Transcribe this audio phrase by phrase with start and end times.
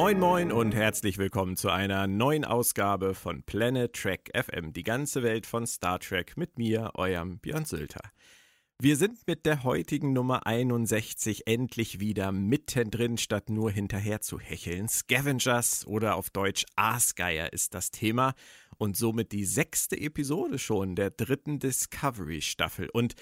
[0.00, 5.24] Moin moin und herzlich willkommen zu einer neuen Ausgabe von Planet Trek FM, die ganze
[5.24, 8.02] Welt von Star Trek mit mir, eurem Björn Sülter.
[8.78, 14.88] Wir sind mit der heutigen Nummer 61 endlich wieder mittendrin, statt nur hinterher zu hecheln.
[14.88, 18.34] Scavengers oder auf Deutsch Aasgeier ist das Thema
[18.76, 22.88] und somit die sechste Episode schon der dritten Discovery-Staffel.
[22.92, 23.16] Und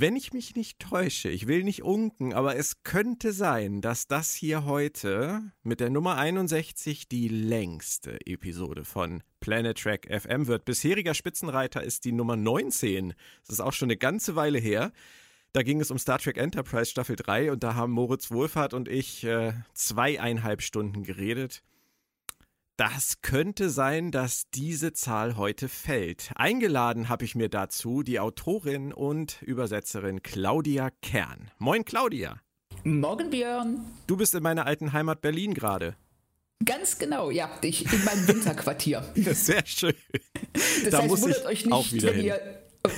[0.00, 4.34] wenn ich mich nicht täusche, ich will nicht unken, aber es könnte sein, dass das
[4.34, 10.66] hier heute mit der Nummer 61 die längste Episode von Planet Track FM wird.
[10.66, 13.14] Bisheriger Spitzenreiter ist die Nummer 19.
[13.46, 14.92] Das ist auch schon eine ganze Weile her.
[15.52, 18.88] Da ging es um Star Trek Enterprise Staffel 3 und da haben Moritz Wohlfahrt und
[18.88, 21.62] ich äh, zweieinhalb Stunden geredet.
[22.76, 26.30] Das könnte sein, dass diese Zahl heute fällt.
[26.34, 31.50] Eingeladen habe ich mir dazu die Autorin und Übersetzerin Claudia Kern.
[31.58, 32.38] Moin Claudia.
[32.84, 33.80] Morgen Björn.
[34.06, 35.96] Du bist in meiner alten Heimat Berlin gerade.
[36.66, 39.10] Ganz genau, ja, ich in meinem Winterquartier.
[39.14, 39.94] Sehr schön.
[40.52, 42.24] Das da heißt, muss wundert euch nicht, wenn hin.
[42.26, 42.40] ihr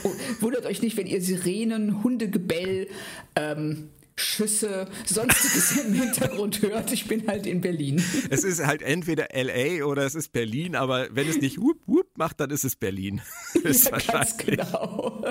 [0.03, 2.89] oh, wundert euch nicht, wenn ihr Sirenen, Hundegebell,
[3.37, 6.93] ähm, Schüsse, sonstiges im Hintergrund hört.
[6.93, 8.03] Ich bin halt in Berlin.
[8.31, 12.19] Es ist halt entweder LA oder es ist Berlin, aber wenn es nicht whoop whoop
[12.19, 13.21] macht, dann ist es Berlin.
[13.63, 14.37] ist ja, wahrscheinlich.
[14.37, 15.25] Ganz genau.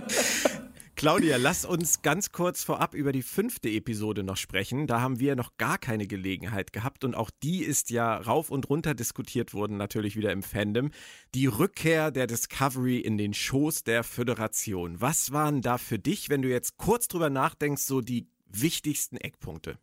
[0.97, 4.87] Claudia, lass uns ganz kurz vorab über die fünfte Episode noch sprechen.
[4.87, 8.67] Da haben wir noch gar keine Gelegenheit gehabt und auch die ist ja rauf und
[8.67, 10.89] runter diskutiert worden, natürlich wieder im Fandom.
[11.35, 14.99] Die Rückkehr der Discovery in den Schoß der Föderation.
[14.99, 19.77] Was waren da für dich, wenn du jetzt kurz drüber nachdenkst, so die wichtigsten Eckpunkte?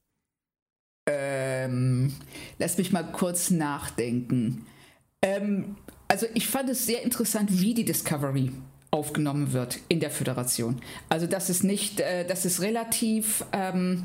[1.07, 2.15] Ähm,
[2.59, 4.67] lass mich mal kurz nachdenken.
[5.20, 5.77] Ähm,
[6.09, 8.53] also ich fand es sehr interessant, wie die Discovery
[8.91, 10.81] aufgenommen wird in der Föderation.
[11.09, 14.05] Also dass es nicht, äh, dass es relativ ähm,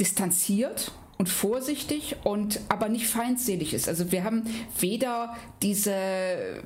[0.00, 3.88] distanziert und vorsichtig und aber nicht feindselig ist.
[3.88, 4.44] Also wir haben
[4.78, 6.62] weder diese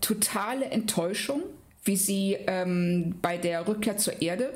[0.00, 1.42] totale Enttäuschung,
[1.84, 4.52] wie sie ähm, bei der Rückkehr zur Erde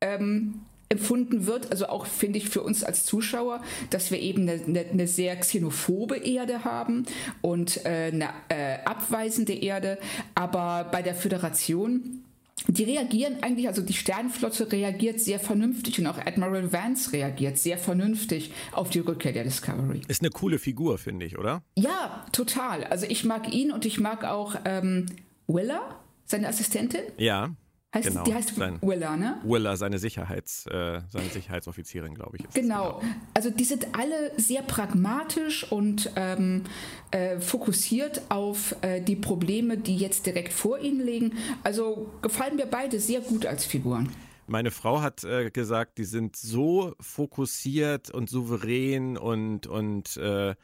[0.00, 4.86] ähm, empfunden wird, also auch finde ich für uns als Zuschauer, dass wir eben eine,
[4.90, 7.04] eine, sehr xenophobe Erde haben
[7.42, 9.98] und äh, eine äh, abweisende Erde,
[10.34, 12.24] aber bei der Föderation
[12.66, 17.78] die reagieren eigentlich, also die Sternenflotte reagiert sehr vernünftig und auch Admiral Vance reagiert sehr
[17.78, 20.02] vernünftig auf die Rückkehr der Discovery.
[20.08, 21.62] Ist eine coole Figur, finde ich, oder?
[21.76, 22.84] Ja, total.
[22.84, 25.06] Also ich mag ihn und ich mag auch ähm,
[25.46, 25.80] Willa,
[26.24, 27.02] seine Assistentin.
[27.16, 27.54] Ja.
[27.94, 28.22] Heißt, genau.
[28.24, 29.40] Die heißt Sein, Willa, ne?
[29.44, 32.42] Willa, seine, Sicherheits, äh, seine Sicherheitsoffizierin, glaube ich.
[32.52, 33.00] genau.
[33.00, 33.14] genau.
[33.32, 36.64] Also die sind alle sehr pragmatisch und ähm,
[37.12, 41.32] äh, fokussiert auf äh, die Probleme, die jetzt direkt vor ihnen liegen.
[41.64, 44.10] Also gefallen mir beide sehr gut als Figuren.
[44.46, 50.54] Meine Frau hat äh, gesagt, die sind so fokussiert und souverän und, und äh,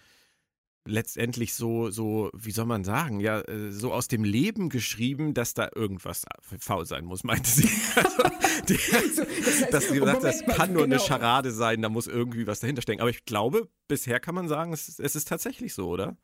[0.86, 5.54] letztendlich so, so, wie soll man sagen, ja, äh, so aus dem Leben geschrieben, dass
[5.54, 6.24] da irgendwas
[6.58, 7.68] faul sein muss, meinte sie.
[7.96, 8.22] Also,
[8.68, 8.74] die,
[9.14, 10.96] so, das heißt, dass sie oh, sagt, das kann nur genau.
[10.96, 13.00] eine Scharade sein, da muss irgendwie was dahinter stecken.
[13.00, 16.16] Aber ich glaube, bisher kann man sagen, es, es ist tatsächlich so, oder?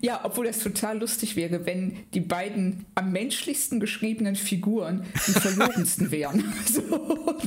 [0.00, 6.10] Ja, obwohl das total lustig wäre, wenn die beiden am menschlichsten geschriebenen Figuren die verlogensten
[6.10, 6.52] wären.
[6.66, 7.38] So.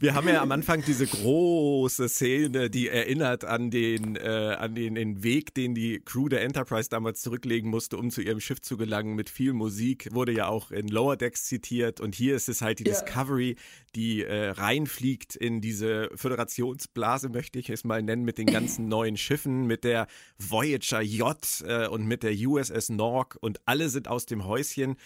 [0.00, 4.94] Wir haben ja am Anfang diese große Szene, die erinnert an den, äh, an den,
[4.94, 8.78] den Weg, den die Crew der Enterprise damals zurücklegen musste, um zu ihrem Schiff zu
[8.78, 9.14] gelangen.
[9.14, 12.00] Mit viel Musik wurde ja auch in Lower Decks zitiert.
[12.00, 12.92] Und hier ist es halt die ja.
[12.92, 13.56] Discovery,
[13.94, 19.18] die äh, reinfliegt in diese Föderationsblase, möchte ich es mal nennen, mit den ganzen neuen
[19.18, 20.06] Schiffen, mit der
[20.38, 23.36] Voyager J äh, und mit der USS Nork.
[23.42, 24.96] Und alle sind aus dem Häuschen.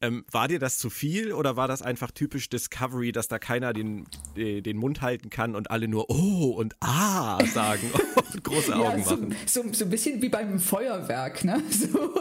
[0.00, 3.72] Ähm, war dir das zu viel oder war das einfach typisch Discovery, dass da keiner
[3.72, 4.06] den,
[4.36, 7.90] den Mund halten kann und alle nur Oh und Ah sagen
[8.32, 9.36] und große Augen ja, so, machen?
[9.46, 11.62] So, so ein bisschen wie beim Feuerwerk, ne?
[11.74, 12.14] So.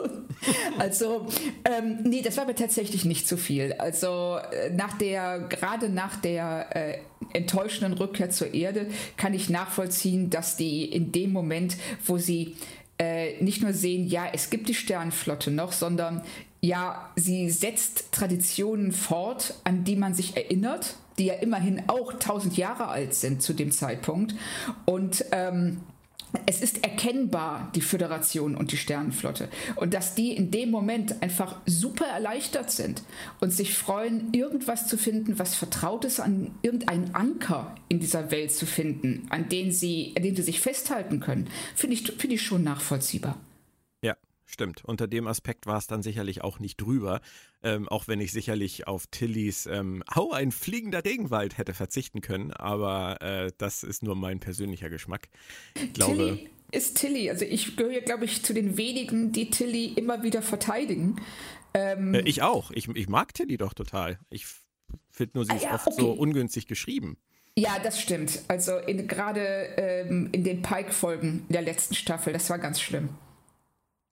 [0.77, 1.27] Also,
[1.63, 3.73] ähm, nee, das war mir tatsächlich nicht zu viel.
[3.73, 6.97] Also, äh, nach der, gerade nach der äh,
[7.33, 12.55] enttäuschenden Rückkehr zur Erde kann ich nachvollziehen, dass die in dem Moment, wo sie
[12.97, 16.23] äh, nicht nur sehen, ja, es gibt die Sternflotte noch, sondern
[16.63, 22.55] ja, sie setzt Traditionen fort, an die man sich erinnert, die ja immerhin auch tausend
[22.55, 24.33] Jahre alt sind zu dem Zeitpunkt.
[24.85, 25.81] Und ähm,
[26.45, 29.49] es ist erkennbar, die Föderation und die Sternenflotte.
[29.75, 33.03] Und dass die in dem Moment einfach super erleichtert sind
[33.41, 38.53] und sich freuen, irgendwas zu finden, was vertraut ist, an irgendeinen Anker in dieser Welt
[38.53, 42.41] zu finden, an den sie, an dem sie sich festhalten können, finde ich, find ich
[42.41, 43.37] schon nachvollziehbar.
[44.53, 44.85] Stimmt.
[44.85, 47.21] Unter dem Aspekt war es dann sicherlich auch nicht drüber.
[47.63, 52.51] Ähm, auch wenn ich sicherlich auf Tillys ähm, Au, ein fliegender Regenwald hätte verzichten können.
[52.53, 55.27] Aber äh, das ist nur mein persönlicher Geschmack.
[55.75, 56.15] Ich glaube.
[56.15, 57.29] Tilly ist Tilly.
[57.29, 61.17] Also ich gehöre, glaube ich, zu den wenigen, die Tilly immer wieder verteidigen.
[61.73, 62.71] Ähm, äh, ich auch.
[62.71, 64.19] Ich, ich mag Tilly doch total.
[64.29, 64.45] Ich
[65.09, 66.01] finde nur, sie ah, ist ja, oft okay.
[66.01, 67.17] so ungünstig geschrieben.
[67.55, 68.41] Ja, das stimmt.
[68.47, 69.41] Also gerade
[69.77, 73.09] ähm, in den Pike-Folgen der letzten Staffel, das war ganz schlimm.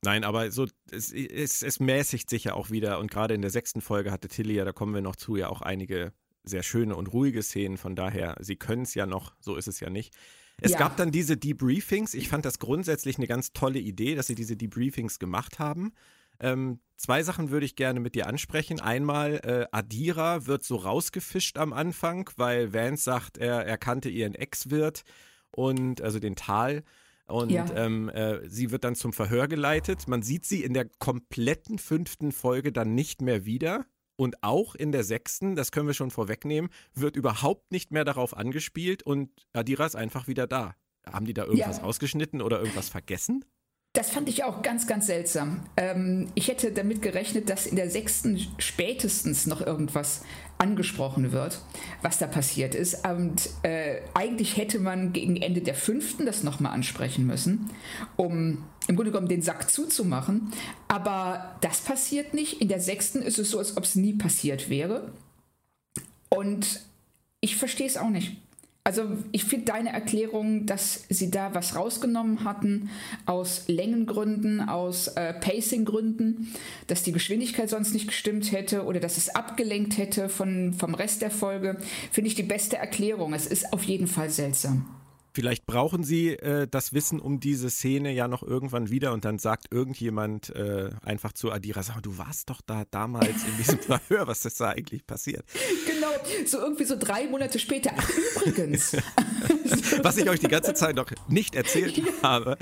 [0.03, 3.51] Nein, aber so, es, es, es mäßigt sich ja auch wieder und gerade in der
[3.51, 6.13] sechsten Folge hatte Tilly ja, da kommen wir noch zu, ja auch einige
[6.43, 7.77] sehr schöne und ruhige Szenen.
[7.77, 10.13] Von daher, sie können es ja noch, so ist es ja nicht.
[10.59, 10.79] Es ja.
[10.79, 12.13] gab dann diese Debriefings.
[12.13, 15.93] Ich fand das grundsätzlich eine ganz tolle Idee, dass sie diese Debriefings gemacht haben.
[16.39, 18.79] Ähm, zwei Sachen würde ich gerne mit dir ansprechen.
[18.79, 24.33] Einmal, äh, Adira wird so rausgefischt am Anfang, weil Vance sagt, er, er kannte ihren
[24.33, 25.03] Ex-Wirt
[25.51, 26.83] und also den Tal.
[27.31, 27.65] Und ja.
[27.75, 30.07] ähm, äh, sie wird dann zum Verhör geleitet.
[30.07, 33.85] Man sieht sie in der kompletten fünften Folge dann nicht mehr wieder.
[34.15, 38.37] Und auch in der sechsten, das können wir schon vorwegnehmen, wird überhaupt nicht mehr darauf
[38.37, 40.75] angespielt und Adira ist einfach wieder da.
[41.05, 41.83] Haben die da irgendwas ja.
[41.83, 43.43] ausgeschnitten oder irgendwas vergessen?
[43.93, 45.65] Das fand ich auch ganz, ganz seltsam.
[45.75, 50.23] Ähm, ich hätte damit gerechnet, dass in der sechsten spätestens noch irgendwas
[50.57, 51.59] angesprochen wird,
[52.01, 53.05] was da passiert ist.
[53.05, 57.69] Und äh, eigentlich hätte man gegen Ende der fünften das nochmal ansprechen müssen,
[58.15, 60.53] um im Grunde genommen den Sack zuzumachen.
[60.87, 62.61] Aber das passiert nicht.
[62.61, 65.11] In der sechsten ist es so, als ob es nie passiert wäre.
[66.29, 66.81] Und
[67.41, 68.37] ich verstehe es auch nicht.
[68.83, 72.89] Also ich finde deine Erklärung, dass sie da was rausgenommen hatten
[73.27, 76.51] aus Längengründen, aus äh, Pacinggründen,
[76.87, 81.21] dass die Geschwindigkeit sonst nicht gestimmt hätte oder dass es abgelenkt hätte von, vom Rest
[81.21, 81.77] der Folge,
[82.11, 83.33] finde ich die beste Erklärung.
[83.33, 84.87] Es ist auf jeden Fall seltsam.
[85.33, 89.39] Vielleicht brauchen sie äh, das Wissen um diese Szene ja noch irgendwann wieder und dann
[89.39, 94.27] sagt irgendjemand äh, einfach zu Adira, sag, du warst doch da damals in diesem Verhör,
[94.27, 95.45] was ist da eigentlich passiert?
[95.85, 96.11] Genau,
[96.45, 97.91] so irgendwie so drei Monate später.
[97.95, 98.09] Ach,
[98.45, 98.97] übrigens.
[100.03, 102.57] was ich euch die ganze Zeit noch nicht erzählt ja, habe.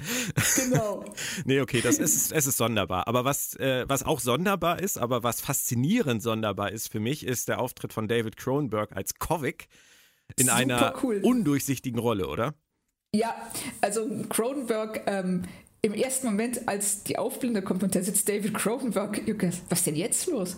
[0.56, 1.06] Genau.
[1.45, 3.07] nee, okay, das ist, es ist sonderbar.
[3.07, 7.48] Aber was, äh, was auch sonderbar ist, aber was faszinierend sonderbar ist für mich, ist
[7.48, 9.68] der Auftritt von David Cronenberg als Kovic
[10.38, 11.22] in Super einer cool.
[11.24, 12.54] undurchsichtigen Rolle, oder?
[13.14, 13.36] Ja,
[13.81, 15.44] also Cronenberg, ähm,
[15.81, 19.22] im ersten Moment, als die Aufblende kommt und da sitzt David Cronenberg,
[19.70, 20.58] was ist denn jetzt los?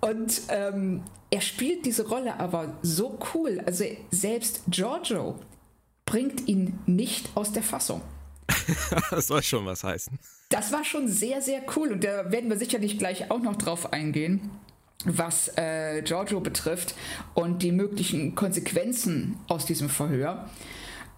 [0.00, 3.60] Und ähm, er spielt diese Rolle aber so cool.
[3.66, 5.38] Also selbst Giorgio
[6.06, 8.00] bringt ihn nicht aus der Fassung.
[9.10, 10.18] das soll schon was heißen.
[10.48, 13.92] Das war schon sehr, sehr cool und da werden wir sicherlich gleich auch noch drauf
[13.92, 14.50] eingehen
[15.04, 16.94] was äh, Giorgio betrifft
[17.34, 20.48] und die möglichen Konsequenzen aus diesem Verhör.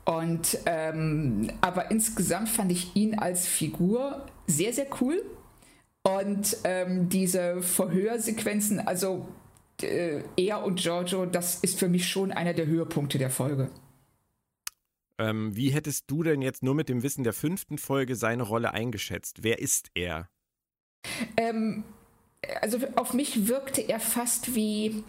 [0.05, 5.23] Und ähm, aber insgesamt fand ich ihn als Figur sehr, sehr cool.
[6.03, 9.29] Und ähm, diese Verhörsequenzen, also
[9.83, 13.71] äh, er und Giorgio, das ist für mich schon einer der Höhepunkte der Folge.
[15.19, 18.73] Ähm, wie hättest du denn jetzt nur mit dem Wissen der fünften Folge seine Rolle
[18.73, 19.43] eingeschätzt?
[19.43, 20.29] Wer ist er?
[21.37, 21.85] Ähm,
[22.61, 25.03] also auf mich wirkte er fast wie,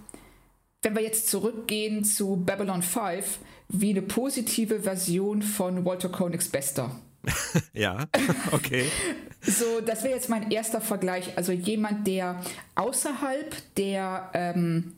[0.81, 3.39] wenn wir jetzt zurückgehen zu Babylon 5,
[3.69, 6.99] wie eine positive Version von Walter Koenigs Bester.
[7.73, 8.07] ja,
[8.51, 8.85] okay.
[9.41, 11.37] so, das wäre jetzt mein erster Vergleich.
[11.37, 12.41] Also jemand, der
[12.75, 14.97] außerhalb der ähm,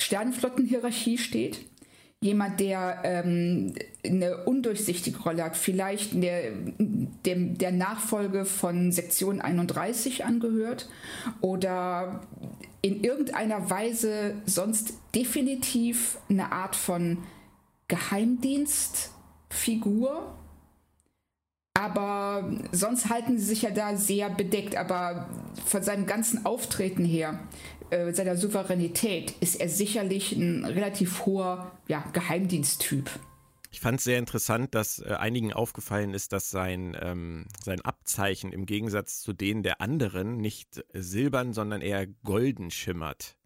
[0.00, 1.60] Sternenflottenhierarchie steht,
[2.22, 3.74] jemand, der ähm,
[4.04, 10.88] eine undurchsichtige Rolle hat, vielleicht der, der, der Nachfolge von Sektion 31 angehört
[11.40, 12.20] oder
[12.80, 17.18] in irgendeiner Weise sonst definitiv eine Art von
[17.88, 20.38] Geheimdienstfigur.
[21.74, 24.76] Aber sonst halten sie sich ja da sehr bedeckt.
[24.76, 25.28] Aber
[25.64, 27.40] von seinem ganzen Auftreten her
[27.92, 33.10] äh, seiner Souveränität ist er sicherlich ein relativ hoher ja, Geheimdiensttyp.
[33.70, 38.52] Ich fand es sehr interessant, dass äh, einigen aufgefallen ist, dass sein, ähm, sein Abzeichen
[38.52, 43.36] im Gegensatz zu denen der anderen nicht silbern, sondern eher golden schimmert.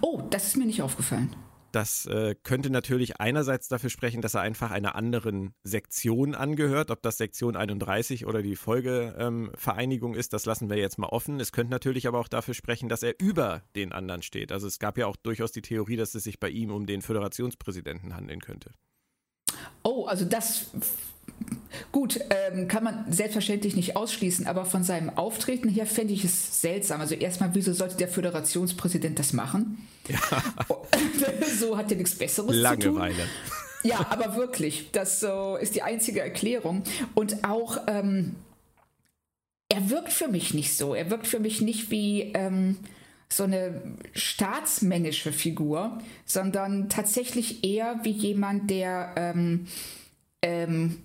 [0.00, 1.34] Oh, das ist mir nicht aufgefallen.
[1.72, 6.90] Das äh, könnte natürlich einerseits dafür sprechen, dass er einfach einer anderen Sektion angehört.
[6.90, 11.40] Ob das Sektion 31 oder die Folgevereinigung ähm, ist, das lassen wir jetzt mal offen.
[11.40, 14.52] Es könnte natürlich aber auch dafür sprechen, dass er über den anderen steht.
[14.52, 17.00] Also es gab ja auch durchaus die Theorie, dass es sich bei ihm um den
[17.00, 18.72] Föderationspräsidenten handeln könnte.
[19.82, 20.70] Oh, also das
[21.90, 26.60] Gut, ähm, kann man selbstverständlich nicht ausschließen, aber von seinem Auftreten her fände ich es
[26.60, 27.00] seltsam.
[27.00, 29.86] Also erstmal, wieso sollte der Föderationspräsident das machen?
[30.08, 30.18] Ja.
[31.58, 33.14] so hat er nichts Besseres Langeweile.
[33.14, 33.28] zu tun.
[33.84, 36.82] Ja, aber wirklich, das so ist die einzige Erklärung.
[37.14, 38.36] Und auch, ähm,
[39.68, 40.94] er wirkt für mich nicht so.
[40.94, 42.76] Er wirkt für mich nicht wie ähm,
[43.28, 43.80] so eine
[44.12, 49.66] staatsmännische Figur, sondern tatsächlich eher wie jemand, der ähm,
[50.42, 50.98] ähm,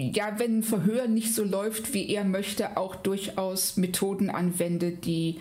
[0.00, 5.40] ja, wenn ein Verhör nicht so läuft, wie er möchte, auch durchaus Methoden anwendet, die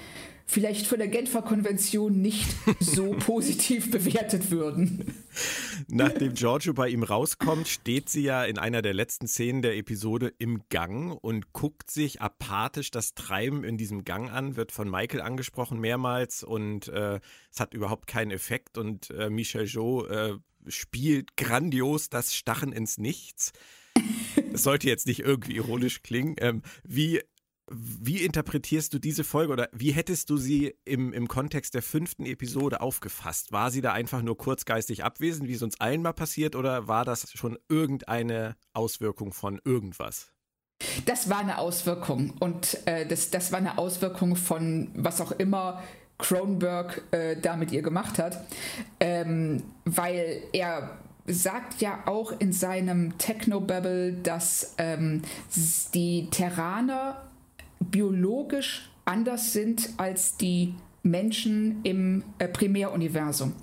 [0.49, 2.47] vielleicht von der Genfer Konvention nicht
[2.79, 5.13] so positiv bewertet würden.
[5.87, 10.33] Nachdem Giorgio bei ihm rauskommt, steht sie ja in einer der letzten Szenen der Episode
[10.39, 15.21] im Gang und guckt sich apathisch das Treiben in diesem Gang an, wird von Michael
[15.21, 17.19] angesprochen mehrmals und äh,
[17.51, 20.33] es hat überhaupt keinen Effekt und äh, Michel Jo äh,
[20.67, 23.53] spielt grandios das Stachen ins Nichts.
[24.53, 26.35] Es sollte jetzt nicht irgendwie ironisch klingen.
[26.39, 27.21] Ähm, wie
[27.71, 32.25] wie interpretierst du diese Folge oder wie hättest du sie im, im Kontext der fünften
[32.25, 33.51] Episode aufgefasst?
[33.51, 37.05] War sie da einfach nur kurzgeistig abwesend, wie es uns allen mal passiert, oder war
[37.05, 40.31] das schon irgendeine Auswirkung von irgendwas?
[41.05, 45.83] Das war eine Auswirkung und äh, das, das war eine Auswirkung von was auch immer
[46.17, 48.45] Cronenberg äh, da mit ihr gemacht hat,
[48.99, 50.97] ähm, weil er
[51.29, 55.21] sagt ja auch in seinem Technobabble, dass ähm,
[55.93, 57.21] die Terraner
[57.79, 63.53] biologisch anders sind als die Menschen im äh, Primäruniversum.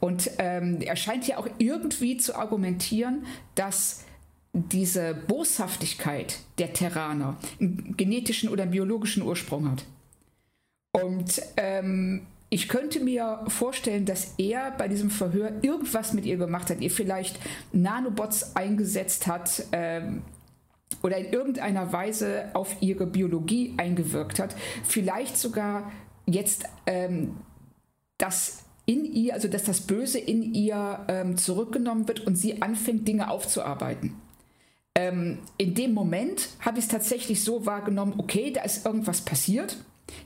[0.00, 4.04] Und ähm, er scheint ja auch irgendwie zu argumentieren, dass
[4.52, 9.84] diese Boshaftigkeit der Terraner einen genetischen oder biologischen Ursprung hat.
[10.92, 16.70] Und ähm, ich könnte mir vorstellen, dass er bei diesem Verhör irgendwas mit ihr gemacht
[16.70, 17.38] hat, ihr vielleicht
[17.72, 20.22] Nanobots eingesetzt hat, ähm,
[21.02, 24.56] oder in irgendeiner Weise auf ihre Biologie eingewirkt hat.
[24.84, 25.92] Vielleicht sogar
[26.26, 27.36] jetzt ähm,
[28.16, 33.06] das in ihr, also dass das Böse in ihr ähm, zurückgenommen wird und sie anfängt,
[33.06, 34.14] Dinge aufzuarbeiten.
[34.94, 39.76] Ähm, in dem Moment habe ich es tatsächlich so wahrgenommen, okay, da ist irgendwas passiert.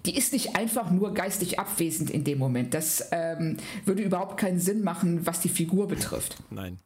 [0.06, 2.74] Die ist nicht einfach nur geistig abwesend in dem Moment.
[2.74, 6.42] Das ähm, würde überhaupt keinen Sinn machen, was die Figur betrifft.
[6.50, 6.78] Nein.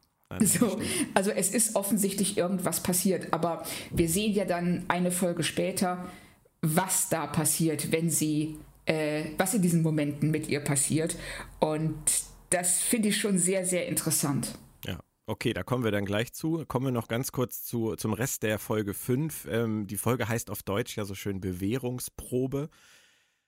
[0.42, 0.78] So,
[1.14, 6.04] also es ist offensichtlich irgendwas passiert, aber wir sehen ja dann eine Folge später,
[6.62, 11.16] was da passiert, wenn sie, äh, was in diesen Momenten mit ihr passiert.
[11.60, 11.94] Und
[12.50, 14.58] das finde ich schon sehr, sehr interessant.
[15.28, 16.64] Okay, da kommen wir dann gleich zu.
[16.66, 19.48] Kommen wir noch ganz kurz zu, zum Rest der Folge 5.
[19.50, 22.68] Ähm, die Folge heißt auf Deutsch ja so schön Bewährungsprobe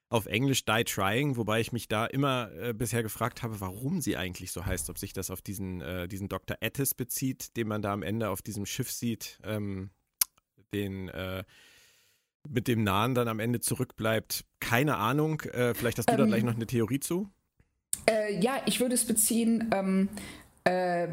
[0.09, 4.17] auf Englisch Die Trying, wobei ich mich da immer äh, bisher gefragt habe, warum sie
[4.17, 6.57] eigentlich so heißt, ob sich das auf diesen, äh, diesen Dr.
[6.61, 9.91] Attis bezieht, den man da am Ende auf diesem Schiff sieht, ähm,
[10.75, 11.45] den äh,
[12.49, 14.45] mit dem Nahen dann am Ende zurückbleibt.
[14.59, 17.31] Keine Ahnung, äh, vielleicht hast du ähm, da gleich noch eine Theorie zu?
[18.09, 20.09] Äh, ja, ich würde es beziehen, ähm,
[20.69, 21.09] äh,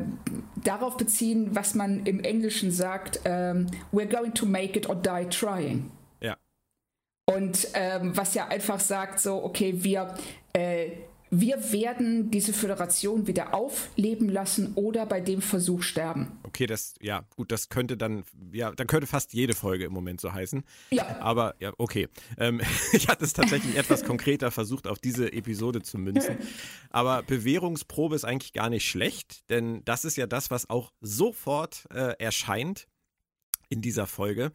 [0.64, 5.28] darauf beziehen, was man im Englischen sagt, ähm, we're going to make it or die
[5.30, 5.92] trying.
[7.26, 10.14] Und ähm, was ja einfach sagt, so, okay, wir,
[10.54, 10.92] äh,
[11.32, 16.39] wir werden diese Föderation wieder aufleben lassen oder bei dem Versuch sterben.
[16.44, 20.22] Okay, das, ja, gut, das könnte dann, ja, dann könnte fast jede Folge im Moment
[20.22, 20.63] so heißen.
[20.91, 21.20] Ja.
[21.20, 22.08] Aber, ja, okay.
[22.38, 22.62] Ähm,
[22.94, 26.38] ich hatte es tatsächlich etwas konkreter versucht, auf diese Episode zu münzen.
[26.89, 31.86] Aber Bewährungsprobe ist eigentlich gar nicht schlecht, denn das ist ja das, was auch sofort
[31.91, 32.88] äh, erscheint
[33.70, 34.51] in dieser Folge.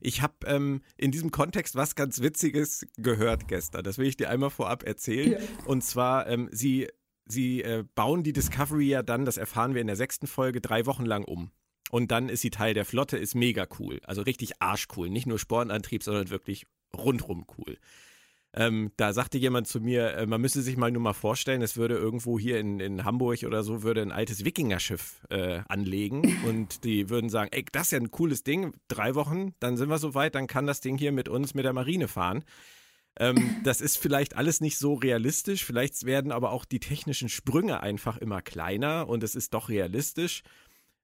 [0.00, 3.84] Ich habe ähm, in diesem Kontext was ganz Witziges gehört gestern.
[3.84, 5.32] Das will ich dir einmal vorab erzählen.
[5.32, 5.38] Ja.
[5.66, 6.88] Und zwar, ähm, sie,
[7.26, 10.86] sie äh, bauen die Discovery ja dann, das erfahren wir in der sechsten Folge, drei
[10.86, 11.50] Wochen lang um.
[11.90, 14.00] Und dann ist sie Teil der Flotte, ist mega cool.
[14.04, 15.10] Also richtig arschcool.
[15.10, 17.78] Nicht nur Spornantrieb, sondern wirklich rundrum cool.
[18.56, 21.76] Ähm, da sagte jemand zu mir, äh, man müsse sich mal nur mal vorstellen, es
[21.76, 26.84] würde irgendwo hier in, in Hamburg oder so, würde ein altes Wikingerschiff äh, anlegen und
[26.84, 29.98] die würden sagen, ey, das ist ja ein cooles Ding, drei Wochen, dann sind wir
[29.98, 32.44] soweit, dann kann das Ding hier mit uns mit der Marine fahren.
[33.18, 37.82] Ähm, das ist vielleicht alles nicht so realistisch, vielleicht werden aber auch die technischen Sprünge
[37.82, 40.44] einfach immer kleiner und es ist doch realistisch.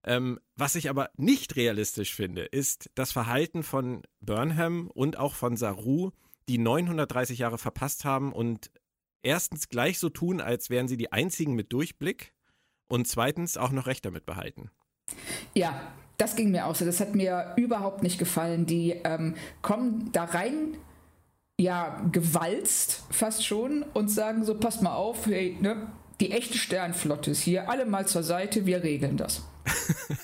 [0.04, 5.56] Ähm, was ich aber nicht realistisch finde, ist das Verhalten von Burnham und auch von
[5.56, 6.12] Saru,
[6.50, 8.72] die 930 Jahre verpasst haben und
[9.22, 12.32] erstens gleich so tun, als wären sie die einzigen mit Durchblick
[12.88, 14.68] und zweitens auch noch Recht damit behalten.
[15.54, 15.80] Ja,
[16.18, 16.84] das ging mir auch so.
[16.84, 18.66] Das hat mir überhaupt nicht gefallen.
[18.66, 20.76] Die ähm, kommen da rein,
[21.60, 25.86] ja, gewalzt fast schon und sagen so, passt mal auf, hey, ne,
[26.18, 29.48] die echte Sternflotte ist hier, alle mal zur Seite, wir regeln das.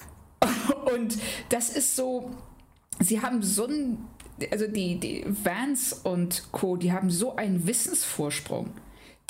[0.93, 1.19] und
[1.51, 2.33] das ist so,
[2.99, 4.09] sie haben so ein
[4.51, 8.71] also die, die Vance und Co., die haben so einen Wissensvorsprung,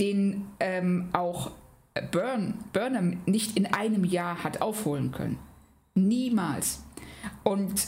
[0.00, 1.52] den ähm, auch
[2.10, 5.38] Burn, Burnham nicht in einem Jahr hat aufholen können.
[5.94, 6.82] Niemals.
[7.42, 7.86] Und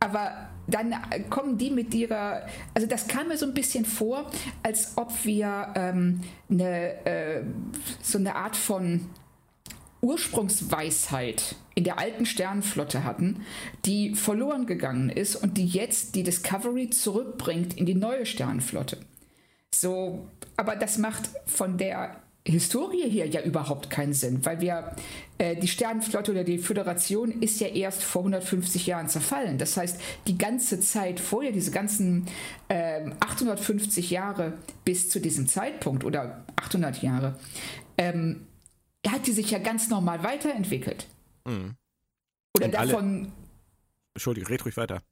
[0.00, 0.94] aber dann
[1.28, 4.30] kommen die mit ihrer, also das kam mir so ein bisschen vor,
[4.62, 7.42] als ob wir ähm, eine, äh,
[8.00, 9.06] so eine Art von
[10.00, 13.44] Ursprungsweisheit in der alten Sternenflotte hatten,
[13.84, 18.98] die verloren gegangen ist und die jetzt die Discovery zurückbringt in die neue Sternenflotte.
[19.74, 24.96] So, aber das macht von der Historie hier ja überhaupt keinen Sinn, weil wir
[25.36, 29.58] äh, die Sternenflotte oder die Föderation ist ja erst vor 150 Jahren zerfallen.
[29.58, 32.26] Das heißt, die ganze Zeit vorher, diese ganzen
[32.68, 37.38] äh, 850 Jahre bis zu diesem Zeitpunkt oder 800 Jahre,
[37.98, 38.47] ähm,
[39.06, 41.06] hat die sich ja ganz normal weiterentwickelt.
[41.46, 41.76] Mhm.
[42.56, 43.04] Oder Und davon.
[43.04, 43.32] Alle...
[44.14, 45.02] Entschuldigung, red ruhig weiter.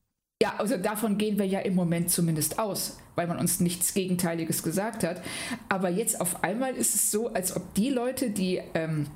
[0.43, 4.63] Ja, also davon gehen wir ja im Moment zumindest aus, weil man uns nichts Gegenteiliges
[4.63, 5.23] gesagt hat.
[5.69, 9.07] Aber jetzt auf einmal ist es so, als ob die Leute, die ähm,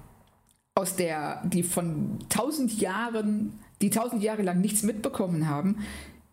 [0.75, 5.85] aus der, die von tausend Jahren, die tausend Jahre lang nichts mitbekommen haben,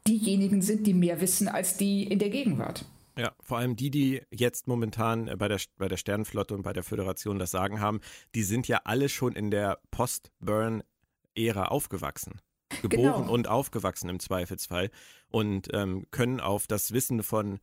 [0.08, 2.86] diejenigen sind, die mehr wissen als die in der Gegenwart.
[3.18, 6.84] Ja, vor allem die, die jetzt momentan bei der, bei der Sternenflotte und bei der
[6.84, 8.00] Föderation das Sagen haben,
[8.36, 12.40] die sind ja alle schon in der Post-Burn-Ära aufgewachsen.
[12.82, 13.34] Geboren genau.
[13.34, 14.92] und aufgewachsen im Zweifelsfall
[15.30, 17.60] und ähm, können auf das Wissen von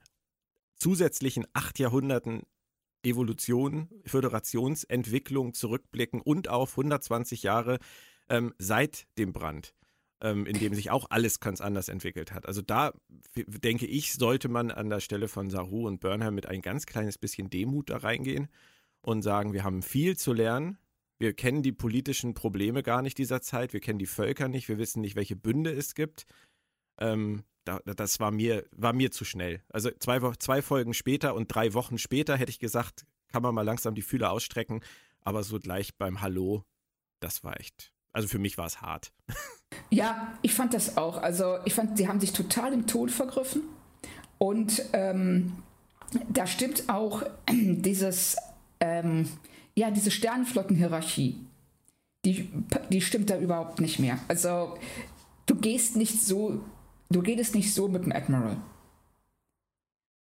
[0.77, 2.43] zusätzlichen acht Jahrhunderten
[3.05, 7.79] Evolution, Föderationsentwicklung zurückblicken und auf 120 Jahre
[8.29, 9.75] ähm, seit dem Brand,
[10.25, 12.47] ähm, in dem sich auch alles ganz anders entwickelt hat.
[12.47, 12.95] Also da
[13.37, 17.19] denke ich, sollte man an der Stelle von Saru und Burnham mit ein ganz kleines
[17.19, 18.49] bisschen Demut da reingehen
[19.03, 20.79] und sagen, wir haben viel zu lernen,
[21.19, 23.73] wir kennen die politischen Probleme gar nicht dieser Zeit.
[23.73, 24.69] Wir kennen die Völker nicht.
[24.69, 26.27] Wir wissen nicht, welche Bünde es gibt.
[26.99, 29.63] Ähm, da, das war mir, war mir zu schnell.
[29.69, 33.63] Also zwei, zwei Folgen später und drei Wochen später hätte ich gesagt, kann man mal
[33.63, 34.81] langsam die Fühler ausstrecken.
[35.21, 36.65] Aber so gleich beim Hallo,
[37.21, 37.94] das war echt.
[38.15, 39.13] Also für mich war es hart.
[39.91, 41.23] Ja, ich fand das auch.
[41.23, 43.63] Also ich fand, sie haben sich total im Tod vergriffen.
[44.39, 45.53] Und ähm,
[46.29, 48.37] da stimmt auch dieses,
[48.81, 49.29] ähm,
[49.75, 51.39] ja, diese Sternenflottenhierarchie,
[52.25, 52.49] die,
[52.91, 54.19] die stimmt da überhaupt nicht mehr.
[54.29, 54.79] Also
[55.47, 56.65] du gehst nicht so,
[57.11, 58.57] du redest nicht so mit dem Admiral.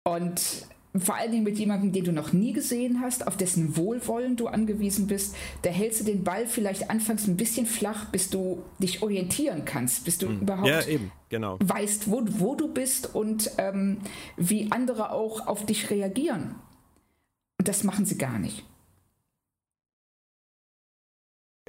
[0.06, 0.68] Und
[1.00, 4.48] vor allen Dingen mit jemandem, den du noch nie gesehen hast, auf dessen Wohlwollen du
[4.48, 9.02] angewiesen bist, da hältst du den Ball vielleicht anfangs ein bisschen flach, bis du dich
[9.02, 10.42] orientieren kannst, bis du mhm.
[10.42, 11.58] überhaupt ja, eben, genau.
[11.62, 13.98] weißt, wo, wo du bist und ähm,
[14.38, 16.56] wie andere auch auf dich reagieren.
[17.60, 18.66] Und das machen sie gar nicht.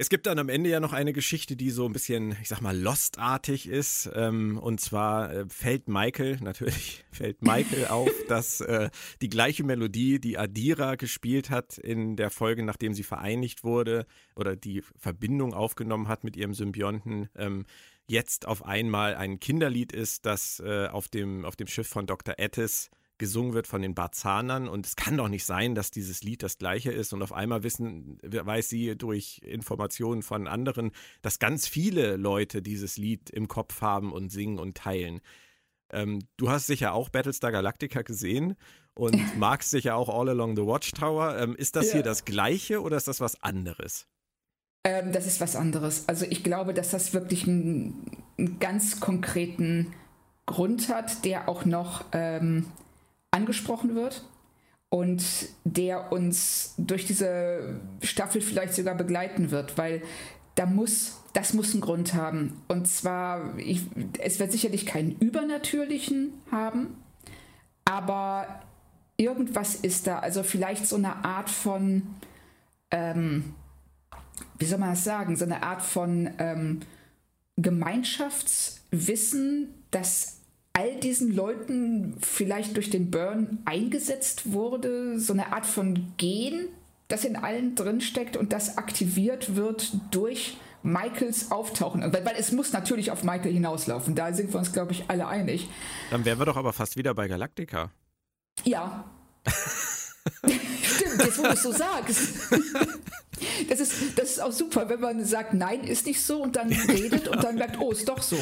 [0.01, 2.61] Es gibt dann am Ende ja noch eine Geschichte, die so ein bisschen, ich sag
[2.61, 4.09] mal, Lost-artig ist.
[4.15, 10.21] Ähm, und zwar äh, fällt Michael, natürlich fällt Michael auf, dass äh, die gleiche Melodie,
[10.21, 14.05] die Adira gespielt hat in der Folge, nachdem sie vereinigt wurde
[14.37, 17.65] oder die Verbindung aufgenommen hat mit ihrem Symbionten, ähm,
[18.07, 22.35] jetzt auf einmal ein Kinderlied ist, das äh, auf, dem, auf dem Schiff von Dr.
[22.37, 26.41] Ettis gesungen wird von den Barzanern und es kann doch nicht sein, dass dieses Lied
[26.41, 31.67] das gleiche ist und auf einmal wissen, weiß sie durch Informationen von anderen, dass ganz
[31.67, 35.21] viele Leute dieses Lied im Kopf haben und singen und teilen.
[35.91, 38.55] Ähm, du hast sicher auch Battlestar Galactica gesehen
[38.93, 41.37] und magst sicher auch All Along the Watchtower.
[41.37, 41.93] Ähm, ist das ja.
[41.93, 44.07] hier das gleiche oder ist das was anderes?
[44.83, 46.07] Ähm, das ist was anderes.
[46.07, 49.93] Also ich glaube, dass das wirklich einen, einen ganz konkreten
[50.45, 52.65] Grund hat, der auch noch ähm,
[53.31, 54.25] angesprochen wird
[54.89, 55.23] und
[55.63, 60.01] der uns durch diese Staffel vielleicht sogar begleiten wird, weil
[60.55, 62.61] da muss, das muss einen Grund haben.
[62.67, 63.83] Und zwar, ich,
[64.19, 66.97] es wird sicherlich keinen übernatürlichen haben,
[67.85, 68.61] aber
[69.15, 70.19] irgendwas ist da.
[70.19, 72.03] Also vielleicht so eine Art von,
[72.91, 73.53] ähm,
[74.57, 76.79] wie soll man das sagen, so eine Art von ähm,
[77.57, 80.38] Gemeinschaftswissen, das
[80.79, 86.69] all diesen Leuten vielleicht durch den Burn eingesetzt wurde, so eine Art von Gen,
[87.09, 92.01] das in allen drinsteckt und das aktiviert wird durch Michaels Auftauchen.
[92.01, 94.15] Weil, weil, es muss natürlich auf Michael hinauslaufen.
[94.15, 95.69] Da sind wir uns, glaube ich, alle einig.
[96.11, 97.91] Dann wären wir doch aber fast wieder bei Galactica.
[98.63, 99.03] Ja.
[100.45, 102.19] Stimmt, jetzt wo du es so sagst.
[103.67, 106.71] Das ist, das ist auch super, wenn man sagt, nein, ist nicht so und dann
[106.71, 108.37] redet und dann merkt, oh, ist doch so.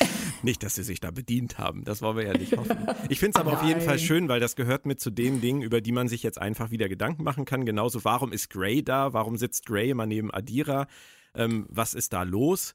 [0.42, 2.76] Nicht, dass sie sich da bedient haben, das wollen wir ja nicht hoffen.
[3.08, 3.60] Ich finde es aber Nein.
[3.60, 6.22] auf jeden Fall schön, weil das gehört mit zu den Dingen, über die man sich
[6.22, 7.64] jetzt einfach wieder Gedanken machen kann.
[7.64, 9.12] Genauso, warum ist Gray da?
[9.12, 10.86] Warum sitzt Gray immer neben Adira?
[11.34, 12.74] Ähm, was ist da los?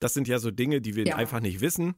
[0.00, 1.16] Das sind ja so Dinge, die wir ja.
[1.16, 1.94] einfach nicht wissen.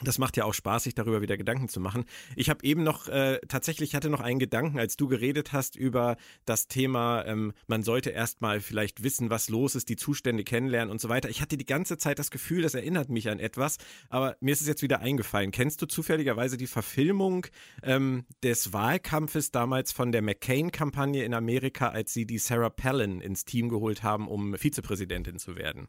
[0.00, 2.04] Das macht ja auch Spaß, sich darüber wieder Gedanken zu machen.
[2.34, 6.16] Ich habe eben noch, äh, tatsächlich hatte noch einen Gedanken, als du geredet hast über
[6.46, 11.00] das Thema, ähm, man sollte erstmal vielleicht wissen, was los ist, die Zustände kennenlernen und
[11.00, 11.28] so weiter.
[11.28, 13.76] Ich hatte die ganze Zeit das Gefühl, das erinnert mich an etwas,
[14.08, 15.50] aber mir ist es jetzt wieder eingefallen.
[15.50, 17.46] Kennst du zufälligerweise die Verfilmung
[17.82, 23.44] ähm, des Wahlkampfes damals von der McCain-Kampagne in Amerika, als sie die Sarah Palin ins
[23.44, 25.88] Team geholt haben, um Vizepräsidentin zu werden?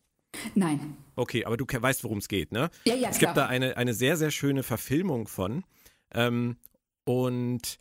[0.56, 0.98] Nein.
[1.16, 2.70] Okay, aber du weißt, worum es geht, ne?
[2.86, 3.32] Ja, ja, Es klar.
[3.34, 5.64] gibt da eine, eine sehr, sehr schöne Verfilmung von.
[6.14, 6.58] Ähm,
[7.06, 7.78] und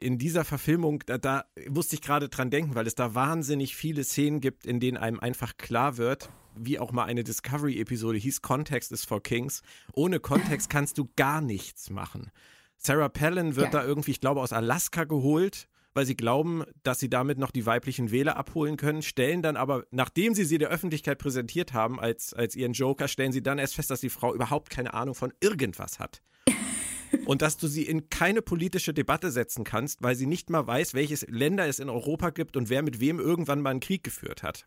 [0.00, 4.04] in dieser Verfilmung, da, da musste ich gerade dran denken, weil es da wahnsinnig viele
[4.04, 8.92] Szenen gibt, in denen einem einfach klar wird, wie auch mal eine Discovery-Episode hieß, Kontext
[8.92, 9.62] is for Kings.
[9.92, 12.30] Ohne Kontext kannst du gar nichts machen.
[12.76, 13.80] Sarah Palin wird Ja.
[13.80, 17.66] da irgendwie, ich glaube, aus Alaska geholt, weil sie glauben, dass sie damit noch die
[17.66, 22.32] weiblichen Wähler abholen können, stellen dann aber, nachdem sie sie der Öffentlichkeit präsentiert haben als,
[22.34, 25.32] als ihren Joker, stellen sie dann erst fest, dass die Frau überhaupt keine Ahnung von
[25.40, 26.22] irgendwas hat.
[27.24, 30.94] Und dass du sie in keine politische Debatte setzen kannst, weil sie nicht mal weiß,
[30.94, 34.42] welches Länder es in Europa gibt und wer mit wem irgendwann mal einen Krieg geführt
[34.42, 34.66] hat.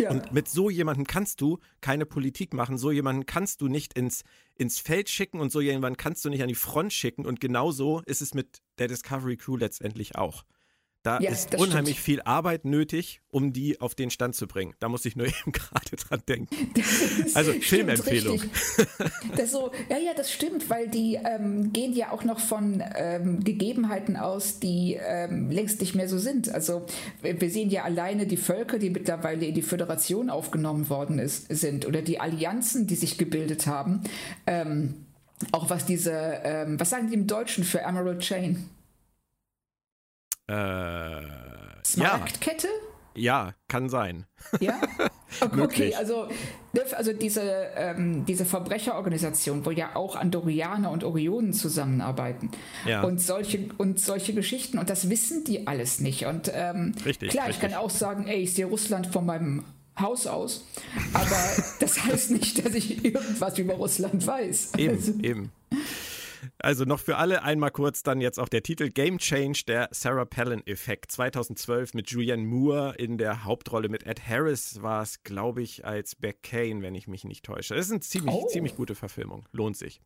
[0.00, 0.10] Ja.
[0.10, 4.24] Und mit so jemandem kannst du keine Politik machen, so jemanden kannst du nicht ins,
[4.60, 7.24] ins Feld schicken und so jemanden kannst du nicht an die Front schicken.
[7.24, 10.44] Und genauso ist es mit der Discovery Crew letztendlich auch.
[11.02, 12.04] Da Ja, ist unheimlich stimmt.
[12.04, 14.74] viel Arbeit nötig, um die auf den Stand zu bringen.
[14.80, 16.54] Da muss ich nur eben gerade dran denken.
[17.34, 18.40] Also Filmempfehlung.
[19.36, 23.42] Das so, ja, ja, das stimmt, weil die ähm, gehen ja auch noch von ähm,
[23.44, 26.48] Gegebenheiten aus, die ähm, längst nicht mehr so sind.
[26.52, 26.86] Also
[27.22, 31.46] wir wir sehen ja alleine die Völker, die mittlerweile in die Föderation aufgenommen worden ist,
[31.48, 34.02] sind oder die Allianzen, die sich gebildet haben.
[34.46, 35.06] Ähm,
[35.52, 36.12] auch was diese,
[36.44, 38.68] ähm, was sagen die im Deutschen für Emerald Chain?
[40.50, 42.68] Äh, ja, Smaragdkette?
[43.14, 44.26] ja, kann sein.
[44.60, 44.80] Ja?
[45.40, 45.96] Okay, Möglich.
[45.96, 46.26] also,
[46.72, 47.40] ne, also diese,
[47.76, 52.50] ähm, diese Verbrecherorganisation, wo ja auch Andorianer und Orionen zusammenarbeiten
[52.84, 53.02] Ja.
[53.04, 56.26] und, solche, und solche Geschichten und das wissen die alles nicht.
[56.26, 57.70] Und ähm, Richtig, klar, ich richtig.
[57.70, 59.62] kann auch sagen, ey, ich sehe Russland von meinem
[60.00, 60.66] Haus aus,
[61.14, 61.36] aber
[61.78, 64.72] das heißt nicht, dass ich irgendwas über Russland weiß.
[64.76, 65.52] Also, Eben, eben.
[66.58, 70.24] Also noch für alle einmal kurz dann jetzt auch der Titel Game Change, der Sarah
[70.24, 71.12] Palin-Effekt.
[71.12, 73.88] 2012 mit Julianne Moore in der Hauptrolle.
[73.88, 77.74] Mit Ed Harris war es, glaube ich, als Beck Kane, wenn ich mich nicht täusche.
[77.74, 78.46] Das ist eine ziemlich, Oh.
[78.48, 79.46] ziemlich gute Verfilmung.
[79.52, 80.00] Lohnt sich.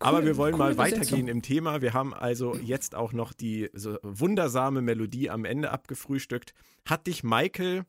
[0.00, 1.80] Aber wir wollen coole mal weitergehen im Thema.
[1.80, 6.52] Wir haben also jetzt auch noch die so wundersame Melodie am Ende abgefrühstückt.
[6.84, 7.84] Hat dich Michael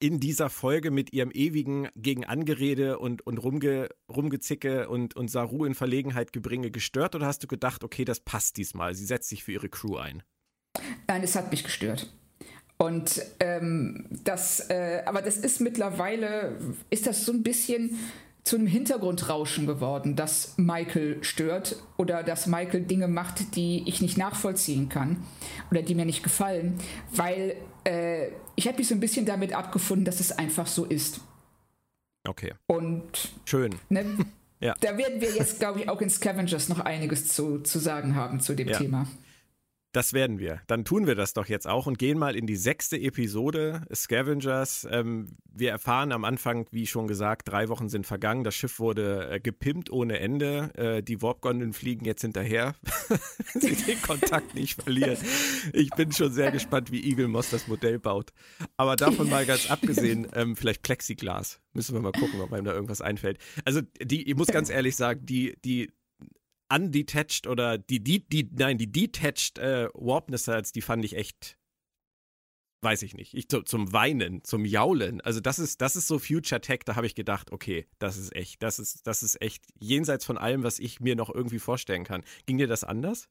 [0.00, 5.74] in dieser Folge mit ihrem ewigen Gegenangerede und, und Rumge, Rumgezicke und, und Saru in
[5.74, 9.52] Verlegenheit gebringe gestört oder hast du gedacht, okay, das passt diesmal, sie setzt sich für
[9.52, 10.22] ihre Crew ein?
[11.06, 12.12] Nein, es hat mich gestört.
[12.76, 16.58] Und ähm, das, äh, aber das ist mittlerweile,
[16.90, 17.98] ist das so ein bisschen
[18.42, 24.18] zu einem Hintergrundrauschen geworden, dass Michael stört oder dass Michael Dinge macht, die ich nicht
[24.18, 25.22] nachvollziehen kann
[25.70, 26.78] oder die mir nicht gefallen,
[27.10, 31.20] weil äh, ich habe mich so ein bisschen damit abgefunden, dass es einfach so ist.
[32.26, 33.74] Okay, Und schön.
[33.88, 34.04] ne,
[34.60, 34.74] Ja.
[34.80, 38.40] da werden wir jetzt, glaube ich, auch in Scavengers noch einiges zu, zu sagen haben
[38.40, 38.78] zu dem Ja.
[38.78, 39.06] Thema.
[39.94, 40.60] Das werden wir.
[40.66, 44.88] Dann tun wir das doch jetzt auch und gehen mal in die sechste Episode Scavengers.
[44.90, 48.42] Ähm, wir erfahren am Anfang, wie schon gesagt, drei Wochen sind vergangen.
[48.42, 50.72] Das Schiff wurde äh, gepimpt ohne Ende.
[50.74, 52.74] Äh, die Warpgondeln fliegen jetzt hinterher,
[53.52, 55.16] wenn sie den Kontakt nicht verlieren.
[55.72, 58.32] Ich bin schon sehr gespannt, wie Eagle Moss das Modell baut.
[58.76, 61.60] Aber davon mal ganz abgesehen, ähm, vielleicht Plexiglas.
[61.72, 63.38] Müssen wir mal gucken, ob einem da irgendwas einfällt.
[63.64, 65.92] Also, die, ich muss ganz ehrlich sagen, die, die
[66.74, 71.56] undetached oder die, die, die nein, die detached äh, Warp Missiles, die fand ich echt,
[72.82, 75.20] weiß ich nicht, ich, zu, zum Weinen, zum Jaulen.
[75.20, 78.34] Also das ist, das ist so Future Tech, da habe ich gedacht, okay, das ist
[78.34, 82.04] echt, das ist, das ist echt jenseits von allem, was ich mir noch irgendwie vorstellen
[82.04, 82.24] kann.
[82.46, 83.28] Ging dir das anders?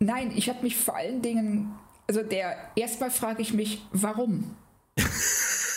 [0.00, 1.74] Nein, ich habe mich vor allen Dingen,
[2.06, 4.56] also der, erstmal frage ich mich, warum?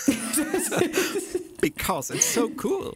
[1.62, 2.96] Because it's so cool.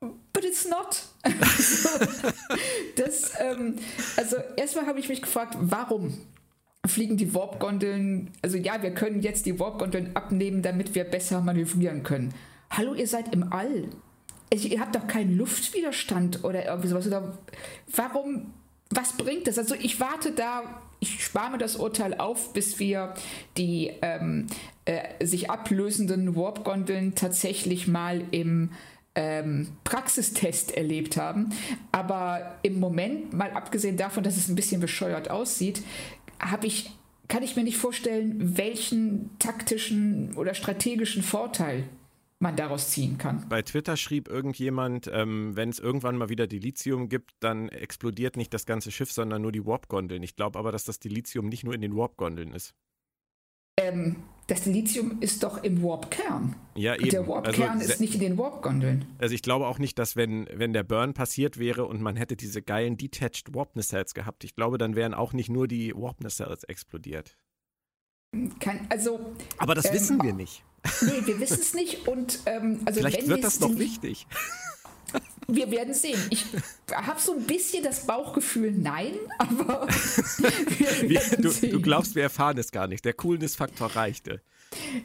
[0.00, 1.02] But it's not.
[1.22, 1.88] Also,
[2.96, 3.76] das, ähm,
[4.16, 6.18] also erstmal habe ich mich gefragt, warum
[6.86, 12.02] fliegen die Warp-Gondeln, also ja, wir können jetzt die Warp-Gondeln abnehmen, damit wir besser manövrieren
[12.02, 12.34] können.
[12.70, 13.88] Hallo, ihr seid im All.
[14.52, 17.06] Ihr habt doch keinen Luftwiderstand oder irgendwie sowas.
[17.06, 17.36] Oder
[17.94, 18.52] warum,
[18.90, 19.58] was bringt das?
[19.58, 23.14] Also ich warte da, ich spare mir das Urteil auf, bis wir
[23.56, 24.46] die ähm,
[24.84, 28.70] äh, sich ablösenden Warp-Gondeln tatsächlich mal im
[29.16, 31.50] ähm, Praxistest erlebt haben.
[31.90, 35.82] Aber im Moment, mal abgesehen davon, dass es ein bisschen bescheuert aussieht,
[36.38, 36.90] habe ich,
[37.26, 41.84] kann ich mir nicht vorstellen, welchen taktischen oder strategischen Vorteil
[42.38, 43.46] man daraus ziehen kann.
[43.48, 48.52] Bei Twitter schrieb irgendjemand, ähm, wenn es irgendwann mal wieder Dilithium gibt, dann explodiert nicht
[48.52, 50.22] das ganze Schiff, sondern nur die Warp-Gondeln.
[50.22, 52.74] Ich glaube aber, dass das Dilithium nicht nur in den Warp-Gondeln ist.
[53.78, 56.54] Ähm, das Lithium ist doch im Warp-Kern.
[56.76, 57.10] Ja, Und eben.
[57.10, 59.04] der Warp-Kern also, ist nicht in den Warp-Gondeln.
[59.18, 62.36] Also ich glaube auch nicht, dass wenn, wenn der Burn passiert wäre und man hätte
[62.36, 66.20] diese geilen Detached Warp Nacelles gehabt, ich glaube, dann wären auch nicht nur die Warp
[66.22, 67.36] Nacelles explodiert.
[68.60, 70.62] Kann, also, Aber das Ähm, wissen wir nicht.
[71.00, 74.26] nee, wir wissen es nicht und ähm, also Vielleicht wenn wird wir das noch wichtig.
[75.48, 76.18] Wir werden sehen.
[76.30, 76.44] Ich
[76.92, 81.70] habe so ein bisschen das Bauchgefühl, nein, aber wir werden du, sehen.
[81.70, 83.04] du glaubst, wir erfahren es gar nicht.
[83.04, 84.40] Der Coolness-Faktor reichte.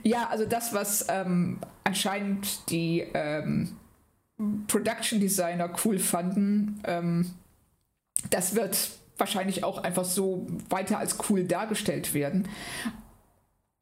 [0.01, 3.77] Ja, also das, was ähm, anscheinend die ähm,
[4.67, 7.31] Production Designer cool fanden, ähm,
[8.31, 12.47] das wird wahrscheinlich auch einfach so weiter als cool dargestellt werden.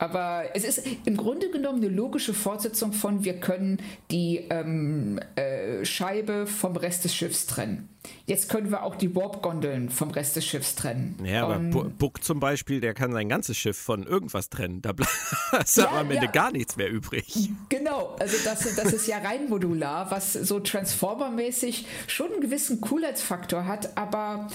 [0.02, 3.82] Aber es ist im Grunde genommen eine logische Fortsetzung von, wir können
[4.12, 7.90] die ähm, äh, Scheibe vom Rest des Schiffs trennen.
[8.26, 11.18] Jetzt können wir auch die Warp-Gondeln vom Rest des Schiffs trennen.
[11.26, 14.82] Ja, aber Bu- Buck zum Beispiel, der kann sein ganzes Schiff von irgendwas trennen.
[14.82, 15.12] Da bleibt
[15.76, 16.32] ja, am Ende ja.
[16.32, 17.50] gar nichts mehr übrig.
[17.68, 23.66] Genau, also das, das ist ja rein modular, was so Transformer-mäßig schon einen gewissen Coolheitsfaktor
[23.66, 24.48] hat, aber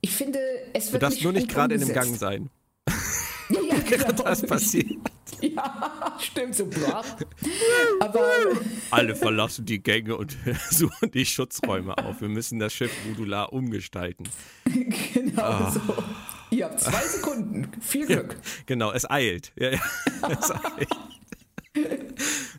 [0.00, 0.38] ich finde,
[0.72, 2.06] es Du wird darfst nicht nur nicht gerade in umgesetzt.
[2.06, 2.50] Gang sein.
[3.90, 4.22] Ja, ja, genau.
[4.24, 4.86] Das passiert.
[5.40, 6.68] Ja, stimmt, so.
[8.00, 8.26] Aber
[8.90, 10.36] Alle verlassen die Gänge und
[10.70, 12.20] suchen die Schutzräume auf.
[12.20, 14.24] Wir müssen das Schiff modular umgestalten.
[15.12, 15.70] genau Ah.
[15.70, 15.80] so.
[16.50, 17.68] Ihr habt zwei Sekunden.
[17.80, 18.36] Viel Glück.
[18.66, 19.52] Genau, es eilt.
[19.56, 19.80] Ja, ja,
[20.30, 20.88] es eilt.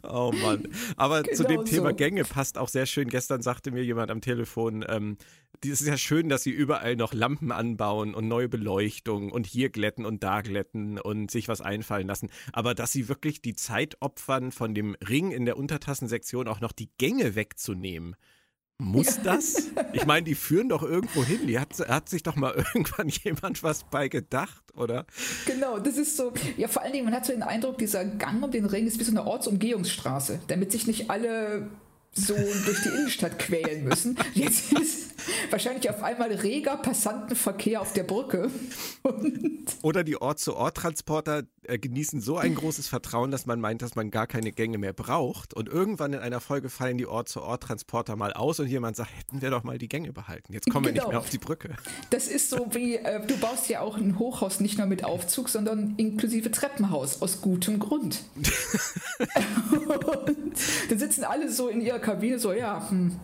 [0.07, 0.67] Oh Mann.
[0.97, 1.95] Aber zu Genau dem Thema so.
[1.95, 3.09] Gänge passt auch sehr schön.
[3.09, 5.17] Gestern sagte mir jemand am Telefon, ähm,
[5.63, 9.69] es ist ja schön, dass sie überall noch Lampen anbauen und neue Beleuchtung und hier
[9.69, 12.29] glätten und da glätten und sich was einfallen lassen.
[12.53, 16.71] Aber dass sie wirklich die Zeit opfern, von dem Ring in der Untertassensektion auch noch
[16.71, 18.15] die Gänge wegzunehmen.
[18.77, 19.69] Muss das?
[19.93, 21.47] Ich meine, die führen doch irgendwo hin.
[21.47, 25.05] Die hat, hat sich doch mal irgendwann jemand was bei gedacht, oder?
[25.45, 26.33] Genau, das ist so.
[26.57, 28.99] Ja, vor allen Dingen, man hat so den Eindruck, dieser Gang um den Ring ist
[28.99, 31.69] wie so eine Ortsumgehungsstraße, damit sich nicht alle
[32.15, 32.33] so
[32.65, 34.17] durch die Innenstadt quälen müssen.
[34.33, 35.13] Jetzt ist
[35.49, 38.49] wahrscheinlich auf einmal reger Passantenverkehr auf der Brücke.
[39.03, 44.11] Und Oder die Ort-zu-Ort-Transporter äh, genießen so ein großes Vertrauen, dass man meint, dass man
[44.11, 45.53] gar keine Gänge mehr braucht.
[45.53, 49.49] Und irgendwann in einer Folge fallen die Ort-zu-Ort-Transporter mal aus und jemand sagt, hätten wir
[49.49, 50.53] doch mal die Gänge behalten.
[50.53, 51.09] Jetzt kommen wir nicht Genau.
[51.09, 51.75] mehr auf die Brücke.
[52.11, 55.49] das ist so wie, äh, du baust ja auch ein Hochhaus nicht nur mit Aufzug,
[55.49, 58.23] sondern inklusive Treppenhaus, aus gutem Grund.
[59.71, 63.19] Und dann sitzen alle so in ihrer Kabine so, ja, hm,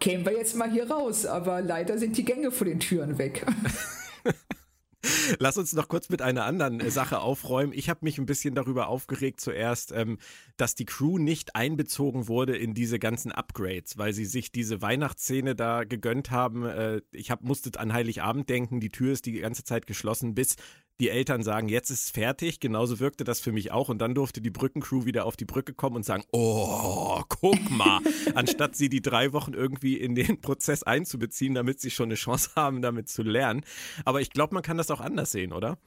[0.00, 3.46] kämen wir jetzt mal hier raus, aber leider sind die Gänge vor den Türen weg.
[5.38, 7.72] Lass uns noch kurz mit einer anderen äh, Sache aufräumen.
[7.72, 10.18] Ich habe mich ein bisschen darüber aufgeregt zuerst, ähm,
[10.56, 15.54] dass die Crew nicht einbezogen wurde in diese ganzen Upgrades, weil sie sich diese Weihnachtsszene
[15.54, 16.66] da gegönnt haben.
[16.66, 20.56] Äh, ich hab, musste an Heiligabend denken, die Tür ist die ganze Zeit geschlossen, bis
[21.00, 22.60] die Eltern sagen, jetzt ist es fertig.
[22.60, 23.88] Genauso wirkte das für mich auch.
[23.88, 28.00] Und dann durfte die Brückencrew wieder auf die Brücke kommen und sagen, oh, guck mal.
[28.34, 32.50] Anstatt sie die drei Wochen irgendwie in den Prozess einzubeziehen, damit sie schon eine Chance
[32.56, 33.64] haben, damit zu lernen.
[34.04, 35.78] Aber ich glaube, man kann das auch anders sehen, oder?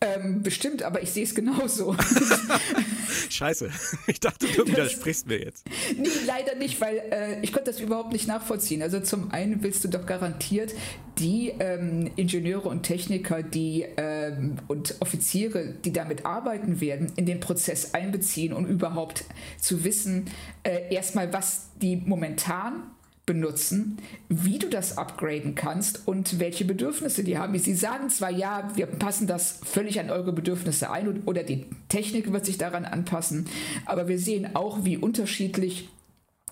[0.00, 1.96] Ähm, bestimmt, aber ich sehe es genauso.
[3.30, 3.70] Scheiße.
[4.06, 5.66] Ich dachte, du widersprichst mir jetzt.
[5.96, 8.82] nee, leider nicht, weil äh, ich konnte das überhaupt nicht nachvollziehen.
[8.82, 10.74] Also zum einen willst du doch garantiert
[11.18, 17.40] die ähm, Ingenieure und Techniker, die ähm, und Offiziere, die damit arbeiten werden, in den
[17.40, 19.24] Prozess einbeziehen und überhaupt
[19.60, 20.30] zu wissen,
[20.62, 22.84] äh, erstmal, was die momentan
[23.28, 27.56] benutzen, wie du das upgraden kannst und welche Bedürfnisse die haben.
[27.58, 31.66] Sie sagen zwar, ja, wir passen das völlig an eure Bedürfnisse ein und- oder die
[31.88, 33.46] Technik wird sich daran anpassen,
[33.84, 35.90] aber wir sehen auch, wie unterschiedlich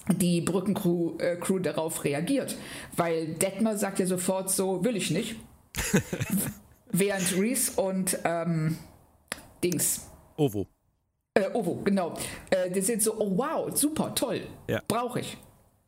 [0.08, 2.54] die Brückencrew äh, Crew darauf reagiert.
[2.94, 5.36] Weil Detmer sagt ja sofort so, will ich nicht.
[6.92, 8.76] Während Reese und ähm,
[9.64, 10.02] Dings,
[10.36, 10.66] Ovo.
[11.34, 12.14] äh, Ovo, genau,
[12.50, 14.82] äh, die sind so, oh wow, super, toll, Ja.
[14.86, 15.36] brauche ich.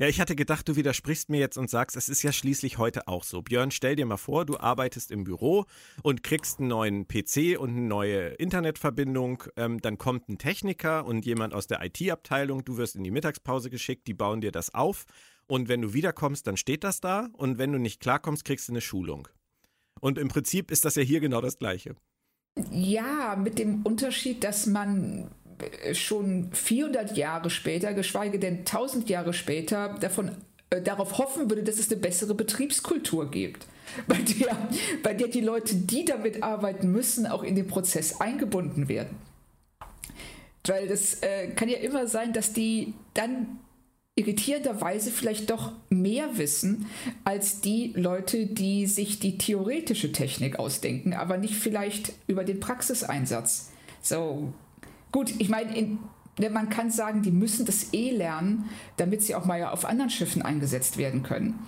[0.01, 3.09] Ja, ich hatte gedacht, du widersprichst mir jetzt und sagst, es ist ja schließlich heute
[3.09, 3.43] auch so.
[3.43, 5.65] Björn, stell dir mal vor, du arbeitest im Büro
[6.05, 9.43] und kriegst einen neuen PC und eine neue Internetverbindung.
[9.57, 12.65] Ähm, dann kommt ein Techniker und jemand aus der IT-Abteilung.
[12.65, 15.05] Du wirst in die Mittagspause geschickt, die bauen dir das auf.
[15.49, 17.29] Und wenn du wiederkommst, dann steht das da.
[17.33, 19.27] Und wenn du nicht klarkommst, kriegst du eine Schulung.
[20.01, 21.97] Und im Prinzip ist das ja hier genau das Gleiche.
[22.71, 25.29] Ja, mit dem Unterschied, dass man
[25.93, 30.33] schon 400 Jahre später, geschweige denn 1000 Jahre später, davon
[30.71, 33.67] äh, darauf hoffen würde, dass es eine bessere Betriebskultur gibt,
[34.07, 34.57] bei der,
[35.03, 39.17] bei der die Leute, die damit arbeiten müssen, auch in den Prozess eingebunden werden.
[40.67, 43.59] Weil das äh, kann ja immer sein, dass die dann
[44.19, 46.87] irritierenderweise vielleicht doch mehr wissen
[47.25, 53.71] als die Leute, die sich die theoretische Technik ausdenken, aber nicht vielleicht über den Praxiseinsatz.
[54.03, 54.53] So,
[55.13, 55.99] gut, ich meine,
[56.39, 59.85] ne, man kann sagen, die müssen das eh lernen, damit sie auch mal ja auf
[59.85, 61.59] anderen Schiffen eingesetzt werden können.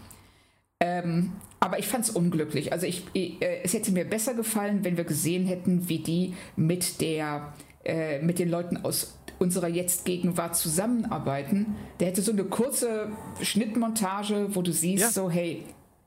[0.80, 2.72] Ähm, aber ich fand es unglücklich.
[2.72, 7.00] Also ich, äh, es hätte mir besser gefallen, wenn wir gesehen hätten, wie die mit
[7.00, 7.52] der
[7.84, 11.76] äh, mit den Leuten aus unserer Jetzt-Gegenwart zusammenarbeiten.
[11.98, 15.10] Der hätte so eine kurze Schnittmontage, wo du siehst, ja.
[15.10, 15.64] so hey,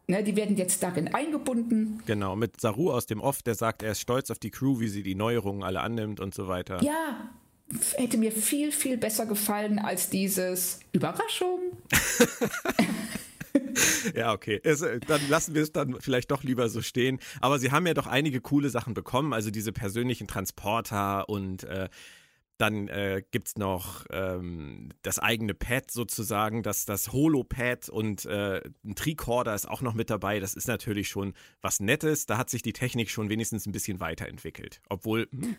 [0.07, 2.01] ne, die werden jetzt darin eingebunden.
[2.05, 4.87] Genau, mit Saru aus dem Off, der sagt, er ist stolz auf die Crew, wie
[4.87, 6.81] sie die Neuerungen alle annimmt und so weiter.
[6.83, 7.29] Ja,
[7.95, 11.59] hätte mir viel, viel besser gefallen als dieses Überraschung.
[14.15, 14.59] ja, okay.
[14.63, 17.19] Es, äh, dann lassen wir es dann vielleicht doch lieber so stehen.
[17.41, 21.89] Aber sie haben ja doch einige coole Sachen bekommen, also diese persönlichen Transporter und äh,
[22.57, 28.61] dann äh, gibt es noch ähm, das eigene Pad sozusagen, das, das Holo-Pad und äh,
[28.85, 30.39] ein Tricorder ist auch noch mit dabei.
[30.39, 32.25] Das ist natürlich schon was Nettes.
[32.25, 34.81] Da hat sich die Technik schon wenigstens ein bisschen weiterentwickelt.
[34.89, 35.55] Obwohl, hm,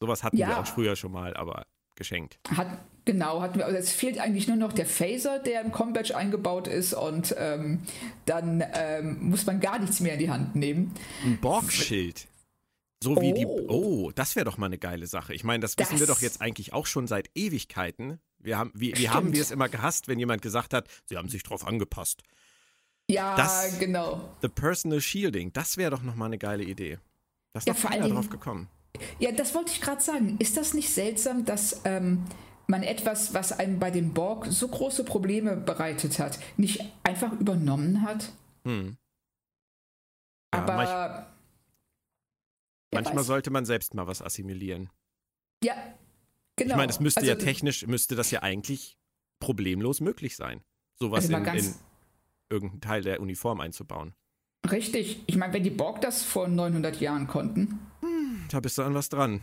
[0.00, 0.48] sowas hatten ja.
[0.48, 2.38] wir auch früher schon mal, aber geschenkt.
[2.56, 3.66] Hat, genau, hatten wir.
[3.66, 7.82] Also es fehlt eigentlich nur noch der Phaser, der im Combatch eingebaut ist und ähm,
[8.24, 10.94] dann ähm, muss man gar nichts mehr in die Hand nehmen.
[11.24, 12.28] Ein Borgschild.
[13.02, 13.34] So wie oh.
[13.34, 13.46] die.
[13.68, 15.34] Oh, das wäre doch mal eine geile Sache.
[15.34, 18.20] Ich meine, das, das wissen wir doch jetzt eigentlich auch schon seit Ewigkeiten.
[18.38, 21.28] Wir haben, wie, wie haben wir es immer gehasst, wenn jemand gesagt hat, sie haben
[21.28, 22.22] sich drauf angepasst.
[23.10, 24.28] Ja, das, genau.
[24.42, 26.98] The Personal Shielding, das wäre doch nochmal eine geile Idee.
[27.52, 28.68] Das ist ja, doch keiner drauf gekommen.
[29.18, 30.36] Ja, das wollte ich gerade sagen.
[30.38, 32.24] Ist das nicht seltsam, dass ähm,
[32.66, 38.02] man etwas, was einem bei den Borg so große Probleme bereitet hat, nicht einfach übernommen
[38.02, 38.32] hat?
[38.64, 38.96] Hm.
[40.54, 41.26] Ja, Aber.
[42.92, 44.90] Manch, manchmal sollte man selbst mal was assimilieren.
[45.62, 45.74] Ja,
[46.56, 46.72] genau.
[46.72, 48.96] Ich meine, es müsste also, ja technisch, müsste das ja eigentlich
[49.40, 50.62] problemlos möglich sein,
[50.94, 51.74] sowas also in, in
[52.50, 54.14] irgendeinen Teil der Uniform einzubauen.
[54.70, 55.22] Richtig.
[55.26, 57.78] Ich meine, wenn die Borg das vor 900 Jahren konnten,
[58.50, 59.42] da bist du an was dran.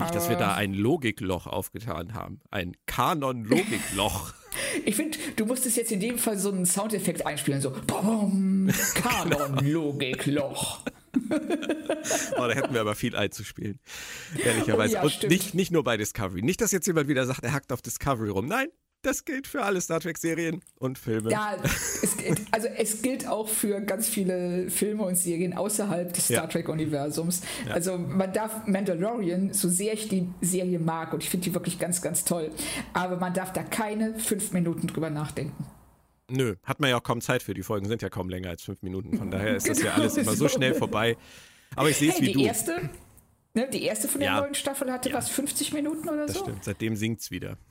[0.00, 2.40] Nicht, dass wir da ein Logikloch aufgetan haben.
[2.50, 4.34] Ein Kanon-Logikloch.
[4.84, 7.70] ich finde, du musstest jetzt in dem Fall so einen Soundeffekt einspielen, so
[8.94, 10.80] Kanon-Logikloch.
[12.36, 13.78] oh, da hätten wir aber viel einzuspielen.
[14.42, 14.94] Ehrlicherweise.
[14.94, 16.42] Oh, ja, Und nicht, nicht nur bei Discovery.
[16.42, 18.46] Nicht, dass jetzt jemand wieder sagt, er hackt auf Discovery rum.
[18.46, 18.68] Nein,
[19.04, 21.30] das gilt für alle Star Trek-Serien und Filme.
[21.30, 26.24] Ja, es gilt, also es gilt auch für ganz viele Filme und Serien außerhalb des
[26.24, 27.42] Star Trek-Universums.
[27.66, 27.74] Ja.
[27.74, 31.78] Also man darf Mandalorian, so sehr ich die Serie mag und ich finde die wirklich
[31.78, 32.50] ganz, ganz toll,
[32.94, 35.66] aber man darf da keine fünf Minuten drüber nachdenken.
[36.30, 37.54] Nö, hat man ja auch kaum Zeit für.
[37.54, 39.16] Die Folgen sind ja kaum länger als fünf Minuten.
[39.18, 41.16] Von daher ist das ja genau alles immer so schnell vorbei.
[41.76, 42.44] Aber ich sehe es hey, wie die du.
[42.44, 42.90] Erste,
[43.52, 44.40] ne, die erste von der ja.
[44.40, 45.16] neuen Staffel hatte ja.
[45.16, 46.44] was, 50 Minuten oder das so?
[46.44, 47.58] Stimmt, seitdem singt es wieder.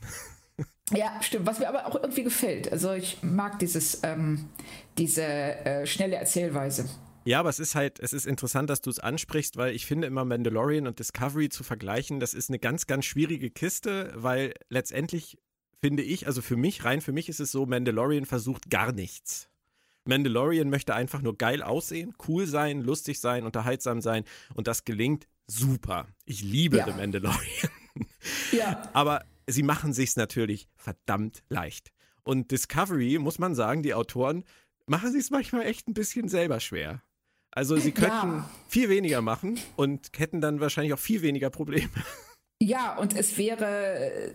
[0.91, 1.45] Ja, stimmt.
[1.45, 2.71] Was mir aber auch irgendwie gefällt.
[2.71, 4.49] Also ich mag dieses, ähm,
[4.97, 6.87] diese äh, schnelle Erzählweise.
[7.25, 10.07] Ja, aber es ist halt, es ist interessant, dass du es ansprichst, weil ich finde
[10.07, 15.37] immer Mandalorian und Discovery zu vergleichen, das ist eine ganz, ganz schwierige Kiste, weil letztendlich
[15.83, 19.49] finde ich, also für mich, rein für mich ist es so, Mandalorian versucht gar nichts.
[20.05, 25.27] Mandalorian möchte einfach nur geil aussehen, cool sein, lustig sein, unterhaltsam sein und das gelingt
[25.45, 26.07] super.
[26.23, 26.85] Ich liebe ja.
[26.85, 27.69] The Mandalorian.
[28.53, 28.89] Ja.
[28.93, 31.91] Aber sie machen sich natürlich verdammt leicht.
[32.23, 34.45] Und Discovery, muss man sagen, die Autoren
[34.85, 37.03] machen sich es manchmal echt ein bisschen selber schwer.
[37.51, 38.49] Also sie könnten ja.
[38.69, 41.91] viel weniger machen und hätten dann wahrscheinlich auch viel weniger Probleme.
[42.61, 44.33] Ja, und es wäre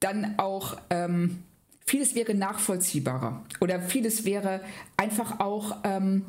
[0.00, 1.42] dann auch, ähm,
[1.86, 4.60] vieles wäre nachvollziehbarer oder vieles wäre
[4.96, 6.26] einfach auch ähm,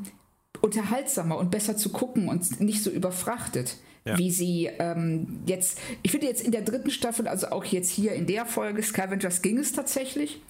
[0.62, 4.17] unterhaltsamer und besser zu gucken und nicht so überfrachtet ja.
[4.17, 8.13] wie sie ähm, jetzt, ich finde jetzt in der dritten Staffel, also auch jetzt hier
[8.13, 10.41] in der Folge Scavengers ging es tatsächlich,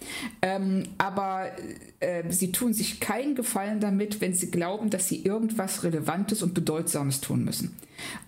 [0.42, 1.52] ähm, aber
[2.00, 6.54] äh, sie tun sich keinen Gefallen damit, wenn sie glauben, dass sie irgendwas Relevantes und
[6.54, 7.76] Bedeutsames tun müssen.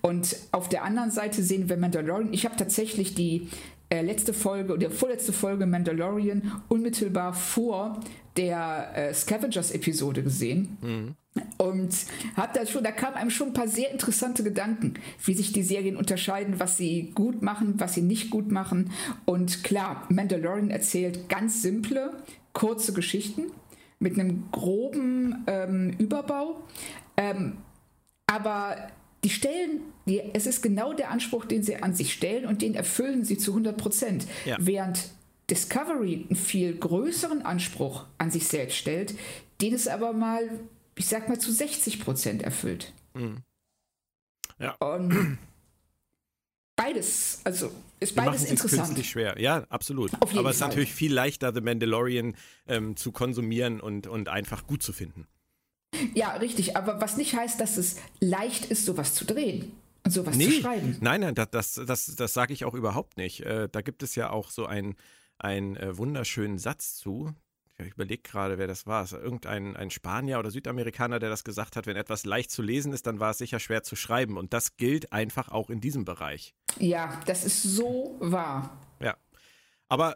[0.01, 3.47] Und auf der anderen Seite sehen wir Mandalorian, ich habe tatsächlich die
[3.91, 7.99] äh, letzte Folge oder vorletzte Folge Mandalorian unmittelbar vor
[8.37, 10.77] der äh, Scavengers-Episode gesehen.
[10.81, 11.15] Mhm.
[11.57, 11.95] Und
[12.35, 15.63] hat da schon, da kamen einem schon ein paar sehr interessante Gedanken, wie sich die
[15.63, 18.91] Serien unterscheiden, was sie gut machen, was sie nicht gut machen.
[19.25, 22.11] Und klar, Mandalorian erzählt ganz simple,
[22.53, 23.43] kurze Geschichten
[23.99, 26.63] mit einem groben ähm, Überbau.
[27.17, 27.57] Ähm,
[28.27, 28.77] aber
[29.23, 32.75] die stellen, die, es ist genau der Anspruch, den sie an sich stellen und den
[32.75, 34.27] erfüllen sie zu 100 Prozent.
[34.45, 34.57] Ja.
[34.59, 35.09] Während
[35.49, 39.15] Discovery einen viel größeren Anspruch an sich selbst stellt,
[39.61, 40.49] den es aber mal,
[40.95, 42.93] ich sag mal, zu 60 Prozent erfüllt.
[43.13, 43.37] Mhm.
[44.59, 44.75] Ja.
[44.79, 45.37] Und,
[46.75, 48.83] beides, also ist beides interessant.
[48.83, 50.13] künstlich schwer, ja, absolut.
[50.15, 50.45] Aber Fall.
[50.47, 52.35] es ist natürlich viel leichter, The Mandalorian
[52.67, 55.27] ähm, zu konsumieren und, und einfach gut zu finden.
[56.13, 56.77] Ja, richtig.
[56.77, 59.71] Aber was nicht heißt, dass es leicht ist, sowas zu drehen
[60.03, 60.45] und sowas nee.
[60.45, 60.97] zu schreiben.
[61.01, 63.41] Nein, nein, das, das, das, das sage ich auch überhaupt nicht.
[63.41, 64.95] Äh, da gibt es ja auch so einen,
[65.37, 67.33] einen äh, wunderschönen Satz zu.
[67.77, 71.87] Ich überlege gerade, wer das war irgendein ein Spanier oder Südamerikaner, der das gesagt hat,
[71.87, 74.37] wenn etwas leicht zu lesen ist, dann war es sicher schwer zu schreiben.
[74.37, 76.53] Und das gilt einfach auch in diesem Bereich.
[76.79, 78.77] Ja, das ist so wahr.
[79.91, 80.15] Aber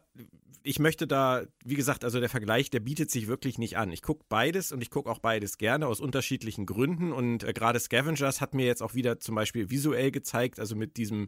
[0.63, 3.91] ich möchte da, wie gesagt, also der Vergleich, der bietet sich wirklich nicht an.
[3.91, 7.11] Ich gucke beides und ich gucke auch beides gerne aus unterschiedlichen Gründen.
[7.11, 10.95] Und äh, gerade Scavengers hat mir jetzt auch wieder zum Beispiel visuell gezeigt, also mit
[10.95, 11.27] diesem,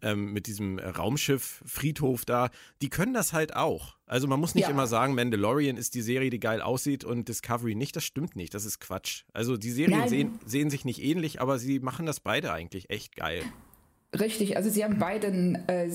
[0.00, 2.50] ähm, mit diesem Raumschiff Friedhof da,
[2.82, 3.96] die können das halt auch.
[4.06, 4.70] Also man muss nicht ja.
[4.70, 7.96] immer sagen, Mandalorian ist die Serie, die geil aussieht und Discovery nicht.
[7.96, 9.24] Das stimmt nicht, das ist Quatsch.
[9.32, 13.16] Also die Serien sehen, sehen sich nicht ähnlich, aber sie machen das beide eigentlich echt
[13.16, 13.42] geil.
[14.18, 15.90] Richtig, also sie haben beide einen, äh,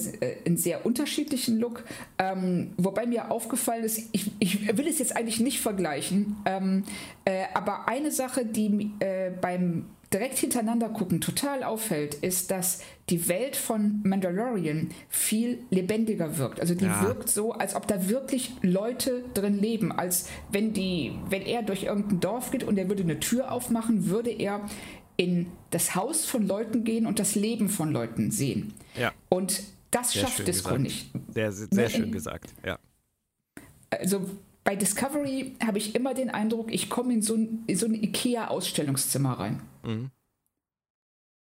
[0.45, 1.83] einen sehr unterschiedlichen Look.
[2.19, 6.83] Ähm, wobei mir aufgefallen ist, ich, ich, will es jetzt eigentlich nicht vergleichen, ähm,
[7.25, 13.27] äh, aber eine Sache, die äh, beim direkt hintereinander gucken total auffällt, ist, dass die
[13.27, 16.59] Welt von Mandalorian viel lebendiger wirkt.
[16.59, 17.01] Also die ja.
[17.01, 21.83] wirkt so, als ob da wirklich Leute drin leben, als wenn die, wenn er durch
[21.83, 24.61] irgendein Dorf geht und er würde eine Tür aufmachen, würde er
[25.17, 28.73] in das Haus von Leuten gehen und das Leben von Leuten sehen.
[28.95, 29.11] Ja.
[29.29, 31.11] Und das sehr schafft Disco nicht.
[31.33, 32.79] Sehr, sehr, sehr schön gesagt, ja.
[33.89, 34.27] Also
[34.63, 37.93] bei Discovery habe ich immer den Eindruck, ich komme in so ein, in so ein
[37.93, 39.61] IKEA-Ausstellungszimmer rein.
[39.83, 40.09] Mhm.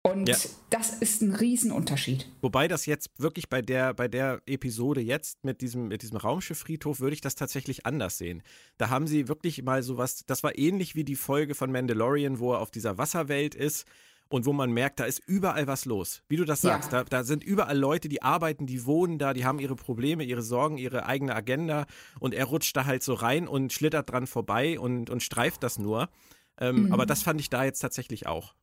[0.06, 0.38] Und ja.
[0.70, 2.30] das ist ein Riesenunterschied.
[2.40, 7.00] Wobei das jetzt wirklich bei der, bei der Episode jetzt mit diesem, mit diesem Raumschifffriedhof
[7.00, 8.44] würde ich das tatsächlich anders sehen.
[8.78, 12.54] Da haben sie wirklich mal sowas, das war ähnlich wie die Folge von Mandalorian, wo
[12.54, 13.88] er auf dieser Wasserwelt ist
[14.30, 16.22] und wo man merkt, da ist überall was los.
[16.28, 17.04] Wie du das sagst, ja.
[17.04, 20.44] da, da sind überall Leute, die arbeiten, die wohnen da, die haben ihre Probleme, ihre
[20.44, 21.88] Sorgen, ihre eigene Agenda
[22.20, 25.80] und er rutscht da halt so rein und schlittert dran vorbei und, und streift das
[25.80, 26.10] nur.
[26.60, 26.94] Ähm, mhm.
[26.94, 28.54] Aber das fand ich da jetzt tatsächlich auch.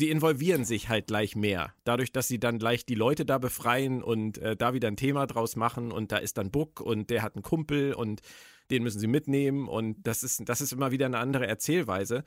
[0.00, 1.74] Sie involvieren sich halt gleich mehr.
[1.84, 5.26] Dadurch, dass sie dann gleich die Leute da befreien und äh, da wieder ein Thema
[5.26, 8.22] draus machen und da ist dann Buck und der hat einen Kumpel und
[8.70, 12.24] den müssen sie mitnehmen und das ist, das ist immer wieder eine andere Erzählweise.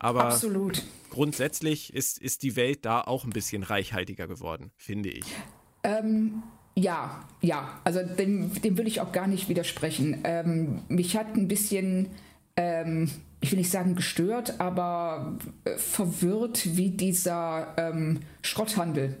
[0.00, 0.82] Aber Absolut.
[1.10, 5.24] grundsätzlich ist, ist die Welt da auch ein bisschen reichhaltiger geworden, finde ich.
[5.84, 6.42] Ähm,
[6.74, 10.22] ja, ja, also dem, dem will ich auch gar nicht widersprechen.
[10.24, 12.08] Ähm, mich hat ein bisschen
[12.56, 19.16] ähm, ich will nicht sagen gestört, aber äh, verwirrt, wie dieser ähm, Schrotthandel,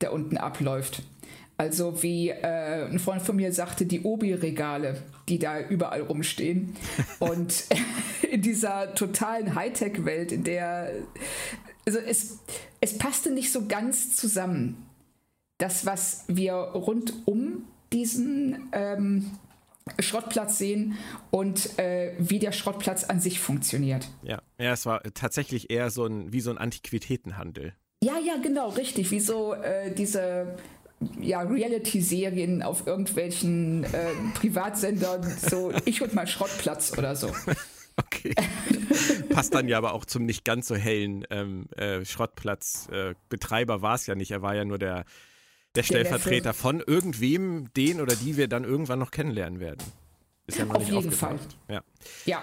[0.00, 1.02] der unten abläuft.
[1.56, 6.74] Also wie äh, ein Freund von mir sagte, die Obi-Regale, die da überall rumstehen.
[7.20, 7.66] Und
[8.30, 10.90] in dieser totalen Hightech-Welt, in der
[11.86, 12.38] also es,
[12.80, 14.86] es passte nicht so ganz zusammen.
[15.58, 19.30] Das, was wir rund um diesen ähm,
[19.98, 20.96] Schrottplatz sehen
[21.30, 24.08] und äh, wie der Schrottplatz an sich funktioniert.
[24.22, 27.74] Ja, ja, es war tatsächlich eher so ein wie so ein Antiquitätenhandel.
[28.02, 29.10] Ja, ja, genau, richtig.
[29.10, 30.56] Wie so äh, diese
[31.20, 37.30] ja, Reality-Serien auf irgendwelchen äh, Privatsendern, so ich und mein Schrottplatz oder so.
[37.96, 38.34] Okay.
[39.28, 43.94] Passt dann ja aber auch zum nicht ganz so hellen ähm, äh, Schrottplatzbetreiber äh, war
[43.94, 44.32] es ja nicht.
[44.32, 45.04] Er war ja nur der
[45.74, 49.82] der Stellvertreter von irgendwem, den oder die wir dann irgendwann noch kennenlernen werden.
[50.46, 51.38] Ist ja noch Auf nicht jeden Fall.
[51.68, 51.82] Ja.
[52.26, 52.42] ja.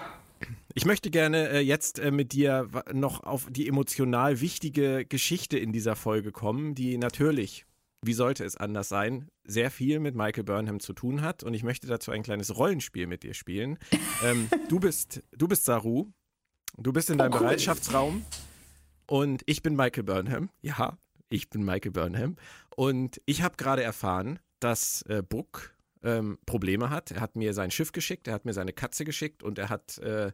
[0.74, 5.72] Ich möchte gerne äh, jetzt äh, mit dir noch auf die emotional wichtige Geschichte in
[5.72, 7.64] dieser Folge kommen, die natürlich,
[8.02, 11.42] wie sollte es anders sein, sehr viel mit Michael Burnham zu tun hat.
[11.44, 13.78] Und ich möchte dazu ein kleines Rollenspiel mit dir spielen.
[14.24, 16.10] ähm, du bist, du bist Saru.
[16.78, 17.42] Du bist in deinem oh, cool.
[17.42, 18.24] Bereitschaftsraum.
[19.06, 20.48] Und ich bin Michael Burnham.
[20.62, 20.96] Ja,
[21.28, 22.36] ich bin Michael Burnham.
[22.76, 27.10] Und ich habe gerade erfahren, dass äh, Book ähm, Probleme hat.
[27.10, 29.98] Er hat mir sein Schiff geschickt, er hat mir seine Katze geschickt und er hat
[29.98, 30.32] äh,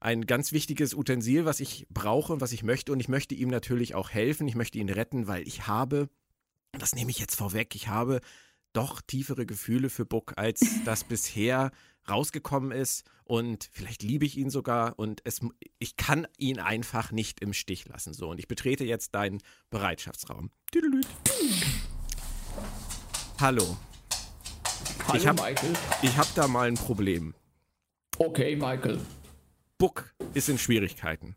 [0.00, 2.92] ein ganz wichtiges Utensil, was ich brauche und was ich möchte.
[2.92, 4.48] Und ich möchte ihm natürlich auch helfen.
[4.48, 6.08] Ich möchte ihn retten, weil ich habe,
[6.72, 8.20] das nehme ich jetzt vorweg, ich habe
[8.72, 11.70] doch tiefere Gefühle für Book, als das bisher
[12.10, 13.04] rausgekommen ist.
[13.24, 15.40] Und vielleicht liebe ich ihn sogar und es,
[15.78, 18.12] ich kann ihn einfach nicht im Stich lassen.
[18.12, 19.40] So, und ich betrete jetzt deinen
[19.70, 20.50] Bereitschaftsraum.
[23.40, 23.76] Hallo.
[25.06, 25.72] Hallo, ich hab, Michael.
[26.02, 27.34] Ich habe da mal ein Problem.
[28.18, 29.00] Okay, Michael.
[29.78, 31.36] Buck ist in Schwierigkeiten.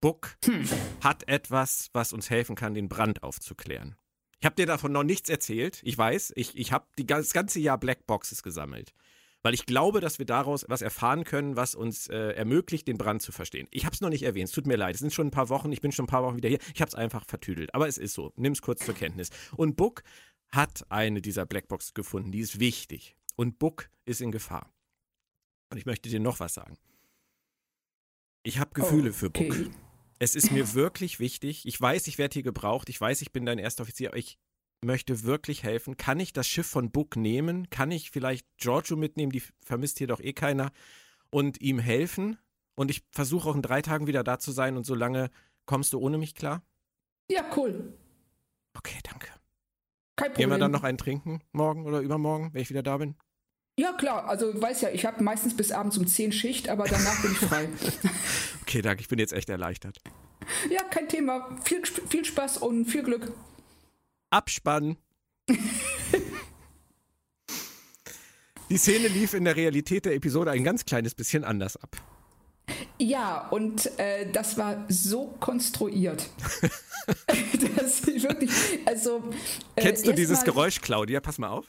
[0.00, 0.68] Buck hm.
[1.00, 3.96] hat etwas, was uns helfen kann, den Brand aufzuklären.
[4.40, 5.80] Ich habe dir davon noch nichts erzählt.
[5.82, 8.92] Ich weiß, ich, ich habe das ganze Jahr Blackboxes gesammelt.
[9.46, 13.22] Weil ich glaube, dass wir daraus was erfahren können, was uns äh, ermöglicht, den Brand
[13.22, 13.68] zu verstehen.
[13.70, 14.96] Ich habe es noch nicht erwähnt, es tut mir leid.
[14.96, 16.58] Es sind schon ein paar Wochen, ich bin schon ein paar Wochen wieder hier.
[16.74, 17.72] Ich habe es einfach vertüdelt.
[17.72, 18.32] Aber es ist so.
[18.34, 19.30] Nimm es kurz zur Kenntnis.
[19.56, 20.02] Und Book
[20.48, 22.32] hat eine dieser Blackboxes gefunden.
[22.32, 23.14] Die ist wichtig.
[23.36, 24.68] Und Book ist in Gefahr.
[25.70, 26.76] Und ich möchte dir noch was sagen.
[28.42, 29.54] Ich habe Gefühle oh, für Book.
[30.18, 31.66] Es ist mir wirklich wichtig.
[31.66, 32.88] Ich weiß, ich werde hier gebraucht.
[32.88, 34.08] Ich weiß, ich bin dein erster Offizier.
[34.08, 34.40] Aber ich
[34.82, 35.96] möchte wirklich helfen.
[35.96, 37.70] Kann ich das Schiff von Book nehmen?
[37.70, 39.32] Kann ich vielleicht Giorgio mitnehmen?
[39.32, 40.70] Die vermisst hier doch eh keiner.
[41.30, 42.38] Und ihm helfen?
[42.74, 44.76] Und ich versuche auch in drei Tagen wieder da zu sein.
[44.76, 45.30] Und solange
[45.64, 46.62] kommst du ohne mich klar?
[47.30, 47.94] Ja, cool.
[48.76, 49.28] Okay, danke.
[50.16, 50.50] Kein Problem.
[50.50, 51.40] Gehen wir dann noch einen trinken?
[51.52, 53.16] Morgen oder übermorgen, wenn ich wieder da bin?
[53.78, 54.28] Ja, klar.
[54.28, 57.32] Also, du weißt ja, ich habe meistens bis abends um 10 Schicht, aber danach bin
[57.32, 57.68] ich frei.
[58.62, 59.02] okay, danke.
[59.02, 59.98] Ich bin jetzt echt erleichtert.
[60.70, 61.58] Ja, kein Thema.
[61.64, 63.32] Viel, viel Spaß und viel Glück.
[64.36, 64.98] Abspann.
[68.68, 71.96] Die Szene lief in der Realität der Episode ein ganz kleines bisschen anders ab.
[72.98, 76.28] Ja, und äh, das war so konstruiert.
[77.76, 78.50] das wirklich,
[78.84, 79.22] also.
[79.76, 81.20] Äh, Kennst du dieses Geräusch, Claudia?
[81.20, 81.64] Pass mal auf.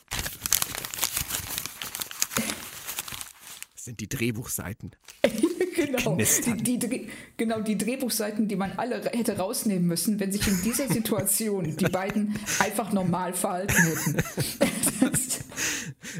[3.76, 4.92] Das sind die Drehbuchseiten.
[5.86, 10.62] genau, die, die, genau, die Drehbuchseiten, die man alle hätte rausnehmen müssen, wenn sich in
[10.64, 14.24] dieser Situation die beiden einfach normal verhalten hätten.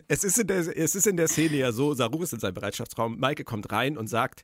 [0.08, 2.54] es, ist in der, es ist in der Szene ja so, Saru ist in seinem
[2.54, 4.44] Bereitschaftsraum, Maike kommt rein und sagt,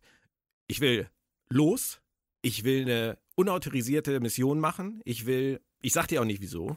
[0.68, 1.08] ich will
[1.50, 2.02] los,
[2.42, 6.76] ich will eine unautorisierte Mission machen, ich will, ich sag dir auch nicht wieso,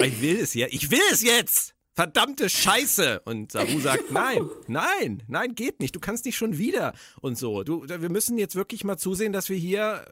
[0.00, 1.74] ich will es ja, ich will es jetzt!
[1.94, 3.20] Verdammte Scheiße.
[3.24, 5.94] Und Saru sagt, nein, nein, nein, geht nicht.
[5.94, 7.62] Du kannst nicht schon wieder und so.
[7.62, 10.04] Du, wir müssen jetzt wirklich mal zusehen, dass wir hier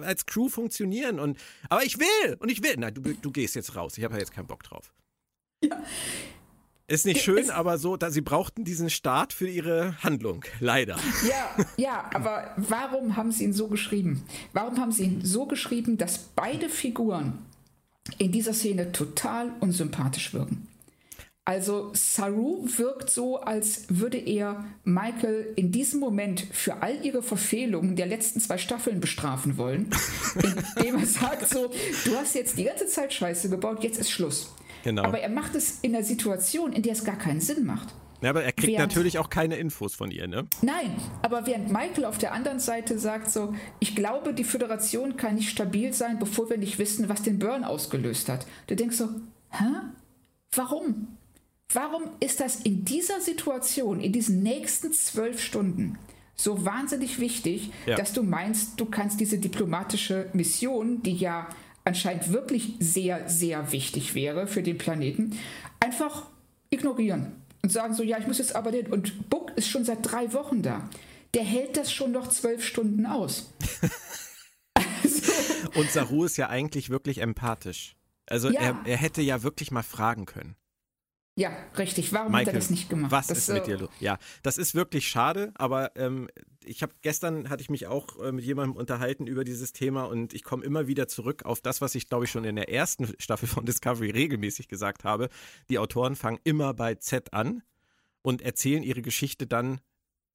[0.00, 1.20] äh, als Crew funktionieren.
[1.20, 2.76] Und, aber ich will und ich will.
[2.76, 3.98] Nein, du, du gehst jetzt raus.
[3.98, 4.92] Ich habe jetzt keinen Bock drauf.
[5.62, 5.82] Ja.
[6.90, 10.96] Ist nicht schön, es, aber so, da sie brauchten diesen Start für ihre Handlung, leider.
[11.28, 14.24] Ja, ja, aber warum haben sie ihn so geschrieben?
[14.52, 17.38] Warum haben sie ihn so geschrieben, dass beide Figuren
[18.18, 20.66] in dieser Szene total unsympathisch wirken?
[21.50, 27.96] Also Saru wirkt so, als würde er Michael in diesem Moment für all ihre Verfehlungen
[27.96, 29.90] der letzten zwei Staffeln bestrafen wollen,
[30.76, 31.72] indem er sagt so,
[32.04, 34.54] du hast jetzt die ganze Zeit Scheiße gebaut, jetzt ist Schluss.
[34.84, 35.02] Genau.
[35.02, 37.88] Aber er macht es in einer Situation, in der es gar keinen Sinn macht.
[38.20, 40.46] Ja, aber er kriegt während, natürlich auch keine Infos von ihr, ne?
[40.62, 45.34] Nein, aber während Michael auf der anderen Seite sagt so, ich glaube, die Föderation kann
[45.34, 48.46] nicht stabil sein, bevor wir nicht wissen, was den Burn ausgelöst hat.
[48.68, 49.08] Du denkst so,
[49.50, 49.64] hä?
[50.52, 51.16] Warum?
[51.72, 55.98] Warum ist das in dieser Situation, in diesen nächsten zwölf Stunden,
[56.34, 57.96] so wahnsinnig wichtig, ja.
[57.96, 61.48] dass du meinst, du kannst diese diplomatische Mission, die ja
[61.84, 65.38] anscheinend wirklich sehr, sehr wichtig wäre für den Planeten,
[65.80, 66.26] einfach
[66.70, 68.86] ignorieren und sagen so, ja, ich muss jetzt aber den.
[68.86, 70.88] Und Buck ist schon seit drei Wochen da.
[71.34, 73.52] Der hält das schon noch zwölf Stunden aus.
[74.74, 75.32] also.
[75.74, 77.96] Und Saru ist ja eigentlich wirklich empathisch.
[78.26, 78.60] Also ja.
[78.60, 80.56] er, er hätte ja wirklich mal fragen können.
[81.40, 82.12] Ja, richtig.
[82.12, 83.10] Warum Michael, hat er das nicht gemacht?
[83.10, 83.88] Was das, ist mit dir los?
[83.98, 86.28] Ja, das ist wirklich schade, aber ähm,
[86.62, 90.34] ich habe gestern hatte ich mich auch äh, mit jemandem unterhalten über dieses Thema und
[90.34, 93.08] ich komme immer wieder zurück auf das, was ich glaube ich schon in der ersten
[93.18, 95.30] Staffel von Discovery regelmäßig gesagt habe.
[95.70, 97.62] Die Autoren fangen immer bei Z an
[98.20, 99.80] und erzählen ihre Geschichte dann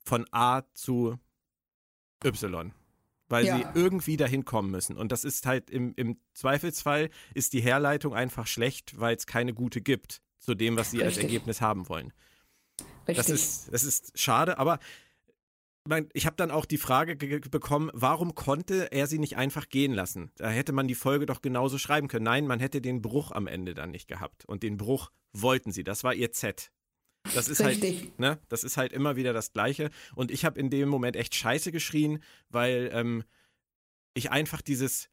[0.04, 1.20] von A zu
[2.26, 2.74] Y
[3.28, 3.58] weil ja.
[3.58, 4.98] sie irgendwie dahin kommen müssen.
[4.98, 9.56] Und das ist halt im, im Zweifelsfall ist die Herleitung einfach schlecht, weil es keine
[9.56, 11.18] gute gibt zu dem, was sie Richtig.
[11.18, 12.14] als Ergebnis haben wollen.
[13.08, 13.18] Richtig.
[13.18, 14.80] Das ist, das ist schade, aber
[16.14, 20.32] ich habe dann auch die Frage bekommen, warum konnte er sie nicht einfach gehen lassen?
[20.38, 22.26] Da hätte man die Folge doch genauso schreiben können.
[22.26, 24.46] Nein, man hätte den Bruch am Ende dann nicht gehabt.
[24.46, 25.84] Und den Bruch wollten sie.
[25.84, 26.72] Das war ihr Z.
[27.36, 28.02] Das ist halt, Richtig.
[28.02, 29.90] halt, ne, das ist halt immer wieder das Gleiche.
[30.16, 33.24] Und ich habe in dem Moment echt Scheiße geschrien, weil ähm,
[34.16, 35.10] ich einfach dieses,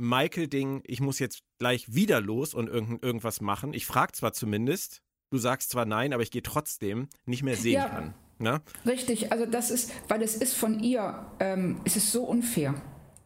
[0.00, 3.74] Michael-Ding, ich muss jetzt gleich wieder los und irgend, irgendwas machen.
[3.74, 7.74] Ich frage zwar zumindest, du sagst zwar nein, aber ich gehe trotzdem, nicht mehr sehen
[7.74, 8.14] ja, kann.
[8.38, 8.62] Ne?
[8.86, 12.74] Richtig, also das ist, weil es ist von ihr, ähm, es ist so unfair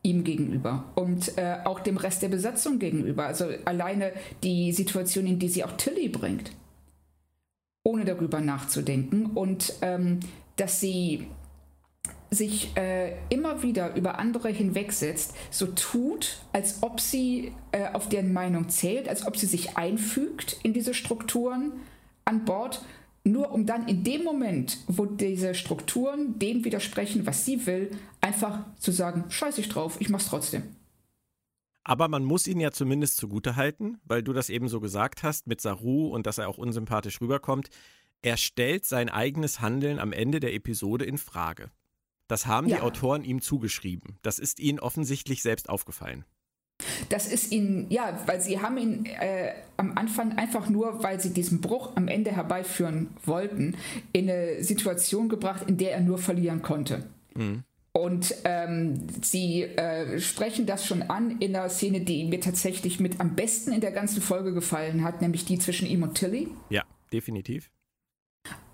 [0.02, 3.26] ihm gegenüber und äh, auch dem Rest der Besatzung gegenüber.
[3.26, 4.12] Also alleine
[4.42, 6.52] die Situation, in die sie auch Tilly bringt,
[7.84, 10.20] ohne darüber nachzudenken und ähm,
[10.56, 11.26] dass sie
[12.34, 18.32] sich äh, immer wieder über andere hinwegsetzt, so tut, als ob sie äh, auf deren
[18.32, 21.72] Meinung zählt, als ob sie sich einfügt in diese Strukturen
[22.24, 22.84] an Bord,
[23.24, 28.60] nur um dann in dem Moment, wo diese Strukturen dem widersprechen, was sie will, einfach
[28.78, 30.62] zu sagen, scheiß ich drauf, ich mach's trotzdem.
[31.84, 35.46] Aber man muss ihn ja zumindest zugute halten, weil du das eben so gesagt hast
[35.46, 37.70] mit Saru und dass er auch unsympathisch rüberkommt
[38.24, 41.70] er stellt sein eigenes Handeln am Ende der Episode in Frage.
[42.28, 42.76] Das haben ja.
[42.76, 44.18] die Autoren ihm zugeschrieben.
[44.22, 46.24] Das ist ihnen offensichtlich selbst aufgefallen.
[47.08, 51.32] Das ist ihnen, ja, weil sie haben ihn äh, am Anfang einfach nur, weil sie
[51.32, 53.76] diesen Bruch am Ende herbeiführen wollten,
[54.12, 57.04] in eine Situation gebracht, in der er nur verlieren konnte.
[57.34, 57.62] Mhm.
[57.92, 63.20] Und ähm, sie äh, sprechen das schon an in der Szene, die mir tatsächlich mit
[63.20, 66.48] am besten in der ganzen Folge gefallen hat, nämlich die zwischen ihm und Tilly.
[66.70, 67.70] Ja, definitiv.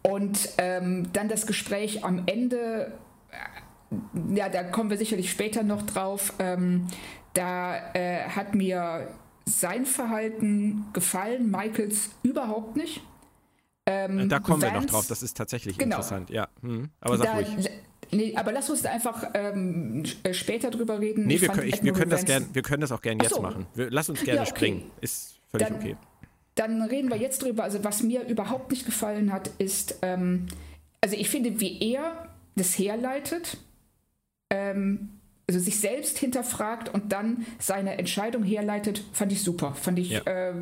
[0.00, 2.92] Und ähm, dann das Gespräch am Ende,
[4.34, 6.34] ja, da kommen wir sicherlich später noch drauf.
[6.38, 6.86] Ähm,
[7.34, 9.08] da äh, hat mir
[9.44, 13.02] sein Verhalten gefallen, Michaels überhaupt nicht.
[13.86, 15.96] Ähm, da kommen Vance, wir noch drauf, das ist tatsächlich genau.
[15.96, 16.48] interessant, ja.
[16.62, 16.90] Hm.
[17.00, 17.70] Aber sag da, ruhig.
[18.12, 21.26] Nee, aber lass uns einfach ähm, äh, später drüber reden.
[21.26, 23.42] Nee, wir können, ich, wir, können das gern, wir können das auch gerne jetzt so.
[23.42, 23.66] machen.
[23.74, 24.50] Wir, lass uns gerne ja, okay.
[24.50, 24.90] springen.
[25.00, 25.96] Ist völlig dann, okay.
[26.56, 27.62] Dann reden wir jetzt drüber.
[27.62, 30.46] Also, was mir überhaupt nicht gefallen hat, ist, ähm,
[31.00, 33.58] also ich finde, wie er das herleitet,
[34.50, 35.10] ähm,
[35.48, 39.74] also sich selbst hinterfragt und dann seine Entscheidung herleitet, fand ich super.
[39.74, 40.20] Fand ich, ja.
[40.20, 40.54] äh,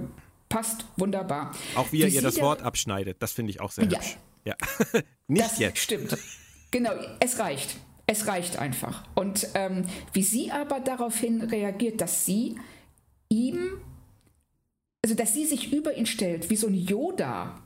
[0.48, 1.54] passt wunderbar.
[1.74, 3.98] Auch wie er ihr das Wort abschneidet, das finde ich auch sehr ja.
[3.98, 4.16] hübsch.
[4.44, 4.54] Ja.
[5.28, 5.78] Nicht das jetzt.
[5.78, 6.16] Stimmt.
[6.70, 7.76] Genau, es reicht.
[8.06, 9.04] Es reicht einfach.
[9.14, 9.84] Und ähm,
[10.14, 12.56] wie sie aber daraufhin reagiert, dass sie
[13.28, 13.82] ihm,
[15.04, 17.62] also dass sie sich über ihn stellt, wie so ein Yoda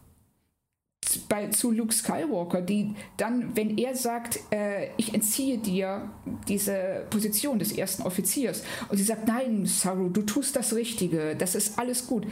[1.18, 6.10] bei, zu Luke Skywalker, die dann, wenn er sagt, äh, ich entziehe dir
[6.48, 11.54] diese Position des ersten Offiziers, und sie sagt, nein, Saru, du tust das Richtige, das
[11.54, 12.26] ist alles gut.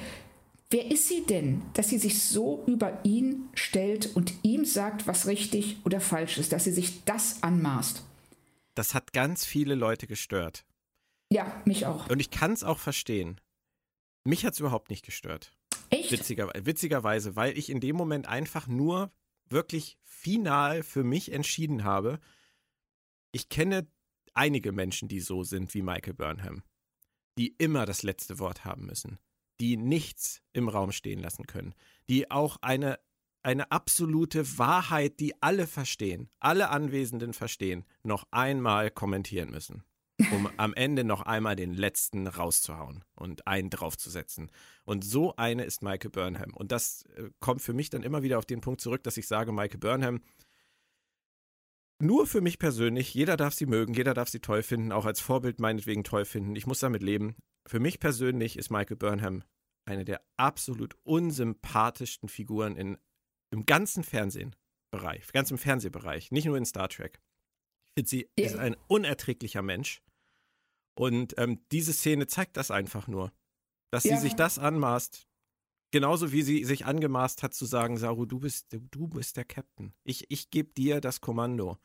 [0.70, 5.26] Wer ist sie denn, dass sie sich so über ihn stellt und ihm sagt, was
[5.26, 8.04] richtig oder falsch ist, dass sie sich das anmaßt?
[8.76, 10.64] Das hat ganz viele Leute gestört.
[11.32, 12.08] Ja, mich auch.
[12.08, 13.40] Und ich kann es auch verstehen.
[14.24, 15.52] Mich hat es überhaupt nicht gestört.
[15.90, 16.10] Echt?
[16.10, 19.12] Witziger, witzigerweise, weil ich in dem Moment einfach nur
[19.48, 22.20] wirklich final für mich entschieden habe,
[23.32, 23.86] ich kenne
[24.34, 26.62] einige Menschen, die so sind wie Michael Burnham,
[27.38, 29.18] die immer das letzte Wort haben müssen
[29.60, 31.74] die nichts im Raum stehen lassen können,
[32.08, 32.98] die auch eine,
[33.42, 39.84] eine absolute Wahrheit, die alle verstehen, alle Anwesenden verstehen, noch einmal kommentieren müssen,
[40.32, 44.50] um am Ende noch einmal den letzten rauszuhauen und einen draufzusetzen.
[44.84, 46.54] Und so eine ist Michael Burnham.
[46.54, 49.26] Und das äh, kommt für mich dann immer wieder auf den Punkt zurück, dass ich
[49.26, 50.20] sage, Michael Burnham,
[52.02, 55.20] nur für mich persönlich, jeder darf sie mögen, jeder darf sie toll finden, auch als
[55.20, 56.56] Vorbild meinetwegen toll finden.
[56.56, 57.36] Ich muss damit leben.
[57.66, 59.44] Für mich persönlich ist Michael Burnham
[59.84, 62.96] eine der absolut unsympathischsten Figuren in,
[63.50, 67.20] im ganzen Fernsehbereich, ganz im Fernsehbereich, nicht nur in Star Trek.
[67.84, 68.46] Ich finde, sie ja.
[68.46, 70.02] ist ein unerträglicher Mensch.
[71.00, 73.32] Und ähm, diese Szene zeigt das einfach nur.
[73.90, 74.16] Dass ja.
[74.16, 75.26] sie sich das anmaßt,
[75.92, 79.94] genauso wie sie sich angemaßt hat zu sagen, Saru, du bist, du bist der Captain.
[80.04, 81.78] Ich, ich gebe dir das Kommando.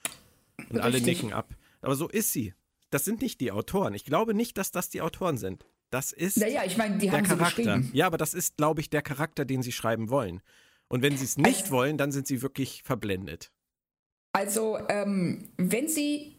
[0.58, 0.84] Und Richtig.
[0.84, 1.56] alle nicken ab.
[1.80, 2.56] Aber so ist sie.
[2.90, 3.94] Das sind nicht die Autoren.
[3.94, 5.66] Ich glaube nicht, dass das die Autoren sind.
[5.92, 7.82] Das ist naja, ich meine, die der Charakter.
[7.94, 10.42] Ja, aber das ist, glaube ich, der Charakter, den sie schreiben wollen.
[10.90, 13.54] Und wenn sie es nicht also, wollen, dann sind sie wirklich verblendet.
[14.34, 16.36] Also, ähm, wenn sie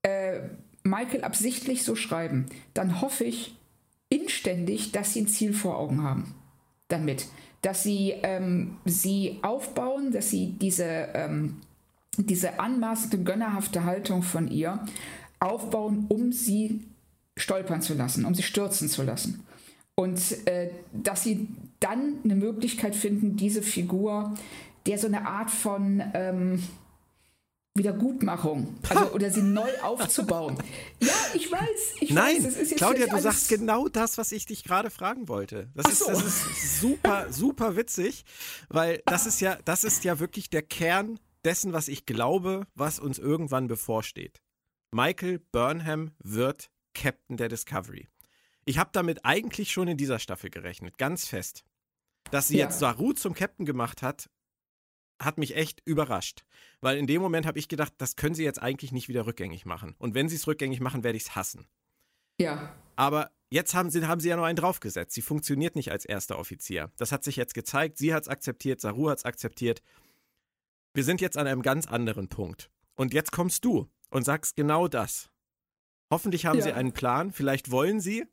[0.00, 0.48] äh,
[0.82, 3.56] Michael absichtlich so schreiben, dann hoffe ich
[4.08, 6.34] inständig, dass sie ein Ziel vor Augen haben
[6.88, 7.26] damit.
[7.62, 11.56] Dass sie ähm, sie aufbauen, dass sie diese, ähm,
[12.16, 14.84] diese anmaßende, gönnerhafte Haltung von ihr
[15.40, 16.80] aufbauen, um sie
[17.36, 19.44] stolpern zu lassen, um sie stürzen zu lassen.
[19.94, 21.48] Und äh, dass sie
[21.80, 24.34] dann eine Möglichkeit finden, diese Figur,
[24.86, 26.62] der so eine Art von ähm,
[27.76, 30.58] Wiedergutmachung, also oder sie neu aufzubauen.
[31.00, 31.94] ja, ich weiß.
[32.00, 35.70] Ich Nein, weiß, Claudia, du sagst genau das, was ich dich gerade fragen wollte.
[35.74, 36.10] Das, so.
[36.10, 38.24] ist, das ist super, super witzig,
[38.68, 42.98] weil das ist ja, das ist ja wirklich der Kern dessen, was ich glaube, was
[42.98, 44.42] uns irgendwann bevorsteht.
[44.90, 48.08] Michael Burnham wird Captain der Discovery.
[48.64, 51.64] Ich habe damit eigentlich schon in dieser Staffel gerechnet, ganz fest.
[52.30, 52.66] Dass sie ja.
[52.66, 54.28] jetzt Saru zum Captain gemacht hat,
[55.20, 56.44] hat mich echt überrascht.
[56.80, 59.66] Weil in dem Moment habe ich gedacht, das können sie jetzt eigentlich nicht wieder rückgängig
[59.66, 59.94] machen.
[59.98, 61.66] Und wenn sie es rückgängig machen, werde ich es hassen.
[62.40, 62.74] Ja.
[62.96, 65.14] Aber jetzt haben sie, haben sie ja noch einen draufgesetzt.
[65.14, 66.90] Sie funktioniert nicht als erster Offizier.
[66.96, 67.98] Das hat sich jetzt gezeigt.
[67.98, 69.82] Sie hat es akzeptiert, Saru hat es akzeptiert.
[70.94, 72.70] Wir sind jetzt an einem ganz anderen Punkt.
[72.96, 75.30] Und jetzt kommst du und sagst genau das.
[76.10, 76.64] Hoffentlich haben ja.
[76.64, 77.30] sie einen Plan.
[77.30, 78.26] Vielleicht wollen sie.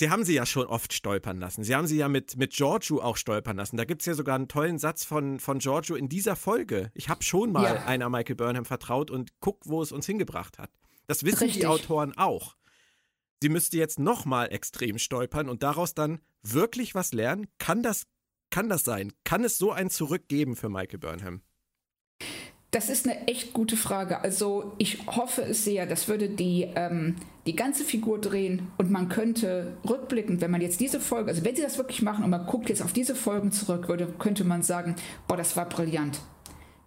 [0.00, 1.62] Sie haben sie ja schon oft stolpern lassen.
[1.62, 3.76] Sie haben sie ja mit, mit Giorgio auch stolpern lassen.
[3.76, 6.90] Da gibt es ja sogar einen tollen Satz von, von Giorgio in dieser Folge.
[6.94, 7.84] Ich habe schon mal ja.
[7.86, 10.70] einer Michael Burnham vertraut und guck, wo es uns hingebracht hat.
[11.06, 11.60] Das wissen Richtig.
[11.60, 12.56] die Autoren auch.
[13.40, 17.46] Sie müsste jetzt nochmal extrem stolpern und daraus dann wirklich was lernen.
[17.58, 18.06] Kann das,
[18.50, 19.12] kann das sein?
[19.22, 21.42] Kann es so ein Zurück geben für Michael Burnham?
[22.74, 24.20] Das ist eine echt gute Frage.
[24.22, 25.86] Also ich hoffe es sehr.
[25.86, 27.14] Das würde die, ähm,
[27.46, 31.54] die ganze Figur drehen und man könnte rückblickend, wenn man jetzt diese Folge, also wenn
[31.54, 34.64] sie das wirklich machen und man guckt jetzt auf diese Folgen zurück, würde, könnte man
[34.64, 34.96] sagen,
[35.28, 36.18] boah, das war brillant.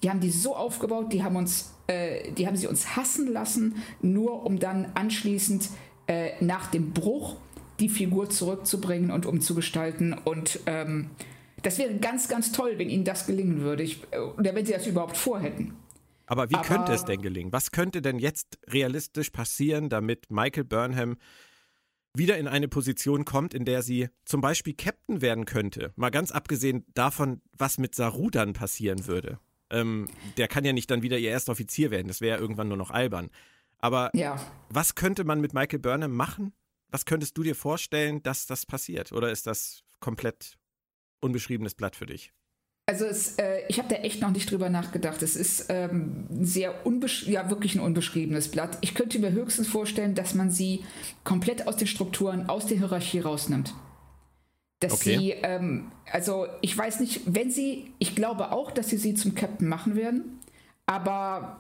[0.04, 3.82] Die haben die so aufgebaut, die haben uns, äh, die haben sie uns hassen lassen,
[4.02, 5.70] nur um dann anschließend
[6.08, 7.38] äh, nach dem Bruch
[7.80, 11.12] die Figur zurückzubringen und umzugestalten und ähm,
[11.64, 13.84] das wäre ganz, ganz toll, wenn ihnen das gelingen würde.
[13.84, 15.74] Ich, oder wenn sie das überhaupt vorhätten.
[16.26, 17.52] Aber wie Aber, könnte es denn gelingen?
[17.52, 21.18] Was könnte denn jetzt realistisch passieren, damit Michael Burnham
[22.14, 25.94] wieder in eine Position kommt, in der sie zum Beispiel Captain werden könnte?
[25.96, 29.40] Mal ganz abgesehen davon, was mit Saru dann passieren würde.
[29.70, 32.08] Ähm, der kann ja nicht dann wieder ihr erster Offizier werden.
[32.08, 33.30] Das wäre ja irgendwann nur noch albern.
[33.80, 34.40] Aber ja.
[34.70, 36.54] was könnte man mit Michael Burnham machen?
[36.90, 39.12] Was könntest du dir vorstellen, dass das passiert?
[39.12, 40.58] Oder ist das komplett
[41.20, 42.34] unbeschriebenes Blatt für dich?
[42.90, 45.22] Also es, äh, ich habe da echt noch nicht drüber nachgedacht.
[45.22, 46.74] Es ist ähm, sehr
[47.26, 48.78] ja wirklich ein unbeschriebenes Blatt.
[48.80, 50.86] Ich könnte mir höchstens vorstellen, dass man sie
[51.26, 53.74] komplett aus den Strukturen, aus der Hierarchie rausnimmt.
[54.80, 55.18] Dass okay.
[55.18, 59.36] sie, ähm, also ich weiß nicht, wenn sie, ich glaube auch, dass sie sie zum
[59.36, 60.40] Captain machen werden,
[60.86, 61.60] aber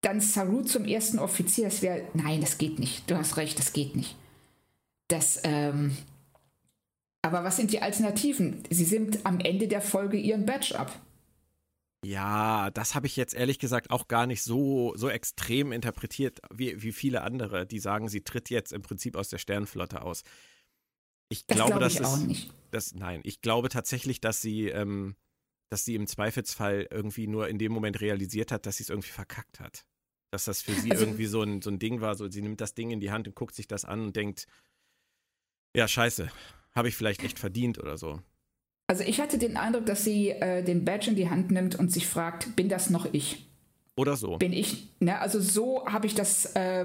[0.00, 3.10] dann Saru zum ersten Offizier, das wäre, nein, das geht nicht.
[3.10, 4.16] Du hast recht, das geht nicht.
[5.08, 5.96] Das, ähm,
[7.26, 8.64] aber was sind die Alternativen?
[8.70, 10.92] Sie sind am Ende der Folge ihren Badge ab.
[12.04, 16.80] Ja, das habe ich jetzt ehrlich gesagt auch gar nicht so, so extrem interpretiert wie,
[16.80, 20.22] wie viele andere, die sagen, sie tritt jetzt im Prinzip aus der Sternenflotte aus.
[21.28, 22.54] Ich das glaube, glaub ich das auch ist, nicht.
[22.70, 25.16] Das, nein, ich glaube tatsächlich, dass sie, ähm,
[25.68, 29.10] dass sie im Zweifelsfall irgendwie nur in dem Moment realisiert hat, dass sie es irgendwie
[29.10, 29.84] verkackt hat.
[30.30, 32.60] Dass das für sie also, irgendwie so ein, so ein Ding war, so sie nimmt
[32.60, 34.46] das Ding in die Hand und guckt sich das an und denkt,
[35.74, 36.30] ja, scheiße,
[36.76, 38.20] habe ich vielleicht echt verdient oder so.
[38.86, 41.90] Also ich hatte den Eindruck, dass sie äh, den Badge in die Hand nimmt und
[41.90, 43.46] sich fragt, bin das noch ich?
[43.96, 44.36] Oder so.
[44.36, 46.84] Bin ich, ne, also so habe ich das äh,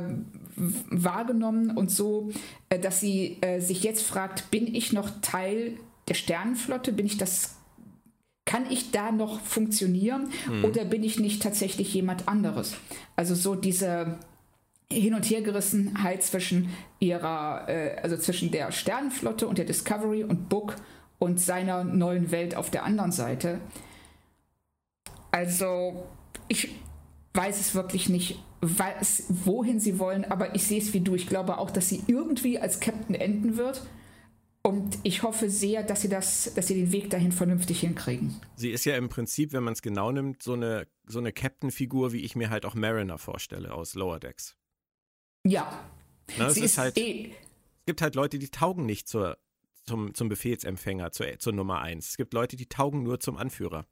[0.55, 2.31] wahrgenommen und so,
[2.69, 5.77] äh, dass sie äh, sich jetzt fragt, bin ich noch Teil
[6.07, 6.93] der Sternenflotte?
[6.93, 7.57] Bin ich das,
[8.45, 10.63] kann ich da noch funktionieren hm.
[10.63, 12.77] oder bin ich nicht tatsächlich jemand anderes?
[13.17, 14.17] Also so diese,
[14.91, 16.69] hin und hergerissenheit zwischen
[16.99, 20.75] ihrer, äh, also zwischen der Sternenflotte und der Discovery und Book
[21.19, 23.59] und seiner neuen Welt auf der anderen Seite.
[25.31, 26.07] Also,
[26.47, 26.69] ich
[27.33, 31.15] weiß es wirklich nicht, weiß, wohin sie wollen, aber ich sehe es wie du.
[31.15, 33.81] Ich glaube auch, dass sie irgendwie als Captain enden wird.
[34.63, 38.35] Und ich hoffe sehr, dass sie das, dass sie den Weg dahin vernünftig hinkriegen.
[38.55, 42.13] Sie ist ja im Prinzip, wenn man es genau nimmt, so eine, so eine Captain-Figur,
[42.13, 44.55] wie ich mir halt auch Mariner vorstelle aus Lower Decks.
[45.45, 45.89] Ja.
[46.37, 49.37] Na, es, ist halt, eh es gibt halt Leute, die taugen nicht zur,
[49.83, 52.09] zum, zum Befehlsempfänger, zur, zur Nummer eins.
[52.09, 53.85] Es gibt Leute, die taugen nur zum Anführer.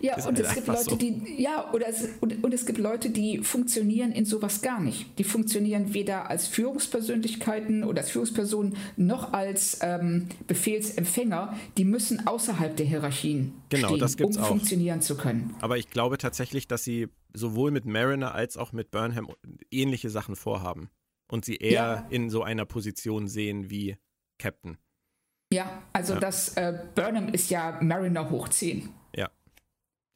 [0.00, 0.96] Ja, und halt es gibt Leute, so.
[0.96, 5.18] die, ja, oder es, und, und, es gibt Leute, die funktionieren in sowas gar nicht.
[5.18, 11.58] Die funktionieren weder als Führungspersönlichkeiten oder als Führungspersonen noch als ähm, Befehlsempfänger.
[11.76, 14.48] Die müssen außerhalb der Hierarchien genau, stehen, das gibt's um auch.
[14.48, 15.54] funktionieren zu können.
[15.60, 19.28] Aber ich glaube tatsächlich, dass sie sowohl mit Mariner als auch mit Burnham
[19.70, 20.90] ähnliche Sachen vorhaben.
[21.30, 22.06] Und sie eher ja.
[22.08, 23.96] in so einer Position sehen wie
[24.38, 24.78] Captain.
[25.52, 26.20] Ja, also ja.
[26.20, 28.88] das äh, Burnham ist ja Mariner hoch 10.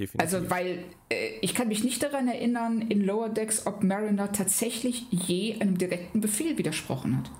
[0.02, 0.06] Ja.
[0.06, 0.20] Definitiv.
[0.20, 5.06] Also, weil äh, ich kann mich nicht daran erinnern, in Lower Decks, ob Mariner tatsächlich
[5.10, 7.30] je einem direkten Befehl widersprochen hat.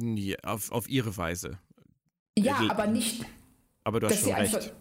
[0.00, 1.58] Nee, auf, auf ihre Weise.
[2.38, 3.24] Ja, aber nicht.
[3.84, 4.54] Aber du hast schon recht.
[4.54, 4.72] Einfach,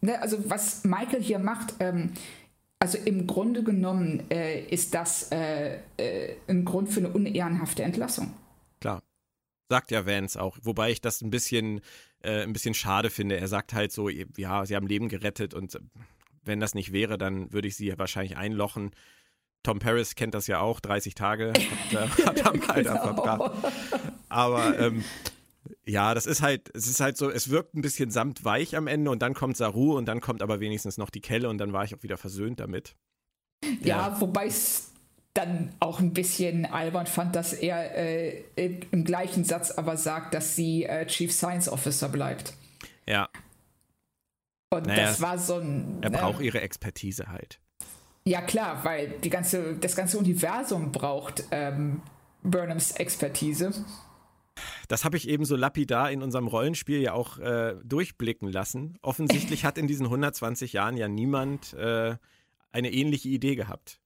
[0.00, 2.12] ne, also, was Michael hier macht, ähm,
[2.78, 8.32] also im Grunde genommen äh, ist das äh, äh ein Grund für eine unehrenhafte Entlassung.
[9.68, 10.58] Sagt ja Vance auch.
[10.62, 11.80] Wobei ich das ein bisschen
[12.20, 13.38] äh, ein bisschen schade finde.
[13.38, 15.78] Er sagt halt so, ja, sie haben Leben gerettet und
[16.42, 18.90] wenn das nicht wäre, dann würde ich sie wahrscheinlich einlochen.
[19.62, 21.52] Tom Paris kennt das ja auch, 30 Tage
[21.92, 23.02] hat, hat er mal genau.
[23.02, 23.72] verbracht.
[24.28, 25.04] Aber ähm,
[25.84, 29.10] ja, das ist halt, es ist halt so, es wirkt ein bisschen samtweich am Ende
[29.10, 31.84] und dann kommt Saru und dann kommt aber wenigstens noch die Kelle und dann war
[31.84, 32.96] ich auch wieder versöhnt damit.
[33.82, 34.20] Ja, ja.
[34.20, 34.87] wobei es
[35.38, 40.56] dann auch ein bisschen albern fand, dass er äh, im gleichen Satz aber sagt, dass
[40.56, 42.54] sie äh, Chief Science Officer bleibt.
[43.06, 43.28] Ja.
[44.70, 45.98] Und naja, das war so ein.
[46.02, 47.60] Er braucht äh, ihre Expertise halt.
[48.24, 52.02] Ja, klar, weil die ganze, das ganze Universum braucht ähm,
[52.42, 53.72] Burnhams Expertise.
[54.88, 58.98] Das habe ich eben so lapidar in unserem Rollenspiel ja auch äh, durchblicken lassen.
[59.02, 62.16] Offensichtlich hat in diesen 120 Jahren ja niemand äh,
[62.72, 64.00] eine ähnliche Idee gehabt.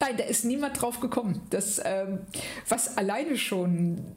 [0.00, 1.40] Nein, da ist niemand drauf gekommen.
[1.50, 2.20] Das, ähm,
[2.68, 4.16] was alleine schon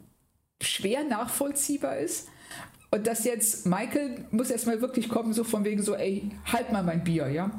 [0.62, 2.28] schwer nachvollziehbar ist.
[2.92, 6.84] Und dass jetzt Michael muss erstmal wirklich kommen, so von wegen so, ey, halt mal
[6.84, 7.50] mein Bier, ja?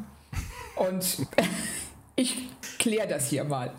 [0.77, 1.27] Und
[2.17, 2.49] ich
[2.79, 3.73] kläre das hier mal.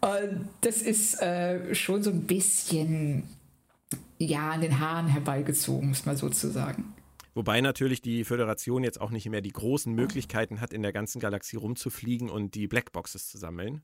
[0.00, 3.22] Und das ist äh, schon so ein bisschen,
[4.18, 6.92] ja, an den Haaren herbeigezogen, muss man sozusagen.
[7.34, 11.20] Wobei natürlich die Föderation jetzt auch nicht mehr die großen Möglichkeiten hat, in der ganzen
[11.20, 13.82] Galaxie rumzufliegen und die Blackboxes zu sammeln.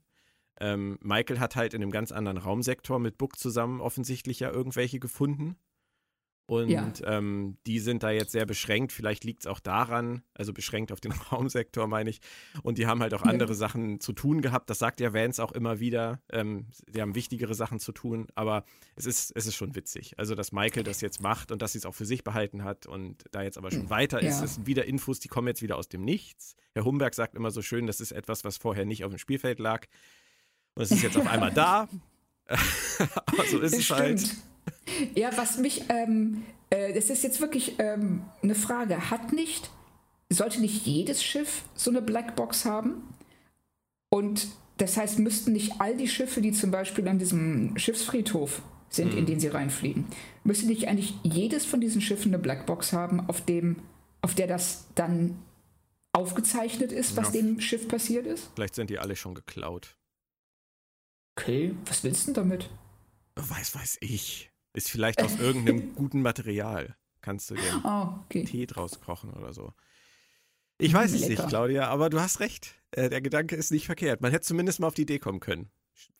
[0.61, 4.99] Ähm, Michael hat halt in einem ganz anderen Raumsektor mit Book zusammen offensichtlich ja irgendwelche
[4.99, 5.57] gefunden.
[6.49, 6.91] Und ja.
[7.05, 8.93] ähm, die sind da jetzt sehr beschränkt.
[8.93, 12.21] Vielleicht liegt es auch daran, also beschränkt auf den Raumsektor, meine ich.
[12.63, 13.55] Und die haben halt auch andere ja.
[13.55, 14.71] Sachen zu tun gehabt.
[14.71, 16.23] Das sagt ja Vance auch immer wieder.
[16.33, 18.29] Ähm, die haben wichtigere Sachen zu tun.
[18.35, 18.65] Aber
[18.97, 20.19] es ist, es ist schon witzig.
[20.19, 22.87] Also, dass Michael das jetzt macht und dass sie es auch für sich behalten hat
[22.87, 23.91] und da jetzt aber schon hm.
[23.91, 24.39] weiter ist.
[24.39, 24.45] Ja.
[24.45, 26.57] Es sind wieder Infos, die kommen jetzt wieder aus dem Nichts.
[26.73, 29.59] Herr Humberg sagt immer so schön, das ist etwas, was vorher nicht auf dem Spielfeld
[29.59, 29.85] lag.
[30.75, 31.91] Und es ist jetzt auf einmal da.
[33.51, 34.35] so ist es halt.
[35.15, 39.11] Ja, was mich, ähm, äh, das ist jetzt wirklich ähm, eine Frage.
[39.11, 39.71] Hat nicht,
[40.31, 43.03] sollte nicht jedes Schiff so eine Blackbox haben?
[44.11, 44.49] Und
[44.79, 49.19] das heißt, müssten nicht all die Schiffe, die zum Beispiel an diesem Schiffsfriedhof sind, mhm.
[49.19, 50.07] in den sie reinfliegen,
[50.45, 53.77] müsste nicht eigentlich jedes von diesen Schiffen eine Blackbox haben, auf dem,
[54.23, 55.37] auf der das dann
[56.13, 57.43] aufgezeichnet ist, was ja.
[57.43, 58.51] dem Schiff passiert ist?
[58.55, 59.97] Vielleicht sind die alle schon geklaut.
[61.39, 62.71] Okay, was willst du denn damit?
[63.37, 64.51] Weiß, weiß ich.
[64.79, 66.95] Ist vielleicht aus irgendeinem guten Material.
[67.21, 68.45] Kannst du den oh, okay.
[68.45, 69.73] Tee draus kochen oder so.
[70.79, 72.77] Ich weiß es nicht, Claudia, aber du hast recht.
[72.93, 74.21] Äh, der Gedanke ist nicht verkehrt.
[74.21, 75.69] Man hätte zumindest mal auf die Idee kommen können.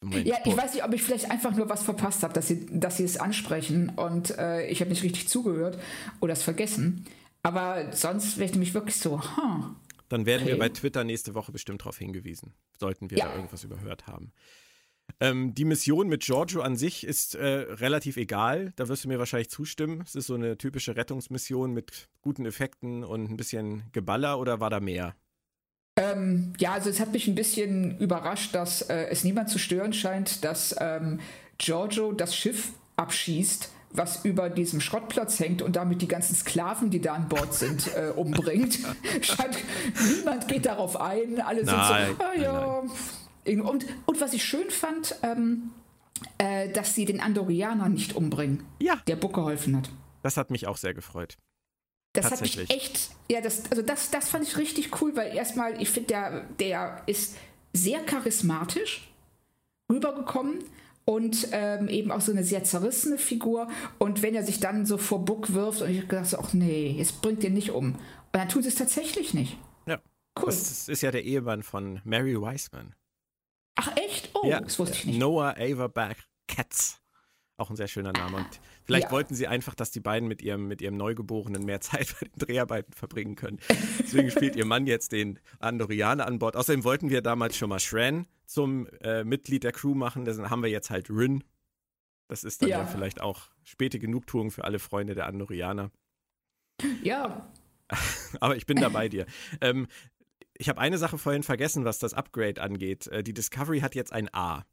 [0.01, 2.67] Moment, ja, ich weiß nicht, ob ich vielleicht einfach nur was verpasst habe, dass sie,
[2.67, 5.79] dass sie es ansprechen und äh, ich habe nicht richtig zugehört
[6.19, 7.07] oder es vergessen.
[7.45, 9.67] Aber sonst wäre ich nämlich wirklich so, huh.
[10.09, 10.53] Dann werden okay.
[10.53, 13.29] wir bei Twitter nächste Woche bestimmt darauf hingewiesen, sollten wir ja.
[13.29, 14.33] da irgendwas überhört haben.
[15.21, 18.73] Ähm, die Mission mit Giorgio an sich ist äh, relativ egal.
[18.77, 20.03] Da wirst du mir wahrscheinlich zustimmen.
[20.05, 24.71] Es ist so eine typische Rettungsmission mit guten Effekten und ein bisschen Geballer oder war
[24.71, 25.15] da mehr?
[25.97, 29.93] Ähm, ja, also es hat mich ein bisschen überrascht, dass äh, es niemand zu stören
[29.93, 31.19] scheint, dass ähm,
[31.59, 37.01] Giorgio das Schiff abschießt, was über diesem Schrottplatz hängt und damit die ganzen Sklaven, die
[37.01, 38.79] da an Bord sind, äh, umbringt.
[39.23, 39.59] scheint,
[40.17, 41.41] niemand geht darauf ein.
[41.41, 42.83] Alle sind nein, so, ah ja.
[42.83, 42.91] Nein
[43.57, 45.71] und, und was ich schön fand, ähm,
[46.39, 48.97] äh, dass sie den Andorianer nicht umbringen, ja.
[49.07, 49.91] der Buck geholfen hat.
[50.23, 51.37] Das hat mich auch sehr gefreut.
[52.13, 55.81] Das hat mich echt, ja, das, also das, das fand ich richtig cool, weil erstmal,
[55.81, 57.37] ich finde, der, der ist
[57.73, 59.09] sehr charismatisch
[59.91, 60.65] rübergekommen
[61.05, 63.69] und ähm, eben auch so eine sehr zerrissene Figur.
[63.99, 66.91] Und wenn er sich dann so vor Buck wirft und ich gedacht so, ach nee,
[66.91, 67.95] jetzt bringt den nicht um.
[67.95, 68.01] Und
[68.33, 69.57] dann tut es tatsächlich nicht.
[69.87, 70.01] Ja.
[70.39, 70.47] Cool.
[70.47, 72.95] Das ist ja der Ehemann von Mary Wiseman.
[73.81, 74.31] Ach echt?
[74.35, 75.19] Oh, ja, das wusste ich nicht.
[75.21, 76.17] Noah Averback
[76.49, 77.01] Katz.
[77.59, 78.39] Auch ein sehr schöner Name.
[78.39, 79.11] Und vielleicht ja.
[79.13, 82.39] wollten sie einfach, dass die beiden mit ihrem, mit ihrem Neugeborenen mehr Zeit bei den
[82.39, 83.61] Dreharbeiten verbringen können.
[84.01, 86.57] Deswegen spielt ihr Mann jetzt den Andorianer an Bord.
[86.57, 90.25] Außerdem wollten wir damals schon mal Shran zum äh, Mitglied der Crew machen.
[90.25, 91.45] Deswegen haben wir jetzt halt Rin.
[92.27, 92.81] Das ist dann ja.
[92.81, 95.93] ja vielleicht auch späte Genugtuung für alle Freunde der Andorianer.
[97.05, 97.49] Ja.
[98.41, 99.27] Aber ich bin da bei dir.
[99.61, 99.87] Ähm,
[100.59, 103.07] ich habe eine Sache vorhin vergessen, was das Upgrade angeht.
[103.07, 104.65] Äh, die Discovery hat jetzt ein A.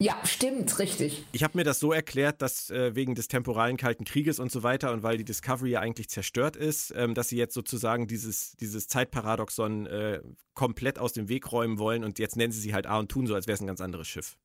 [0.00, 1.24] Ja, stimmt, richtig.
[1.30, 4.64] Ich habe mir das so erklärt, dass äh, wegen des temporalen Kalten Krieges und so
[4.64, 8.56] weiter und weil die Discovery ja eigentlich zerstört ist, ähm, dass sie jetzt sozusagen dieses,
[8.56, 10.20] dieses Zeitparadoxon äh,
[10.54, 13.28] komplett aus dem Weg räumen wollen und jetzt nennen sie sie halt A und tun
[13.28, 14.36] so, als wäre es ein ganz anderes Schiff.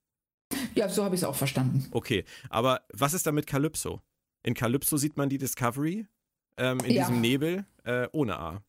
[0.76, 1.88] Ja, so habe ich es auch verstanden.
[1.92, 4.02] Okay, aber was ist da mit Calypso?
[4.44, 6.06] In Calypso sieht man die Discovery
[6.58, 7.04] ähm, in ja.
[7.04, 8.64] diesem Nebel äh, ohne A.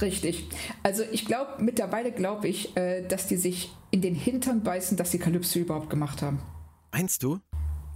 [0.00, 0.48] Richtig.
[0.82, 5.10] Also ich glaube, mittlerweile glaube ich, äh, dass die sich in den Hintern beißen, dass
[5.10, 6.40] sie Kalypso überhaupt gemacht haben.
[6.92, 7.40] Meinst du?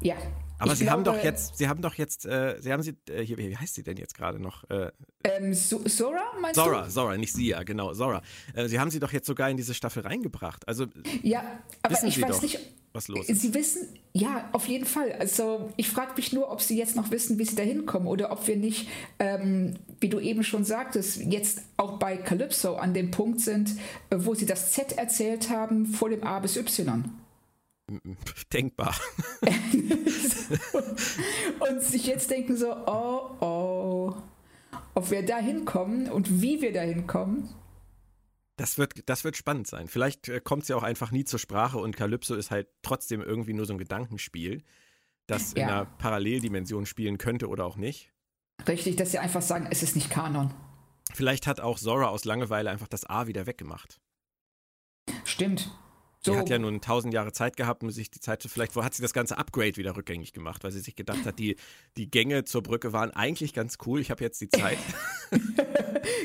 [0.00, 0.16] Ja.
[0.58, 2.96] Aber ich sie glaube, haben doch jetzt, sie haben doch jetzt, äh, sie haben sie,
[3.08, 4.68] äh, hier, wie heißt sie denn jetzt gerade noch?
[4.70, 4.92] Äh,
[5.24, 6.90] ähm, so Zora, meinst Zora, du?
[6.90, 8.22] Zora, nicht sie, ja, genau, Zora.
[8.54, 10.66] Äh, sie haben sie doch jetzt sogar in diese Staffel reingebracht.
[10.68, 10.86] Also,
[11.22, 11.42] ja,
[11.82, 12.60] aber ich weiß doch, nicht,
[12.92, 13.40] was los ist.
[13.40, 15.12] Sie wissen, ja, auf jeden Fall.
[15.12, 18.30] Also ich frage mich nur, ob sie jetzt noch wissen, wie sie da hinkommen oder
[18.30, 18.88] ob wir nicht,
[19.18, 23.70] ähm, wie du eben schon sagtest, jetzt auch bei Calypso an dem Punkt sind,
[24.10, 27.04] äh, wo sie das Z erzählt haben vor dem A bis Y.
[28.52, 28.94] Denkbar.
[31.70, 34.14] und sich jetzt denken so, oh, oh,
[34.94, 37.48] ob wir da hinkommen und wie wir da hinkommen.
[38.56, 39.88] Das wird, das wird spannend sein.
[39.88, 43.22] Vielleicht äh, kommt es ja auch einfach nie zur Sprache und Calypso ist halt trotzdem
[43.22, 44.62] irgendwie nur so ein Gedankenspiel,
[45.26, 45.62] das ja.
[45.62, 48.12] in einer Paralleldimension spielen könnte oder auch nicht.
[48.68, 50.52] Richtig, dass sie einfach sagen, es ist nicht Kanon.
[51.14, 54.00] Vielleicht hat auch Zora aus Langeweile einfach das A wieder weggemacht.
[55.24, 55.70] Stimmt.
[56.24, 56.32] So.
[56.32, 58.84] Die hat ja nun tausend Jahre Zeit gehabt, um sich die Zeit zu, vielleicht, wo
[58.84, 61.56] hat sie das ganze Upgrade wieder rückgängig gemacht, weil sie sich gedacht hat, die,
[61.96, 64.78] die Gänge zur Brücke waren eigentlich ganz cool, ich habe jetzt die Zeit.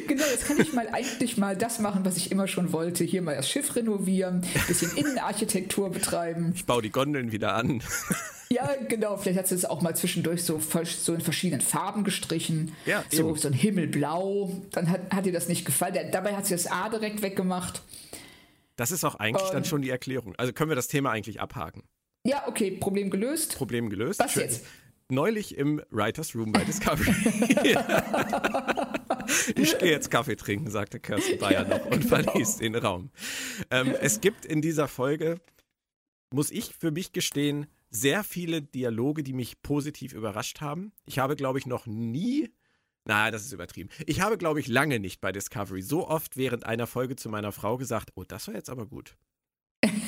[0.07, 3.03] genau, jetzt kann ich mal eigentlich mal das machen, was ich immer schon wollte.
[3.03, 6.53] Hier mal das Schiff renovieren, bisschen Innenarchitektur betreiben.
[6.55, 7.81] Ich baue die Gondeln wieder an.
[8.49, 9.17] Ja, genau.
[9.17, 12.73] Vielleicht hat sie es auch mal zwischendurch so, so in verschiedenen Farben gestrichen.
[12.85, 14.61] Ja, so, so ein Himmelblau.
[14.71, 15.95] Dann hat, hat ihr das nicht gefallen.
[16.11, 17.81] Dabei hat sie das A direkt weggemacht.
[18.77, 20.33] Das ist auch eigentlich um, dann schon die Erklärung.
[20.37, 21.83] Also können wir das Thema eigentlich abhaken.
[22.23, 23.55] Ja, okay, Problem gelöst.
[23.57, 24.19] Problem gelöst.
[24.19, 24.43] Was Schön.
[24.43, 24.65] jetzt?
[25.09, 27.11] Neulich im Writers Room bei Discovery.
[29.55, 32.07] ich gehe jetzt Kaffee trinken, sagte Kirsten Bayer noch und genau.
[32.07, 33.09] verließ den Raum.
[33.71, 35.39] Ähm, es gibt in dieser Folge,
[36.33, 40.91] muss ich für mich gestehen, sehr viele Dialoge, die mich positiv überrascht haben.
[41.05, 42.49] Ich habe, glaube ich, noch nie
[43.07, 43.89] na, das ist übertrieben.
[44.05, 47.53] Ich habe, glaube ich, lange nicht bei Discovery so oft während einer Folge zu meiner
[47.53, 49.15] Frau gesagt, oh, das war jetzt aber gut.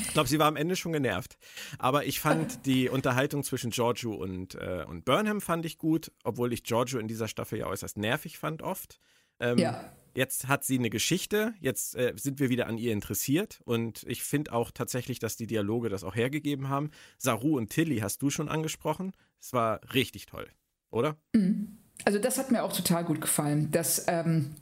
[0.08, 1.38] Ich glaube, sie war am Ende schon genervt.
[1.78, 6.54] Aber ich fand die Unterhaltung zwischen Giorgio und, äh, und Burnham fand ich gut, obwohl
[6.54, 9.00] ich Giorgio in dieser Staffel ja äußerst nervig fand oft.
[9.40, 9.92] Ähm, ja.
[10.16, 14.24] Jetzt hat sie eine Geschichte, jetzt äh, sind wir wieder an ihr interessiert und ich
[14.24, 16.90] finde auch tatsächlich, dass die Dialoge das auch hergegeben haben.
[17.18, 19.14] Saru und Tilly hast du schon angesprochen.
[19.40, 20.48] Es war richtig toll,
[20.90, 21.16] oder?
[21.34, 21.78] Mhm.
[22.06, 24.56] Also das hat mir auch total gut gefallen, dass ähm,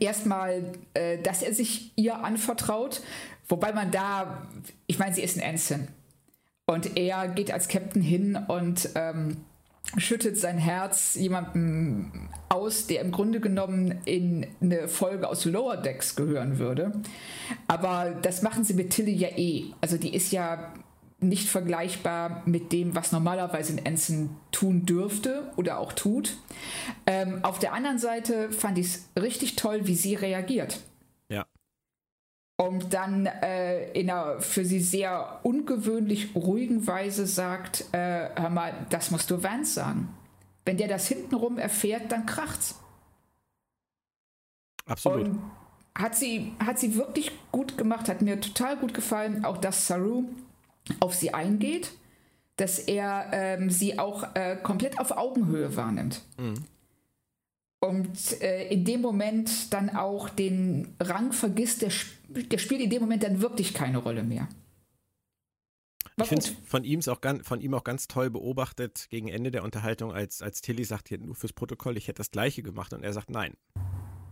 [0.00, 3.02] erstmal, äh, dass er sich ihr anvertraut,
[3.48, 4.46] wobei man da,
[4.86, 5.88] ich meine, sie ist ein Ensign
[6.66, 9.38] und er geht als Captain hin und ähm,
[9.96, 16.16] schüttet sein Herz jemandem aus, der im Grunde genommen in eine Folge aus Lower Decks
[16.16, 16.92] gehören würde.
[17.68, 19.66] Aber das machen sie mit Tilly ja eh.
[19.80, 20.72] Also die ist ja
[21.20, 26.36] nicht vergleichbar mit dem, was normalerweise ein Ensign tun dürfte oder auch tut.
[27.06, 30.80] Ähm, auf der anderen Seite fand ich es richtig toll, wie sie reagiert.
[32.58, 38.86] Und dann äh, in einer für sie sehr ungewöhnlich ruhigen Weise sagt, äh, hör mal,
[38.88, 40.08] das musst du Vance sagen.
[40.64, 42.80] Wenn der das hintenrum erfährt, dann kracht's.
[44.86, 45.28] Absolut.
[45.28, 45.40] Und
[45.94, 49.44] hat sie, hat sie wirklich gut gemacht, hat mir total gut gefallen.
[49.44, 50.24] Auch dass Saru
[51.00, 51.92] auf sie eingeht,
[52.56, 56.22] dass er ähm, sie auch äh, komplett auf Augenhöhe wahrnimmt.
[56.38, 56.54] Mhm.
[57.80, 61.90] Und äh, in dem Moment dann auch den Rang vergisst, der,
[62.28, 64.48] der spielt in dem Moment dann wirklich keine Rolle mehr.
[66.16, 69.50] War ich finde von ihm auch ganz, von ihm auch ganz toll beobachtet gegen Ende
[69.50, 72.92] der Unterhaltung, als, als Tilly sagt, hier nur fürs Protokoll, ich hätte das gleiche gemacht
[72.92, 73.54] und er sagt nein.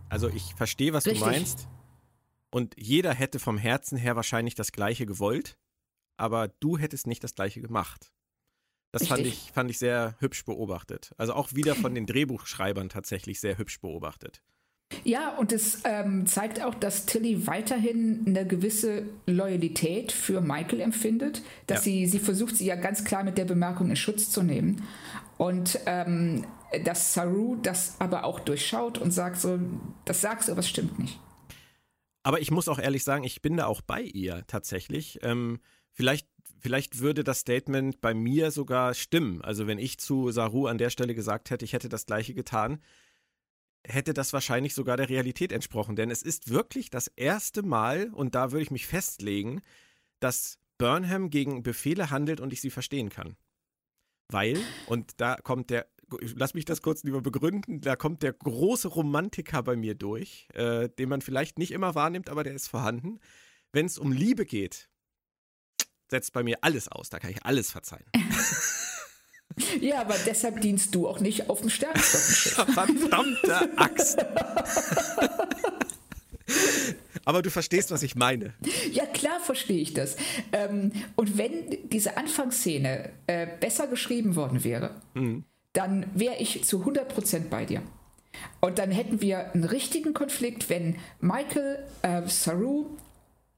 [0.09, 1.21] Also ich verstehe, was Richtig.
[1.21, 1.67] du meinst.
[2.51, 5.57] Und jeder hätte vom Herzen her wahrscheinlich das gleiche gewollt
[6.17, 8.11] aber du hättest nicht das gleiche gemacht.
[8.91, 11.13] Das fand ich, fand ich sehr hübsch beobachtet.
[11.17, 14.41] Also auch wieder von den Drehbuchschreibern tatsächlich sehr hübsch beobachtet.
[15.03, 21.41] Ja, und es ähm, zeigt auch, dass Tilly weiterhin eine gewisse Loyalität für Michael empfindet,
[21.67, 21.91] dass ja.
[21.91, 24.83] sie, sie versucht, sie ja ganz klar mit der Bemerkung in Schutz zu nehmen.
[25.37, 26.45] Und ähm,
[26.83, 29.59] dass Saru das aber auch durchschaut und sagt so,
[30.05, 31.19] das sagst du, aber es stimmt nicht.
[32.23, 35.19] Aber ich muss auch ehrlich sagen, ich bin da auch bei ihr tatsächlich.
[35.23, 35.59] Ähm,
[35.95, 36.27] Vielleicht,
[36.59, 39.41] vielleicht würde das Statement bei mir sogar stimmen.
[39.41, 42.79] Also wenn ich zu Saru an der Stelle gesagt hätte, ich hätte das gleiche getan,
[43.87, 45.95] hätte das wahrscheinlich sogar der Realität entsprochen.
[45.95, 49.61] Denn es ist wirklich das erste Mal, und da würde ich mich festlegen,
[50.19, 53.35] dass Burnham gegen Befehle handelt und ich sie verstehen kann.
[54.29, 55.87] Weil, und da kommt der,
[56.19, 60.89] lass mich das kurz lieber begründen, da kommt der große Romantiker bei mir durch, äh,
[60.89, 63.19] den man vielleicht nicht immer wahrnimmt, aber der ist vorhanden.
[63.71, 64.89] Wenn es um Liebe geht,
[66.09, 67.09] setzt bei mir alles aus.
[67.09, 68.05] Da kann ich alles verzeihen.
[69.79, 72.53] Ja, aber deshalb dienst du auch nicht auf dem Sternflottenschiff.
[72.73, 74.25] Verdammte Axt.
[77.25, 78.53] Aber du verstehst, was ich meine.
[78.91, 80.15] Ja, klar verstehe ich das.
[80.51, 85.43] Ähm, und wenn diese Anfangsszene äh, besser geschrieben worden wäre, mhm.
[85.73, 87.81] dann wäre ich zu 100% bei dir.
[88.61, 92.97] Und dann hätten wir einen richtigen Konflikt, wenn Michael äh, Saru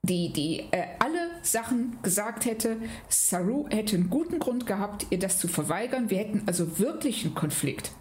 [0.08, 2.78] die, die äh, alle Sachen gesagt hätte,
[3.10, 6.10] Saru hätte einen guten Grund gehabt, ihr das zu verweigern.
[6.10, 7.91] Wir hätten also wirklich einen Konflikt,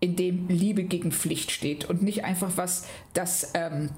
[0.00, 3.90] in dem Liebe gegen Pflicht steht und nicht einfach was, das ähm,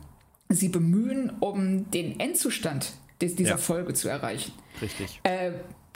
[0.48, 3.56] sie bemühen, um den Endzustand des, dieser ja.
[3.56, 4.52] Folge zu erreichen.
[4.82, 5.20] Richtig.
[5.22, 5.52] Äh,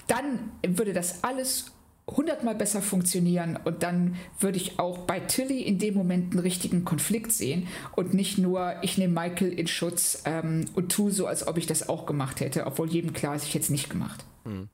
[0.07, 1.73] dann würde das alles
[2.09, 6.85] hundertmal besser funktionieren und dann würde ich auch bei Tilly in dem Moment einen richtigen
[6.85, 11.47] Konflikt sehen und nicht nur, ich nehme Michael in Schutz ähm, und tue so, als
[11.47, 14.25] ob ich das auch gemacht hätte, obwohl jedem klar ist, ich hätte es nicht gemacht.
[14.45, 14.69] Hm.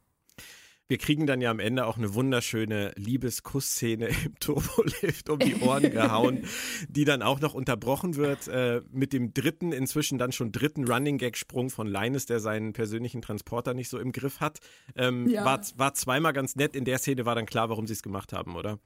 [0.87, 5.91] Wir kriegen dann ja am Ende auch eine wunderschöne Liebeskussszene im Turbolift um die Ohren
[5.91, 6.45] gehauen,
[6.89, 11.17] die dann auch noch unterbrochen wird äh, mit dem dritten, inzwischen dann schon dritten Running
[11.17, 14.59] Gag Sprung von Linus, der seinen persönlichen Transporter nicht so im Griff hat.
[14.95, 15.45] Ähm, ja.
[15.45, 16.77] war, war zweimal ganz nett.
[16.77, 18.79] In der Szene war dann klar, warum sie es gemacht haben, oder?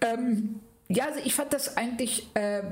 [0.00, 2.26] Ähm, ja, also ich fand das eigentlich.
[2.34, 2.62] Äh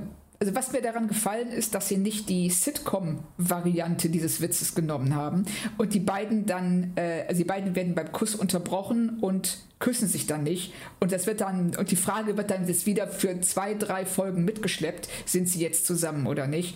[0.42, 5.44] also was mir daran gefallen ist, dass sie nicht die Sitcom-Variante dieses Witzes genommen haben
[5.76, 10.26] und die beiden dann, äh, also die beiden werden beim Kuss unterbrochen und küssen sich
[10.26, 13.74] dann nicht und das wird dann und die Frage wird dann jetzt wieder für zwei,
[13.74, 16.74] drei Folgen mitgeschleppt, sind sie jetzt zusammen oder nicht,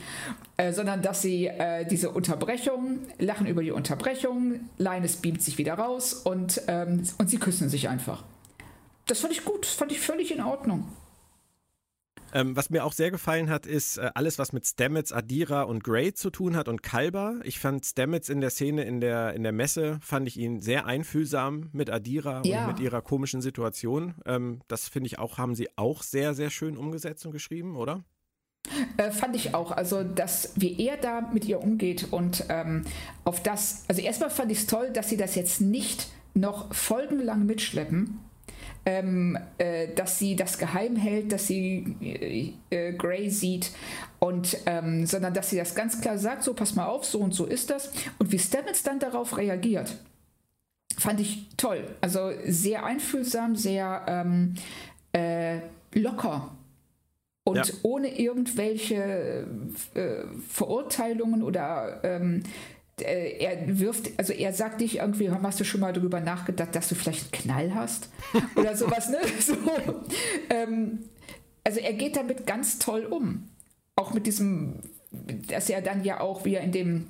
[0.58, 5.74] äh, sondern dass sie äh, diese Unterbrechung lachen über die Unterbrechung, Linus beamt sich wieder
[5.74, 8.24] raus und ähm, und sie küssen sich einfach.
[9.06, 10.86] Das fand ich gut, das fand ich völlig in Ordnung.
[12.34, 15.84] Ähm, was mir auch sehr gefallen hat, ist äh, alles, was mit Stamets, Adira und
[15.84, 17.38] Gray zu tun hat und Kalber.
[17.44, 20.86] Ich fand Stamets in der Szene in der, in der Messe, fand ich ihn sehr
[20.86, 22.62] einfühlsam mit Adira ja.
[22.66, 24.16] und mit ihrer komischen Situation.
[24.26, 28.02] Ähm, das finde ich auch, haben sie auch sehr, sehr schön umgesetzt und geschrieben, oder?
[28.96, 29.70] Äh, fand ich auch.
[29.70, 32.84] Also, dass wie er da mit ihr umgeht und ähm,
[33.24, 37.46] auf das, also erstmal fand ich es toll, dass sie das jetzt nicht noch folgenlang
[37.46, 38.18] mitschleppen,
[38.86, 43.70] ähm, äh, dass sie das geheim hält, dass sie äh, äh, Gray sieht
[44.18, 47.34] und ähm, sondern dass sie das ganz klar sagt, so pass mal auf, so und
[47.34, 49.96] so ist das und wie Stamets dann darauf reagiert,
[50.98, 51.84] fand ich toll.
[52.00, 54.54] Also sehr einfühlsam, sehr ähm,
[55.12, 55.60] äh,
[55.94, 56.52] locker
[57.44, 57.74] und ja.
[57.82, 59.46] ohne irgendwelche
[59.94, 62.48] äh, Verurteilungen oder ähm, äh,
[63.02, 66.94] er wirft, also er sagt dich irgendwie, hast du schon mal darüber nachgedacht, dass du
[66.94, 68.08] vielleicht einen Knall hast?
[68.56, 69.18] Oder sowas, ne?
[69.40, 69.56] So,
[70.50, 71.00] ähm,
[71.64, 73.48] also er geht damit ganz toll um.
[73.96, 74.80] Auch mit diesem,
[75.48, 77.08] dass er dann ja auch wieder in dem,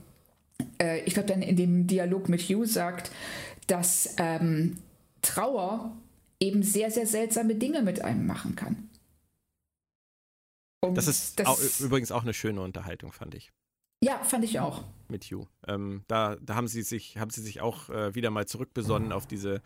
[0.81, 3.11] äh, ich glaube dann in dem Dialog mit Hugh sagt,
[3.67, 4.79] dass ähm,
[5.23, 5.97] Trauer
[6.41, 8.89] eben sehr, sehr seltsame Dinge mit einem machen kann.
[10.81, 13.53] Und das ist das, auch, übrigens auch eine schöne Unterhaltung, fand ich.
[14.03, 14.85] Ja, fand ich auch.
[15.09, 15.49] Mit Hugh.
[15.67, 19.27] Ähm, da, da haben sie sich, haben sie sich auch äh, wieder mal zurückbesonnen auf
[19.27, 19.63] diese,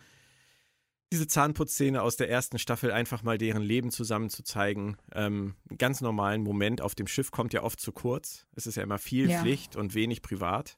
[1.11, 4.97] diese Zahnputzszene aus der ersten Staffel, einfach mal deren Leben zusammen zu zeigen.
[5.13, 8.45] Ähm, einen ganz normalen Moment auf dem Schiff kommt ja oft zu kurz.
[8.55, 9.41] Es ist ja immer viel ja.
[9.41, 10.77] Pflicht und wenig privat.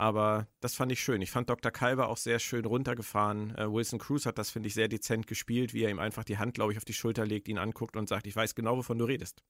[0.00, 1.20] Aber das fand ich schön.
[1.20, 1.70] Ich fand Dr.
[1.70, 3.54] Kalber auch sehr schön runtergefahren.
[3.56, 6.38] Äh, Wilson Cruz hat das, finde ich, sehr dezent gespielt, wie er ihm einfach die
[6.38, 8.96] Hand, glaube ich, auf die Schulter legt, ihn anguckt und sagt, ich weiß genau, wovon
[8.96, 9.42] du redest.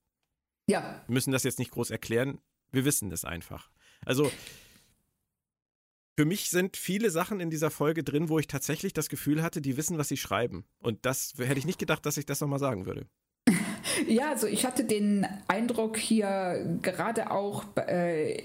[0.69, 1.03] Ja.
[1.07, 2.41] Wir müssen das jetzt nicht groß erklären.
[2.73, 3.71] Wir wissen das einfach.
[4.05, 4.31] Also
[6.21, 9.63] für mich sind viele Sachen in dieser Folge drin, wo ich tatsächlich das Gefühl hatte,
[9.63, 10.65] die wissen, was sie schreiben.
[10.79, 13.07] Und das hätte ich nicht gedacht, dass ich das nochmal sagen würde.
[14.07, 18.43] Ja, also ich hatte den Eindruck hier gerade auch äh,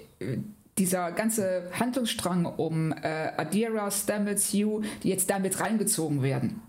[0.77, 6.61] dieser ganze Handlungsstrang um äh, Adira, Stamets, Hugh, die jetzt damit reingezogen werden.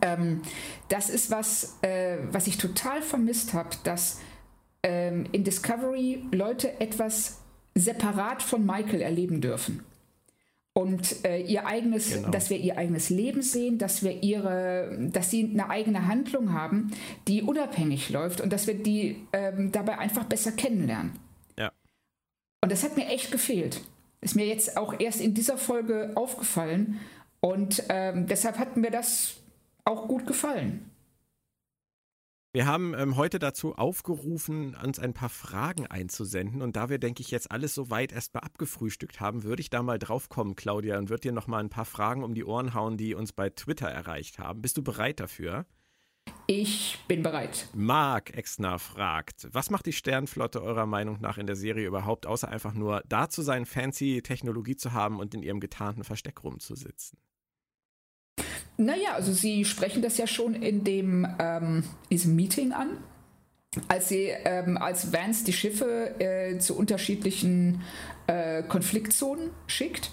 [0.00, 0.42] Ähm,
[0.88, 4.20] das ist was, äh, was ich total vermisst habe, dass
[4.82, 7.40] ähm, in Discovery Leute etwas
[7.74, 9.84] separat von Michael erleben dürfen.
[10.76, 12.30] Und äh, ihr eigenes, genau.
[12.30, 16.90] dass wir ihr eigenes Leben sehen, dass wir ihre, dass sie eine eigene Handlung haben,
[17.28, 21.12] die unabhängig läuft und dass wir die ähm, dabei einfach besser kennenlernen.
[21.56, 21.70] Ja.
[22.60, 23.82] Und das hat mir echt gefehlt.
[24.20, 26.98] Ist mir jetzt auch erst in dieser Folge aufgefallen
[27.38, 29.36] und ähm, deshalb hat mir das
[29.84, 30.90] auch gut gefallen.
[32.54, 36.62] Wir haben ähm, heute dazu aufgerufen, uns ein paar Fragen einzusenden.
[36.62, 39.98] Und da wir, denke ich, jetzt alles soweit erstmal abgefrühstückt haben, würde ich da mal
[39.98, 42.96] drauf kommen, Claudia, und würde dir noch mal ein paar Fragen um die Ohren hauen,
[42.96, 44.62] die uns bei Twitter erreicht haben.
[44.62, 45.66] Bist du bereit dafür?
[46.46, 47.70] Ich bin bereit.
[47.74, 52.48] Mark Exner fragt, was macht die Sternflotte eurer Meinung nach in der Serie überhaupt, außer
[52.48, 57.18] einfach nur da zu sein, fancy Technologie zu haben und in ihrem getarnten Versteck rumzusitzen?
[58.76, 62.98] Naja, also Sie sprechen das ja schon in dem, ähm, diesem Meeting an,
[63.88, 67.82] als, sie, ähm, als Vance die Schiffe äh, zu unterschiedlichen
[68.26, 70.10] äh, Konfliktzonen schickt.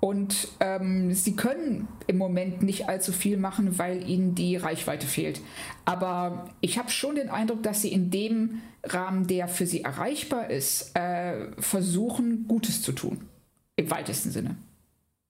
[0.00, 5.40] Und ähm, sie können im Moment nicht allzu viel machen, weil ihnen die Reichweite fehlt.
[5.84, 10.50] Aber ich habe schon den Eindruck, dass sie in dem Rahmen, der für sie erreichbar
[10.50, 13.28] ist, äh, versuchen, Gutes zu tun.
[13.76, 14.56] Im weitesten Sinne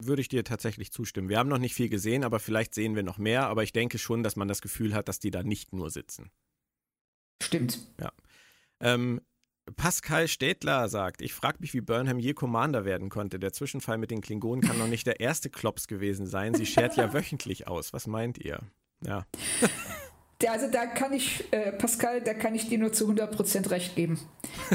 [0.07, 1.29] würde ich dir tatsächlich zustimmen.
[1.29, 3.47] Wir haben noch nicht viel gesehen, aber vielleicht sehen wir noch mehr.
[3.47, 6.31] Aber ich denke schon, dass man das Gefühl hat, dass die da nicht nur sitzen.
[7.43, 7.79] Stimmt.
[8.01, 8.12] Ja.
[8.81, 9.20] Ähm,
[9.77, 13.39] Pascal Städtler sagt, ich frage mich, wie Burnham je Commander werden konnte.
[13.39, 16.55] Der Zwischenfall mit den Klingonen kann noch nicht der erste Klops gewesen sein.
[16.55, 17.93] Sie schert ja wöchentlich aus.
[17.93, 18.61] Was meint ihr?
[19.05, 19.27] Ja.
[20.51, 24.19] Also da kann ich, äh, Pascal, da kann ich dir nur zu 100% recht geben.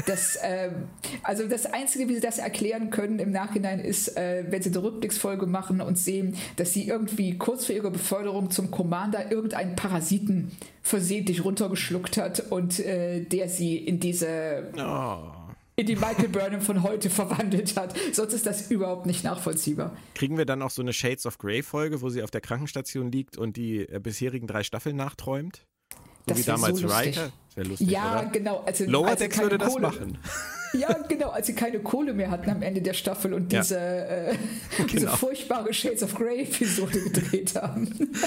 [0.06, 0.88] Das, ähm,
[1.22, 4.82] also das Einzige, wie sie das erklären können im Nachhinein, ist, äh, wenn sie eine
[4.82, 10.52] Rückblicksfolge machen und sehen, dass sie irgendwie kurz vor ihrer Beförderung zum Commander irgendeinen Parasiten
[10.80, 14.70] versehentlich runtergeschluckt hat und äh, der sie in diese...
[14.78, 15.37] Oh
[15.78, 17.94] in die Michael Burnham von heute verwandelt hat.
[18.12, 19.96] Sonst ist das überhaupt nicht nachvollziehbar.
[20.16, 23.12] Kriegen wir dann auch so eine Shades of Grey Folge, wo sie auf der Krankenstation
[23.12, 25.66] liegt und die äh, bisherigen drei Staffeln nachträumt?
[25.92, 27.30] So das wie damals so Riker?
[27.54, 28.30] Lustig, ja, oder?
[28.30, 28.58] genau.
[28.66, 30.18] Also, Lower Decks würde das Kohle, machen.
[30.74, 34.04] Ja, genau, als sie keine Kohle mehr hatten am Ende der Staffel und diese, ja.
[34.04, 34.36] äh,
[34.78, 35.16] diese genau.
[35.16, 38.10] furchtbare Shades of Grey-Episode gedreht haben.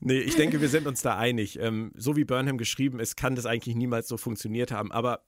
[0.00, 1.58] Nee, ich denke, wir sind uns da einig.
[1.58, 4.92] Ähm, so wie Burnham geschrieben ist, kann das eigentlich niemals so funktioniert haben.
[4.92, 5.22] Aber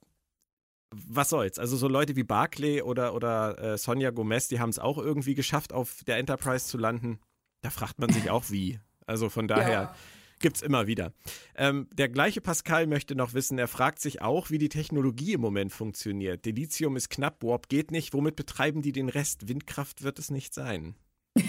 [0.91, 1.59] was soll's?
[1.59, 5.35] Also so Leute wie Barclay oder, oder äh, Sonja Gomez, die haben es auch irgendwie
[5.35, 7.19] geschafft, auf der Enterprise zu landen.
[7.61, 8.79] Da fragt man sich auch wie.
[9.05, 9.95] Also von daher ja.
[10.39, 11.13] gibt's immer wieder.
[11.55, 15.41] Ähm, der gleiche Pascal möchte noch wissen, er fragt sich auch, wie die Technologie im
[15.41, 16.45] Moment funktioniert.
[16.45, 18.13] Delizium ist knapp, Warp geht nicht.
[18.13, 19.47] Womit betreiben die den Rest?
[19.47, 20.95] Windkraft wird es nicht sein.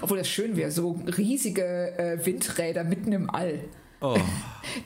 [0.00, 3.68] Obwohl das schön wäre, so riesige äh, Windräder mitten im All.
[4.04, 4.20] Oh.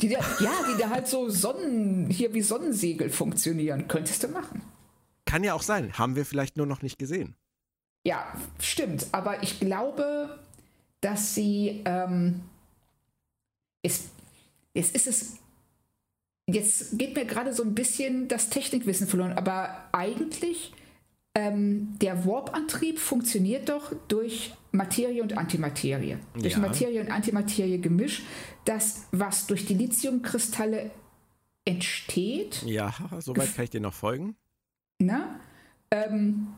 [0.01, 3.89] Die da, ja, die da halt so Sonnen, hier wie Sonnensegel funktionieren.
[3.89, 4.63] Könntest du machen.
[5.25, 5.93] Kann ja auch sein.
[5.99, 7.35] Haben wir vielleicht nur noch nicht gesehen.
[8.07, 9.09] Ja, stimmt.
[9.11, 10.39] Aber ich glaube,
[11.01, 11.83] dass sie.
[11.85, 12.43] Ähm,
[13.83, 14.05] es,
[14.73, 15.37] jetzt ist es.
[16.47, 19.33] Jetzt geht mir gerade so ein bisschen das Technikwissen verloren.
[19.33, 20.73] Aber eigentlich
[21.39, 26.11] ähm, der Warp-Antrieb funktioniert doch durch Materie und Antimaterie.
[26.11, 26.19] Ja.
[26.35, 28.25] Durch Materie und Antimaterie-Gemisch,
[28.65, 30.91] das, was durch die Lithiumkristalle
[31.65, 32.63] entsteht.
[32.67, 34.35] Ja, soweit kann ich dir noch folgen.
[34.99, 35.39] Na?
[35.93, 36.49] Ähm,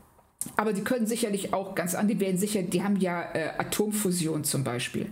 [0.57, 4.43] aber die können sicherlich auch ganz an, die werden sicher, die haben ja äh, Atomfusion
[4.43, 5.09] zum Beispiel.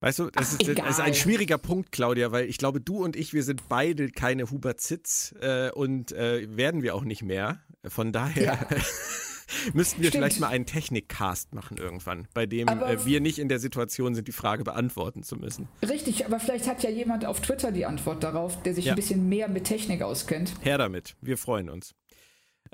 [0.00, 3.02] Weißt du, das, Ach, ist, das, ist, ein schwieriger Punkt, Claudia, weil ich glaube, du
[3.02, 7.22] und ich, wir sind beide keine Hubert Zitz äh, und äh, werden wir auch nicht
[7.22, 7.60] mehr.
[7.86, 8.58] Von daher ja.
[9.72, 10.24] müssten wir Stimmt.
[10.24, 14.28] vielleicht mal einen Technikcast machen irgendwann, bei dem äh, wir nicht in der Situation sind,
[14.28, 15.68] die Frage beantworten zu müssen.
[15.86, 18.92] Richtig, aber vielleicht hat ja jemand auf Twitter die Antwort darauf, der sich ja.
[18.92, 20.54] ein bisschen mehr mit Technik auskennt.
[20.60, 21.94] Her damit, wir freuen uns.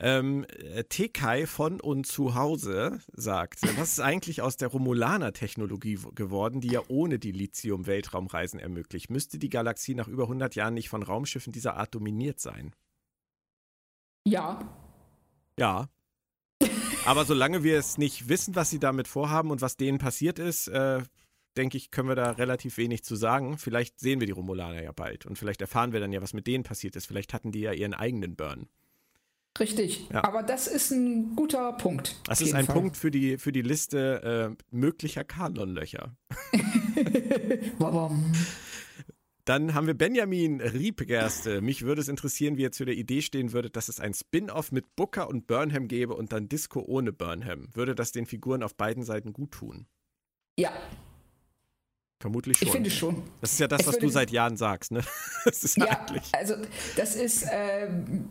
[0.02, 0.46] Ähm,
[0.88, 6.80] Tekai von und zu Hause sagt, was ist eigentlich aus der Romulaner-Technologie geworden, die ja
[6.88, 9.10] ohne die Lithium-Weltraumreisen ermöglicht?
[9.10, 12.74] Müsste die Galaxie nach über 100 Jahren nicht von Raumschiffen dieser Art dominiert sein?
[14.26, 14.74] Ja.
[15.58, 15.90] Ja.
[17.04, 20.68] Aber solange wir es nicht wissen, was sie damit vorhaben und was denen passiert ist,
[20.68, 21.02] äh,
[21.58, 23.58] denke ich, können wir da relativ wenig zu sagen.
[23.58, 26.46] Vielleicht sehen wir die Romulaner ja bald und vielleicht erfahren wir dann ja, was mit
[26.46, 27.04] denen passiert ist.
[27.06, 28.70] Vielleicht hatten die ja ihren eigenen Burn.
[29.58, 30.24] Richtig, ja.
[30.24, 32.20] aber das ist ein guter Punkt.
[32.24, 32.74] Das ist ein Fall.
[32.74, 36.16] Punkt für die, für die Liste äh, möglicher Kanonlöcher.
[39.44, 41.60] Dann haben wir Benjamin Riebgerste.
[41.60, 44.70] Mich würde es interessieren, wie ihr zu der Idee stehen würdet, dass es ein Spin-off
[44.70, 47.68] mit Booker und Burnham gäbe und dann Disco ohne Burnham.
[47.74, 49.86] Würde das den Figuren auf beiden Seiten gut tun?
[50.56, 50.70] Ja.
[52.20, 52.68] Vermutlich schon.
[52.68, 53.22] Ich finde schon.
[53.40, 55.02] Das ist ja das, es was du seit Jahren sagst, ne?
[55.44, 56.32] Das ist ja, eigentlich.
[56.32, 56.54] also
[56.96, 58.30] das ist, ähm,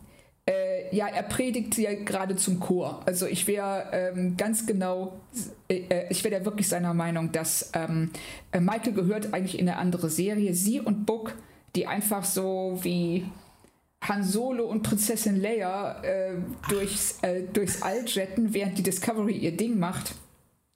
[0.50, 3.02] äh, ja, er predigt ja gerade zum Chor.
[3.06, 5.20] Also ich wäre ähm, ganz genau,
[5.68, 8.10] äh, äh ich wäre da wirklich seiner Meinung, dass ähm,
[8.52, 10.54] äh, Michael gehört eigentlich in eine andere Serie.
[10.56, 11.36] Sie und Book,
[11.76, 13.26] die einfach so wie
[14.02, 16.38] Han Solo und Prinzessin Leia äh,
[16.70, 20.16] durchs, äh, durchs All jetten, während die Discovery ihr Ding macht.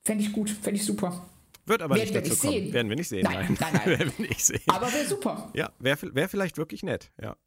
[0.05, 1.25] Fände ich gut, fände ich super.
[1.65, 2.53] Wird aber Werden nicht dazu kommen.
[2.53, 2.73] Sehen.
[2.73, 3.23] Werden wir nicht sehen.
[3.23, 3.85] Nein, nein, nein.
[3.99, 4.61] Werden wir nicht sehen.
[4.67, 5.49] Aber wäre super.
[5.53, 7.37] Ja, wäre wär vielleicht wirklich nett, ja.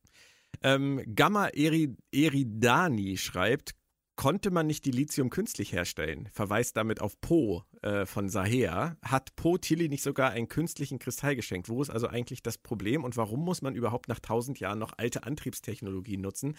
[0.63, 3.75] Ähm, Gamma Eri Eridani schreibt,
[4.17, 6.29] konnte man nicht die Lithium künstlich herstellen?
[6.33, 8.97] Verweist damit auf Po äh, von Sahea.
[9.03, 11.69] Hat Po Tilly nicht sogar einen künstlichen Kristall geschenkt?
[11.69, 14.95] Wo ist also eigentlich das Problem und warum muss man überhaupt nach tausend Jahren noch
[14.97, 16.57] alte Antriebstechnologien nutzen?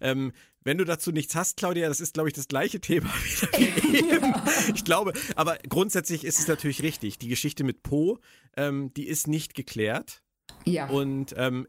[0.00, 3.08] Ähm, wenn du dazu nichts hast, Claudia, das ist, glaube ich, das gleiche Thema
[3.56, 4.34] wie eben.
[4.74, 7.18] Ich glaube, aber grundsätzlich ist es natürlich richtig.
[7.18, 8.18] Die Geschichte mit Po,
[8.56, 10.22] ähm, die ist nicht geklärt.
[10.64, 10.88] Ja.
[10.88, 11.66] Und ähm,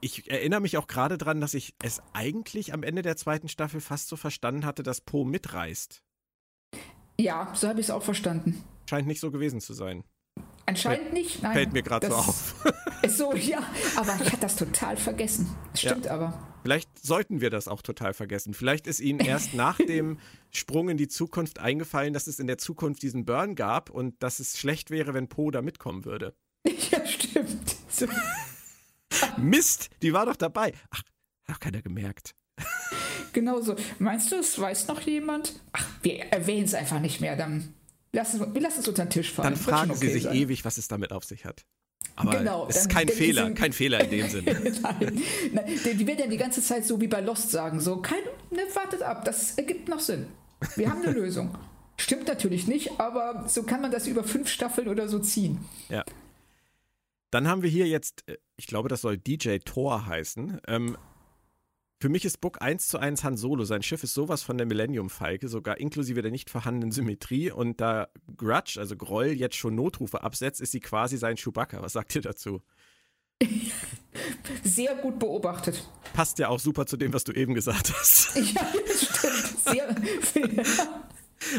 [0.00, 3.80] ich erinnere mich auch gerade dran, dass ich es eigentlich am Ende der zweiten Staffel
[3.80, 6.02] fast so verstanden hatte, dass Po mitreißt.
[7.20, 8.64] Ja, so habe ich es auch verstanden.
[8.88, 10.04] Scheint nicht so gewesen zu sein.
[10.66, 11.52] Anscheinend Fällt, nicht, nein.
[11.52, 12.54] Fällt mir gerade so auf.
[13.02, 13.58] Ist so, ja,
[13.96, 15.48] aber ich hatte das total vergessen.
[15.74, 16.12] Stimmt ja.
[16.12, 16.46] aber.
[16.62, 18.52] Vielleicht sollten wir das auch total vergessen.
[18.52, 20.18] Vielleicht ist Ihnen erst nach dem
[20.50, 24.40] Sprung in die Zukunft eingefallen, dass es in der Zukunft diesen Burn gab und dass
[24.40, 26.34] es schlecht wäre, wenn Po da mitkommen würde.
[26.90, 27.76] Ja, stimmt.
[27.88, 28.06] So.
[29.36, 30.72] Mist, die war doch dabei.
[30.90, 31.02] Ach,
[31.46, 32.34] hat keiner gemerkt.
[33.32, 33.76] Genau so.
[33.98, 35.54] Meinst du, es weiß noch jemand?
[35.72, 37.36] Ach, wir erwähnen es einfach nicht mehr.
[37.36, 37.74] Dann
[38.12, 39.54] lassen wir lassen es unter den Tisch fallen.
[39.54, 40.34] Dann fragen okay sie sich sein.
[40.36, 41.64] ewig, was es damit auf sich hat.
[42.16, 44.52] Aber genau, es ist kein Fehler, sind, kein Fehler in dem Sinne.
[44.82, 45.22] Nein,
[45.52, 48.18] Nein, die, die werden ja die ganze Zeit so wie bei Lost sagen, so, kein,
[48.50, 50.26] ne, wartet ab, das ergibt noch Sinn.
[50.76, 51.56] Wir haben eine Lösung.
[51.96, 55.60] Stimmt natürlich nicht, aber so kann man das über fünf Staffeln oder so ziehen.
[55.88, 56.04] Ja.
[57.30, 60.60] Dann haben wir hier jetzt, äh, ich glaube, das soll DJ Thor heißen.
[60.66, 60.96] Ähm,
[62.02, 63.64] für mich ist Book 1 zu 1 Han Solo.
[63.64, 67.50] Sein Schiff ist sowas von der Millennium-Falke, sogar inklusive der nicht vorhandenen Symmetrie.
[67.50, 71.82] Und da Grudge, also Groll, jetzt schon Notrufe absetzt, ist sie quasi sein Chewbacca.
[71.82, 72.62] Was sagt ihr dazu?
[74.64, 75.88] Sehr gut beobachtet.
[76.14, 78.34] Passt ja auch super zu dem, was du eben gesagt hast.
[78.34, 79.58] Ja, stimmt.
[79.68, 79.94] Sehr,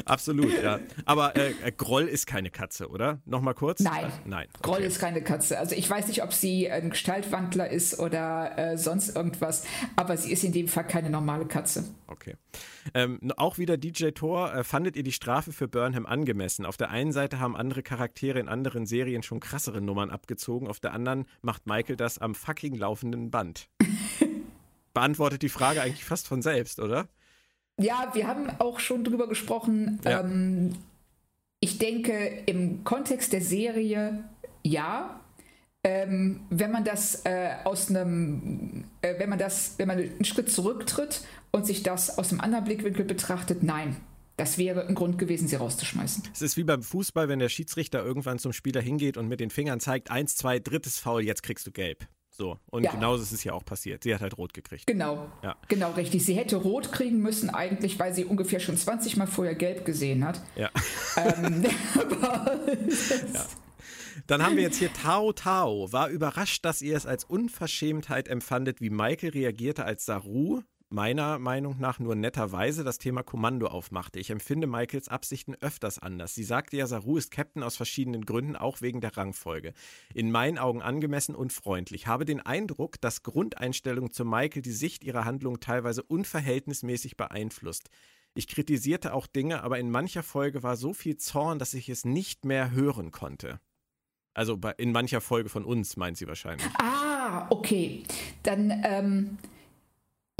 [0.05, 0.79] Absolut, ja.
[1.05, 3.21] Aber äh, äh, Groll ist keine Katze, oder?
[3.25, 3.79] Nochmal kurz?
[3.79, 4.05] Nein.
[4.05, 4.47] Äh, nein.
[4.53, 4.61] Okay.
[4.61, 5.57] Groll ist keine Katze.
[5.57, 10.31] Also ich weiß nicht, ob sie ein Gestaltwandler ist oder äh, sonst irgendwas, aber sie
[10.31, 11.83] ist in dem Fall keine normale Katze.
[12.07, 12.35] Okay.
[12.93, 16.65] Ähm, auch wieder DJ Thor, äh, fandet ihr die Strafe für Burnham angemessen?
[16.65, 20.79] Auf der einen Seite haben andere Charaktere in anderen Serien schon krassere Nummern abgezogen, auf
[20.79, 23.67] der anderen macht Michael das am fucking laufenden Band.
[24.93, 27.07] Beantwortet die Frage eigentlich fast von selbst, oder?
[27.81, 29.99] Ja, wir haben auch schon drüber gesprochen.
[30.03, 30.21] Ja.
[30.21, 30.73] Ähm,
[31.59, 34.23] ich denke, im Kontext der Serie
[34.63, 35.19] ja.
[35.83, 40.51] Ähm, wenn man das äh, aus einem, äh, wenn man das, wenn man einen Schritt
[40.51, 41.21] zurücktritt
[41.51, 43.95] und sich das aus einem anderen Blickwinkel betrachtet, nein.
[44.37, 46.23] Das wäre ein Grund gewesen, sie rauszuschmeißen.
[46.33, 49.49] Es ist wie beim Fußball, wenn der Schiedsrichter irgendwann zum Spieler hingeht und mit den
[49.49, 52.07] Fingern zeigt, eins, zwei, drittes Foul, jetzt kriegst du gelb.
[52.41, 52.91] So, und ja.
[52.91, 54.01] genauso ist es ja auch passiert.
[54.01, 54.88] Sie hat halt rot gekriegt.
[54.88, 55.31] Genau.
[55.43, 55.55] Ja.
[55.68, 56.26] Genau, richtig.
[56.26, 60.26] Sie hätte rot kriegen müssen, eigentlich, weil sie ungefähr schon 20 Mal vorher gelb gesehen
[60.26, 60.41] hat.
[60.55, 60.72] Ja.
[61.18, 61.63] Ähm,
[63.31, 63.45] ja.
[64.26, 65.93] Dann haben wir jetzt hier Tao Tao.
[65.93, 71.77] War überrascht, dass ihr es als Unverschämtheit empfandet, wie Michael reagierte, als Saru meiner Meinung
[71.80, 74.19] nach nur netterweise das Thema Kommando aufmachte.
[74.19, 76.35] Ich empfinde Michaels Absichten öfters anders.
[76.35, 79.73] Sie sagte ja, Saru ist Captain aus verschiedenen Gründen, auch wegen der Rangfolge.
[80.13, 82.07] In meinen Augen angemessen und freundlich.
[82.07, 87.89] Habe den Eindruck, dass Grundeinstellung zu Michael die Sicht ihrer Handlung teilweise unverhältnismäßig beeinflusst.
[88.34, 92.05] Ich kritisierte auch Dinge, aber in mancher Folge war so viel Zorn, dass ich es
[92.05, 93.59] nicht mehr hören konnte.
[94.34, 96.68] Also in mancher Folge von uns, meint sie wahrscheinlich.
[96.80, 98.03] Ah, okay.
[98.43, 99.38] Dann, ähm,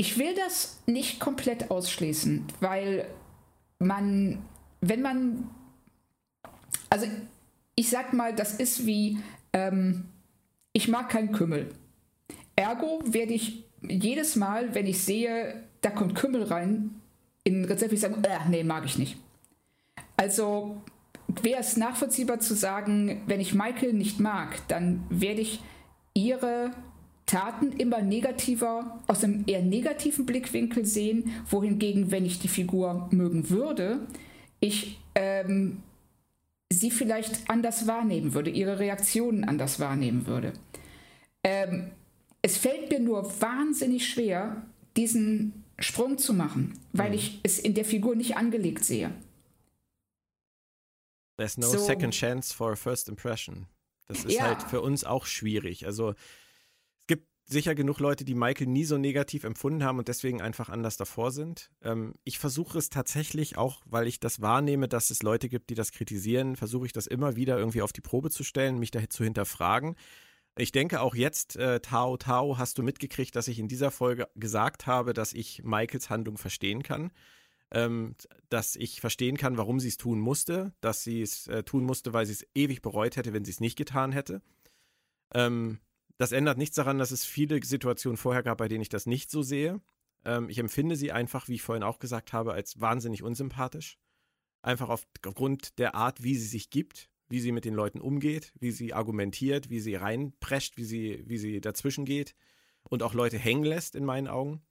[0.02, 3.06] ich will das nicht komplett ausschließen, weil
[3.78, 4.40] man,
[4.80, 5.48] wenn man,
[6.90, 7.06] also
[7.76, 9.20] ich sag mal, das ist wie,
[9.54, 10.06] ähm,
[10.74, 11.70] ich mag keinen Kümmel.
[12.56, 17.00] Ergo werde ich jedes Mal, wenn ich sehe, da kommt Kümmel rein,
[17.44, 19.18] in Rezept, ich sagen, äh, nee, mag ich nicht.
[20.18, 20.82] Also
[21.44, 25.62] wäre es nachvollziehbar zu sagen, wenn ich Michael nicht mag, dann werde ich
[26.16, 26.72] ihre
[27.32, 33.50] Taten immer negativer, aus einem eher negativen Blickwinkel sehen, wohingegen, wenn ich die Figur mögen
[33.50, 34.06] würde,
[34.60, 35.82] ich ähm,
[36.70, 40.52] sie vielleicht anders wahrnehmen würde, ihre Reaktionen anders wahrnehmen würde.
[41.46, 41.92] Ähm,
[42.42, 44.64] es fällt mir nur wahnsinnig schwer,
[44.98, 47.16] diesen Sprung zu machen, weil mhm.
[47.16, 49.12] ich es in der Figur nicht angelegt sehe.
[51.38, 53.68] There's no so, second chance for a first impression.
[54.10, 54.44] Das ist ja.
[54.44, 55.86] halt für uns auch schwierig.
[55.86, 56.14] Also
[57.52, 61.32] sicher genug Leute, die Michael nie so negativ empfunden haben und deswegen einfach anders davor
[61.32, 61.70] sind.
[61.82, 65.76] Ähm, ich versuche es tatsächlich auch, weil ich das wahrnehme, dass es Leute gibt, die
[65.76, 69.08] das kritisieren, versuche ich das immer wieder irgendwie auf die Probe zu stellen, mich da
[69.10, 69.96] zu hinterfragen.
[70.58, 74.28] Ich denke auch jetzt, äh, Tao Tao, hast du mitgekriegt, dass ich in dieser Folge
[74.36, 77.12] gesagt habe, dass ich Michaels Handlung verstehen kann.
[77.74, 78.16] Ähm,
[78.50, 82.12] dass ich verstehen kann, warum sie es tun musste, dass sie es äh, tun musste,
[82.12, 84.42] weil sie es ewig bereut hätte, wenn sie es nicht getan hätte.
[85.34, 85.80] Ähm,
[86.22, 89.32] das ändert nichts daran, dass es viele Situationen vorher gab, bei denen ich das nicht
[89.32, 89.82] so sehe.
[90.24, 93.98] Ähm, ich empfinde sie einfach, wie ich vorhin auch gesagt habe, als wahnsinnig unsympathisch.
[94.62, 98.54] Einfach auf, aufgrund der Art, wie sie sich gibt, wie sie mit den Leuten umgeht,
[98.60, 102.36] wie sie argumentiert, wie sie reinprescht, wie sie, wie sie dazwischen geht
[102.84, 104.62] und auch Leute hängen lässt, in meinen Augen.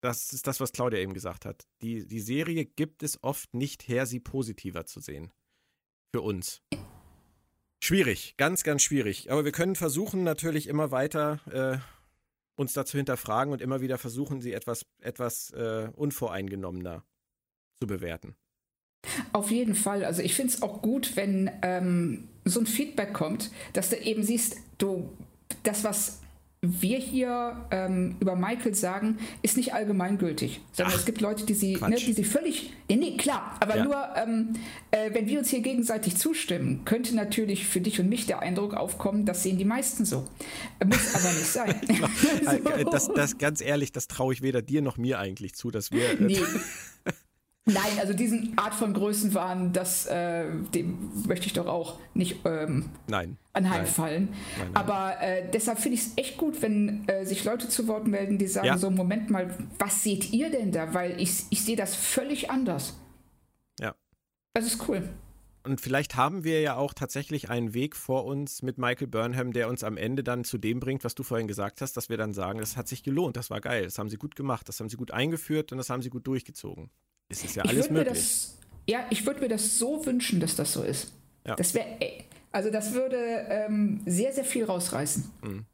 [0.00, 1.66] Das ist das, was Claudia eben gesagt hat.
[1.82, 5.32] Die, die Serie gibt es oft nicht her, sie positiver zu sehen.
[6.12, 6.62] Für uns.
[7.82, 9.30] Schwierig, ganz, ganz schwierig.
[9.30, 11.78] Aber wir können versuchen, natürlich immer weiter äh,
[12.60, 17.04] uns dazu hinterfragen und immer wieder versuchen, sie etwas, etwas äh, unvoreingenommener
[17.80, 18.36] zu bewerten.
[19.32, 20.04] Auf jeden Fall.
[20.04, 24.22] Also ich finde es auch gut, wenn ähm, so ein Feedback kommt, dass du eben
[24.22, 25.10] siehst, du,
[25.62, 26.19] das, was
[26.62, 31.54] wir hier ähm, über Michael sagen, ist nicht allgemeingültig, sondern Ach, es gibt Leute, die
[31.54, 33.84] sie, ne, die sie völlig, nee, nee klar, aber ja.
[33.84, 34.52] nur, ähm,
[34.90, 38.74] äh, wenn wir uns hier gegenseitig zustimmen, könnte natürlich für dich und mich der Eindruck
[38.74, 40.28] aufkommen, das sehen die meisten so.
[40.84, 41.74] Muss aber nicht sein.
[42.84, 42.90] so.
[42.90, 46.10] das, das, ganz ehrlich, das traue ich weder dir noch mir eigentlich zu, dass wir.
[46.10, 46.40] Äh, nee.
[47.66, 52.90] Nein, also diesen Art von Größenwahn, das, äh, dem möchte ich doch auch nicht ähm,
[53.06, 54.30] nein, anheimfallen.
[54.30, 57.86] Nein, nein, Aber äh, deshalb finde ich es echt gut, wenn äh, sich Leute zu
[57.86, 58.78] Wort melden, die sagen, ja.
[58.78, 60.94] so Moment mal, was seht ihr denn da?
[60.94, 62.98] Weil ich, ich sehe das völlig anders.
[63.78, 63.94] Ja.
[64.54, 65.08] Das ist cool.
[65.62, 69.68] Und vielleicht haben wir ja auch tatsächlich einen Weg vor uns mit Michael Burnham, der
[69.68, 72.32] uns am Ende dann zu dem bringt, was du vorhin gesagt hast, dass wir dann
[72.32, 74.88] sagen, das hat sich gelohnt, das war geil, das haben sie gut gemacht, das haben
[74.88, 76.90] sie gut eingeführt und das haben sie gut durchgezogen.
[77.30, 78.08] Es ist ja alles möglich.
[78.08, 81.12] Das, ja, ich würde mir das so wünschen, dass das so ist.
[81.46, 81.54] Ja.
[81.54, 81.86] Das wäre,
[82.52, 83.16] also das würde
[83.48, 85.30] ähm, sehr, sehr viel rausreißen.
[85.42, 85.64] Mhm.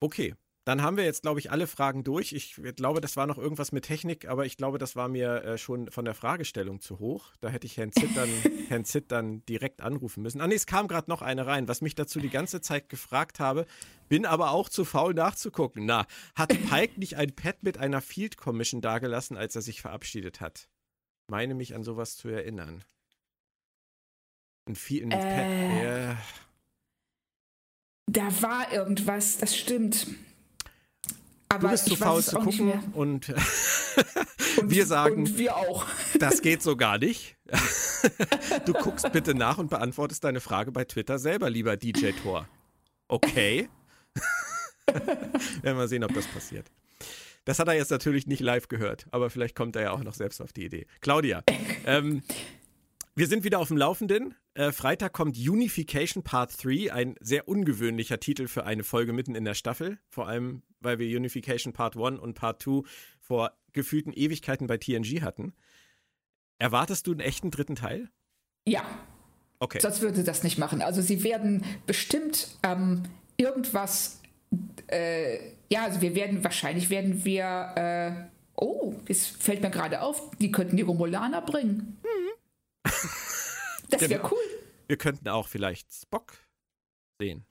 [0.00, 0.34] Okay,
[0.66, 2.32] dann haben wir jetzt, glaube ich, alle Fragen durch.
[2.32, 5.58] Ich glaube, das war noch irgendwas mit Technik, aber ich glaube, das war mir äh,
[5.58, 7.32] schon von der Fragestellung zu hoch.
[7.40, 8.28] Da hätte ich Herrn Zitt dann,
[8.68, 10.40] Herrn Zitt dann direkt anrufen müssen.
[10.40, 13.38] Ah, nee, es kam gerade noch eine rein, was mich dazu die ganze Zeit gefragt
[13.38, 13.64] habe,
[14.08, 15.86] bin aber auch zu faul nachzugucken.
[15.86, 20.40] Na, hat Pike nicht ein Pad mit einer Field Commission dagelassen, als er sich verabschiedet
[20.40, 20.68] hat?
[21.28, 22.82] Meine mich an sowas zu erinnern.
[24.68, 26.16] Ein, ein äh, Pad, ja.
[28.06, 30.08] Da war irgendwas, das stimmt.
[31.48, 33.28] Aber du bist zu faul zu gucken und,
[34.58, 35.86] und, wir sagen, und wir auch.
[36.18, 37.36] das geht so gar nicht.
[38.66, 42.48] du guckst bitte nach und beantwortest deine Frage bei Twitter selber, lieber DJ Tor.
[43.08, 43.68] Okay.
[44.86, 46.66] Werden wir mal sehen, ob das passiert.
[47.44, 50.14] Das hat er jetzt natürlich nicht live gehört, aber vielleicht kommt er ja auch noch
[50.14, 50.86] selbst auf die Idee.
[51.00, 51.44] Claudia,
[51.86, 52.22] ähm,
[53.16, 54.34] wir sind wieder auf dem Laufenden.
[54.52, 59.44] Äh, Freitag kommt Unification Part 3, ein sehr ungewöhnlicher Titel für eine Folge mitten in
[59.44, 59.98] der Staffel.
[60.10, 62.82] Vor allem, weil wir Unification Part 1 und Part 2
[63.18, 65.54] vor gefühlten Ewigkeiten bei TNG hatten.
[66.58, 68.10] Erwartest du einen echten dritten Teil?
[68.68, 68.82] Ja.
[69.60, 69.80] Okay.
[69.80, 70.82] Sonst würde das nicht machen.
[70.82, 73.04] Also sie werden bestimmt ähm,
[73.38, 74.20] irgendwas,
[74.88, 75.38] äh,
[75.70, 78.12] ja, also wir werden, wahrscheinlich werden wir, äh,
[78.56, 81.96] oh, es fällt mir gerade auf, die könnten die Romulaner bringen.
[84.00, 84.38] Das wäre cool.
[84.88, 86.34] Wir könnten auch vielleicht Spock
[87.18, 87.46] sehen.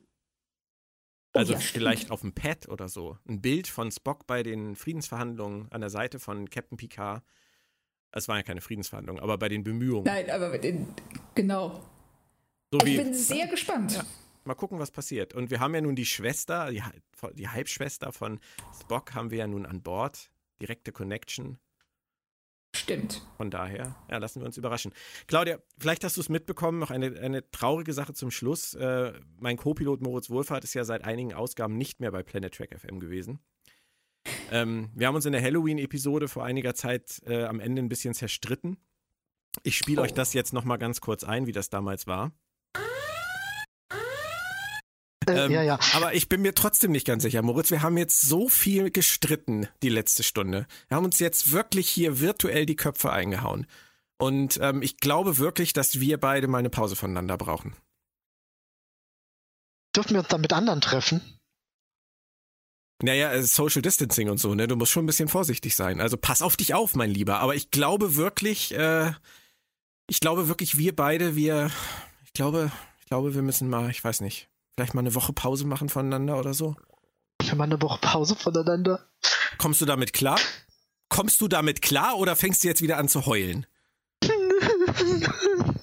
[1.34, 3.18] Oh also oh, ja, vielleicht auf dem Pad oder so.
[3.28, 7.24] Ein Bild von Spock bei den Friedensverhandlungen an der Seite von Captain Picard.
[8.12, 10.06] Es waren ja keine Friedensverhandlungen, aber bei den Bemühungen.
[10.06, 10.88] Nein, aber bei den,
[11.36, 11.84] genau.
[12.72, 13.96] So ich wie, bin sehr gespannt.
[13.96, 14.06] Ja,
[14.46, 15.34] mal gucken, was passiert.
[15.34, 16.82] Und wir haben ja nun die Schwester, die,
[17.34, 18.40] die Halbschwester von
[18.80, 20.32] Spock haben wir ja nun an Bord.
[20.62, 21.60] Direkte Connection.
[22.76, 23.22] Stimmt.
[23.38, 24.92] Von daher, ja, lassen wir uns überraschen.
[25.28, 28.74] Claudia, vielleicht hast du es mitbekommen, noch eine, eine traurige Sache zum Schluss.
[28.74, 32.78] Äh, mein Co-Pilot Moritz Wohlfahrt ist ja seit einigen Ausgaben nicht mehr bei Planet Track
[32.78, 33.40] FM gewesen.
[34.52, 38.14] Ähm, wir haben uns in der Halloween-Episode vor einiger Zeit äh, am Ende ein bisschen
[38.14, 38.78] zerstritten.
[39.64, 40.04] Ich spiele oh.
[40.04, 42.32] euch das jetzt nochmal ganz kurz ein, wie das damals war.
[45.28, 45.80] Äh, ähm, ja, ja.
[45.94, 47.72] Aber ich bin mir trotzdem nicht ganz sicher, Moritz.
[47.72, 50.68] Wir haben jetzt so viel gestritten die letzte Stunde.
[50.88, 53.68] Wir haben uns jetzt wirklich hier virtuell die Köpfe eingehauen.
[54.18, 57.76] Und ähm, ich glaube wirklich, dass wir beide mal eine Pause voneinander brauchen.
[59.96, 61.22] Dürfen wir uns dann mit anderen treffen?
[63.02, 64.68] Naja, äh, Social Distancing und so, ne?
[64.68, 66.00] Du musst schon ein bisschen vorsichtig sein.
[66.00, 67.40] Also pass auf dich auf, mein Lieber.
[67.40, 69.12] Aber ich glaube wirklich, äh,
[70.08, 71.72] ich glaube wirklich, wir beide, wir,
[72.26, 75.66] ich glaube, ich glaube, wir müssen mal, ich weiß nicht, Vielleicht mal eine Woche Pause
[75.66, 76.76] machen voneinander oder so?
[77.42, 79.08] Ja, mal eine Woche Pause voneinander.
[79.58, 80.40] Kommst du damit klar?
[81.08, 83.66] Kommst du damit klar oder fängst du jetzt wieder an zu heulen?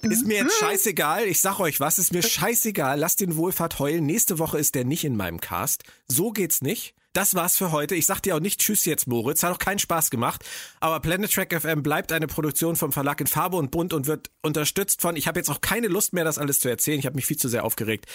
[0.03, 1.25] ist mir jetzt scheißegal.
[1.25, 2.99] Ich sag euch was, ist mir scheißegal.
[2.99, 4.05] Lasst den Wohlfahrt heulen.
[4.05, 5.85] Nächste Woche ist der nicht in meinem Cast.
[6.07, 6.95] So geht's nicht.
[7.13, 7.95] Das war's für heute.
[7.95, 9.43] Ich sag dir auch nicht Tschüss jetzt, Moritz.
[9.43, 10.45] Hat auch keinen Spaß gemacht.
[10.81, 14.31] Aber Planet Track FM bleibt eine Produktion vom Verlag in Farbe und Bunt und wird
[14.43, 15.17] unterstützt von.
[15.17, 16.99] Ich habe jetzt auch keine Lust mehr, das alles zu erzählen.
[16.99, 18.07] Ich habe mich viel zu sehr aufgeregt.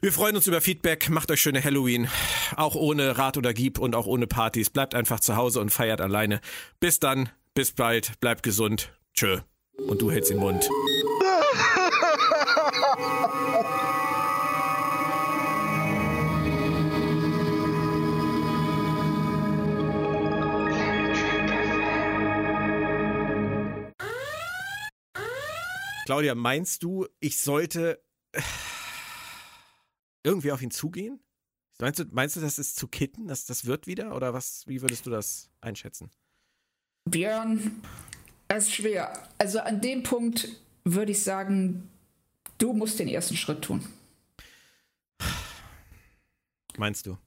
[0.00, 1.08] Wir freuen uns über Feedback.
[1.08, 2.08] Macht euch schöne Halloween.
[2.56, 4.70] Auch ohne Rat oder Gieb und auch ohne Partys.
[4.70, 6.40] Bleibt einfach zu Hause und feiert alleine.
[6.80, 7.30] Bis dann.
[7.54, 8.20] Bis bald.
[8.20, 8.92] Bleibt gesund.
[9.14, 9.38] Tschö.
[9.88, 10.68] Und du hältst den Mund.
[26.06, 28.00] Claudia, meinst du, ich sollte
[30.22, 31.18] irgendwie auf ihn zugehen?
[31.80, 33.26] Meinst du, meinst du, das ist zu kitten?
[33.26, 34.14] Das, das wird wieder?
[34.14, 36.12] Oder was, wie würdest du das einschätzen?
[37.06, 37.82] Björn,
[38.46, 39.20] es ist schwer.
[39.36, 40.48] Also an dem Punkt
[40.84, 41.90] würde ich sagen,
[42.58, 43.84] du musst den ersten Schritt tun.
[46.78, 47.18] Meinst du?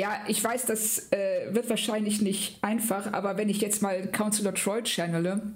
[0.00, 4.54] Ja, ich weiß, das äh, wird wahrscheinlich nicht einfach, aber wenn ich jetzt mal Counselor
[4.54, 5.54] Troy channele,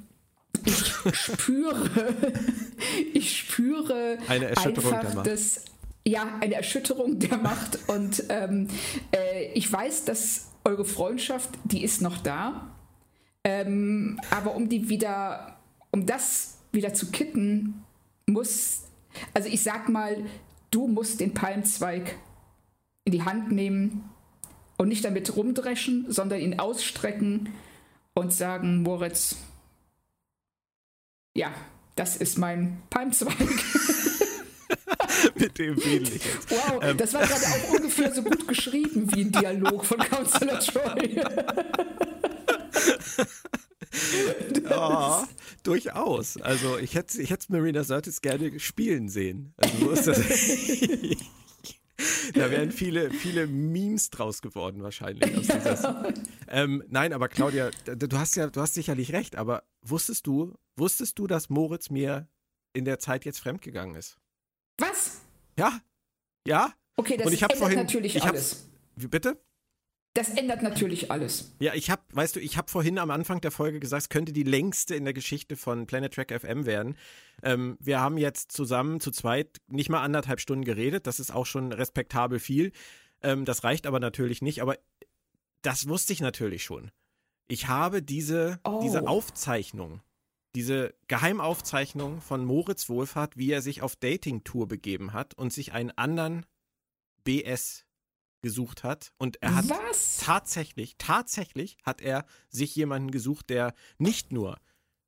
[0.65, 2.15] ich spüre,
[3.13, 5.27] ich spüre eine Erschütterung einfach der Macht.
[5.27, 5.65] das,
[6.07, 7.79] ja, eine Erschütterung der Macht.
[7.89, 8.69] Und ähm,
[9.13, 12.71] äh, ich weiß, dass eure Freundschaft, die ist noch da.
[13.45, 15.59] Ähm, aber um die wieder,
[15.91, 17.85] um das wieder zu kitten,
[18.27, 18.83] muss,
[19.35, 20.25] also ich sag mal,
[20.71, 22.17] du musst den Palmzweig
[23.05, 24.11] in die Hand nehmen
[24.79, 27.51] und nicht damit rumdreschen, sondern ihn ausstrecken
[28.15, 29.37] und sagen, Moritz,
[31.37, 31.53] ja,
[31.95, 33.37] das ist mein Palmzweig.
[35.35, 36.51] Mit dem jetzt.
[36.51, 36.97] Wow, Ähm.
[36.97, 41.21] das war gerade auch ungefähr so gut geschrieben wie ein Dialog von Counselor Troy.
[44.69, 45.27] Ja,
[45.63, 46.37] durchaus.
[46.43, 49.55] Also ich hätte ich hätte Marina Sirtis gerne spielen sehen.
[49.57, 50.19] Also so ist das.
[52.35, 55.49] da wären viele, viele Memes draus geworden wahrscheinlich.
[56.49, 61.19] Ähm, nein, aber Claudia, du hast ja, du hast sicherlich recht, aber wusstest du, wusstest
[61.19, 62.29] du, dass Moritz mir
[62.73, 64.19] in der Zeit jetzt fremdgegangen ist?
[64.79, 65.21] Was?
[65.59, 65.81] Ja,
[66.47, 66.73] ja.
[66.97, 68.69] Okay, das Und ich hab ändert vorhin- natürlich ich alles.
[68.97, 69.39] Wie, bitte?
[70.17, 71.53] Das ändert natürlich alles.
[71.59, 74.33] Ja, ich habe, weißt du, ich habe vorhin am Anfang der Folge gesagt, es könnte
[74.33, 76.97] die längste in der Geschichte von Planet Track FM werden.
[77.43, 81.07] Ähm, wir haben jetzt zusammen zu zweit nicht mal anderthalb Stunden geredet.
[81.07, 82.73] Das ist auch schon respektabel viel.
[83.23, 84.63] Ähm, das reicht aber natürlich nicht.
[84.63, 84.79] Aber
[85.61, 86.91] das wusste ich natürlich schon.
[87.47, 88.81] Ich habe diese, Oh.
[88.83, 90.01] diese Aufzeichnung,
[90.55, 95.91] diese Geheimaufzeichnung von Moritz Wohlfahrt, wie er sich auf Dating-Tour begeben hat und sich einen
[95.91, 96.47] anderen
[97.25, 97.86] BS
[98.43, 99.13] gesucht hat.
[99.19, 100.19] Und er hat Was?
[100.19, 104.59] tatsächlich, tatsächlich hat er sich jemanden gesucht, der nicht nur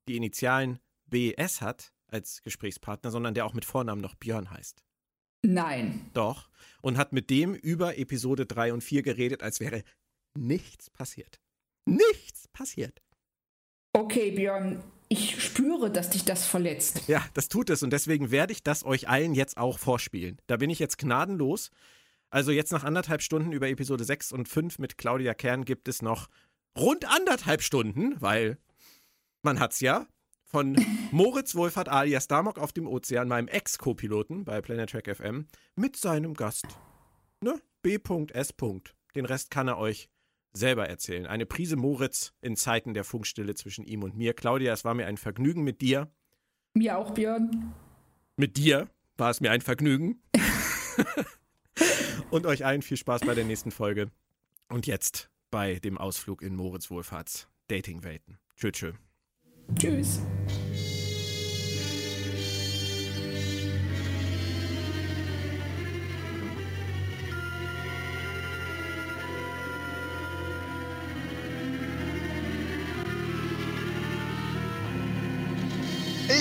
[0.07, 4.83] die Initialen BS hat als Gesprächspartner, sondern der auch mit Vornamen noch Björn heißt.
[5.41, 6.09] Nein.
[6.13, 6.49] Doch.
[6.81, 9.83] Und hat mit dem über Episode 3 und 4 geredet, als wäre
[10.37, 11.39] nichts passiert.
[11.85, 13.01] Nichts passiert.
[13.93, 17.03] Okay, Björn, ich spüre, dass dich das verletzt.
[17.07, 20.39] Ja, das tut es und deswegen werde ich das euch allen jetzt auch vorspielen.
[20.45, 21.71] Da bin ich jetzt gnadenlos.
[22.29, 26.01] Also jetzt nach anderthalb Stunden über Episode 6 und 5 mit Claudia Kern gibt es
[26.01, 26.29] noch
[26.77, 28.57] rund anderthalb Stunden, weil
[29.41, 30.05] man hat's ja
[30.45, 30.75] von
[31.11, 36.33] Moritz Wohlfahrt alias Damok auf dem Ozean, meinem Ex-Co-Piloten bei Planet Track FM, mit seinem
[36.33, 36.65] Gast.
[37.41, 37.59] Ne?
[37.81, 38.53] B.S.
[39.15, 40.09] Den Rest kann er euch
[40.51, 41.25] selber erzählen.
[41.25, 44.33] Eine Prise Moritz in Zeiten der Funkstille zwischen ihm und mir.
[44.33, 46.11] Claudia, es war mir ein Vergnügen mit dir.
[46.73, 47.73] Mir auch, Björn.
[48.35, 50.21] Mit dir war es mir ein Vergnügen.
[52.31, 54.11] Und euch allen viel Spaß bei der nächsten Folge.
[54.69, 58.37] Und jetzt bei dem Ausflug in Moritz Wohlfahrts Datingwelten.
[58.55, 58.93] Tschö, tschö.
[59.75, 60.19] Tschüss.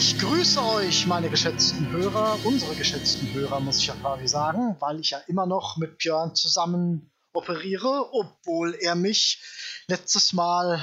[0.09, 5.01] Ich grüße euch, meine geschätzten Hörer, unsere geschätzten Hörer, muss ich ja quasi sagen, weil
[5.01, 9.43] ich ja immer noch mit Björn zusammen operiere, obwohl er mich
[9.87, 10.81] letztes Mal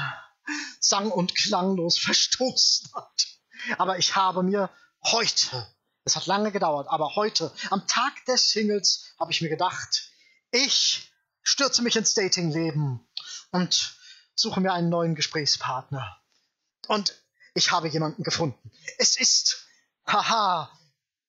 [0.80, 3.26] sang- und klanglos verstoßen hat.
[3.80, 4.70] Aber ich habe mir
[5.04, 5.68] heute,
[6.04, 10.12] es hat lange gedauert, aber heute, am Tag des Singles, habe ich mir gedacht,
[10.52, 11.12] ich
[11.42, 13.00] stürze mich ins Datingleben
[13.50, 13.98] und
[14.36, 16.16] suche mir einen neuen Gesprächspartner.
[16.88, 17.25] Und
[17.56, 18.72] ich habe jemanden gefunden.
[19.00, 19.66] Es ist,
[20.06, 20.70] haha,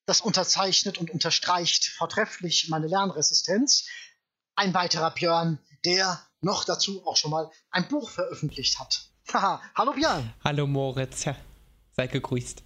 [0.04, 3.86] das unterzeichnet und unterstreicht vortrefflich meine Lernresistenz.
[4.56, 9.08] Ein weiterer Björn, der noch dazu auch schon mal ein Buch veröffentlicht hat.
[9.32, 10.34] Haha, hallo Björn.
[10.44, 11.36] Hallo Moritz, ja.
[11.92, 12.62] Sei gegrüßt.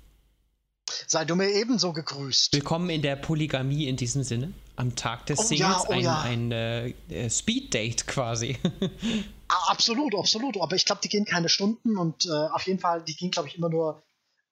[1.07, 2.53] Sei du mir ebenso gegrüßt.
[2.53, 4.53] Willkommen in der Polygamie in diesem Sinne.
[4.77, 6.21] Am Tag des Oh Singles ja, oh ein, ja.
[6.23, 8.59] ein äh, Speed-Date quasi.
[9.69, 10.57] Absolut, absolut.
[10.61, 13.49] Aber ich glaube, die gehen keine Stunden und äh, auf jeden Fall, die gehen, glaube
[13.49, 14.03] ich, immer nur.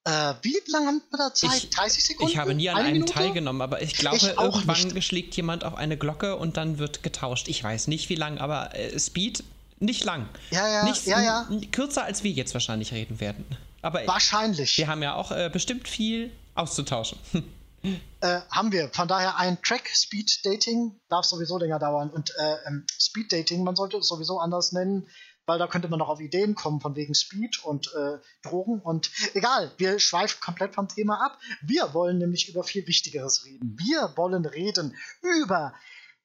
[0.04, 1.64] Äh, wie lange haben wir da Zeit?
[1.64, 2.32] Ich- 30 Sekunden?
[2.32, 3.12] Ich habe nie an Eine einem Minute?
[3.12, 5.06] teilgenommen, aber ich glaube, Ich auch irgendwann nicht.
[5.06, 7.48] schlägt jemand auf eine Glocke und dann wird getauscht.
[7.48, 9.44] Ich weiß nicht wie lang, aber äh, Speed
[9.80, 10.28] nicht lang.
[10.50, 11.48] Ja, ja, nicht, ja, ja.
[11.72, 13.44] Kürzer als wir jetzt wahrscheinlich reden werden.
[13.82, 14.76] Aber Wahrscheinlich.
[14.78, 17.18] wir haben ja auch äh, bestimmt viel auszutauschen.
[17.82, 18.88] Äh, haben wir.
[18.92, 22.10] Von daher ein Track Speed Dating darf sowieso länger dauern.
[22.10, 25.08] Und äh, ähm, Speed Dating, man sollte es sowieso anders nennen,
[25.46, 28.80] weil da könnte man noch auf Ideen kommen von wegen Speed und äh, Drogen.
[28.80, 31.38] Und egal, wir schweifen komplett vom Thema ab.
[31.62, 33.76] Wir wollen nämlich über viel Wichtigeres reden.
[33.78, 35.72] Wir wollen reden über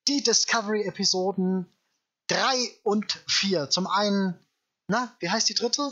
[0.08, 1.68] die Discovery-Episoden
[2.28, 2.38] 3
[2.84, 3.70] und 4.
[3.70, 4.34] Zum einen,
[4.88, 5.92] na, wie heißt die dritte?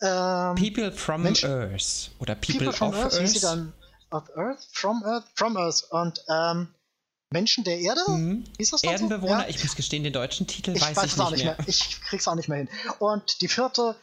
[0.00, 3.42] Ähm, People from Mensch- Earth oder People, People from of Earth, Earth.
[3.42, 3.72] dann
[4.12, 4.66] of Earth?
[4.72, 5.24] From Earth?
[5.34, 5.84] From Earth.
[5.90, 6.68] Und ähm,
[7.30, 8.00] Menschen der Erde?
[8.08, 8.44] Mhm.
[8.58, 9.42] Hieß das Erdenbewohner, So?
[9.42, 9.48] Ja?
[9.48, 11.56] ich muss gestehen, den deutschen Titel Ich weiß, weiß ich es auch nicht mehr.
[11.66, 12.68] Ich krieg's auch nicht mehr hin.
[12.98, 13.96] Und die vierte,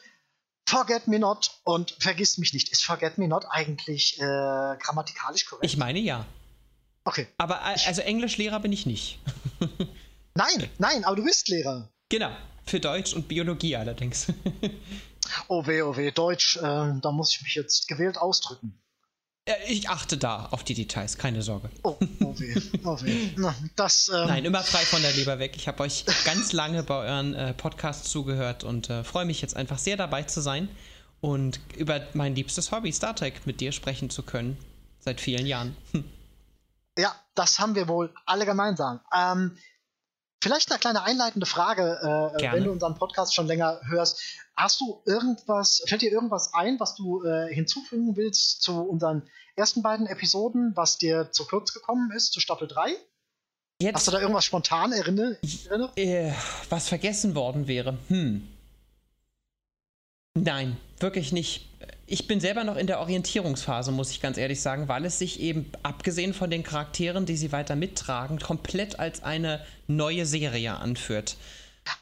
[0.67, 2.69] Forget Me Not und Vergiss mich nicht.
[2.69, 5.65] Ist Forget Me Not eigentlich äh, grammatikalisch korrekt?
[5.65, 6.25] Ich meine ja.
[7.05, 7.27] okay.
[7.37, 9.19] Aber äh, also Englischlehrer bin ich nicht.
[10.35, 11.89] Nein, nein, aber du bist Lehrer.
[12.07, 12.31] genau.
[12.65, 14.27] Für Deutsch und Biologie allerdings.
[15.47, 18.78] Oh weh, oh weh, Deutsch, äh, da muss ich mich jetzt gewählt ausdrücken.
[19.67, 21.69] Ich achte da auf die Details, keine Sorge.
[21.83, 23.31] Oh, oh weh, oh weh.
[23.37, 25.53] Na, das, ähm, Nein, immer frei von der Leber weg.
[25.55, 29.55] Ich habe euch ganz lange bei euren äh, Podcasts zugehört und äh, freue mich jetzt
[29.55, 30.69] einfach sehr dabei zu sein
[31.21, 34.57] und über mein liebstes Hobby, Star Trek, mit dir sprechen zu können.
[34.99, 35.75] Seit vielen Jahren.
[35.91, 36.03] Hm.
[36.97, 38.99] Ja, das haben wir wohl alle gemeinsam.
[39.15, 39.57] Ähm,
[40.41, 42.57] vielleicht eine kleine einleitende Frage, äh, Gerne.
[42.57, 44.21] wenn du unseren Podcast schon länger hörst.
[44.55, 49.81] Hast du irgendwas, fällt dir irgendwas ein, was du äh, hinzufügen willst zu unseren ersten
[49.81, 52.89] beiden Episoden, was dir zu kurz gekommen ist, zu Staffel 3?
[52.91, 52.97] Hast
[53.81, 55.37] Jetzt, du da irgendwas spontan erinner
[55.69, 55.97] erinnert?
[55.97, 56.33] äh,
[56.69, 57.97] was vergessen worden wäre.
[58.09, 58.45] Hm.
[60.33, 61.68] Nein, wirklich nicht.
[62.11, 65.39] Ich bin selber noch in der Orientierungsphase, muss ich ganz ehrlich sagen, weil es sich
[65.39, 71.37] eben, abgesehen von den Charakteren, die sie weiter mittragen, komplett als eine neue Serie anführt.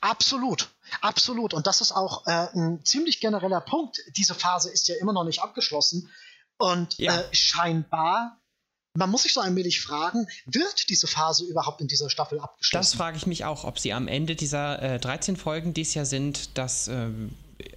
[0.01, 0.69] Absolut,
[1.01, 1.53] absolut.
[1.53, 3.99] Und das ist auch äh, ein ziemlich genereller Punkt.
[4.15, 6.09] Diese Phase ist ja immer noch nicht abgeschlossen.
[6.57, 7.19] Und Ja.
[7.19, 8.39] äh, scheinbar,
[8.95, 12.97] man muss sich so allmählich fragen, wird diese Phase überhaupt in dieser Staffel Das abgeschlossen?
[12.97, 16.03] frage ich mich auch, ob sie am Ende dieser äh, 13 Folgen, die es ja
[16.05, 17.33] sind, das, ähm,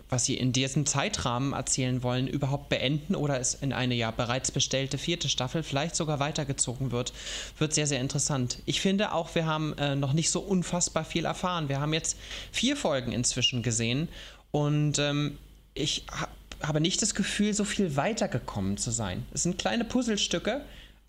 [0.09, 4.51] was sie in diesem Zeitrahmen erzählen wollen, überhaupt beenden oder es in eine ja bereits
[4.51, 7.13] bestellte vierte Staffel vielleicht sogar weitergezogen wird.
[7.59, 8.59] Wird sehr, sehr interessant.
[8.67, 11.69] Ich finde auch, wir haben äh, noch nicht so unfassbar viel erfahren.
[11.69, 12.17] Wir haben jetzt
[12.53, 14.09] vier Folgen inzwischen gesehen
[14.51, 15.39] und ähm,
[15.75, 16.29] ich ha
[16.63, 19.25] habe nicht das Gefühl, so viel weitergekommen zu sein.
[19.33, 20.61] Es sind kleine Puzzlestücke,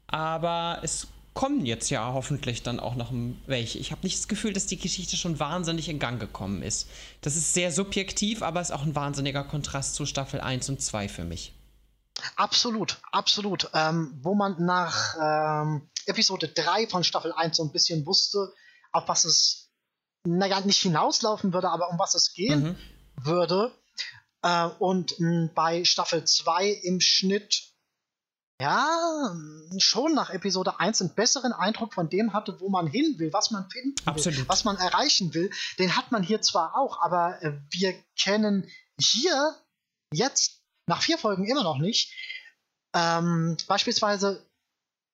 [0.08, 3.12] aber es kommen jetzt ja hoffentlich dann auch noch
[3.46, 3.80] welche.
[3.80, 6.90] Ich habe nicht das Gefühl, dass die Geschichte schon wahnsinnig in Gang gekommen ist.
[7.22, 11.08] Das ist sehr subjektiv, aber ist auch ein wahnsinniger Kontrast zu Staffel 1 und 2
[11.08, 11.54] für mich.
[12.36, 13.70] Absolut, absolut.
[13.74, 18.54] Ähm, wo man nach ähm, Episode 3 von Staffel 1 so ein bisschen wusste,
[18.92, 19.70] auf was es,
[20.28, 22.76] naja, nicht hinauslaufen würde, aber um was es gehen Mhm.
[23.26, 23.72] würde.
[24.44, 27.71] Äh, und mh, bei Staffel 2 im Schnitt,
[28.62, 33.16] ja, mh, schon nach Episode 1 einen besseren Eindruck von dem hatte, wo man hin
[33.18, 34.48] will, was man finden will, Absolut.
[34.48, 35.50] was man erreichen will.
[35.80, 38.70] Den hat man hier zwar auch, aber äh, wir kennen
[39.00, 39.56] hier
[40.14, 42.14] jetzt nach vier Folgen immer noch nicht.
[42.94, 44.46] Ähm, beispielsweise,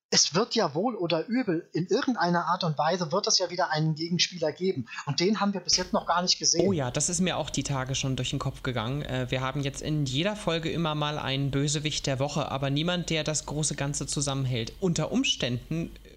[0.09, 3.71] es wird ja wohl oder übel, in irgendeiner Art und Weise wird es ja wieder
[3.71, 4.87] einen Gegenspieler geben.
[5.05, 6.65] Und den haben wir bis jetzt noch gar nicht gesehen.
[6.65, 9.01] Oh ja, das ist mir auch die Tage schon durch den Kopf gegangen.
[9.01, 13.09] Äh, wir haben jetzt in jeder Folge immer mal einen Bösewicht der Woche, aber niemand,
[13.09, 14.71] der das große Ganze zusammenhält.
[14.79, 16.09] Unter Umständen äh,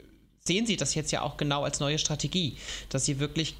[0.45, 2.59] sehen sie das jetzt ja auch genau als neue Strategie,
[2.91, 3.57] dass sie wirklich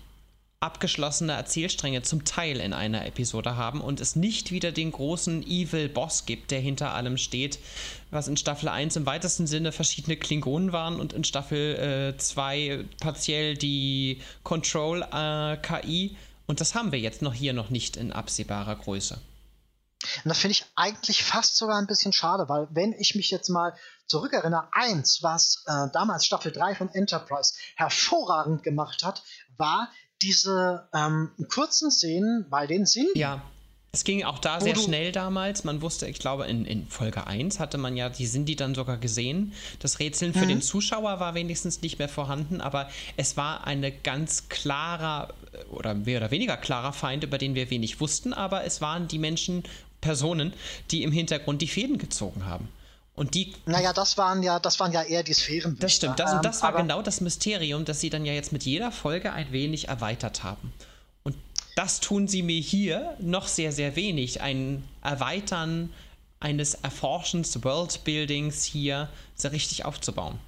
[0.61, 5.89] abgeschlossene Erzählstränge zum Teil in einer Episode haben und es nicht wieder den großen Evil
[5.89, 7.59] Boss gibt, der hinter allem steht,
[8.11, 13.57] was in Staffel 1 im weitesten Sinne verschiedene Klingonen waren und in Staffel 2 partiell
[13.57, 15.57] die Control äh,
[16.51, 19.15] und das haben wir jetzt noch hier noch nicht in absehbarer Größe.
[19.15, 23.51] Und das finde ich eigentlich fast sogar ein bisschen schade, weil wenn ich mich jetzt
[23.51, 23.73] mal
[24.09, 29.23] zurückerinnere, eins, was äh, damals Staffel 3 von Enterprise hervorragend gemacht hat,
[29.59, 29.93] war
[30.23, 33.19] diese ähm, kurzen Szenen bei den Sindhi.
[33.19, 33.43] Ja.
[33.93, 35.65] Es ging auch da sehr schnell damals.
[35.65, 38.77] Man wusste, ich glaube, in, in Folge 1 hatte man ja, die sind die dann
[38.77, 39.53] sogar gesehen.
[39.81, 44.49] Das Rätseln für den Zuschauer war wenigstens nicht mehr vorhanden, aber es war eine ganz
[44.49, 48.81] klarer äh, oder mehr oder weniger klarer Feind, über den wir wenig wussten, aber es
[48.81, 49.65] waren die Menschen,
[50.01, 50.53] Personen,
[50.91, 52.69] die im Hintergrund die Fäden gezogen haben.
[53.21, 53.55] Und die.
[53.67, 55.77] Naja, das waren ja, das waren ja eher die Sphären.
[55.79, 56.19] Das stimmt.
[56.19, 59.35] Das, und das war genau das Mysterium, das sie dann ja jetzt mit jeder Folge
[59.35, 60.73] ein wenig erweitert haben.
[61.23, 61.37] Und
[61.77, 64.41] das tun sie mir hier noch sehr, sehr wenig.
[64.41, 65.93] Ein Erweitern
[66.41, 70.41] eines Erforschens, Worldbuildings hier sehr richtig aufzubauen.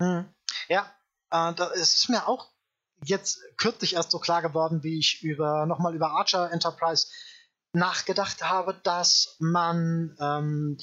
[0.00, 0.24] Hm.
[0.70, 0.90] Ja,
[1.30, 2.48] äh, da ist mir auch
[3.04, 7.08] jetzt kürzlich erst so klar geworden, wie ich über nochmal über Archer Enterprise
[7.74, 10.78] nachgedacht habe, dass man ähm,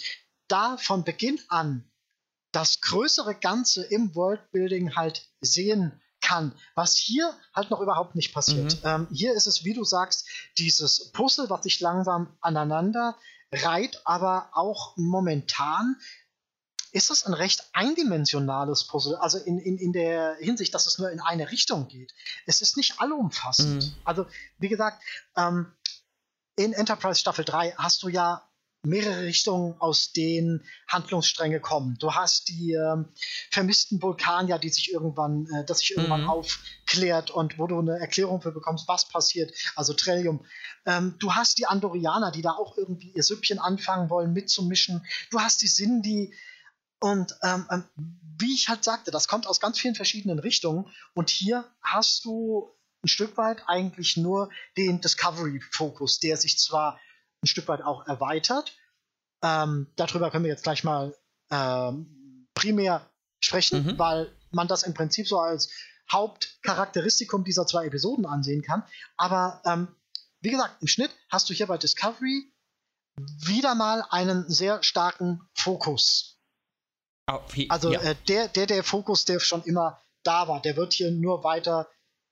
[0.48, 1.90] da von Beginn an
[2.52, 8.84] das größere Ganze im Worldbuilding halt sehen kann, was hier halt noch überhaupt nicht passiert.
[8.84, 8.90] Mhm.
[8.90, 13.16] Ähm, hier ist es, wie du sagst, dieses Puzzle, was sich langsam aneinander
[13.52, 15.96] reiht, aber auch momentan
[16.92, 21.12] ist es ein recht eindimensionales Puzzle, also in, in, in der Hinsicht, dass es nur
[21.12, 22.14] in eine Richtung geht.
[22.46, 23.86] Es ist nicht allumfassend.
[23.86, 23.96] Mhm.
[24.04, 24.26] Also,
[24.58, 25.02] wie gesagt,
[25.36, 25.72] ähm,
[26.56, 28.47] in Enterprise Staffel 3 hast du ja
[28.88, 31.98] mehrere Richtungen, aus denen Handlungsstränge kommen.
[32.00, 33.10] Du hast die ähm,
[33.52, 36.30] vermissten Vulkanier, die sich irgendwann, äh, das sich irgendwann mhm.
[36.30, 40.46] aufklärt und wo du eine Erklärung für bekommst, was passiert, also Trillium.
[40.86, 45.06] Ähm, du hast die Andorianer, die da auch irgendwie ihr Süppchen anfangen wollen, mitzumischen.
[45.32, 46.34] Du hast die Sindhi,
[47.00, 47.84] und ähm, ähm,
[48.40, 50.92] wie ich halt sagte, das kommt aus ganz vielen verschiedenen Richtungen.
[51.14, 52.72] Und hier hast du
[53.04, 57.00] ein Stück weit eigentlich nur den Discovery-Fokus, der sich zwar
[57.44, 58.76] ein Stück weit auch erweitert.
[59.44, 61.16] Ähm, darüber können wir jetzt gleich mal
[61.52, 63.10] ähm, primär
[63.40, 64.00] sprechen, mhm.
[64.00, 65.72] weil man das im Prinzip so als
[66.12, 68.84] Hauptcharakteristikum dieser zwei Episoden ansehen kann.
[69.18, 69.88] Aber ähm,
[70.42, 72.52] wie gesagt, im Schnitt hast du hier bei Discovery
[73.46, 76.40] wieder mal einen sehr starken Fokus.
[77.70, 78.02] Also ja.
[78.02, 81.90] äh, der, der, der Fokus, der schon immer da war, der wird hier nur weiter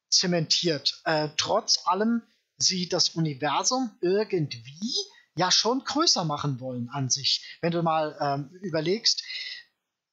[0.09, 1.01] zementiert.
[1.03, 2.21] Äh, trotz allem
[2.57, 4.95] sie das Universum irgendwie
[5.35, 7.57] ja schon größer machen wollen an sich.
[7.61, 9.23] Wenn du mal ähm, überlegst,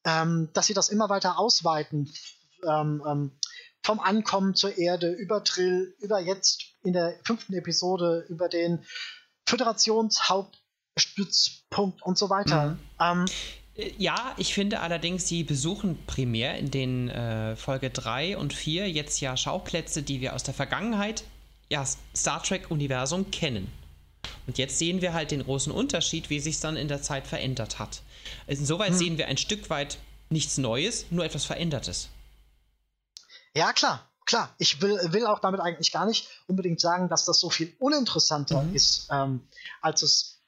[0.05, 2.13] ähm, dass sie das immer weiter ausweiten,
[2.69, 3.33] ähm, ähm
[3.85, 8.85] vom Ankommen zur Erde, über Trill, über jetzt in der fünften Episode, über den
[9.45, 12.71] Föderationshauptstützpunkt und so weiter.
[12.71, 12.79] Mhm.
[13.01, 13.25] Ähm,
[13.75, 18.89] äh, ja, ich finde allerdings, sie besuchen primär in den äh, Folge 3 und 4
[18.89, 21.25] jetzt ja Schauplätze, die wir aus der Vergangenheit,
[21.73, 23.73] ja, Star Trek-Universum kennen.
[24.47, 27.27] Und jetzt sehen wir halt den großen Unterschied, wie sich es dann in der Zeit
[27.27, 28.03] verändert hat.
[28.47, 28.97] Insoweit hm.
[28.97, 29.97] sehen wir ein Stück weit
[30.29, 32.11] nichts Neues, nur etwas Verändertes.
[33.55, 34.55] Ja, klar, klar.
[34.59, 38.63] Ich will, will auch damit eigentlich gar nicht unbedingt sagen, dass das so viel uninteressanter
[38.63, 38.75] mhm.
[38.75, 39.49] ist, ähm,
[39.81, 40.41] als es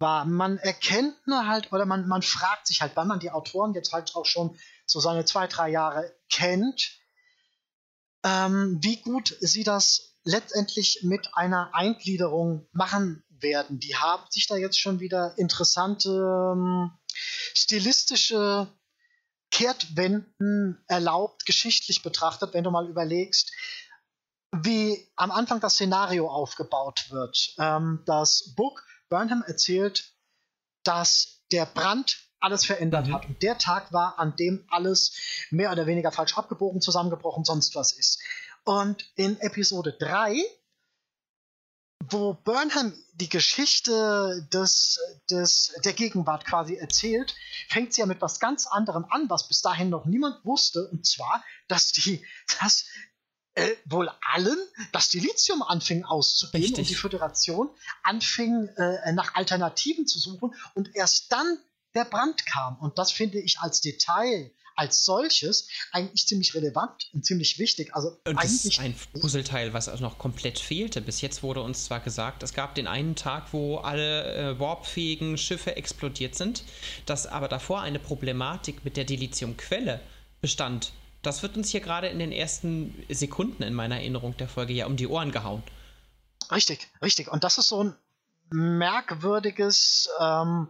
[0.00, 3.72] war, man erkennt nur halt, oder man, man fragt sich halt, weil man die Autoren
[3.74, 6.98] jetzt halt auch schon so seine zwei, drei Jahre kennt,
[8.24, 13.78] ähm, wie gut sie das letztendlich mit einer Eingliederung machen werden.
[13.80, 16.10] Die haben sich da jetzt schon wieder interessante
[16.54, 16.90] ähm,
[17.54, 18.68] stilistische
[19.50, 23.52] Kehrtwenden erlaubt, geschichtlich betrachtet, wenn du mal überlegst,
[24.52, 27.54] wie am Anfang das Szenario aufgebaut wird.
[27.58, 30.14] Ähm, das Book Burnham erzählt,
[30.84, 33.14] dass der Brand alles verändert mhm.
[33.14, 33.26] hat.
[33.26, 35.12] Und der Tag war, an dem alles
[35.50, 38.20] mehr oder weniger falsch abgebogen, zusammengebrochen, sonst was ist.
[38.64, 40.36] Und in Episode 3,
[42.10, 44.98] wo Burnham die Geschichte des,
[45.30, 47.34] des, der Gegenwart quasi erzählt,
[47.68, 50.88] fängt sie ja mit was ganz anderem an, was bis dahin noch niemand wusste.
[50.88, 52.24] Und zwar, dass die,
[52.60, 52.84] dass
[53.54, 54.58] äh, wohl allen
[54.92, 56.78] das Dilithium anfing auszugehen Richtig.
[56.78, 57.70] und die Föderation
[58.02, 61.58] anfing äh, nach Alternativen zu suchen und erst dann
[61.94, 62.78] der Brand kam.
[62.78, 67.94] Und das finde ich als Detail als solches eigentlich ziemlich relevant und ziemlich wichtig.
[67.94, 71.00] Also und das ist ein Puzzleteil, was auch noch komplett fehlte.
[71.00, 75.38] Bis jetzt wurde uns zwar gesagt, es gab den einen Tag, wo alle äh, warpfähigen
[75.38, 76.64] Schiffe explodiert sind,
[77.06, 80.00] dass aber davor eine Problematik mit der Dilithiumquelle
[80.40, 80.92] bestand
[81.22, 84.86] das wird uns hier gerade in den ersten Sekunden in meiner Erinnerung der Folge ja
[84.86, 85.62] um die Ohren gehauen.
[86.50, 87.30] Richtig, richtig.
[87.30, 87.96] Und das ist so ein
[88.50, 90.68] merkwürdiges, ähm,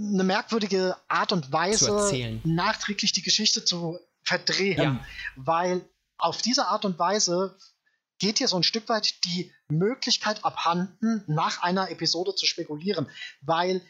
[0.00, 5.04] eine merkwürdige Art und Weise, nachträglich die Geschichte zu verdrehen, ja.
[5.36, 5.84] weil
[6.16, 7.56] auf diese Art und Weise
[8.18, 13.08] geht hier so ein Stück weit die Möglichkeit abhanden, nach einer Episode zu spekulieren,
[13.40, 13.82] weil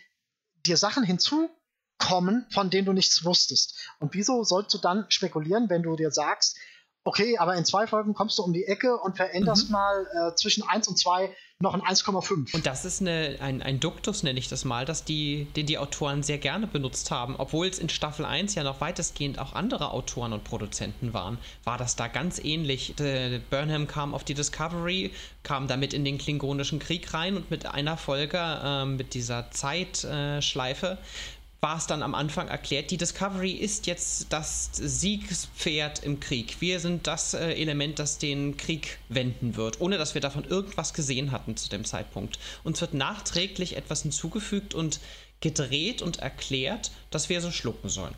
[0.66, 1.50] dir Sachen hinzu
[1.98, 3.76] kommen, von denen du nichts wusstest.
[3.98, 6.56] Und wieso sollst du dann spekulieren, wenn du dir sagst,
[7.04, 9.72] okay, aber in zwei Folgen kommst du um die Ecke und veränderst mhm.
[9.72, 12.54] mal äh, zwischen 1 und 2 noch ein 1,5.
[12.54, 15.76] Und das ist eine, ein, ein Duktus, nenne ich das mal, dass die, den die
[15.76, 17.36] Autoren sehr gerne benutzt haben.
[17.36, 21.76] Obwohl es in Staffel 1 ja noch weitestgehend auch andere Autoren und Produzenten waren, war
[21.76, 22.94] das da ganz ähnlich.
[22.98, 25.10] De, Burnham kam auf die Discovery,
[25.42, 30.98] kam damit in den Klingonischen Krieg rein und mit einer Folge, äh, mit dieser Zeitschleife,
[30.98, 36.60] äh, war es dann am Anfang erklärt, die Discovery ist jetzt das Siegspferd im Krieg.
[36.60, 40.94] Wir sind das äh, Element, das den Krieg wenden wird, ohne dass wir davon irgendwas
[40.94, 42.38] gesehen hatten zu dem Zeitpunkt.
[42.64, 45.00] Uns wird nachträglich etwas hinzugefügt und
[45.40, 48.14] gedreht und erklärt, dass wir so schlucken sollen.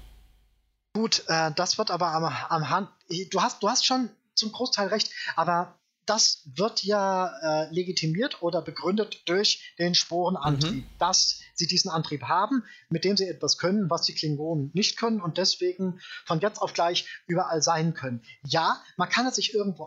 [0.94, 2.90] Gut, äh, das wird aber am, am Hand.
[3.30, 8.60] Du hast, du hast schon zum Großteil recht, aber das wird ja äh, legitimiert oder
[8.62, 10.90] begründet durch den Sporenantrieb, mhm.
[10.98, 15.20] dass sie diesen Antrieb haben, mit dem sie etwas können, was die Klingonen nicht können
[15.20, 18.22] und deswegen von jetzt auf gleich überall sein können.
[18.44, 19.84] Ja, man kann es sich irgendwo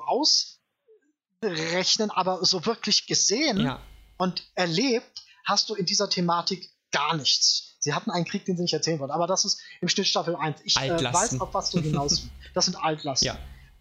[1.41, 3.81] ausrechnen, aber so wirklich gesehen ja.
[4.17, 7.75] und erlebt hast du in dieser Thematik gar nichts.
[7.79, 10.35] Sie hatten einen Krieg, den sie nicht erzählen wollen, aber das ist im Schnitt Staffel
[10.35, 10.61] 1.
[10.63, 12.23] Ich äh, weiß, auf was du hinaus
[12.53, 13.27] Das sind Altlasten.
[13.27, 13.37] Ja.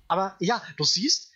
[0.08, 1.30] Aber ja, du siehst,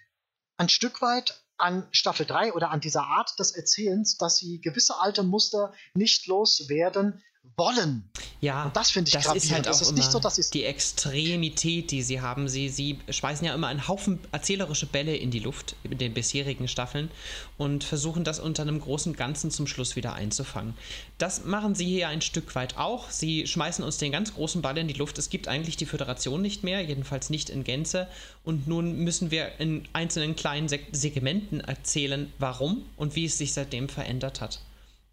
[0.59, 5.01] ein Stück weit an Staffel 3 oder an dieser Art des Erzählens, dass sie gewisse
[5.01, 7.23] alte Muster nicht loswerden,
[7.57, 8.09] wollen.
[8.41, 11.91] Ja, und das finde ich das ist halt das ist nicht so, dass die Extremität,
[11.91, 12.49] die sie haben.
[12.49, 16.69] Sie, sie schmeißen ja immer einen Haufen erzählerische Bälle in die Luft in den bisherigen
[16.69, 17.11] Staffeln
[17.57, 20.75] und versuchen das unter einem großen Ganzen zum Schluss wieder einzufangen.
[21.19, 23.11] Das machen sie hier ein Stück weit auch.
[23.11, 25.19] Sie schmeißen uns den ganz großen Ball in die Luft.
[25.19, 28.09] Es gibt eigentlich die Föderation nicht mehr, jedenfalls nicht in Gänze.
[28.45, 33.89] Und nun müssen wir in einzelnen kleinen Segmenten erzählen, warum und wie es sich seitdem
[33.89, 34.61] verändert hat.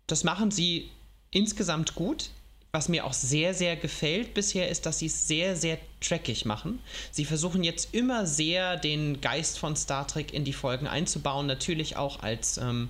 [0.07, 0.89] Das machen sie
[1.35, 2.29] insgesamt gut.
[2.71, 6.79] Was mir auch sehr, sehr gefällt bisher ist, dass sie es sehr, sehr trackig machen.
[7.09, 11.95] Sie versuchen jetzt immer sehr den Geist von Star Trek in die Folgen einzubauen, natürlich
[11.95, 12.89] auch als ähm,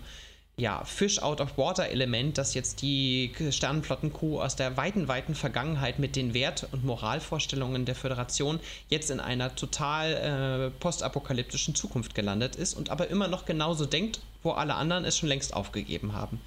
[0.58, 6.00] ja, Fish out of Water Element, das jetzt die Sternenflotten-Crew aus der weiten, weiten Vergangenheit
[6.00, 8.60] mit den Wert- und Moralvorstellungen der Föderation
[8.90, 14.20] jetzt in einer total äh, postapokalyptischen Zukunft gelandet ist und aber immer noch genauso denkt,
[14.46, 16.40] wo alle anderen es schon längst aufgegeben haben.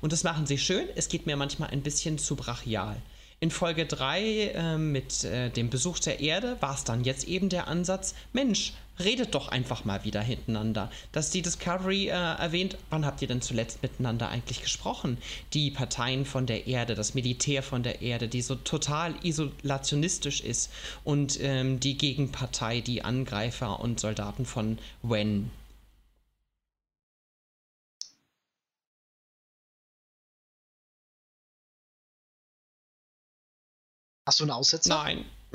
[0.00, 0.88] Und das machen sie schön.
[0.96, 2.96] Es geht mir manchmal ein bisschen zu brachial.
[3.40, 7.48] In Folge 3 äh, mit äh, dem Besuch der Erde war es dann jetzt eben
[7.48, 10.90] der Ansatz, Mensch, redet doch einfach mal wieder hintereinander.
[11.12, 15.18] Dass die Discovery äh, erwähnt, wann habt ihr denn zuletzt miteinander eigentlich gesprochen?
[15.52, 20.70] Die Parteien von der Erde, das Militär von der Erde, die so total isolationistisch ist
[21.02, 25.50] und ähm, die Gegenpartei, die Angreifer und Soldaten von Wen,
[34.26, 34.88] Hast du einen Aussetzer?
[34.88, 35.26] Nein.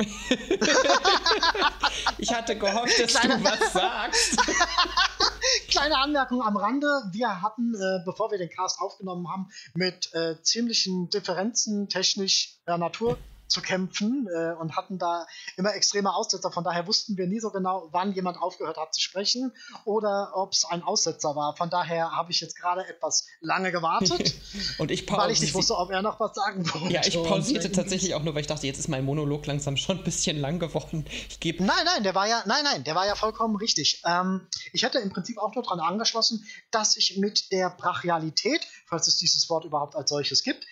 [2.20, 4.38] ich hatte gehofft, dass Kleine du was sagst.
[5.70, 6.88] Kleine Anmerkung am Rande.
[7.12, 13.18] Wir hatten, äh, bevor wir den Cast aufgenommen haben, mit äh, ziemlichen Differenzen technischer Natur
[13.50, 15.26] zu kämpfen äh, und hatten da
[15.58, 16.52] immer extreme Aussetzer.
[16.52, 19.52] Von daher wussten wir nie so genau, wann jemand aufgehört hat zu sprechen
[19.86, 21.56] oder ob es ein Aussetzer war.
[21.56, 24.36] Von daher habe ich jetzt gerade etwas lange gewartet,
[24.78, 26.94] und ich weil ich nicht wusste, ob er noch was sagen wollte.
[26.94, 29.98] Ja, ich pausierte tatsächlich auch nur, weil ich dachte, jetzt ist mein Monolog langsam schon
[29.98, 31.06] ein bisschen lang geworden.
[31.30, 34.02] Ich gebe nein, nein, der war ja, nein, nein, der war ja vollkommen richtig.
[34.06, 39.08] Ähm, ich hätte im Prinzip auch nur daran angeschlossen, dass ich mit der Brachialität, falls
[39.08, 40.66] es dieses Wort überhaupt als solches gibt,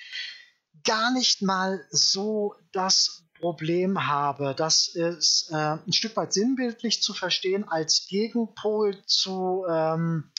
[0.87, 7.13] gar nicht mal so das Problem habe, das ist äh, ein Stück weit sinnbildlich zu
[7.13, 10.31] verstehen als Gegenpol zu ähm,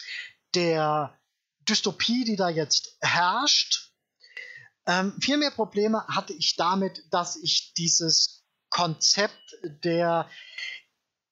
[0.55, 1.17] der
[1.69, 3.93] Dystopie, die da jetzt herrscht.
[4.87, 10.29] Ähm, viel mehr Probleme hatte ich damit, dass ich dieses Konzept der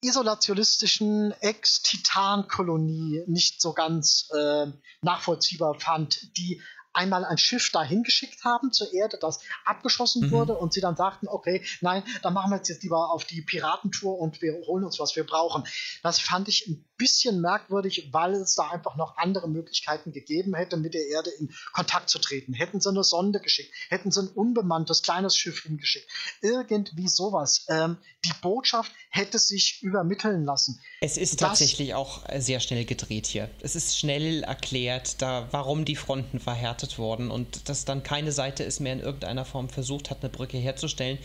[0.03, 4.67] isolationistischen Ex-Titan-Kolonie nicht so ganz äh,
[5.01, 6.63] nachvollziehbar fand, die
[6.97, 10.31] einmal ein Schiff dahin geschickt haben zur Erde, das abgeschossen mhm.
[10.31, 14.19] wurde und sie dann sagten, okay, nein, dann machen wir jetzt lieber auf die Piratentour
[14.19, 15.65] und wir holen uns, was wir brauchen.
[16.03, 20.77] Das fand ich ein bisschen merkwürdig, weil es da einfach noch andere Möglichkeiten gegeben hätte,
[20.77, 22.53] mit der Erde in Kontakt zu treten.
[22.53, 26.09] Hätten sie eine Sonde geschickt, hätten sie ein unbemanntes kleines Schiff hingeschickt.
[26.41, 27.67] Irgendwie sowas.
[27.69, 30.81] Ähm, die Botschaft hätte sich übermitteln lassen.
[31.01, 33.51] Es ist das, tatsächlich auch sehr schnell gedreht hier.
[33.61, 38.65] Es ist schnell erklärt, da, warum die Fronten verhärtet wurden und dass dann keine Seite
[38.65, 41.19] es mehr in irgendeiner Form versucht hat, eine Brücke herzustellen.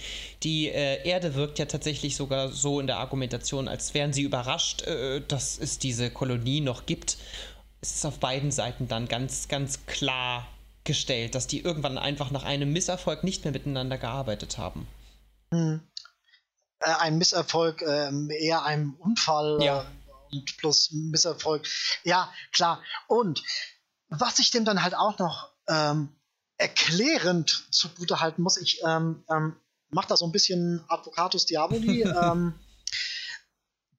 [0.43, 4.84] Die äh, Erde wirkt ja tatsächlich sogar so in der Argumentation, als wären sie überrascht,
[4.84, 7.17] äh, dass es diese Kolonie noch gibt.
[7.81, 10.47] Es ist auf beiden Seiten dann ganz, ganz klar
[10.83, 14.88] gestellt, dass die irgendwann einfach nach einem Misserfolg nicht mehr miteinander gearbeitet haben.
[15.53, 15.81] Hm
[16.81, 19.81] äh, ein Misserfolg, äh, eher einem Unfall ja.
[19.81, 21.67] äh, und plus Misserfolg.
[22.03, 22.81] Ja, klar.
[23.07, 23.43] Und
[24.09, 26.09] was ich dem dann halt auch noch ähm,
[26.57, 29.55] erklärend zugute halten muss, ich ähm, ähm,
[29.89, 32.03] mache da so ein bisschen Advocatus Diaboli.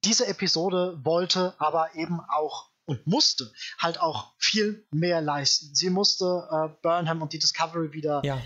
[0.05, 5.73] diese Episode wollte aber eben auch und musste halt auch viel mehr leisten.
[5.73, 8.41] Sie musste äh, Burnham und die Discovery wieder ja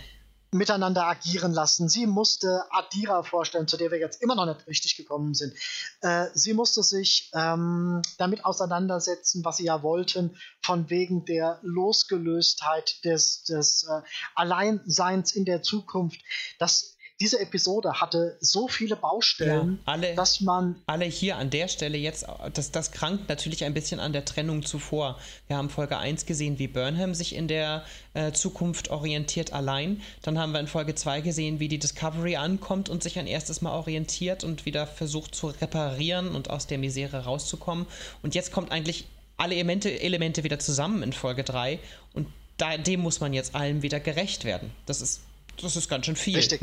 [0.51, 1.89] miteinander agieren lassen.
[1.89, 5.53] Sie musste Adira vorstellen, zu der wir jetzt immer noch nicht richtig gekommen sind.
[6.01, 13.03] Äh, sie musste sich ähm, damit auseinandersetzen, was sie ja wollten, von wegen der Losgelöstheit
[13.03, 14.01] des, des äh,
[14.35, 16.21] Alleinseins in der Zukunft.
[16.59, 20.76] Das diese Episode hatte so viele Baustellen, ja, alle, dass man.
[20.85, 24.64] Alle hier an der Stelle jetzt, das, das krankt natürlich ein bisschen an der Trennung
[24.64, 25.18] zuvor.
[25.48, 27.84] Wir haben Folge 1 gesehen, wie Burnham sich in der
[28.14, 30.02] äh, Zukunft orientiert allein.
[30.22, 33.61] Dann haben wir in Folge 2 gesehen, wie die Discovery ankommt und sich ein erstes
[33.61, 37.88] Mal orientiert und wieder versucht zu reparieren und aus der Misere rauszukommen.
[38.22, 39.06] Und jetzt kommt eigentlich
[39.38, 41.80] alle Elemente, Elemente wieder zusammen in Folge 3
[42.14, 42.27] und
[42.57, 44.72] da, dem muss man jetzt allen wieder gerecht werden.
[44.85, 45.22] Das ist,
[45.61, 46.35] das ist ganz schön viel.
[46.35, 46.61] Richtig.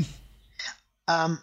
[1.07, 1.39] Ähm,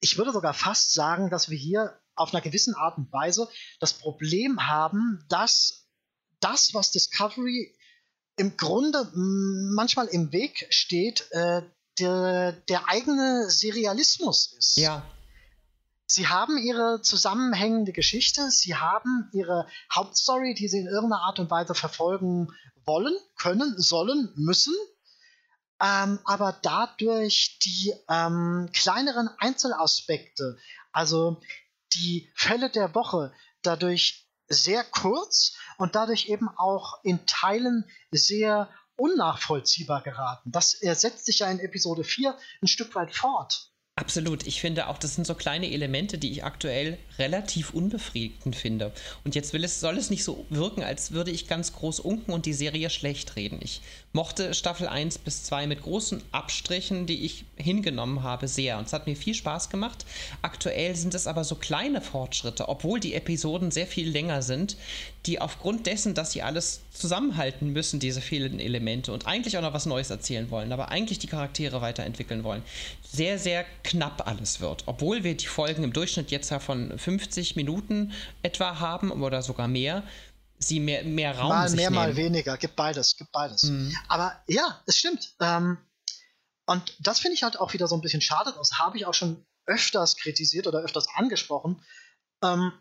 [0.00, 3.48] ich würde sogar fast sagen, dass wir hier auf einer gewissen Art und Weise
[3.80, 5.86] das Problem haben, dass
[6.40, 7.74] das, was Discovery
[8.36, 11.62] im Grunde manchmal im Weg steht, äh,
[11.98, 14.76] der, der eigene Serialismus ist.
[14.76, 15.04] Ja.
[16.06, 21.50] Sie haben ihre zusammenhängende Geschichte, sie haben ihre Hauptstory, die sie in irgendeiner Art und
[21.50, 22.48] Weise verfolgen
[22.84, 24.74] wollen, können, sollen, müssen
[25.82, 30.56] ähm, aber dadurch die ähm, kleineren Einzelaspekte,
[30.92, 31.40] also
[31.94, 33.32] die Fälle der Woche,
[33.62, 40.52] dadurch sehr kurz und dadurch eben auch in Teilen sehr unnachvollziehbar geraten.
[40.52, 43.71] Das setzt sich ja in Episode 4 ein Stück weit fort.
[44.02, 44.48] Absolut.
[44.48, 48.90] Ich finde auch, das sind so kleine Elemente, die ich aktuell relativ unbefriedigend finde.
[49.22, 52.32] Und jetzt will es, soll es nicht so wirken, als würde ich ganz groß unken
[52.32, 53.60] und die Serie schlecht reden.
[53.62, 53.80] Ich
[54.12, 58.76] mochte Staffel 1 bis 2 mit großen Abstrichen, die ich hingenommen habe, sehr.
[58.78, 60.04] Und es hat mir viel Spaß gemacht.
[60.42, 64.76] Aktuell sind es aber so kleine Fortschritte, obwohl die Episoden sehr viel länger sind,
[65.26, 69.72] die aufgrund dessen, dass sie alles zusammenhalten müssen, diese vielen Elemente und eigentlich auch noch
[69.72, 72.62] was Neues erzählen wollen, aber eigentlich die Charaktere weiterentwickeln wollen,
[73.02, 74.84] sehr, sehr knapp alles wird.
[74.86, 78.12] Obwohl wir die Folgen im Durchschnitt jetzt ja von 50 Minuten
[78.42, 80.02] etwa haben oder sogar mehr,
[80.58, 81.94] sie mehr, mehr Raum Mal mehr, nehmen.
[81.94, 83.64] mal weniger, gibt beides, gibt beides.
[83.64, 83.96] Mhm.
[84.08, 85.34] Aber ja, es stimmt.
[85.40, 85.78] Ähm,
[86.66, 88.52] und das finde ich halt auch wieder so ein bisschen schade.
[88.56, 91.82] Das habe ich auch schon öfters kritisiert oder öfters angesprochen.
[92.42, 92.72] Ähm,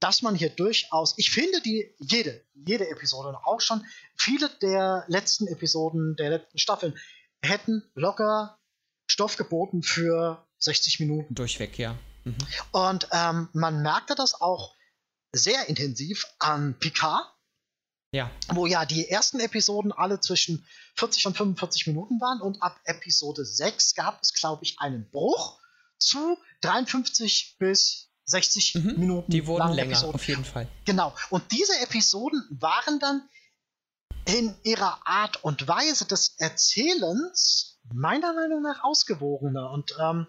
[0.00, 3.84] dass man hier durchaus, ich finde die jede, jede Episode und auch schon
[4.16, 6.98] viele der letzten Episoden der letzten Staffeln
[7.42, 8.58] hätten locker
[9.10, 11.34] Stoff geboten für 60 Minuten.
[11.34, 11.96] Durchweg, ja.
[12.24, 12.36] Mhm.
[12.72, 14.74] Und ähm, man merkte das auch
[15.32, 17.24] sehr intensiv an Picard.
[18.12, 18.30] Ja.
[18.54, 20.66] Wo ja die ersten Episoden alle zwischen
[20.96, 25.60] 40 und 45 Minuten waren und ab Episode 6 gab es, glaube ich, einen Bruch
[25.98, 29.32] zu 53 bis 60 mhm, Minuten.
[29.32, 30.14] Die wurden länger, Episoden.
[30.14, 30.68] auf jeden Fall.
[30.84, 31.14] Genau.
[31.30, 33.22] Und diese Episoden waren dann
[34.26, 39.70] in ihrer Art und Weise des Erzählens meiner Meinung nach ausgewogener.
[39.70, 40.26] Und ähm,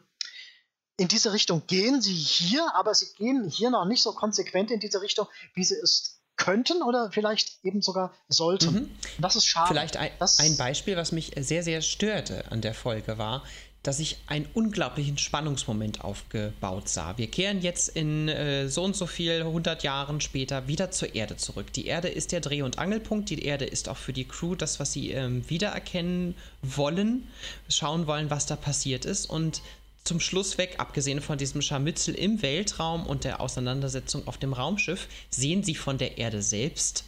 [0.97, 4.79] in diese Richtung gehen sie hier, aber sie gehen hier noch nicht so konsequent in
[4.79, 8.73] diese Richtung, wie sie es könnten oder vielleicht eben sogar sollten.
[8.73, 8.91] Mhm.
[9.17, 9.67] Das ist schade.
[9.67, 13.43] Vielleicht ein, ein Beispiel, was mich sehr, sehr störte an der Folge war,
[13.83, 17.17] dass ich einen unglaublichen Spannungsmoment aufgebaut sah.
[17.17, 21.37] Wir kehren jetzt in äh, so und so viel 100 Jahren später wieder zur Erde
[21.37, 21.71] zurück.
[21.73, 23.29] Die Erde ist der Dreh- und Angelpunkt.
[23.29, 27.27] Die Erde ist auch für die Crew das, was sie ähm, wiedererkennen wollen,
[27.69, 29.29] schauen wollen, was da passiert ist.
[29.29, 29.61] Und
[30.03, 35.07] zum Schluss weg, abgesehen von diesem Scharmützel im Weltraum und der Auseinandersetzung auf dem Raumschiff,
[35.29, 37.05] sehen sie von der Erde selbst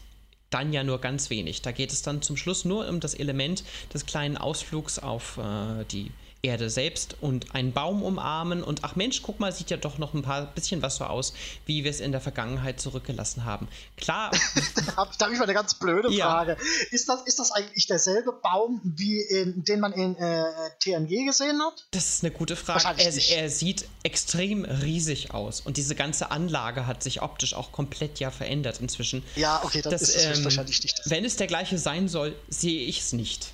[0.52, 1.62] dann ja nur ganz wenig.
[1.62, 5.86] Da geht es dann zum Schluss nur um das Element des kleinen Ausflugs auf äh,
[5.86, 6.12] die
[6.44, 10.16] Erde selbst und einen Baum umarmen und ach Mensch, guck mal, sieht ja doch noch
[10.16, 11.34] ein paar bisschen was so aus,
[11.66, 13.68] wie wir es in der Vergangenheit zurückgelassen haben.
[13.98, 14.32] Klar.
[14.76, 16.58] da habe ich mal eine ganz blöde Frage.
[16.60, 16.88] Ja.
[16.90, 20.46] Ist, das, ist das eigentlich derselbe Baum, wie in, den man in äh,
[20.80, 21.86] TNG gesehen hat?
[21.92, 22.86] Das ist eine gute Frage.
[22.98, 28.20] Er, er, sieht extrem riesig aus und diese ganze Anlage hat sich optisch auch komplett
[28.20, 29.24] ja verändert inzwischen.
[29.36, 30.98] Ja, okay, das, das ist ähm, wahrscheinlich nicht.
[30.98, 31.10] Das.
[31.10, 33.54] Wenn es der gleiche sein soll, sehe ich es nicht.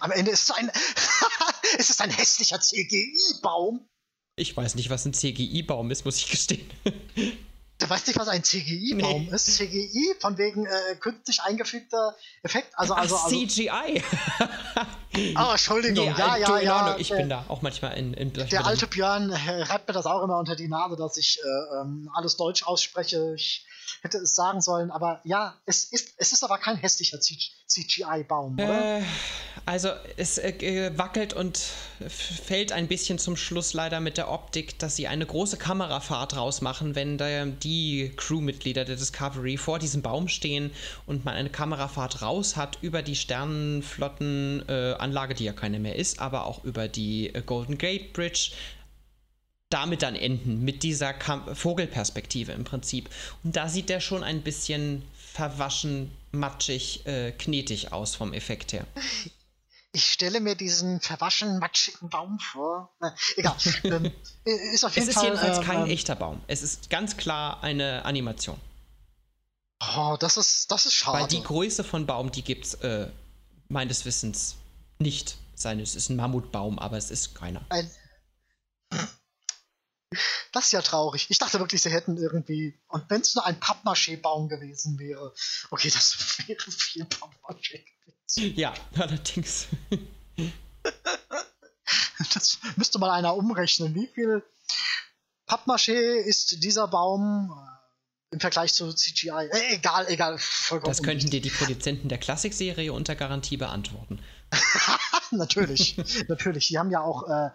[0.00, 0.70] Am Ende ist es ein,
[1.78, 3.88] ist es ein hässlicher CGI-Baum.
[4.36, 6.70] Ich weiß nicht, was ein CGI-Baum ist, muss ich gestehen.
[7.78, 9.34] Du weißt nicht, was ein CGI-Baum nee.
[9.34, 9.56] ist?
[9.56, 12.76] CGI, von wegen äh, künstlich eingefügter Effekt.
[12.76, 14.02] Also, Ach, also, also CGI.
[15.36, 16.06] Oh, Entschuldigung.
[16.06, 16.96] Nee, ja, äh, ja, ja.
[16.98, 18.14] Ich bin da auch manchmal in.
[18.14, 21.40] in Der alte Björn äh, reibt mir das auch immer unter die Nase, dass ich
[21.42, 23.34] äh, ähm, alles Deutsch ausspreche.
[23.34, 23.66] Ich
[24.02, 28.98] hätte es sagen sollen, aber ja, es ist, es ist aber kein hässlicher CGI-Baum, oder?
[28.98, 29.02] Äh,
[29.66, 31.58] also es äh, wackelt und
[32.08, 36.94] fällt ein bisschen zum Schluss leider mit der Optik, dass sie eine große Kamerafahrt rausmachen,
[36.94, 40.70] wenn da die Crewmitglieder der Discovery vor diesem Baum stehen
[41.06, 46.20] und man eine Kamerafahrt raus hat über die Sternenflottenanlage, äh, die ja keine mehr ist,
[46.20, 48.52] aber auch über die äh, Golden Gate Bridge,
[49.70, 53.10] damit dann enden, mit dieser Kam Vogelperspektive im Prinzip.
[53.44, 58.86] Und da sieht der schon ein bisschen verwaschen, matschig, äh, knetig aus vom Effekt her.
[59.92, 62.94] Ich stelle mir diesen verwaschen, matschigen Baum vor.
[63.00, 63.56] Na, egal.
[63.84, 64.12] ähm,
[64.44, 66.40] ist auf jeden es ist Fall, jedenfalls ähm, kein ähm, echter Baum.
[66.46, 68.58] Es ist ganz klar eine Animation.
[69.96, 71.20] Oh, das ist, das ist schade.
[71.20, 73.08] Weil die Größe von Baum, die gibt es äh,
[73.68, 74.56] meines Wissens
[74.98, 75.36] nicht.
[75.54, 77.64] Sein, es ist ein Mammutbaum, aber es ist keiner.
[77.68, 77.90] Ein
[80.52, 81.26] das ist ja traurig.
[81.28, 82.78] Ich dachte wirklich, sie hätten irgendwie.
[82.88, 85.34] Und wenn es nur ein Pappmaché-Baum gewesen wäre.
[85.70, 88.56] Okay, das wäre viel Pappmaché gewesen.
[88.56, 89.66] Ja, allerdings.
[92.34, 93.94] Das müsste mal einer umrechnen.
[93.94, 94.42] Wie viel
[95.46, 99.48] Pappmaché ist dieser Baum äh, im Vergleich zu CGI?
[99.50, 100.36] Äh, egal, egal.
[100.38, 104.22] Vollkommen Das könnten dir die Produzenten der Klassikserie unter Garantie beantworten.
[105.30, 105.96] natürlich,
[106.28, 106.68] natürlich.
[106.68, 107.50] Die haben ja auch, äh,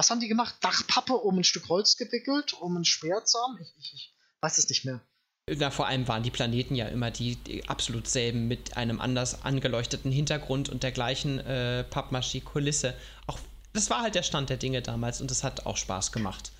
[0.00, 0.54] was haben die gemacht?
[0.62, 3.58] Dachpappe um ein Stück Holz gewickelt, um einen Speer zu haben?
[3.60, 5.02] Ich, ich, ich weiß es nicht mehr.
[5.46, 9.42] Na, vor allem waren die Planeten ja immer die, die absolut selben mit einem anders
[9.42, 12.94] angeleuchteten Hintergrund und der gleichen äh, Pappmaché-Kulisse.
[13.26, 13.38] Auch
[13.74, 16.50] das war halt der Stand der Dinge damals und es hat auch Spaß gemacht.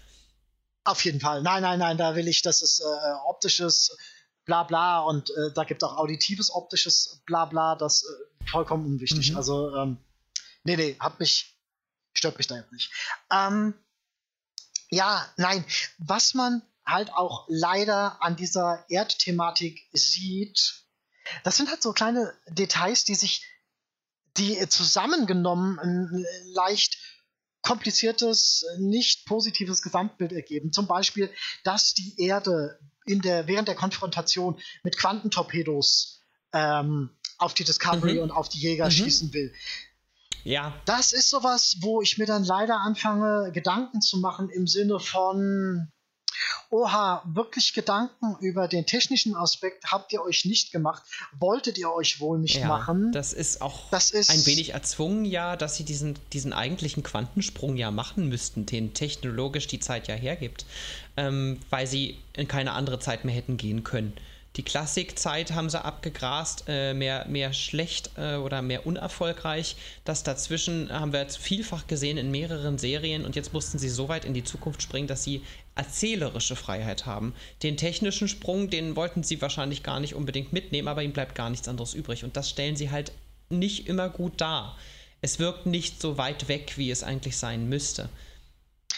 [0.84, 1.40] Auf jeden Fall.
[1.40, 3.96] Nein, nein, nein, da will ich, dass es äh, optisches
[4.44, 9.30] Blabla und äh, da gibt es auch auditives optisches Blabla, das äh, vollkommen unwichtig.
[9.30, 9.36] Mhm.
[9.38, 9.96] Also, ähm,
[10.64, 11.56] nee, nee, hat mich,
[12.12, 12.90] stört mich da jetzt nicht.
[13.30, 13.74] Ähm,
[14.90, 15.64] ja, nein,
[15.98, 20.84] was man halt auch leider an dieser Erdthematik sieht,
[21.44, 23.46] das sind halt so kleine Details, die sich,
[24.36, 26.24] die zusammengenommen ein
[26.54, 26.98] leicht
[27.62, 30.72] kompliziertes, nicht positives Gesamtbild ergeben.
[30.72, 31.30] Zum Beispiel,
[31.62, 36.22] dass die Erde in der, während der Konfrontation mit Quantentorpedos
[36.52, 38.20] ähm, auf die Discovery Mhm.
[38.22, 38.90] und auf die Jäger Mhm.
[38.92, 39.54] schießen will.
[40.44, 44.98] Ja, Das ist sowas, wo ich mir dann leider anfange, Gedanken zu machen im Sinne
[45.00, 45.88] von,
[46.70, 51.02] oha, wirklich Gedanken über den technischen Aspekt habt ihr euch nicht gemacht,
[51.38, 53.12] wolltet ihr euch wohl nicht ja machen.
[53.12, 57.76] das ist auch Das ist- ein wenig erzwungen, ja, dass sie diesen, diesen eigentlichen Quantensprung
[57.76, 60.64] ja machen müssten, den technologisch die Zeit ja hergibt,
[61.16, 64.16] ähm, weil sie in keine andere Zeit mehr hätten gehen können.
[64.60, 69.74] Die Klassikzeit haben sie abgegrast, äh, mehr, mehr schlecht äh, oder mehr unerfolgreich.
[70.04, 74.10] Das dazwischen haben wir jetzt vielfach gesehen in mehreren Serien und jetzt mussten sie so
[74.10, 75.40] weit in die Zukunft springen, dass sie
[75.76, 77.32] erzählerische Freiheit haben.
[77.62, 81.48] Den technischen Sprung, den wollten sie wahrscheinlich gar nicht unbedingt mitnehmen, aber ihnen bleibt gar
[81.48, 82.22] nichts anderes übrig.
[82.22, 83.12] Und das stellen sie halt
[83.48, 84.76] nicht immer gut dar.
[85.22, 88.10] Es wirkt nicht so weit weg, wie es eigentlich sein müsste.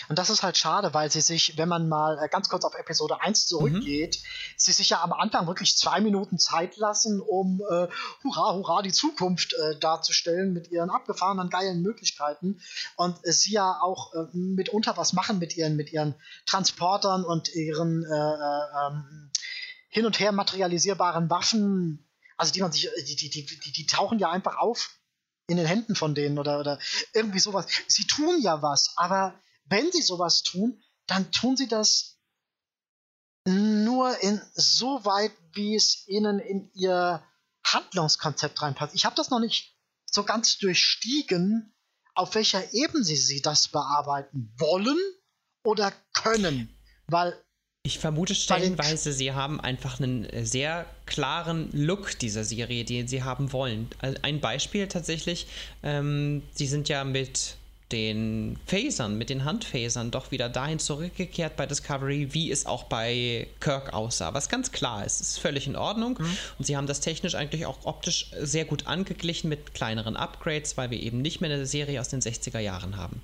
[0.09, 2.75] Und das ist halt schade, weil sie sich, wenn man mal äh, ganz kurz auf
[2.75, 4.19] Episode 1 zurückgeht,
[4.57, 7.89] sie sich ja am Anfang wirklich zwei Minuten Zeit lassen, um äh,
[8.25, 12.61] hurra, hurra, die Zukunft äh, darzustellen mit ihren abgefahrenen, geilen Möglichkeiten.
[12.97, 16.15] Und äh, sie ja auch äh, mitunter was machen mit ihren, mit ihren
[16.47, 19.31] Transportern und ihren äh, äh, ähm,
[19.89, 22.09] hin und her materialisierbaren Waffen.
[22.37, 24.91] Also die man sich, die, die, die, die, die tauchen ja einfach auf
[25.49, 26.79] in den Händen von denen oder, oder
[27.13, 27.67] irgendwie sowas.
[27.87, 29.35] Sie tun ja was, aber
[29.65, 32.19] wenn sie sowas tun, dann tun sie das
[33.45, 37.23] nur in so weit, wie es ihnen in ihr
[37.65, 38.95] Handlungskonzept reinpasst.
[38.95, 39.77] Ich habe das noch nicht
[40.07, 41.75] so ganz durchstiegen,
[42.15, 44.99] auf welcher Ebene sie das bearbeiten wollen
[45.65, 46.77] oder können,
[47.07, 47.35] weil
[47.85, 53.23] Ich vermute stellenweise, sie haben einfach einen äh, sehr klaren Look dieser Serie, den sie
[53.23, 53.91] haben wollen.
[54.23, 55.47] Ein Beispiel tatsächlich,
[55.83, 57.57] ähm, sie sind ja mit
[57.93, 63.47] den Phasern, mit den Handphasern doch wieder dahin zurückgekehrt bei Discovery, wie es auch bei
[63.61, 64.35] Kirk aussah.
[64.35, 66.19] Was ganz klar ist, ist völlig in Ordnung.
[66.59, 70.91] Und sie haben das technisch eigentlich auch optisch sehr gut angeglichen mit kleineren Upgrades, weil
[70.91, 73.21] wir eben nicht mehr eine Serie aus den 60er Jahren haben.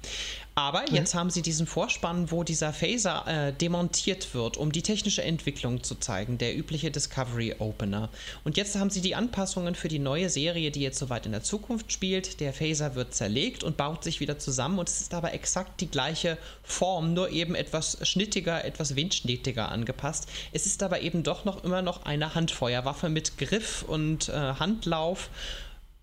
[0.58, 5.22] Aber jetzt haben sie diesen Vorspann, wo dieser Phaser äh, demontiert wird, um die technische
[5.22, 8.08] Entwicklung zu zeigen, der übliche Discovery Opener.
[8.42, 11.44] Und jetzt haben sie die Anpassungen für die neue Serie, die jetzt soweit in der
[11.44, 12.40] Zukunft spielt.
[12.40, 15.86] Der Phaser wird zerlegt und baut sich wieder zusammen und es ist aber exakt die
[15.88, 20.28] gleiche Form, nur eben etwas schnittiger, etwas windschnittiger angepasst.
[20.50, 25.30] Es ist aber eben doch noch immer noch eine Handfeuerwaffe mit Griff und äh, Handlauf.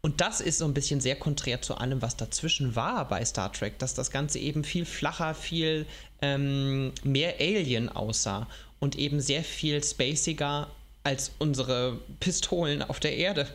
[0.06, 3.52] Und das ist so ein bisschen sehr konträr zu allem, was dazwischen war bei Star
[3.52, 5.88] Trek, dass das Ganze eben viel flacher, viel
[6.22, 8.48] ähm, mehr Alien aussah
[8.80, 10.70] und eben sehr viel spaciger
[11.04, 13.52] als unsere Pistolen auf der Erde.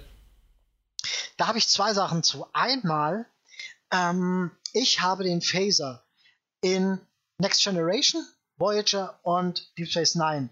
[1.37, 2.45] Da habe ich zwei Sachen zu.
[2.53, 3.27] Einmal,
[3.93, 6.03] ähm, ich habe den Phaser
[6.63, 6.99] in
[7.39, 10.49] Next Generation, Voyager und Deep Space Nine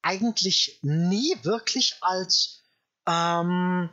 [0.00, 2.62] eigentlich nie wirklich als
[3.08, 3.90] ähm,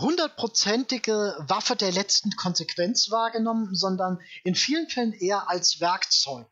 [0.00, 6.48] hundertprozentige Waffe der letzten Konsequenz wahrgenommen, sondern in vielen Fällen eher als Werkzeug.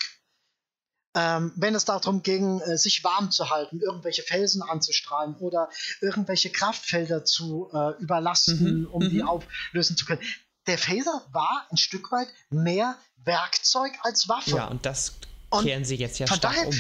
[1.16, 5.68] Ähm, wenn es darum ging, äh, sich warm zu halten, irgendwelche Felsen anzustrahlen oder
[6.00, 8.86] irgendwelche Kraftfelder zu äh, überlasten, mhm.
[8.86, 9.10] um mhm.
[9.10, 10.20] die auflösen zu können.
[10.68, 14.50] Der Phaser war ein Stück weit mehr Werkzeug als Waffe.
[14.50, 15.14] Ja, und das
[15.50, 16.74] kehren und sie jetzt ja stark daher, um.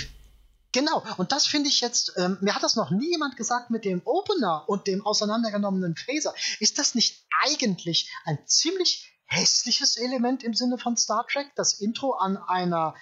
[0.72, 3.84] Genau, und das finde ich jetzt, ähm, mir hat das noch nie jemand gesagt mit
[3.84, 6.32] dem Opener und dem auseinandergenommenen Phaser.
[6.60, 11.50] Ist das nicht eigentlich ein ziemlich hässliches Element im Sinne von Star Trek?
[11.56, 12.94] Das Intro an einer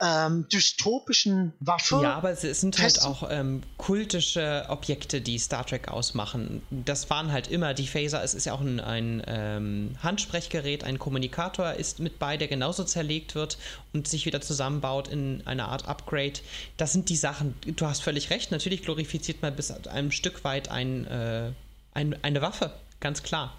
[0.00, 2.00] ähm, dystopischen Waffe.
[2.02, 6.62] Ja, aber es sind halt auch ähm, kultische Objekte, die Star Trek ausmachen.
[6.70, 8.22] Das waren halt immer die Phaser.
[8.22, 12.82] Es ist ja auch ein, ein ähm, Handsprechgerät, ein Kommunikator ist mit bei, der genauso
[12.82, 13.56] zerlegt wird
[13.92, 16.40] und sich wieder zusammenbaut in eine Art Upgrade.
[16.76, 17.54] Das sind die Sachen.
[17.76, 18.50] Du hast völlig recht.
[18.50, 21.52] Natürlich glorifiziert man bis einem Stück weit ein, äh,
[21.92, 23.56] ein, eine Waffe, ganz klar.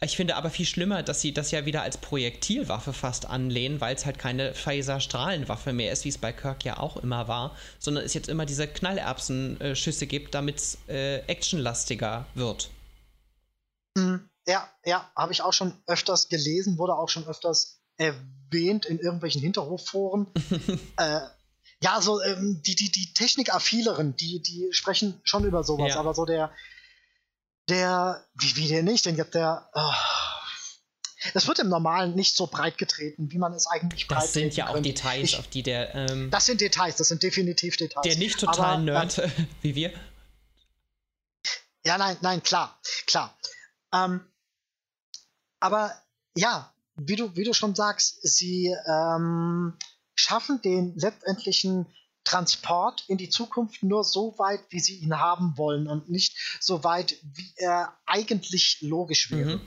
[0.00, 3.94] Ich finde aber viel schlimmer, dass sie das ja wieder als Projektilwaffe fast anlehnen, weil
[3.94, 8.04] es halt keine Phaser-Strahlenwaffe mehr ist, wie es bei Kirk ja auch immer war, sondern
[8.04, 12.70] es jetzt immer diese Knallerbsenschüsse gibt, damit es äh, actionlastiger wird.
[13.96, 14.28] Mhm.
[14.46, 19.40] Ja, ja, habe ich auch schon öfters gelesen, wurde auch schon öfters erwähnt in irgendwelchen
[19.40, 20.26] Hinterhofforen.
[20.98, 21.20] äh,
[21.82, 26.00] ja, so ähm, die, die, die Technikaffileren, die, die sprechen schon über sowas, ja.
[26.00, 26.52] aber so der,
[27.68, 29.92] der, wie, wie der nicht, denn jetzt der, oh,
[31.34, 34.54] das wird im Normalen nicht so breit getreten, wie man es eigentlich breit Das sind
[34.56, 34.90] ja auch könnte.
[34.90, 35.94] Details, ich, auf die der.
[35.94, 38.04] Ähm, das sind Details, das sind definitiv Details.
[38.04, 39.30] Der nicht total Aber, Nerd ähm,
[39.62, 39.92] wie wir.
[41.84, 43.36] Ja, nein, nein, klar, klar.
[43.92, 44.20] Ähm,
[45.60, 45.92] aber
[46.36, 49.76] ja, wie du, wie du schon sagst, sie ähm,
[50.14, 51.86] schaffen den letztendlichen
[52.26, 56.82] Transport in die Zukunft nur so weit, wie sie ihn haben wollen und nicht so
[56.82, 59.56] weit, wie er eigentlich logisch wäre.
[59.56, 59.60] Mhm.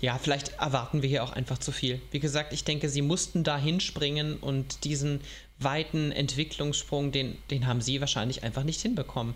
[0.00, 2.02] Ja, vielleicht erwarten wir hier auch einfach zu viel.
[2.10, 5.20] Wie gesagt, ich denke, sie mussten da hinspringen und diesen
[5.60, 9.34] weiten Entwicklungssprung, den, den haben sie wahrscheinlich einfach nicht hinbekommen.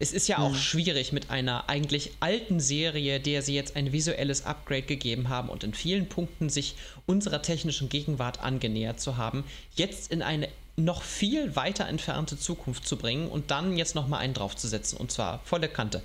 [0.00, 0.56] Es ist ja auch mhm.
[0.56, 5.62] schwierig mit einer eigentlich alten Serie, der sie jetzt ein visuelles Upgrade gegeben haben und
[5.62, 6.74] in vielen Punkten sich
[7.06, 9.44] unserer technischen Gegenwart angenähert zu haben,
[9.76, 10.48] jetzt in eine
[10.84, 15.40] noch viel weiter entfernte Zukunft zu bringen und dann jetzt nochmal einen draufzusetzen und zwar
[15.44, 16.02] volle Kante.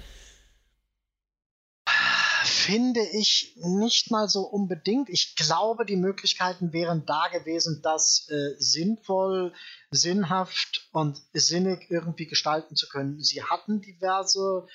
[2.46, 5.10] Finde ich nicht mal so unbedingt.
[5.10, 9.54] Ich glaube, die Möglichkeiten wären da gewesen, das äh, sinnvoll,
[9.92, 13.22] sinnhaft und sinnig irgendwie gestalten zu können.
[13.22, 14.68] Sie hatten diverse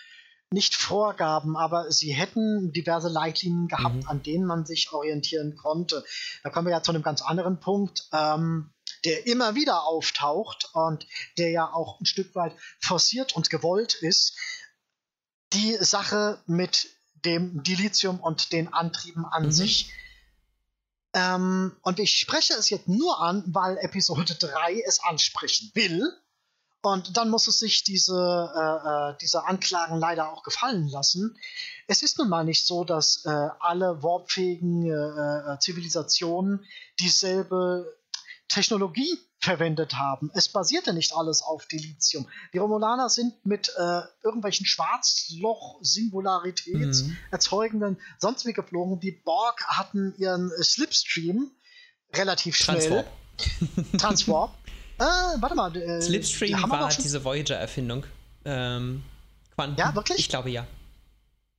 [0.53, 4.09] nicht Vorgaben, aber sie hätten diverse Leitlinien gehabt, mhm.
[4.09, 6.05] an denen man sich orientieren konnte.
[6.43, 8.09] Da kommen wir ja zu einem ganz anderen Punkt.
[8.13, 8.71] Ähm,
[9.05, 11.07] der immer wieder auftaucht und
[11.39, 14.37] der ja auch ein Stück weit forciert und gewollt ist,
[15.53, 16.89] die Sache mit
[17.25, 19.53] dem Dilithium und den Antrieben an mhm.
[19.53, 19.93] sich.
[21.13, 26.13] Ähm, und ich spreche es jetzt nur an, weil Episode 3 es ansprechen will.
[26.83, 31.37] Und dann muss es sich diese, äh, äh, diese Anklagen leider auch gefallen lassen.
[31.89, 36.65] Es ist nun mal nicht so, dass äh, alle warpfähigen äh, äh Zivilisationen
[36.99, 38.00] dieselbe
[38.51, 40.31] Technologie verwendet haben.
[40.35, 42.29] Es basierte nicht alles auf Dilithium.
[42.53, 47.17] Die Romulaner sind mit äh, irgendwelchen Schwarzloch-Singularitäts mhm.
[48.19, 49.01] sonst wie geflogen.
[49.01, 51.51] Die Borg hatten ihren äh, Slipstream
[52.15, 53.07] relativ schnell.
[53.97, 54.53] Transwarp.
[54.99, 55.05] äh,
[55.41, 55.75] warte mal.
[55.75, 58.05] Äh, Slipstream war diese Voyager-Erfindung.
[58.45, 59.03] Ähm,
[59.79, 60.19] Ja, wirklich?
[60.19, 60.67] Ich glaube ja.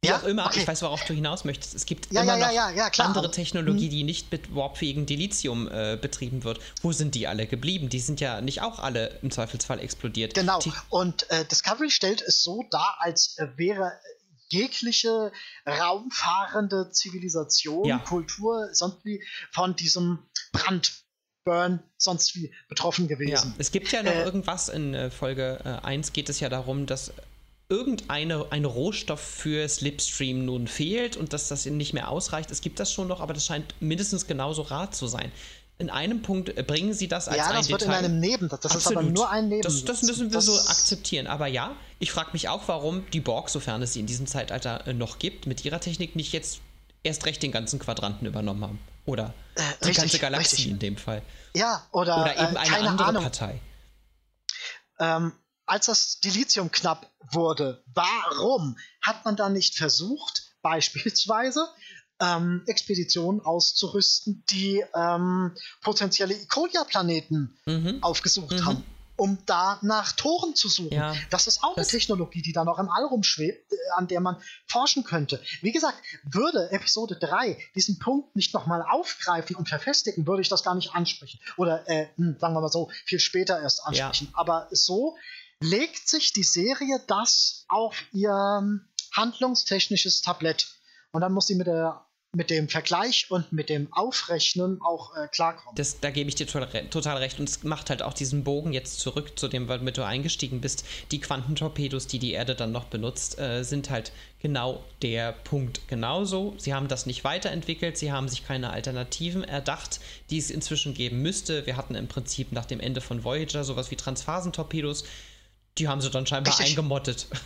[0.04, 0.18] Wie ja?
[0.18, 0.62] auch immer, okay.
[0.62, 1.76] ich weiß, worauf du hinaus möchtest.
[1.76, 6.44] Es gibt ja, immer ja, noch andere Technologie, die nicht mit warpfähigen Dilithium äh, betrieben
[6.44, 6.60] wird.
[6.82, 7.88] Wo sind die alle geblieben?
[7.90, 10.34] Die sind ja nicht auch alle im Zweifelsfall explodiert.
[10.34, 10.60] Genau.
[10.60, 13.92] Die Und äh, Discovery stellt es so dar, als äh, wäre
[14.50, 15.32] jegliche
[15.68, 18.04] raumfahrende Zivilisation.
[18.04, 20.18] Kultur, sonst wie von diesem
[20.52, 20.92] Brand
[21.44, 23.50] Burn sonst wie betroffen gewesen.
[23.50, 26.50] Ja, es gibt ja noch äh, irgendwas in äh, Folge äh, 1 geht es ja
[26.50, 27.12] darum, dass
[27.72, 32.52] irgendeine ein Rohstoff für Slipstream nun fehlt und dass das nicht mehr ausreicht.
[32.52, 35.32] Es gibt das schon noch, aber das scheint mindestens genauso rar zu sein.
[35.80, 38.00] in einem Punkt äh, bringen sie das als ja, ein das wird Detail.
[38.00, 38.62] in einem Nebensatz.
[38.62, 38.92] Das Absolut.
[38.92, 39.86] ist aber nur ein Nebensatz.
[39.86, 41.26] Das, das müssen wir das so akzeptieren.
[41.26, 44.86] Aber ja, ich frage mich auch, warum die Borg, sofern es sie in diesem Zeitalter
[44.86, 46.60] äh, noch gibt, mit ihrer Technik nicht jetzt
[47.04, 48.80] erst recht den ganzen Quadranten übernommen haben.
[49.06, 50.72] Oder äh, die richtig, ganze Galaxie richtig.
[50.72, 51.24] in dem Fall.
[51.56, 53.24] Ja, oder, oder eben äh, eine andere Ahnung.
[53.24, 53.60] Partei.
[55.00, 55.32] Ähm,
[55.72, 61.66] als das Dilithium knapp wurde, warum hat man dann nicht versucht, beispielsweise
[62.20, 68.04] ähm, Expeditionen auszurüsten, die ähm, potenzielle Ikonia-Planeten mhm.
[68.04, 68.66] aufgesucht mhm.
[68.66, 68.84] haben,
[69.16, 70.92] um da nach Toren zu suchen.
[70.92, 74.08] Ja, das ist auch das eine Technologie, die da noch im All rumschwebt, äh, an
[74.08, 74.36] der man
[74.68, 75.42] forschen könnte.
[75.62, 80.64] Wie gesagt, würde Episode 3 diesen Punkt nicht nochmal aufgreifen und verfestigen, würde ich das
[80.64, 81.40] gar nicht ansprechen.
[81.56, 84.28] Oder, äh, hm, sagen wir mal so, viel später erst ansprechen.
[84.34, 84.38] Ja.
[84.38, 85.16] Aber so
[85.62, 88.82] legt sich die Serie das auf ihr
[89.14, 90.68] handlungstechnisches Tablett.
[91.12, 95.28] Und dann muss sie mit der mit dem Vergleich und mit dem Aufrechnen auch äh,
[95.28, 95.76] klarkommen.
[95.76, 97.40] Das, da gebe ich dir total recht.
[97.40, 100.86] Und es macht halt auch diesen Bogen jetzt zurück zu dem, womit du eingestiegen bist.
[101.12, 105.90] Die Quantentorpedos, die die Erde dann noch benutzt, äh, sind halt genau der Punkt.
[105.90, 106.56] Genauso.
[106.58, 107.98] Sie haben das nicht weiterentwickelt.
[107.98, 111.66] Sie haben sich keine Alternativen erdacht, die es inzwischen geben müsste.
[111.66, 115.04] Wir hatten im Prinzip nach dem Ende von Voyager sowas wie Transphasentorpedos.
[115.78, 116.78] Die haben sie dann scheinbar Richtig.
[116.78, 117.28] eingemottet.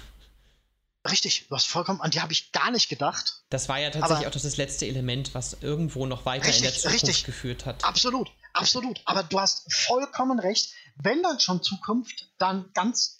[1.10, 3.44] Richtig, du hast vollkommen, an die habe ich gar nicht gedacht.
[3.50, 6.74] Das war ja tatsächlich auch das letzte Element, was irgendwo noch weiter richtig, in der
[6.74, 7.24] Zukunft richtig.
[7.26, 7.84] geführt hat.
[7.84, 9.02] Absolut, absolut.
[9.06, 10.74] Aber du hast vollkommen recht.
[10.96, 13.20] Wenn dann schon Zukunft, dann ganz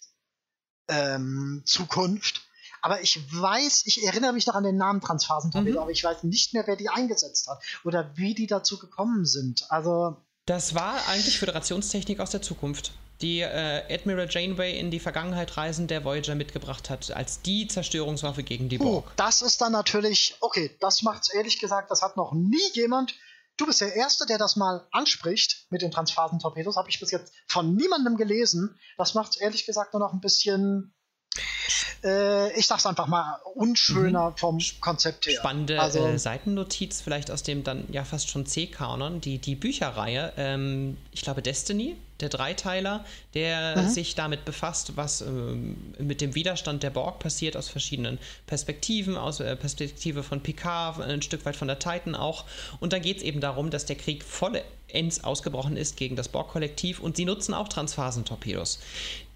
[0.88, 2.42] ähm, Zukunft.
[2.82, 5.82] Aber ich weiß, ich erinnere mich noch an den Namen Transphasentorpedo, mhm.
[5.82, 9.70] aber ich weiß nicht mehr, wer die eingesetzt hat oder wie die dazu gekommen sind.
[9.70, 10.16] Also.
[10.46, 15.86] Das war eigentlich Föderationstechnik aus der Zukunft die äh, Admiral Janeway in die Vergangenheit reisen,
[15.86, 19.06] der Voyager mitgebracht hat, als die Zerstörungswaffe gegen die Borg.
[19.06, 23.14] Uh, das ist dann natürlich, okay, das macht's ehrlich gesagt, das hat noch nie jemand.
[23.56, 26.76] Du bist der Erste, der das mal anspricht mit den Transphasen-Torpedos.
[26.76, 28.78] Habe ich bis jetzt von niemandem gelesen.
[28.98, 30.92] Das macht's ehrlich gesagt nur noch ein bisschen
[32.04, 34.36] äh, ich sag's einfach mal, unschöner mhm.
[34.36, 35.38] vom Konzept her.
[35.38, 40.32] Spannende also, äh, Seitennotiz vielleicht aus dem dann ja fast schon C-Kanon, die, die Bücherreihe,
[40.36, 43.88] ähm, ich glaube Destiny, der Dreiteiler, der mhm.
[43.88, 49.40] sich damit befasst, was ähm, mit dem Widerstand der Borg passiert aus verschiedenen Perspektiven, aus
[49.40, 52.44] äh, Perspektive von Picard, ein Stück weit von der Titan auch.
[52.80, 57.00] Und da geht es eben darum, dass der Krieg vollends ausgebrochen ist gegen das Borg-Kollektiv
[57.00, 58.78] und sie nutzen auch Transphasentorpedos.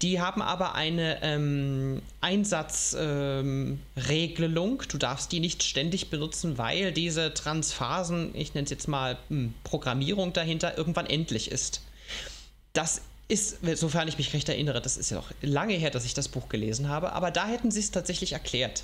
[0.01, 4.81] Die haben aber eine ähm, Einsatzregelung.
[4.81, 9.17] Ähm, du darfst die nicht ständig benutzen, weil diese Transphasen, ich nenne es jetzt mal
[9.29, 11.81] hm, Programmierung dahinter, irgendwann endlich ist
[12.73, 16.13] das ist, sofern ich mich recht erinnere, das ist ja noch lange her, dass ich
[16.13, 18.83] das Buch gelesen habe, aber da hätten sie es tatsächlich erklärt,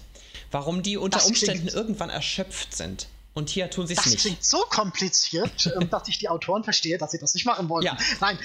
[0.52, 3.08] warum die unter das Umständen irgendwann erschöpft sind.
[3.34, 4.16] Und hier tun sie es nicht.
[4.16, 7.70] Das klingt so kompliziert, ähm, dass ich die Autoren verstehe, dass sie das nicht machen
[7.70, 7.86] wollen.
[7.86, 7.96] Ja.
[8.20, 8.40] Nein.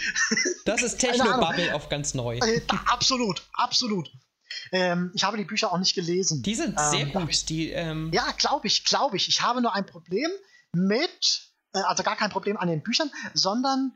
[0.67, 2.37] Das ist Techno-Bubble auf ganz neu.
[2.37, 2.61] Äh,
[2.91, 4.11] absolut, absolut.
[4.71, 6.43] Ähm, ich habe die Bücher auch nicht gelesen.
[6.43, 7.49] Die sind ähm, sehr gut.
[7.49, 9.29] Die, ähm ja, glaube ich, glaube ich.
[9.29, 10.31] Ich habe nur ein Problem
[10.75, 13.93] mit, äh, also gar kein Problem an den Büchern, sondern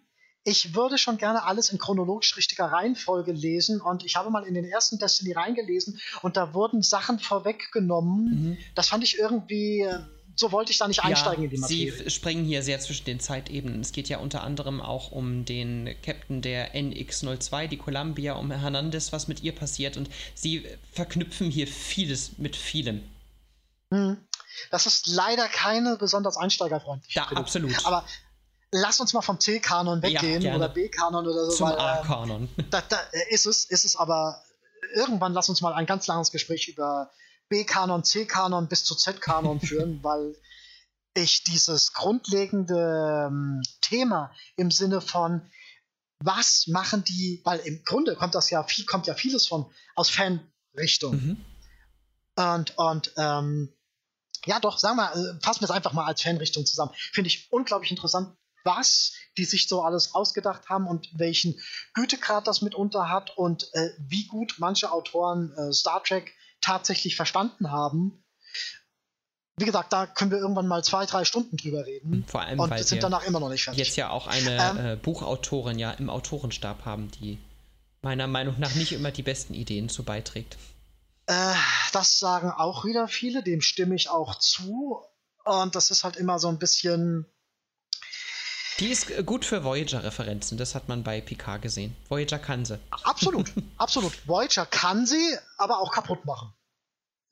[0.46, 4.54] ich würde schon gerne alles in chronologisch richtiger Reihenfolge lesen und ich habe mal in
[4.54, 8.24] den ersten Destiny reingelesen und da wurden Sachen vorweggenommen.
[8.24, 8.58] Mhm.
[8.76, 9.98] Das fand ich irgendwie äh,
[10.36, 11.92] so wollte ich da nicht einsteigen ja, in die Materie.
[11.92, 13.80] Sie springen hier sehr zwischen den Zeitebenen.
[13.80, 19.12] Es geht ja unter anderem auch um den Captain der NX-02, die Columbia, um Hernandez,
[19.12, 19.96] was mit ihr passiert.
[19.96, 23.02] Und sie verknüpfen hier vieles mit vielem.
[23.90, 24.18] Hm.
[24.70, 27.18] Das ist leider keine besonders einsteigerfreundliche.
[27.18, 27.86] Ja, absolut.
[27.86, 28.04] Aber
[28.76, 31.56] lass uns mal vom C-Kanon weggehen ja, oder B-Kanon oder so.
[31.56, 32.48] Zum A-Kanon.
[32.58, 32.98] Ähm, da, da,
[33.30, 34.42] ist es, ist es aber
[34.94, 37.10] irgendwann lass uns mal ein ganz langes Gespräch über
[37.48, 40.36] B-Kanon, C-Kanon bis zu Z-Kanon führen, weil
[41.14, 45.50] ich dieses grundlegende ähm, Thema im Sinne von
[46.18, 50.10] was machen die, weil im Grunde kommt das ja viel, kommt ja vieles von aus
[50.10, 51.14] Fanrichtung.
[51.14, 51.44] Mhm.
[52.36, 53.72] Und, und ähm,
[54.46, 56.92] ja, doch, sagen wir, äh, fassen wir es einfach mal als Fanrichtung zusammen.
[57.12, 58.36] Finde ich unglaublich interessant,
[58.66, 61.58] was die sich so alles ausgedacht haben und welchen
[61.94, 67.70] Gütegrad das mitunter hat und äh, wie gut manche Autoren äh, Star Trek tatsächlich verstanden
[67.70, 68.24] haben.
[69.58, 72.24] Wie gesagt, da können wir irgendwann mal zwei, drei Stunden drüber reden.
[72.26, 73.86] Vor allem, und weil sind danach immer noch nicht fertig.
[73.86, 77.38] Jetzt ja auch eine ähm, äh, Buchautorin ja im Autorenstab haben, die
[78.02, 80.58] meiner Meinung nach nicht immer die besten Ideen zu beiträgt.
[81.26, 81.54] Äh,
[81.92, 85.00] das sagen auch wieder viele, dem stimme ich auch zu.
[85.44, 87.26] Und das ist halt immer so ein bisschen
[88.80, 91.96] die ist äh, gut für Voyager-Referenzen, das hat man bei Picard gesehen.
[92.08, 92.78] Voyager kann sie.
[92.90, 94.12] Absolut, absolut.
[94.26, 96.52] Voyager kann sie, aber auch kaputt machen.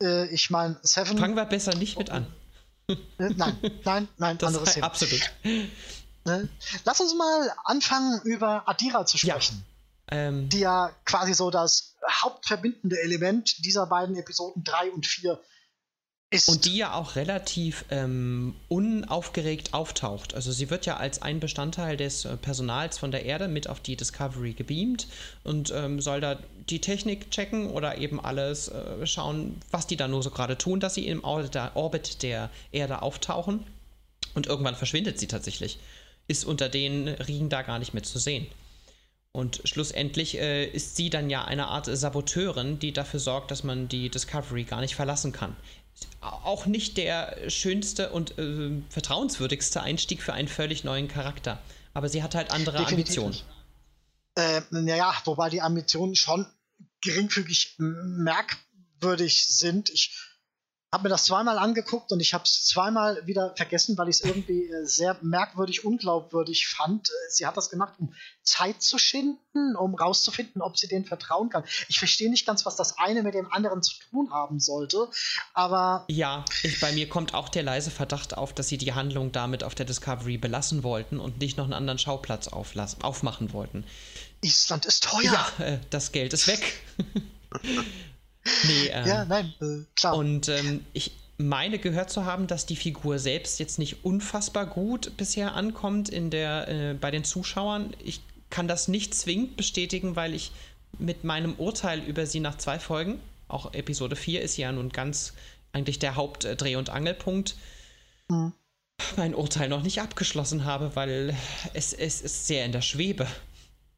[0.02, 1.18] Äh, ich meine, Seven.
[1.18, 2.26] Fangen wir besser nicht mit an.
[2.88, 4.86] Äh, nein, nein, nein, das anderes Thema.
[4.86, 5.30] Absolut.
[6.24, 6.48] Ne?
[6.84, 9.64] Lass uns mal anfangen, über Adira zu sprechen.
[10.10, 10.16] Ja.
[10.16, 15.40] Ähm, die ja quasi so das hauptverbindende Element dieser beiden Episoden 3 und 4
[16.34, 16.48] ist.
[16.48, 20.34] Und die ja auch relativ ähm, unaufgeregt auftaucht.
[20.34, 23.80] Also sie wird ja als ein Bestandteil des äh, Personals von der Erde mit auf
[23.80, 25.06] die Discovery gebeamt
[25.44, 26.38] und ähm, soll da
[26.68, 30.80] die Technik checken oder eben alles äh, schauen, was die da nur so gerade tun,
[30.80, 33.64] dass sie im Orbit der Erde auftauchen.
[34.34, 35.78] Und irgendwann verschwindet sie tatsächlich.
[36.26, 38.46] Ist unter den Riegen da gar nicht mehr zu sehen.
[39.30, 43.88] Und schlussendlich äh, ist sie dann ja eine Art Saboteurin, die dafür sorgt, dass man
[43.88, 45.54] die Discovery gar nicht verlassen kann
[46.20, 51.60] auch nicht der schönste und äh, vertrauenswürdigste Einstieg für einen völlig neuen Charakter.
[51.92, 53.54] Aber sie hat halt andere Definitiv Ambitionen.
[54.36, 56.46] Äh, naja, wobei die Ambitionen schon
[57.02, 59.90] geringfügig merkwürdig sind.
[59.90, 60.16] Ich
[60.94, 64.24] habe mir das zweimal angeguckt und ich habe es zweimal wieder vergessen, weil ich es
[64.24, 67.08] irgendwie äh, sehr merkwürdig, unglaubwürdig fand.
[67.08, 68.14] Äh, sie hat das gemacht, um
[68.44, 71.64] Zeit zu schinden, um rauszufinden, ob sie denen vertrauen kann.
[71.88, 75.08] Ich verstehe nicht ganz, was das eine mit dem anderen zu tun haben sollte,
[75.52, 76.04] aber.
[76.08, 79.64] Ja, ich, bei mir kommt auch der leise Verdacht auf, dass sie die Handlung damit
[79.64, 83.84] auf der Discovery belassen wollten und nicht noch einen anderen Schauplatz aufmachen wollten.
[84.42, 85.24] Island ist teuer.
[85.58, 86.80] Ja, äh, das Geld ist weg.
[88.64, 90.16] Nee, ähm, ja, nein, äh, klar.
[90.16, 95.16] Und ähm, ich meine gehört zu haben, dass die Figur selbst jetzt nicht unfassbar gut
[95.16, 97.94] bisher ankommt in der, äh, bei den Zuschauern.
[98.02, 100.52] Ich kann das nicht zwingend bestätigen, weil ich
[100.98, 105.32] mit meinem Urteil über sie nach zwei Folgen, auch Episode 4 ist ja nun ganz
[105.72, 107.56] eigentlich der Hauptdreh- und Angelpunkt,
[108.28, 108.52] mhm.
[109.16, 111.36] mein Urteil noch nicht abgeschlossen habe, weil
[111.72, 113.26] es, es ist sehr in der Schwebe.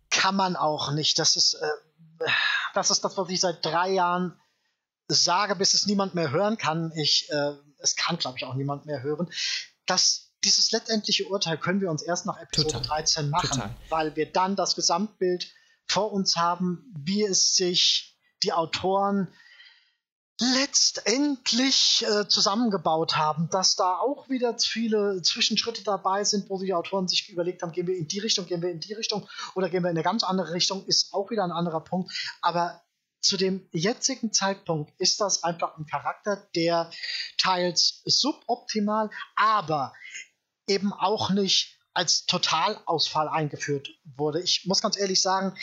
[0.08, 1.18] Kann man auch nicht.
[1.18, 1.54] Das ist.
[1.54, 2.26] Äh
[2.76, 4.38] das ist das, was ich seit drei Jahren
[5.08, 6.92] sage, bis es niemand mehr hören kann.
[6.96, 9.30] Ich, äh, es kann, glaube ich, auch niemand mehr hören.
[9.86, 13.02] dass dieses letztendliche Urteil können wir uns erst nach Episode Total.
[13.02, 13.76] 13 machen, Total.
[13.88, 15.52] weil wir dann das Gesamtbild
[15.86, 19.32] vor uns haben, wie es sich die Autoren
[20.38, 27.08] letztendlich äh, zusammengebaut haben, dass da auch wieder viele Zwischenschritte dabei sind, wo die Autoren
[27.08, 29.82] sich überlegt haben, gehen wir in die Richtung, gehen wir in die Richtung oder gehen
[29.82, 32.12] wir in eine ganz andere Richtung, ist auch wieder ein anderer Punkt.
[32.42, 32.82] Aber
[33.20, 36.90] zu dem jetzigen Zeitpunkt ist das einfach ein Charakter, der
[37.38, 39.94] teils suboptimal, aber
[40.68, 44.42] eben auch nicht als Totalausfall eingeführt wurde.
[44.42, 45.56] Ich muss ganz ehrlich sagen,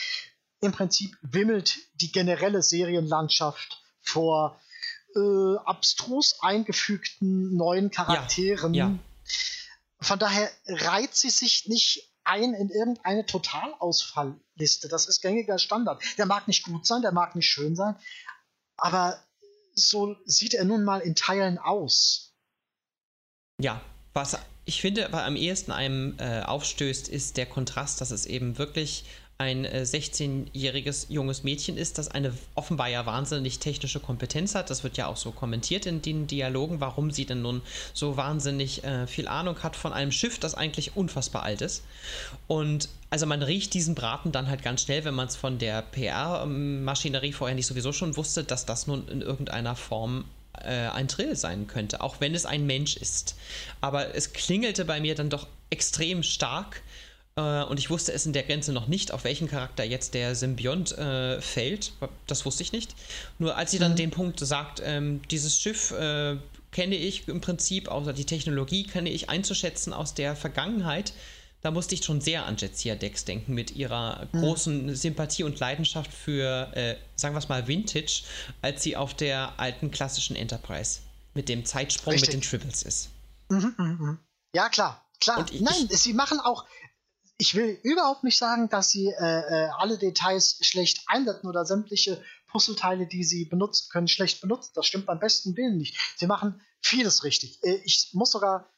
[0.62, 4.60] im Prinzip wimmelt die generelle Serienlandschaft vor
[5.16, 8.74] äh, abstrus eingefügten neuen Charakteren.
[8.74, 9.00] Ja, ja.
[10.00, 14.88] Von daher reiht sie sich nicht ein in irgendeine Totalausfallliste.
[14.88, 16.02] Das ist gängiger Standard.
[16.18, 17.96] Der mag nicht gut sein, der mag nicht schön sein,
[18.78, 19.22] aber
[19.76, 22.34] so sieht er nun mal in Teilen aus.
[23.60, 23.82] Ja,
[24.14, 28.58] was ich finde, was am ehesten einem äh, aufstößt, ist der Kontrast, dass es eben
[28.58, 29.06] wirklich
[29.44, 34.70] ein äh, 16-jähriges junges Mädchen ist, das eine offenbar ja wahnsinnig technische Kompetenz hat.
[34.70, 37.62] Das wird ja auch so kommentiert in den Dialogen, warum sie denn nun
[37.94, 41.84] so wahnsinnig äh, viel Ahnung hat von einem Schiff, das eigentlich unfassbar alt ist.
[42.48, 45.82] Und also man riecht diesen Braten dann halt ganz schnell, wenn man es von der
[45.82, 50.24] PR-Maschinerie vorher nicht sowieso schon wusste, dass das nun in irgendeiner Form
[50.62, 53.36] äh, ein Trill sein könnte, auch wenn es ein Mensch ist.
[53.82, 56.83] Aber es klingelte bei mir dann doch extrem stark
[57.36, 60.36] äh, und ich wusste es in der Grenze noch nicht, auf welchen Charakter jetzt der
[60.36, 61.94] Symbiont äh, fällt.
[62.28, 62.96] Das wusste ich nicht.
[63.40, 63.98] Nur als sie dann mhm.
[63.98, 66.38] den Punkt sagt, ähm, dieses Schiff äh,
[66.72, 71.14] kenne ich im Prinzip, außer die Technologie kenne ich einzuschätzen aus der Vergangenheit,
[71.64, 74.40] da musste ich schon sehr an Jetsia Dex denken mit ihrer mhm.
[74.40, 78.24] großen Sympathie und Leidenschaft für, äh, sagen wir es mal, Vintage,
[78.62, 81.00] als sie auf der alten klassischen Enterprise
[81.34, 82.34] mit dem Zeitsprung Richtig.
[82.36, 83.10] mit den Triples ist.
[83.50, 84.18] Mhm, mh, mh.
[84.54, 85.04] Ja, klar.
[85.22, 85.46] Klar.
[85.52, 86.66] Ich, Nein, ich, sie machen auch,
[87.38, 92.24] ich will überhaupt nicht sagen, dass sie äh, äh, alle Details schlecht einsetzen oder sämtliche
[92.48, 94.72] Puzzleteile, die sie benutzen können, schlecht benutzen.
[94.76, 95.98] Das stimmt beim besten Willen nicht.
[96.16, 97.64] Sie machen vieles richtig.
[97.64, 98.72] Äh, ich muss sogar,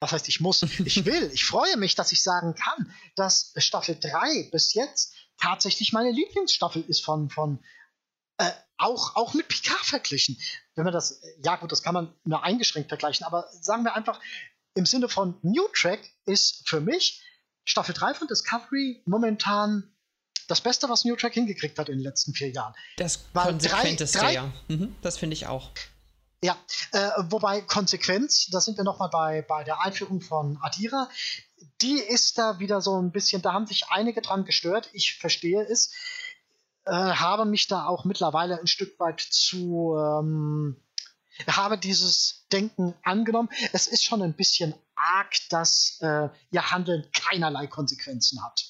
[0.00, 3.96] was heißt ich muss, ich will, ich freue mich, dass ich sagen kann, dass Staffel
[3.98, 7.64] 3 bis jetzt tatsächlich meine Lieblingsstaffel ist von, von
[8.38, 10.36] äh, auch, auch mit Picard verglichen.
[10.74, 14.20] Wenn man das, ja gut, das kann man nur eingeschränkt vergleichen, aber sagen wir einfach,
[14.74, 17.22] im Sinne von New Track ist für mich
[17.64, 19.92] Staffel 3 von Discovery momentan
[20.48, 22.74] das Beste, was New Track hingekriegt hat in den letzten vier Jahren.
[22.96, 24.52] Das konsequenteste, drei, drei, ja.
[24.68, 25.70] Mhm, das finde ich auch.
[26.44, 26.56] Ja,
[26.90, 31.08] äh, wobei Konsequenz, da sind wir nochmal bei, bei der Einführung von Adira,
[31.80, 35.62] die ist da wieder so ein bisschen, da haben sich einige dran gestört, ich verstehe
[35.62, 35.92] es,
[36.84, 40.76] äh, habe mich da auch mittlerweile ein Stück weit zu, ähm,
[41.48, 43.48] habe dieses Denken angenommen.
[43.72, 48.66] Es ist schon ein bisschen arg, dass äh, ihr Handeln keinerlei Konsequenzen hat.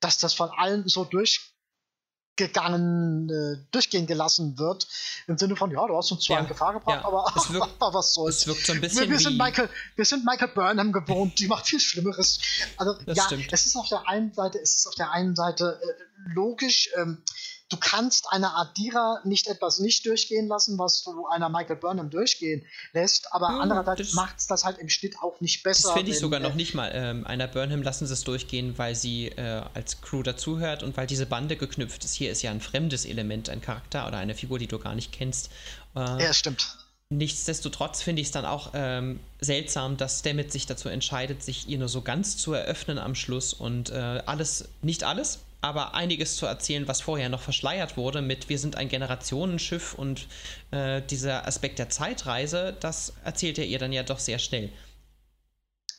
[0.00, 4.86] Dass das von allen so durchgegangen, äh, durchgehen gelassen wird.
[5.26, 7.06] Im Sinne von, ja, du hast uns zwar ja, in Gefahr gebracht, ja.
[7.06, 8.38] aber, wirkt, aber, was soll's.
[8.38, 11.46] Es wirkt so ein bisschen wir, wir sind Michael, wir sind Michael Burnham gewohnt, die
[11.46, 12.40] macht viel Schlimmeres.
[12.76, 13.52] Also das ja, stimmt.
[13.52, 15.86] es ist auf der einen Seite, es ist auf der einen Seite äh,
[16.34, 17.22] logisch, ähm,
[17.68, 22.64] du kannst einer Adira nicht etwas nicht durchgehen lassen, was du einer Michael Burnham durchgehen
[22.92, 25.88] lässt, aber ja, andererseits macht es das halt im Schnitt auch nicht besser.
[25.88, 26.90] Das finde ich sogar noch nicht mal.
[26.94, 31.06] Ähm, einer Burnham lassen sie es durchgehen, weil sie äh, als Crew dazuhört und weil
[31.06, 32.14] diese Bande geknüpft ist.
[32.14, 35.12] Hier ist ja ein fremdes Element, ein Charakter oder eine Figur, die du gar nicht
[35.12, 35.50] kennst.
[35.94, 36.76] Äh, ja, stimmt.
[37.08, 41.78] Nichtsdestotrotz finde ich es dann auch ähm, seltsam, dass Stammet sich dazu entscheidet, sich ihr
[41.78, 46.46] nur so ganz zu eröffnen am Schluss und äh, alles, nicht alles, aber einiges zu
[46.46, 50.26] erzählen, was vorher noch verschleiert wurde mit wir sind ein Generationenschiff und
[50.70, 54.70] äh, dieser Aspekt der Zeitreise, das erzählt er ihr dann ja doch sehr schnell.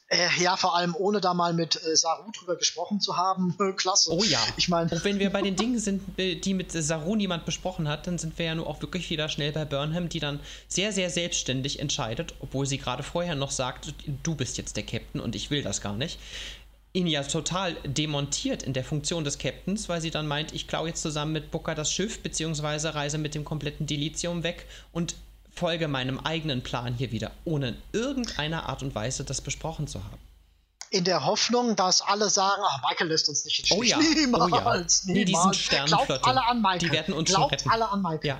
[0.09, 3.57] Äh, ja, vor allem ohne da mal mit äh, Saru drüber gesprochen zu haben.
[3.75, 4.13] Klasse.
[4.13, 4.39] Oh ja.
[4.55, 4.89] Ich meine.
[4.89, 8.37] Und wenn wir bei den Dingen sind, die mit Saru niemand besprochen hat, dann sind
[8.39, 10.39] wir ja nur auch wirklich wieder schnell bei Burnham, die dann
[10.69, 13.93] sehr, sehr selbstständig entscheidet, obwohl sie gerade vorher noch sagt,
[14.23, 16.19] du bist jetzt der Captain und ich will das gar nicht
[16.97, 20.87] ihn ja total demontiert in der Funktion des Captains, weil sie dann meint, ich klaue
[20.89, 25.15] jetzt zusammen mit Booker das Schiff, beziehungsweise reise mit dem kompletten Delizium weg und
[25.53, 30.03] folge meinem eigenen Plan hier wieder, ohne in irgendeiner Art und Weise das besprochen zu
[30.03, 30.17] haben.
[30.89, 35.03] In der Hoffnung, dass alle sagen, ach, Michael lässt uns nicht in oh ja, niemals,
[35.05, 35.13] oh ja.
[35.13, 36.07] Nee, diesen Sternenflotte.
[36.07, 36.79] Glaubt alle an Michael.
[36.79, 37.69] Die werden uns Glaubt schon retten.
[37.69, 38.25] alle an Michael.
[38.25, 38.39] Ja.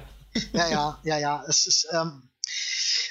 [0.54, 1.44] ja, ja, ja, ja.
[1.48, 2.30] Es ist, ähm,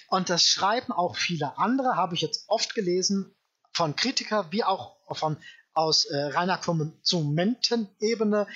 [0.08, 3.34] und das schreiben auch viele andere, habe ich jetzt oft gelesen,
[3.72, 5.36] von Kritiker wie auch von
[5.74, 8.46] aus äh, reiner Konsumentenebene.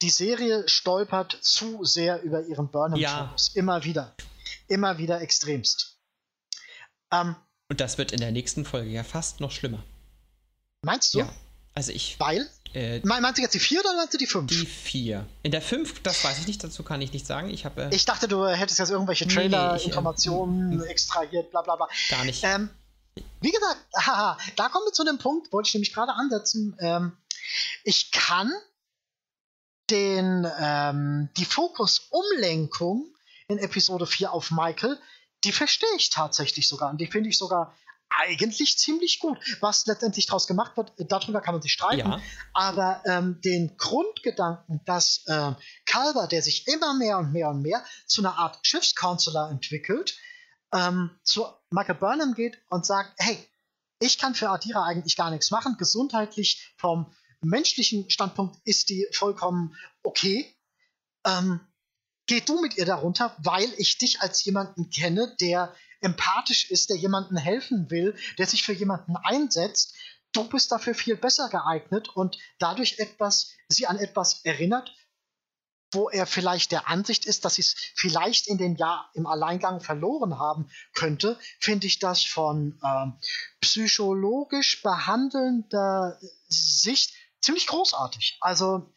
[0.00, 3.54] Die Serie stolpert zu sehr über ihren Burnham-Fokus.
[3.54, 3.58] Ja.
[3.60, 4.14] Immer wieder.
[4.68, 5.98] Immer wieder extremst.
[7.10, 7.34] Ähm,
[7.68, 9.82] Und das wird in der nächsten Folge ja fast noch schlimmer.
[10.82, 11.20] Meinst du?
[11.20, 11.32] Ja.
[11.74, 12.18] Also ich.
[12.20, 12.48] Weil?
[12.74, 14.46] Äh, meinst du jetzt die 4 oder meinst du die 5?
[14.50, 15.26] Die 4.
[15.42, 17.48] In der 5, das weiß ich nicht, dazu kann ich nicht sagen.
[17.50, 21.76] Ich, hab, äh, ich dachte, du hättest jetzt irgendwelche Trailer-Informationen nee, äh, extrahiert, bla bla
[21.76, 21.88] bla.
[22.10, 22.44] Gar nicht.
[22.44, 22.68] Ähm,
[23.40, 26.76] wie gesagt, haha, da kommen wir zu dem Punkt, wollte ich nämlich gerade ansetzen.
[26.80, 27.16] Ähm,
[27.84, 28.52] ich kann
[29.90, 33.06] den, ähm, die Fokusumlenkung
[33.48, 34.98] in Episode 4 auf Michael,
[35.44, 36.90] die verstehe ich tatsächlich sogar.
[36.90, 37.74] Und die finde ich sogar
[38.10, 39.38] eigentlich ziemlich gut.
[39.60, 42.10] Was letztendlich daraus gemacht wird, darüber kann man sich streiten.
[42.10, 42.20] Ja.
[42.54, 45.52] Aber ähm, den Grundgedanken, dass äh,
[45.84, 50.18] Calver, der sich immer mehr und mehr und mehr zu einer Art Schiffscounselor entwickelt,
[50.72, 53.38] ähm, zu Michael Burnham geht und sagt, hey,
[54.00, 55.76] ich kann für Adira eigentlich gar nichts machen.
[55.78, 60.54] Gesundheitlich vom menschlichen Standpunkt ist die vollkommen okay.
[61.24, 61.60] Ähm,
[62.26, 66.96] geh du mit ihr darunter, weil ich dich als jemanden kenne, der empathisch ist, der
[66.96, 69.94] jemandem helfen will, der sich für jemanden einsetzt.
[70.32, 74.94] Du bist dafür viel besser geeignet und dadurch etwas, sie an etwas erinnert,
[75.92, 79.80] wo er vielleicht der Ansicht ist, dass sie es vielleicht in dem Jahr im Alleingang
[79.80, 83.18] verloren haben könnte, finde ich das von ähm,
[83.60, 88.38] psychologisch behandelnder Sicht ziemlich großartig.
[88.40, 88.92] Also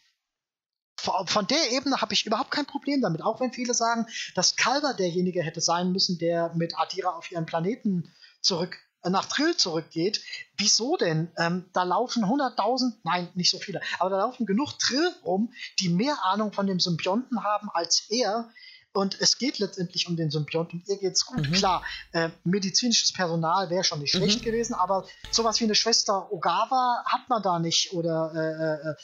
[1.26, 4.05] von der Ebene habe ich überhaupt kein Problem damit, auch wenn viele sagen,
[4.35, 8.77] dass Calver derjenige hätte sein müssen, der mit Adira auf ihren Planeten zurück
[9.10, 10.22] nach Trill zurückgeht,
[10.57, 11.32] wieso denn?
[11.38, 15.90] Ähm, da laufen 100.000, nein, nicht so viele, aber da laufen genug Trill rum, die
[15.90, 18.49] mehr Ahnung von dem Symbionten haben als er.
[18.94, 20.84] Und es geht letztendlich um den Symbionten.
[20.86, 21.49] Ihr geht's gut.
[21.49, 21.53] Mhm.
[21.53, 24.44] Klar, äh, medizinisches Personal wäre schon nicht schlecht mhm.
[24.44, 28.95] gewesen, aber sowas wie eine Schwester Ogawa hat man da nicht oder äh, äh, äh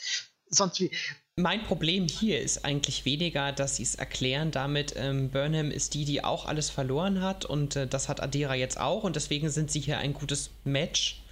[0.50, 0.90] sonst wie
[1.38, 6.04] mein Problem hier ist eigentlich weniger, dass sie es erklären damit, ähm, Burnham ist die,
[6.04, 9.70] die auch alles verloren hat und äh, das hat Adira jetzt auch und deswegen sind
[9.70, 11.22] sie hier ein gutes Match.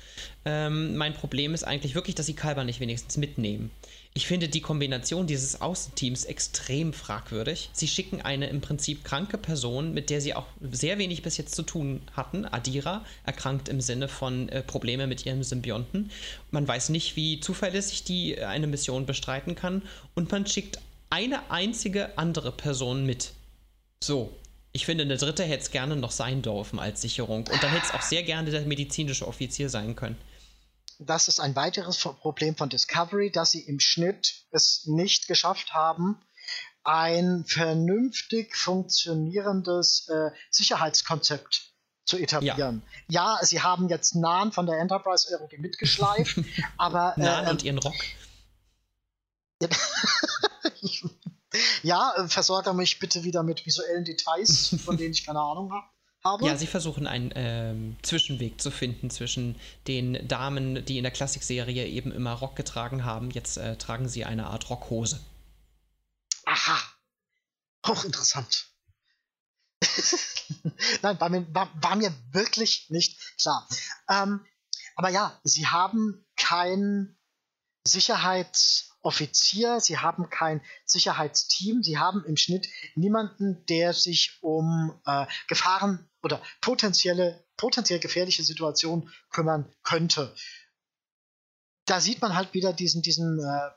[0.44, 3.72] Ähm, mein Problem ist eigentlich wirklich, dass sie Kalber nicht wenigstens mitnehmen.
[4.16, 7.68] Ich finde die Kombination dieses Außenteams extrem fragwürdig.
[7.74, 11.54] Sie schicken eine im Prinzip kranke Person, mit der sie auch sehr wenig bis jetzt
[11.54, 16.10] zu tun hatten, Adira, erkrankt im Sinne von äh, Probleme mit ihrem Symbionten.
[16.50, 19.82] Man weiß nicht, wie zuverlässig die äh, eine Mission bestreiten kann
[20.14, 20.78] und man schickt
[21.10, 23.32] eine einzige andere Person mit.
[24.02, 24.32] So,
[24.72, 27.46] ich finde, eine dritte hätte es gerne noch sein dürfen als Sicherung.
[27.52, 30.16] Und dann hätte es auch sehr gerne der medizinische Offizier sein können
[30.98, 36.20] das ist ein weiteres Problem von Discovery, dass sie im Schnitt es nicht geschafft haben,
[36.84, 41.72] ein vernünftig funktionierendes äh, Sicherheitskonzept
[42.04, 42.82] zu etablieren.
[43.08, 43.38] Ja.
[43.38, 43.44] ja.
[43.44, 46.38] sie haben jetzt Nahen von der Enterprise irgendwie mitgeschleift,
[46.76, 47.14] aber.
[47.16, 47.94] Nahen äh, und ihren Rock.
[51.82, 55.86] Ja, äh, versorge mich bitte wieder mit visuellen Details, von denen ich keine Ahnung habe.
[56.42, 61.86] Ja, sie versuchen einen ähm, Zwischenweg zu finden zwischen den Damen, die in der Klassikserie
[61.86, 63.30] eben immer Rock getragen haben.
[63.30, 65.20] Jetzt äh, tragen sie eine Art Rockhose.
[66.44, 66.78] Aha.
[67.86, 68.66] Hochinteressant.
[71.02, 73.68] Nein, war mir, war, war mir, wirklich nicht klar.
[74.08, 74.44] Ähm,
[74.96, 77.16] aber ja, sie haben kein
[77.84, 86.08] Sicherheitsoffizier, sie haben kein Sicherheitsteam, sie haben im Schnitt niemanden, der sich um äh, Gefahren
[86.26, 90.34] oder potenzielle, potenziell gefährliche Situationen kümmern könnte.
[91.86, 93.70] Da sieht man halt wieder diesen, diesen äh,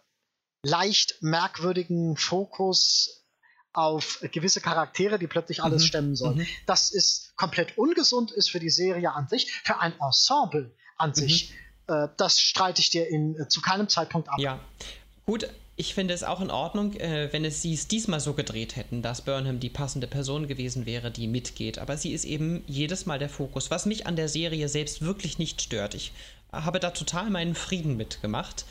[0.64, 3.28] leicht merkwürdigen Fokus
[3.72, 5.88] auf gewisse Charaktere, die plötzlich alles mhm.
[5.88, 6.38] stemmen sollen.
[6.40, 6.48] Mhm.
[6.66, 11.16] Das ist komplett ungesund, ist für die Serie an sich, für ein Ensemble an mhm.
[11.16, 11.54] sich.
[11.88, 14.40] Äh, das streite ich dir in, äh, zu keinem Zeitpunkt ab.
[14.40, 14.60] Ja,
[15.28, 15.48] gut.
[15.80, 19.02] Ich finde es auch in Ordnung, äh, wenn es sie es diesmal so gedreht hätten,
[19.02, 21.80] dass Burnham die passende Person gewesen wäre, die mitgeht.
[21.80, 25.40] Aber sie ist eben jedes Mal der Fokus, was mich an der Serie selbst wirklich
[25.40, 25.96] nicht stört.
[25.96, 26.12] Ich
[26.52, 28.66] habe da total meinen Frieden mitgemacht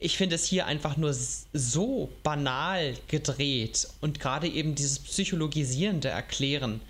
[0.00, 6.80] ich finde es hier einfach nur so banal gedreht und gerade eben dieses psychologisierende Erklären,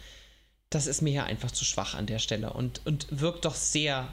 [0.71, 4.07] das ist mir hier einfach zu schwach an der Stelle und, und wirkt doch sehr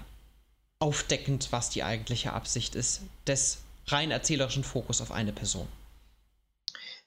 [0.80, 5.68] aufdeckend, was die eigentliche Absicht ist, des rein erzählerischen Fokus auf eine Person.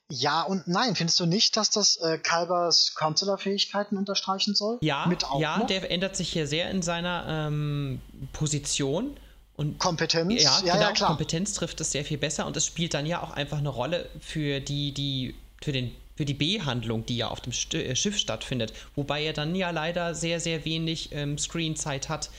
[0.09, 4.77] Ja und nein, findest du nicht, dass das äh, Kalbers Counselor-Fähigkeiten unterstreichen soll?
[4.81, 5.09] Ja,
[5.39, 8.01] ja, der ändert sich hier sehr in seiner ähm,
[8.33, 9.17] Position
[9.55, 11.09] und Kompetenz, ja, ja, genau, ja, klar.
[11.09, 14.09] Kompetenz trifft es sehr viel besser und es spielt dann ja auch einfach eine Rolle
[14.19, 18.73] für die, die, für den für die B-Handlung, die ja auf dem äh, Schiff stattfindet,
[18.95, 22.29] wobei er dann ja leider sehr, sehr wenig ähm, Screenzeit hat,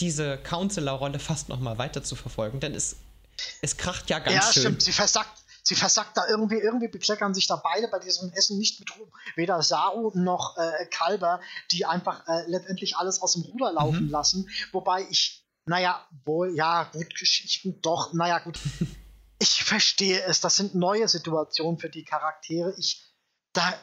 [0.00, 2.98] diese Counselor-Rolle fast nochmal weiter zu verfolgen, denn es,
[3.60, 4.62] es kracht ja ganz ja, schön.
[4.62, 8.32] Ja, stimmt, sie versackt, sie versackt da irgendwie, irgendwie bekleckern sich da beide bei diesem
[8.32, 9.12] Essen nicht mit Ruhm.
[9.36, 11.40] Weder Saru noch äh, Kalber,
[11.70, 14.10] die einfach äh, letztendlich alles aus dem Ruder laufen mhm.
[14.10, 18.58] lassen, wobei ich naja, wohl, ja, gut, Geschichten doch, naja, gut.
[19.38, 22.74] ich verstehe es, das sind neue Situationen für die Charaktere.
[22.78, 23.04] Ich,
[23.52, 23.74] da,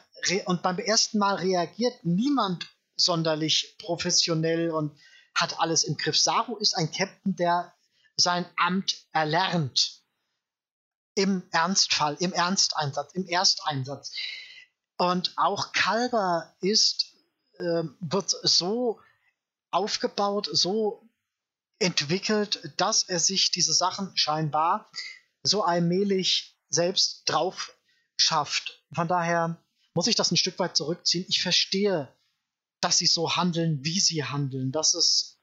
[0.46, 4.98] und beim ersten Mal reagiert niemand sonderlich professionell und
[5.34, 6.18] hat alles im Griff.
[6.18, 7.72] Saru ist ein Captain, der
[8.20, 10.02] sein Amt erlernt.
[11.14, 14.12] Im Ernstfall, im Ernsteinsatz, im Ersteinsatz.
[14.96, 17.06] Und auch Kalber ist,
[17.58, 19.00] äh, wird so
[19.70, 21.08] aufgebaut, so
[21.78, 24.90] entwickelt, dass er sich diese Sachen scheinbar
[25.42, 27.74] so allmählich selbst drauf
[28.18, 28.84] schafft.
[28.94, 29.62] Von daher
[29.94, 31.24] muss ich das ein Stück weit zurückziehen.
[31.28, 32.14] Ich verstehe,
[32.80, 34.72] dass sie so handeln, wie sie handeln.
[34.72, 35.39] Dass, es,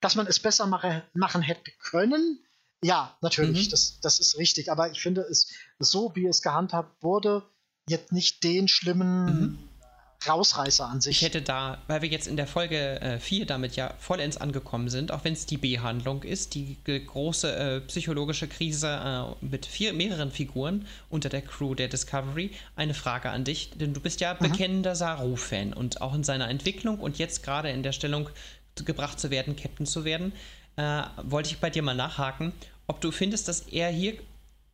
[0.00, 2.40] dass man es besser mache, machen hätte können.
[2.82, 3.70] Ja, natürlich, mhm.
[3.70, 4.72] das, das ist richtig.
[4.72, 7.42] Aber ich finde es so, wie es gehandhabt wurde,
[7.88, 9.58] jetzt nicht den schlimmen mhm.
[10.26, 11.16] Rausreißer an sich.
[11.16, 14.90] Ich hätte da, weil wir jetzt in der Folge 4 äh, damit ja vollends angekommen
[14.90, 19.94] sind, auch wenn es die B-Handlung ist, die große äh, psychologische Krise äh, mit vier,
[19.94, 24.34] mehreren Figuren unter der Crew der Discovery, eine Frage an dich, denn du bist ja
[24.34, 24.50] mhm.
[24.50, 28.28] bekennender Saru-Fan und auch in seiner Entwicklung und jetzt gerade in der Stellung
[28.76, 30.32] gebracht zu werden, Captain zu werden,
[30.76, 32.52] äh, wollte ich bei dir mal nachhaken,
[32.86, 34.14] ob du findest, dass er hier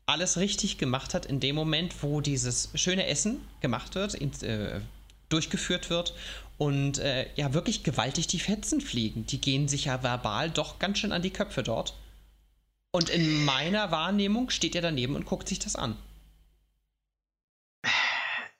[0.06, 4.80] alles richtig gemacht hat in dem Moment, wo dieses schöne Essen gemacht wird, in, äh,
[5.28, 6.14] durchgeführt wird
[6.58, 9.26] und äh, ja wirklich gewaltig die Fetzen fliegen.
[9.26, 11.94] Die gehen sich ja verbal doch ganz schön an die Köpfe dort.
[12.92, 15.96] Und in meiner Wahrnehmung steht er daneben und guckt sich das an.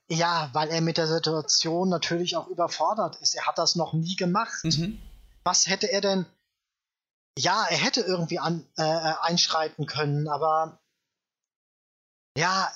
[0.08, 3.34] Ja, weil er mit der Situation natürlich auch überfordert ist.
[3.34, 4.64] Er hat das noch nie gemacht.
[4.64, 4.98] Mhm.
[5.46, 6.26] Was hätte er denn?
[7.38, 10.80] Ja, er hätte irgendwie an, äh, einschreiten können, aber
[12.36, 12.68] ja,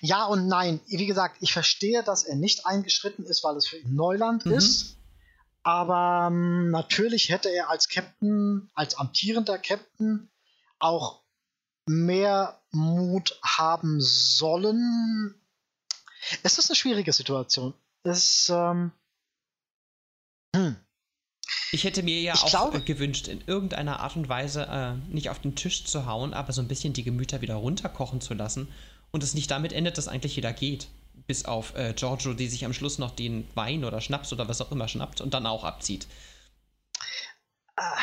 [0.00, 0.80] ja und nein.
[0.86, 4.52] Wie gesagt, ich verstehe, dass er nicht eingeschritten ist, weil es für ihn Neuland mhm.
[4.52, 4.96] ist.
[5.64, 10.30] Aber ähm, natürlich hätte er als Captain, als amtierender Captain
[10.78, 11.24] auch
[11.86, 15.34] mehr Mut haben sollen.
[16.44, 17.74] Es ist eine schwierige Situation.
[18.04, 18.92] Es, ähm,
[20.54, 20.76] hm.
[21.74, 25.30] Ich hätte mir ja ich auch glaube, gewünscht, in irgendeiner Art und Weise äh, nicht
[25.30, 28.68] auf den Tisch zu hauen, aber so ein bisschen die Gemüter wieder runterkochen zu lassen
[29.10, 30.88] und es nicht damit endet, dass eigentlich jeder geht.
[31.26, 34.60] Bis auf äh, Giorgio, die sich am Schluss noch den Wein oder Schnaps oder was
[34.60, 36.06] auch immer schnappt und dann auch abzieht.
[37.76, 37.96] Ah,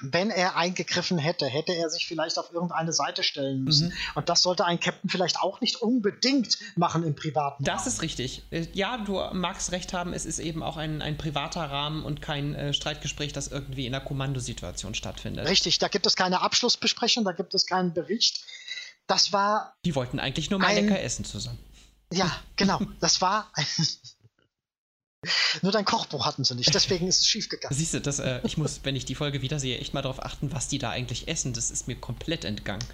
[0.00, 3.88] wenn er eingegriffen hätte, hätte er sich vielleicht auf irgendeine Seite stellen müssen.
[3.88, 3.94] Mhm.
[4.14, 7.88] Und das sollte ein Captain vielleicht auch nicht unbedingt machen im privaten Das Rahmen.
[7.88, 8.42] ist richtig.
[8.50, 12.22] Äh, ja, du magst recht haben, es ist eben auch ein, ein privater Rahmen und
[12.22, 15.48] kein äh, Streitgespräch, das irgendwie in einer Kommandosituation stattfindet.
[15.48, 18.44] Richtig, da gibt es keine Abschlussbesprechung, da gibt es keinen Bericht
[19.06, 19.76] das war.
[19.84, 21.58] Die wollten eigentlich nur mal ein, lecker essen zusammen.
[22.12, 22.80] Ja, genau.
[23.00, 23.52] Das war.
[25.62, 27.76] Nur dein Kochbuch hatten sie nicht, deswegen ist es schiefgegangen.
[27.76, 30.52] Siehst du, das, äh, ich muss, wenn ich die Folge wiedersehe, echt mal darauf achten,
[30.52, 31.52] was die da eigentlich essen.
[31.52, 32.84] Das ist mir komplett entgangen.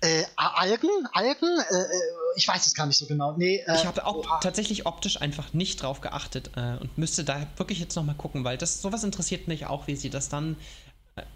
[0.00, 0.90] Äh, Algen?
[1.12, 1.60] Algen?
[1.70, 1.88] Äh, äh,
[2.36, 3.36] ich weiß es gar nicht so genau.
[3.36, 4.40] Nee, äh, ich habe auch oha.
[4.40, 8.58] tatsächlich optisch einfach nicht drauf geachtet äh, und müsste da wirklich jetzt nochmal gucken, weil
[8.58, 10.56] das sowas interessiert mich auch, wie sie das dann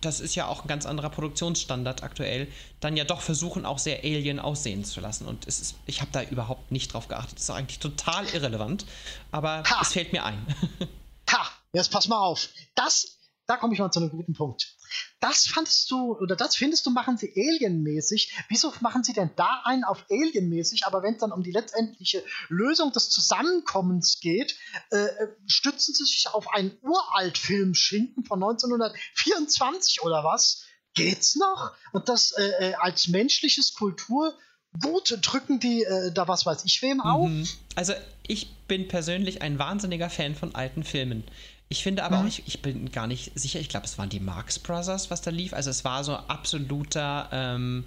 [0.01, 3.99] das ist ja auch ein ganz anderer Produktionsstandard aktuell, dann ja doch versuchen, auch sehr
[4.05, 5.27] Alien aussehen zu lassen.
[5.27, 7.37] Und es ist, ich habe da überhaupt nicht drauf geachtet.
[7.37, 8.87] Das ist eigentlich total irrelevant,
[9.33, 9.79] aber ha.
[9.83, 10.47] es fällt mir ein.
[11.31, 12.49] ha, jetzt pass mal auf.
[12.75, 14.76] Das, da komme ich mal zu einem guten Punkt.
[15.21, 18.35] Das fandest du, oder das findest du, machen sie alienmäßig.
[18.49, 22.23] Wieso machen sie denn da einen auf alienmäßig, aber wenn es dann um die letztendliche
[22.49, 24.57] Lösung des Zusammenkommens geht,
[24.91, 25.09] äh,
[25.47, 30.65] stützen sie sich auf einen Uraltfilm Schinken von 1924 oder was?
[30.95, 31.73] Geht's noch?
[31.93, 34.35] Und das äh, äh, als menschliches Kultur
[34.83, 37.29] gut drücken die äh, da was weiß ich wem auf?
[37.29, 37.49] Mhm.
[37.75, 37.93] Also
[38.27, 41.25] ich bin persönlich ein wahnsinniger Fan von alten Filmen.
[41.69, 42.23] Ich finde aber mhm.
[42.23, 45.21] auch, ich, ich, bin gar nicht sicher, ich glaube, es waren die Marx Brothers, was
[45.21, 45.53] da lief.
[45.53, 47.85] Also es war so absoluter ähm,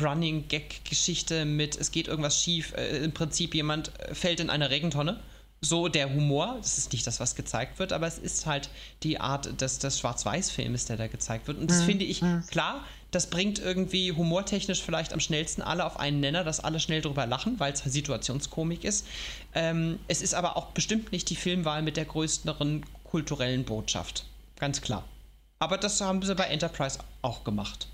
[0.00, 2.72] Running Gag-Geschichte mit, es geht irgendwas schief.
[2.74, 5.20] Äh, Im Prinzip jemand äh, fällt in eine Regentonne.
[5.60, 8.70] So der Humor, das ist nicht das, was gezeigt wird, aber es ist halt
[9.02, 11.58] die Art des, des Schwarz-Weiß-Filmes, der da gezeigt wird.
[11.58, 11.86] Und das mhm.
[11.86, 12.44] finde ich, mhm.
[12.46, 17.00] klar, das bringt irgendwie humortechnisch vielleicht am schnellsten alle auf einen Nenner, dass alle schnell
[17.00, 19.06] drüber lachen, weil es Situationskomik ist.
[19.54, 22.50] Ähm, es ist aber auch bestimmt nicht die Filmwahl mit der größten
[23.10, 24.24] kulturellen Botschaft.
[24.58, 25.04] Ganz klar.
[25.58, 27.88] Aber das haben sie bei Enterprise auch gemacht.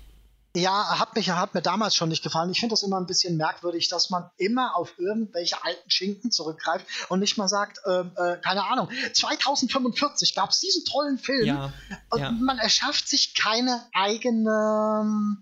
[0.55, 2.49] Ja, hat, mich, hat mir damals schon nicht gefallen.
[2.49, 6.85] Ich finde das immer ein bisschen merkwürdig, dass man immer auf irgendwelche alten Schinken zurückgreift
[7.09, 11.73] und nicht mal sagt, äh, äh, keine Ahnung, 2045 gab es diesen tollen Film ja,
[12.09, 12.31] und ja.
[12.31, 15.41] man erschafft sich keine eigene ähm,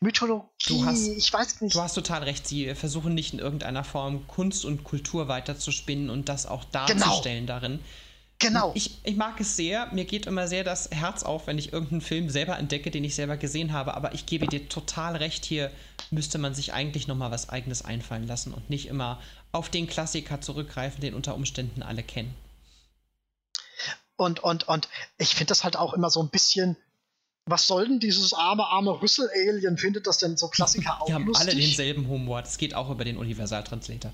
[0.00, 0.46] Mythologie.
[0.68, 1.74] Du hast, ich weiß nicht.
[1.74, 2.46] Du hast total recht.
[2.46, 7.58] Sie versuchen nicht in irgendeiner Form Kunst und Kultur weiterzuspinnen und das auch darzustellen genau.
[7.58, 7.80] darin.
[8.40, 8.70] Genau.
[8.74, 9.86] Ich, ich mag es sehr.
[9.92, 13.16] Mir geht immer sehr das Herz auf, wenn ich irgendeinen Film selber entdecke, den ich
[13.16, 13.94] selber gesehen habe.
[13.94, 15.72] Aber ich gebe dir total recht, hier
[16.10, 20.40] müsste man sich eigentlich nochmal was Eigenes einfallen lassen und nicht immer auf den Klassiker
[20.40, 22.34] zurückgreifen, den unter Umständen alle kennen.
[24.16, 26.76] Und, und, und ich finde das halt auch immer so ein bisschen
[27.50, 29.76] was soll denn dieses arme, arme Rüssel-Alien?
[29.76, 31.48] Findet das denn so Klassiker auch Die haben lustig?
[31.48, 32.42] alle denselben Humor.
[32.42, 34.12] Das geht auch über den Universaltranslator.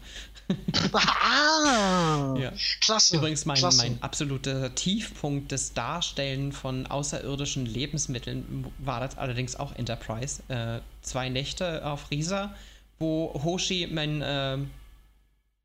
[0.93, 2.53] ah, ja.
[2.81, 3.17] klasse.
[3.17, 3.79] Übrigens, mein, klasse.
[3.79, 10.43] mein absoluter Tiefpunkt des Darstellen von außerirdischen Lebensmitteln war das allerdings auch Enterprise.
[10.49, 12.55] Äh, zwei Nächte auf Risa,
[12.99, 14.23] wo Hoshi mein...
[14.23, 14.59] Äh,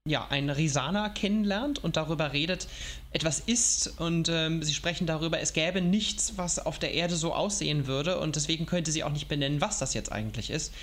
[0.10, 2.68] ja, einen Risana kennenlernt und darüber redet,
[3.12, 7.34] etwas ist und ähm, sie sprechen darüber, es gäbe nichts, was auf der Erde so
[7.34, 10.74] aussehen würde und deswegen könnte sie auch nicht benennen, was das jetzt eigentlich ist.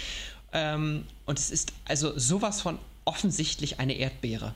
[0.53, 4.55] Ähm, und es ist also sowas von offensichtlich eine Erdbeere.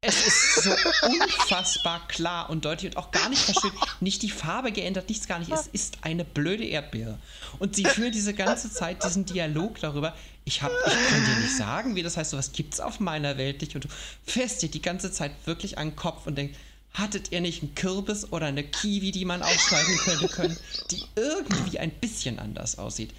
[0.00, 0.70] Es ist so
[1.02, 3.72] unfassbar klar und deutlich und auch gar nicht verschön.
[3.98, 5.50] Nicht die Farbe geändert, nichts gar nicht.
[5.50, 7.18] Es ist eine blöde Erdbeere.
[7.58, 10.14] Und sie führen diese ganze Zeit diesen Dialog darüber.
[10.44, 13.60] Ich, hab, ich kann dir nicht sagen, wie das heißt, sowas es auf meiner Welt
[13.60, 13.74] nicht.
[13.74, 13.88] Und du
[14.24, 16.56] fährst dir die ganze Zeit wirklich an den Kopf und denkst,
[16.94, 20.56] hattet ihr nicht einen Kürbis oder eine Kiwi, die man aufschneiden könnte, können,
[20.92, 23.12] die irgendwie ein bisschen anders aussieht?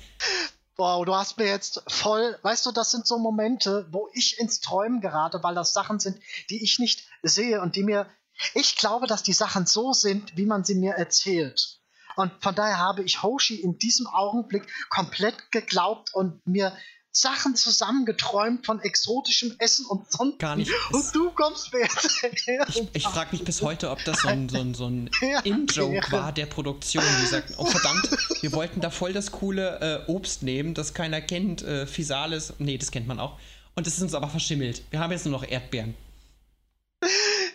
[0.80, 4.62] Wow, du hast mir jetzt voll, weißt du, das sind so Momente, wo ich ins
[4.62, 6.18] Träumen gerate, weil das Sachen sind,
[6.50, 8.10] die ich nicht sehe und die mir,
[8.54, 11.82] ich glaube, dass die Sachen so sind, wie man sie mir erzählt.
[12.16, 16.72] Und von daher habe ich Hoshi in diesem Augenblick komplett geglaubt und mir
[17.12, 20.40] Sachen zusammengeträumt von exotischem Essen und sonst.
[20.40, 20.72] Gar nicht.
[20.92, 22.66] Und du kommst mir jetzt her.
[22.70, 25.10] Ich, ich frage mich bis heute, ob das so ein, so ein, so ein
[25.44, 27.04] In-Joke war der Produktion.
[27.22, 28.10] Die sagten, oh verdammt,
[28.42, 31.64] wir wollten da voll das coole äh, Obst nehmen, das keiner kennt.
[31.64, 32.54] Äh, Physalis.
[32.60, 33.40] Nee, das kennt man auch.
[33.76, 34.84] Und das ist uns aber verschimmelt.
[34.92, 35.96] Wir haben jetzt nur noch Erdbeeren.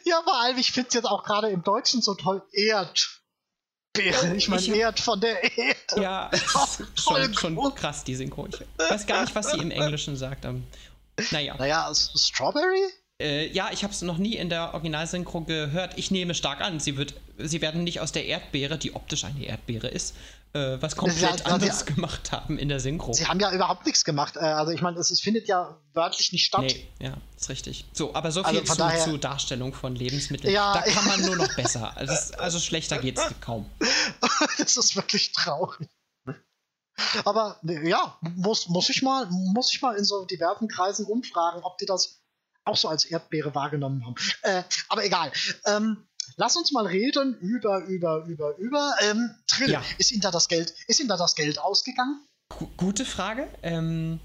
[0.05, 2.43] Ja, vor allem, ich finde es jetzt auch gerade im Deutschen so toll.
[2.53, 3.21] Erd.
[3.95, 4.35] Bären.
[4.35, 5.79] Ich meine, Erd von der Erde.
[5.97, 6.31] Ja,
[6.95, 8.47] schon, schon krass, die Synchro.
[8.49, 10.45] Ich weiß gar nicht, was sie im Englischen sagt.
[10.45, 10.65] Um,
[11.31, 11.55] naja.
[11.57, 12.91] Naja, Strawberry?
[13.21, 15.97] Äh, ja, ich habe es noch nie in der Originalsynchro gehört.
[15.97, 19.45] Ich nehme stark an, sie, wird, sie werden nicht aus der Erdbeere, die optisch eine
[19.47, 20.17] Erdbeere ist,
[20.55, 23.13] äh, was komplett ja, anderes ja, gemacht haben in der Synchro.
[23.13, 24.37] Sie haben ja überhaupt nichts gemacht.
[24.37, 26.63] Äh, also ich meine, es, findet ja wörtlich nicht statt.
[26.63, 27.85] Nee, ja, ist richtig.
[27.93, 30.53] So, aber so also viel also zu, daher, zu, Darstellung von Lebensmitteln.
[30.53, 31.97] Ja, da kann man nur noch besser.
[31.97, 33.69] Also, also schlechter geht es kaum.
[34.59, 35.89] das ist wirklich traurig.
[37.25, 41.79] Aber ja, muss, muss, ich mal, muss ich mal in so diversen Kreisen umfragen, ob
[41.79, 42.21] die das
[42.65, 44.15] auch so als Erdbeere wahrgenommen haben.
[44.43, 45.33] Äh, aber egal.
[45.67, 48.95] Ähm, lass uns mal reden über, über, über, über.
[49.03, 49.83] Ähm, Trill, ja.
[49.99, 52.21] ist Ihnen da das Geld, ist Ihnen da das Geld ausgegangen?
[52.59, 53.49] G gute Frage.
[53.63, 54.21] Ähm,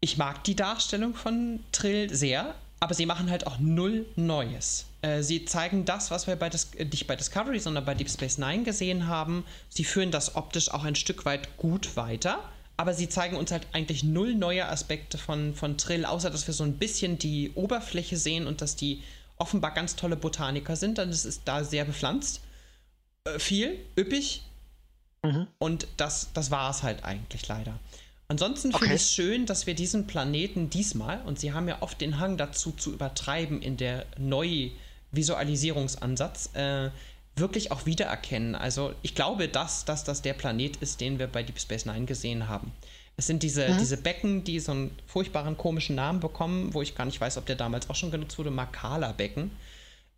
[0.00, 2.54] ich mag die Darstellung von Trill sehr.
[2.84, 4.84] aber sie machen halt auch null Neues.
[5.00, 8.36] Äh, sie zeigen das, was wir bei Dis nicht bei Discovery, sondern bei Deep Space
[8.36, 9.46] Nine gesehen haben.
[9.70, 12.40] Sie führen das optisch auch ein Stück weit gut weiter,
[12.76, 16.52] aber sie zeigen uns halt eigentlich null neue Aspekte von, von Trill, außer dass wir
[16.52, 19.02] so ein bisschen die Oberfläche sehen und dass die
[19.44, 20.96] offenbar ganz tolle Botaniker sind.
[20.96, 22.40] Dann ist es da sehr bepflanzt.
[23.24, 24.42] Äh, viel, üppig.
[25.22, 25.48] Mhm.
[25.58, 27.78] Und das, das war es halt eigentlich leider.
[28.28, 28.78] Ansonsten okay.
[28.78, 32.18] finde ich es schön, dass wir diesen Planeten diesmal, und sie haben ja oft den
[32.18, 36.88] Hang dazu zu übertreiben in der Neuvisualisierungsansatz, äh,
[37.36, 38.54] wirklich auch wiedererkennen.
[38.54, 42.06] Also ich glaube, dass, dass das der Planet ist, den wir bei Deep Space Nine
[42.06, 42.72] gesehen haben.
[43.16, 43.78] Es sind diese, mhm.
[43.78, 47.46] diese Becken, die so einen furchtbaren komischen Namen bekommen, wo ich gar nicht weiß, ob
[47.46, 49.50] der damals auch schon genutzt wurde, Makala-Becken,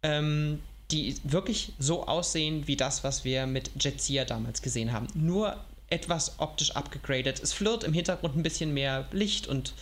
[0.02, 0.60] ähm,
[0.90, 5.08] die wirklich so aussehen wie das, was wir mit Jetsia damals gesehen haben.
[5.14, 7.40] Nur etwas optisch abgegradet.
[7.40, 9.74] Es flirt im Hintergrund ein bisschen mehr Licht und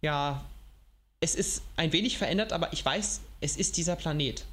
[0.00, 0.44] ja,
[1.20, 4.44] es ist ein wenig verändert, aber ich weiß, es ist dieser Planet.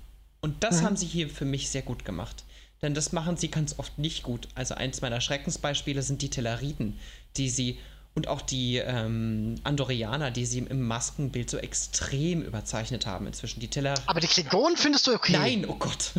[0.41, 0.85] Und das mhm.
[0.85, 2.43] haben sie hier für mich sehr gut gemacht.
[2.81, 4.47] Denn das machen sie ganz oft nicht gut.
[4.53, 6.99] Also eins meiner Schreckensbeispiele sind die Telleriten,
[7.37, 7.79] die sie
[8.17, 13.59] und auch die ähm, Andorianer, die sie im Maskenbild so extrem überzeichnet haben inzwischen.
[13.59, 13.93] Die Teller.
[14.07, 15.33] Aber die Klingonen findest du okay?
[15.33, 16.13] Nein, oh Gott.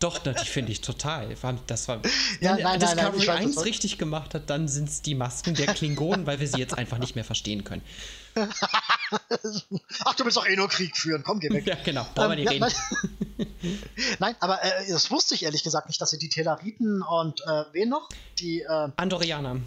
[0.00, 1.36] Doch, die finde ich total.
[1.68, 2.00] Das war,
[2.40, 5.74] ja, wenn nein, Discovery nein, 1 richtig gemacht hat, dann sind es die Masken der
[5.74, 7.82] Klingonen, weil wir sie jetzt einfach nicht mehr verstehen können.
[8.34, 11.22] Ach, du willst doch eh nur Krieg führen.
[11.22, 11.66] Komm, geh weg.
[11.68, 12.04] Ja, genau.
[12.16, 12.72] Brauchen ähm, wir nicht
[13.38, 13.78] reden.
[14.18, 17.64] nein, aber äh, das wusste ich ehrlich gesagt nicht, dass sie die Telleriten und äh,
[17.72, 18.08] wen noch?
[18.40, 19.60] Die äh, Andorianer.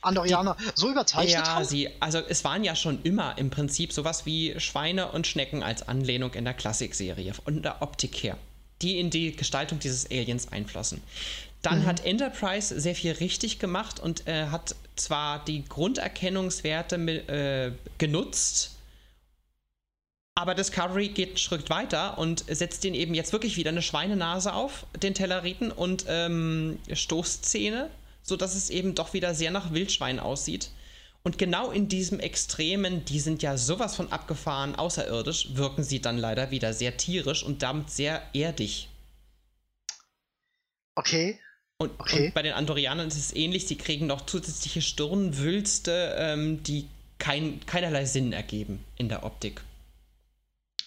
[0.00, 1.64] Andorianer so überzeichnet ja, haben?
[1.64, 5.86] sie, also es waren ja schon immer im Prinzip sowas wie Schweine und Schnecken als
[5.86, 8.36] Anlehnung in der Klassikserie, von der Optik her
[8.82, 11.02] die in die Gestaltung dieses Aliens einflossen.
[11.62, 11.86] Dann mhm.
[11.86, 18.76] hat Enterprise sehr viel richtig gemacht und äh, hat zwar die Grunderkennungswerte äh, genutzt,
[20.36, 24.54] aber Discovery geht einen Schritt weiter und setzt den eben jetzt wirklich wieder eine Schweinenase
[24.54, 27.90] auf, den Telleriten und ähm, Stoßzähne,
[28.28, 30.70] sodass es eben doch wieder sehr nach Wildschwein aussieht.
[31.24, 36.16] Und genau in diesem Extremen, die sind ja sowas von abgefahren, außerirdisch, wirken sie dann
[36.16, 38.88] leider wieder sehr tierisch und damit sehr erdig.
[40.94, 41.38] Okay.
[41.78, 42.26] Und, okay.
[42.26, 47.64] und bei den Andorianern ist es ähnlich, sie kriegen noch zusätzliche Stirnwülste, ähm, die kein,
[47.66, 49.60] keinerlei Sinn ergeben in der Optik.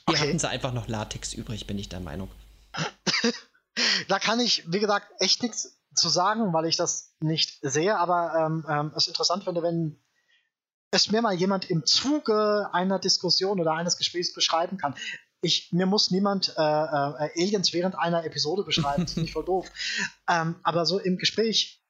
[0.08, 0.20] Hier okay.
[0.20, 2.30] hatten sie einfach noch Latex übrig, bin ich der Meinung.
[4.08, 8.34] da kann ich, wie gesagt, echt nichts zu sagen, weil ich das nicht sehe, aber
[8.36, 10.02] ähm, ähm, es interessant finde, wenn
[10.92, 14.96] es mir mal jemand im Zuge einer Diskussion oder eines Gesprächs beschreiben kann.
[15.42, 19.46] Ich, mir muss niemand äh, äh, Aliens während einer Episode beschreiben, das finde ich voll
[19.46, 19.72] doof.
[20.30, 21.81] Ähm, aber so im Gespräch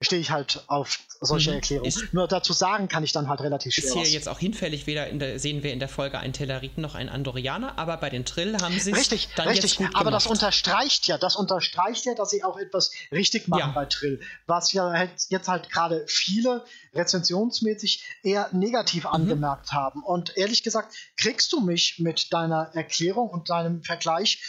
[0.00, 1.56] stehe ich halt auf solche mhm.
[1.56, 1.88] Erklärungen.
[1.88, 3.84] Ist, Nur dazu sagen kann ich dann halt relativ schwer.
[3.84, 4.12] Ist hier was.
[4.12, 7.78] jetzt auch hinfällig, weder der, sehen wir in der Folge einen Telleriten noch einen Andorianer,
[7.78, 9.72] aber bei den Trill haben sie es richtig, dann richtig.
[9.72, 10.14] Jetzt gut aber gemacht.
[10.14, 13.72] das unterstreicht ja, das unterstreicht ja, dass sie auch etwas richtig machen ja.
[13.72, 14.20] bei Trill.
[14.46, 19.10] Was ja halt jetzt halt gerade viele rezensionsmäßig eher negativ mhm.
[19.10, 20.04] angemerkt haben.
[20.04, 24.42] Und ehrlich gesagt, kriegst du mich mit deiner Erklärung und deinem Vergleich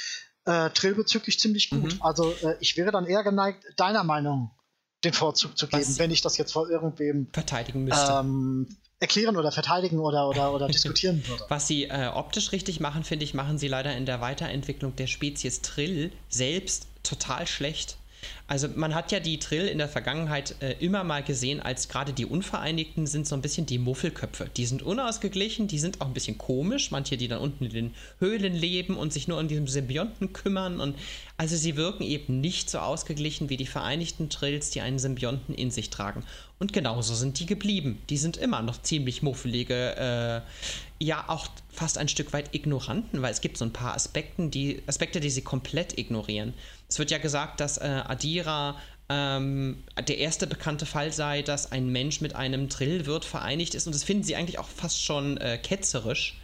[0.46, 1.96] äh, Trill bezüglich ziemlich gut.
[1.96, 2.02] Mhm.
[2.02, 4.52] Also äh, ich wäre dann eher geneigt, deiner Meinung
[5.04, 8.12] den Vorzug zu geben, Was wenn ich das jetzt vor irgendwem verteidigen müsste.
[8.12, 8.68] Ähm,
[9.00, 11.46] erklären oder verteidigen oder, oder, oder diskutieren würde.
[11.48, 15.08] Was sie äh, optisch richtig machen, finde ich, machen sie leider in der Weiterentwicklung der
[15.08, 17.98] Spezies Trill selbst total schlecht.
[18.48, 22.14] Also man hat ja die Trill in der Vergangenheit äh, immer mal gesehen, als gerade
[22.14, 24.50] die Unvereinigten sind so ein bisschen die Muffelköpfe.
[24.58, 26.90] Die sind unausgeglichen, die sind auch ein bisschen komisch.
[26.92, 30.80] Manche, die dann unten in den Höhlen leben und sich nur um diesem Symbionten kümmern.
[30.80, 30.96] Und
[31.38, 35.70] also sie wirken eben nicht so ausgeglichen wie die Vereinigten Trills, die einen Symbionten in
[35.70, 36.24] sich tragen.
[36.60, 38.02] Und genauso sind die geblieben.
[38.10, 40.42] Die sind immer noch ziemlich muffelige, äh,
[41.04, 44.82] ja auch fast ein Stück weit Ignoranten, weil es gibt so ein paar Aspekten, die,
[44.86, 46.54] Aspekte, die sie komplett ignorieren.
[46.90, 48.76] Es wird ja gesagt, dass äh, Adira
[49.10, 53.96] ähm, der erste bekannte Fall sei, dass ein Mensch mit einem Trillwirt vereinigt ist und
[53.96, 56.36] das finden sie eigentlich auch fast schon äh, ketzerisch.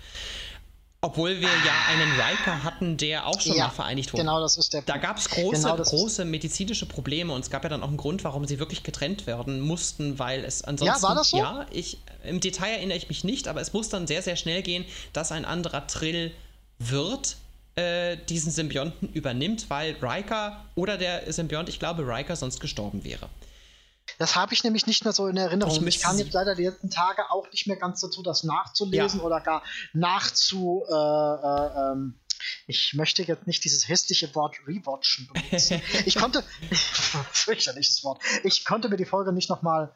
[1.02, 4.24] Obwohl wir ja einen Riker hatten, der auch schon ja, mal vereinigt wurde.
[4.24, 7.62] Genau, das ist der Da gab es große, genau große medizinische Probleme und es gab
[7.62, 10.96] ja dann auch einen Grund, warum sie wirklich getrennt werden mussten, weil es ansonsten.
[10.96, 11.38] Ja, war das so?
[11.38, 14.64] Ja, ich, im Detail erinnere ich mich nicht, aber es muss dann sehr, sehr schnell
[14.64, 14.84] gehen,
[15.14, 16.32] dass ein anderer Trill
[16.80, 17.38] wird,
[17.76, 23.30] äh, diesen Symbionten übernimmt, weil Riker oder der Symbiont, ich glaube Riker, sonst gestorben wäre.
[24.18, 25.86] Das habe ich nämlich nicht mehr so in Erinnerung.
[25.88, 29.20] Ich, ich kam jetzt leider die letzten Tage auch nicht mehr ganz dazu, das nachzulesen
[29.20, 29.26] ja.
[29.26, 29.64] oder gar
[29.94, 30.84] nachzu.
[30.88, 32.20] Äh, äh, ähm,
[32.68, 35.82] ich möchte jetzt nicht dieses hässliche Wort rewatchen benutzen.
[36.06, 36.44] ich konnte,
[37.32, 38.22] fürchterliches Wort.
[38.44, 39.94] Ich konnte mir die Folge nicht nochmal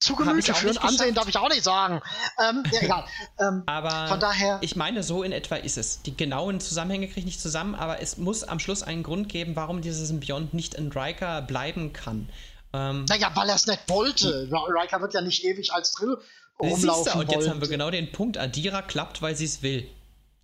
[0.00, 0.78] zu Gemüte führen.
[0.78, 2.00] Ansehen darf ich auch nicht sagen.
[2.38, 3.04] Ähm, ja, egal.
[3.38, 4.58] Ähm, aber von daher.
[4.62, 6.02] Ich meine, so in etwa ist es.
[6.02, 9.56] Die genauen Zusammenhänge kriege ich nicht zusammen, aber es muss am Schluss einen Grund geben,
[9.56, 12.28] warum dieser Symbiont nicht in Riker bleiben kann.
[12.72, 14.48] Ähm, naja, weil er es nicht wollte.
[14.50, 16.18] Riker wird ja nicht ewig als Drill
[16.58, 17.20] rumlaufen.
[17.20, 18.38] und jetzt haben wir genau den Punkt.
[18.38, 19.88] Adira klappt, weil sie es will.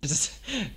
[0.01, 0.29] Das,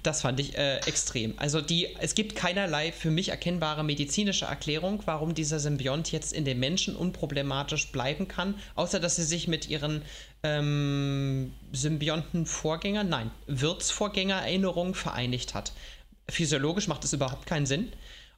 [0.02, 1.34] das fand ich äh, extrem.
[1.38, 6.46] Also die, es gibt keinerlei für mich erkennbare medizinische Erklärung, warum dieser Symbiont jetzt in
[6.46, 10.02] den Menschen unproblematisch bleiben kann, außer dass sie sich mit ihren
[10.42, 15.72] ähm, Symbionten-Vorgängern, nein, Wirtsvorgänger-Erinnerungen vereinigt hat.
[16.28, 17.92] Physiologisch macht das überhaupt keinen Sinn.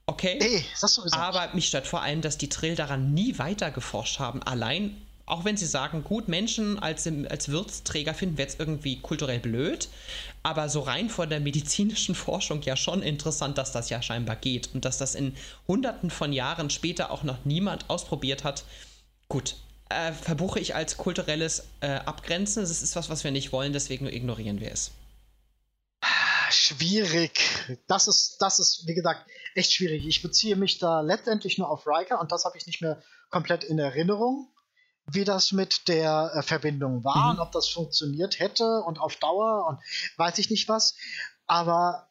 [0.06, 0.64] Okay, nee,
[1.12, 4.42] aber mich stört vor allem, dass die Trill daran nie weiter geforscht haben.
[4.42, 4.96] Allein
[5.26, 9.88] auch wenn sie sagen, gut, Menschen als, als Wirtsträger finden wir jetzt irgendwie kulturell blöd,
[10.42, 14.70] aber so rein von der medizinischen Forschung ja schon interessant, dass das ja scheinbar geht
[14.74, 15.36] und dass das in
[15.68, 18.64] hunderten von Jahren später auch noch niemand ausprobiert hat.
[19.28, 19.56] Gut,
[19.88, 22.62] äh, verbuche ich als kulturelles äh, Abgrenzen.
[22.62, 24.90] Das ist was, was wir nicht wollen, deswegen ignorieren wir es.
[26.50, 27.78] Schwierig.
[27.86, 30.06] Das ist, das ist, wie gesagt, echt schwierig.
[30.06, 33.64] Ich beziehe mich da letztendlich nur auf Riker und das habe ich nicht mehr komplett
[33.64, 34.51] in Erinnerung
[35.06, 37.30] wie das mit der äh, Verbindung war mhm.
[37.30, 39.80] und ob das funktioniert hätte und auf Dauer und
[40.16, 40.94] weiß ich nicht was.
[41.46, 42.08] Aber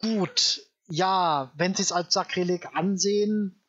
[0.00, 3.62] gut, ja, wenn sie es als Sakrileg ansehen.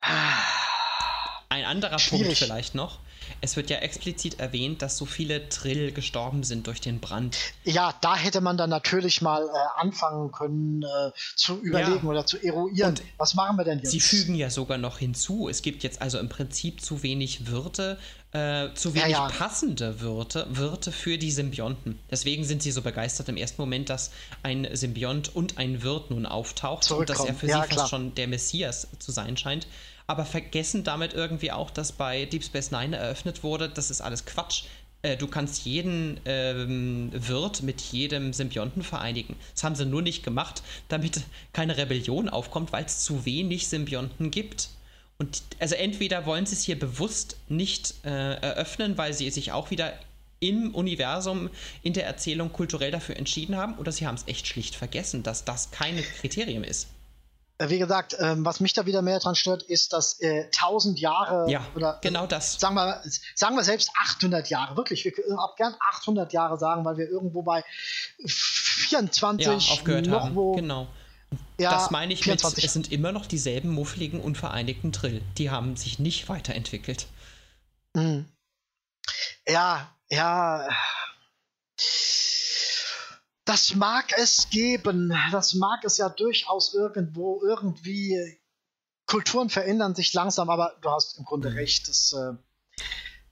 [0.00, 2.26] Ein anderer schwierig.
[2.26, 3.00] Punkt vielleicht noch
[3.40, 7.36] es wird ja explizit erwähnt, dass so viele Trill gestorben sind durch den Brand.
[7.64, 12.10] Ja, da hätte man dann natürlich mal äh, anfangen können äh, zu überlegen ja.
[12.10, 12.90] oder zu eruieren.
[12.90, 13.90] Und Was machen wir denn jetzt?
[13.90, 17.98] Sie fügen ja sogar noch hinzu, es gibt jetzt also im Prinzip zu wenig Wirte,
[18.32, 19.28] äh, zu wenig ja, ja.
[19.28, 21.98] passende Wirte, Wirte für die Symbionten.
[22.10, 24.10] Deswegen sind sie so begeistert im ersten Moment, dass
[24.42, 28.28] ein Symbiont und ein Wirt nun auftaucht und dass er für sie fast schon der
[28.28, 29.66] Messias zu sein scheint
[30.10, 34.26] aber vergessen damit irgendwie auch, dass bei Deep Space Nine eröffnet wurde, das ist alles
[34.26, 34.64] Quatsch.
[35.02, 39.36] Äh, du kannst jeden ähm, Wirt mit jedem Symbionten vereinigen.
[39.54, 41.22] Das haben sie nur nicht gemacht, damit
[41.52, 44.70] keine Rebellion aufkommt, weil es zu wenig Symbionten gibt.
[45.18, 49.70] Und also entweder wollen sie es hier bewusst nicht äh, eröffnen, weil sie sich auch
[49.70, 49.92] wieder
[50.40, 51.50] im Universum,
[51.82, 55.44] in der Erzählung kulturell dafür entschieden haben, oder sie haben es echt schlicht vergessen, dass
[55.44, 56.88] das kein Kriterium ist.
[57.60, 60.98] Äh, wie gesagt, ähm, was mich da wieder mehr dran stört, ist, dass äh, 1000
[60.98, 62.58] Jahre ja, oder genau das.
[62.58, 63.02] Sagen wir,
[63.34, 67.08] sagen wir selbst 800 Jahre, wirklich, wir können auch gern 800 Jahre sagen, weil wir
[67.08, 67.62] irgendwo bei
[68.26, 70.34] 24 ja, aufgehört noch haben.
[70.34, 70.88] Wo, genau.
[71.58, 72.56] Ja, das meine ich 24.
[72.56, 75.22] mit, es sind immer noch dieselben muffligen, unvereinigten Trill.
[75.36, 77.06] Die haben sich nicht weiterentwickelt.
[77.94, 78.24] Mhm.
[79.46, 80.66] Ja, ja.
[83.50, 85.12] Das mag es geben.
[85.32, 88.38] Das mag es ja durchaus irgendwo, irgendwie.
[89.06, 91.56] Kulturen verändern sich langsam, aber du hast im Grunde mhm.
[91.56, 91.88] recht.
[91.88, 92.34] Das, äh,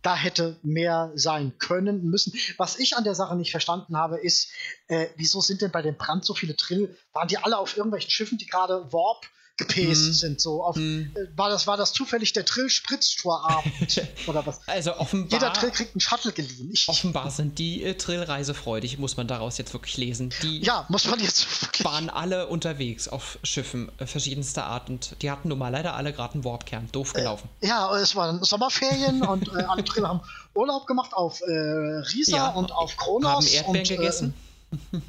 [0.02, 2.32] da hätte mehr sein können, müssen.
[2.56, 4.50] Was ich an der Sache nicht verstanden habe, ist,
[4.88, 6.98] äh, wieso sind denn bei dem Brand so viele Trill?
[7.12, 9.24] Waren die alle auf irgendwelchen Schiffen, die gerade Warp
[9.58, 10.12] gepäst mm.
[10.12, 10.40] sind.
[10.40, 11.10] So auf, mm.
[11.36, 14.60] war, das, war das zufällig der Trill-Spritztourabend oder was?
[14.66, 15.38] Also offenbar.
[15.38, 16.70] Jeder Trill kriegt einen Shuttle geliehen.
[16.72, 20.32] Ich, offenbar sind die äh, Trill reisefreudig, muss man daraus jetzt wirklich lesen.
[20.42, 21.84] Die ja, muss man jetzt wirklich.
[21.84, 26.12] waren alle unterwegs auf Schiffen äh, verschiedenster Art und die hatten nun mal leider alle
[26.12, 26.88] gerade einen Warpkern.
[26.92, 27.48] Doof äh, gelaufen.
[27.60, 30.20] Äh, ja, es waren Sommerferien und äh, alle Trill haben
[30.54, 33.28] Urlaub gemacht auf äh, Risa ja, und auf Kronos.
[33.28, 34.34] Haben Erdbeeren und, gegessen.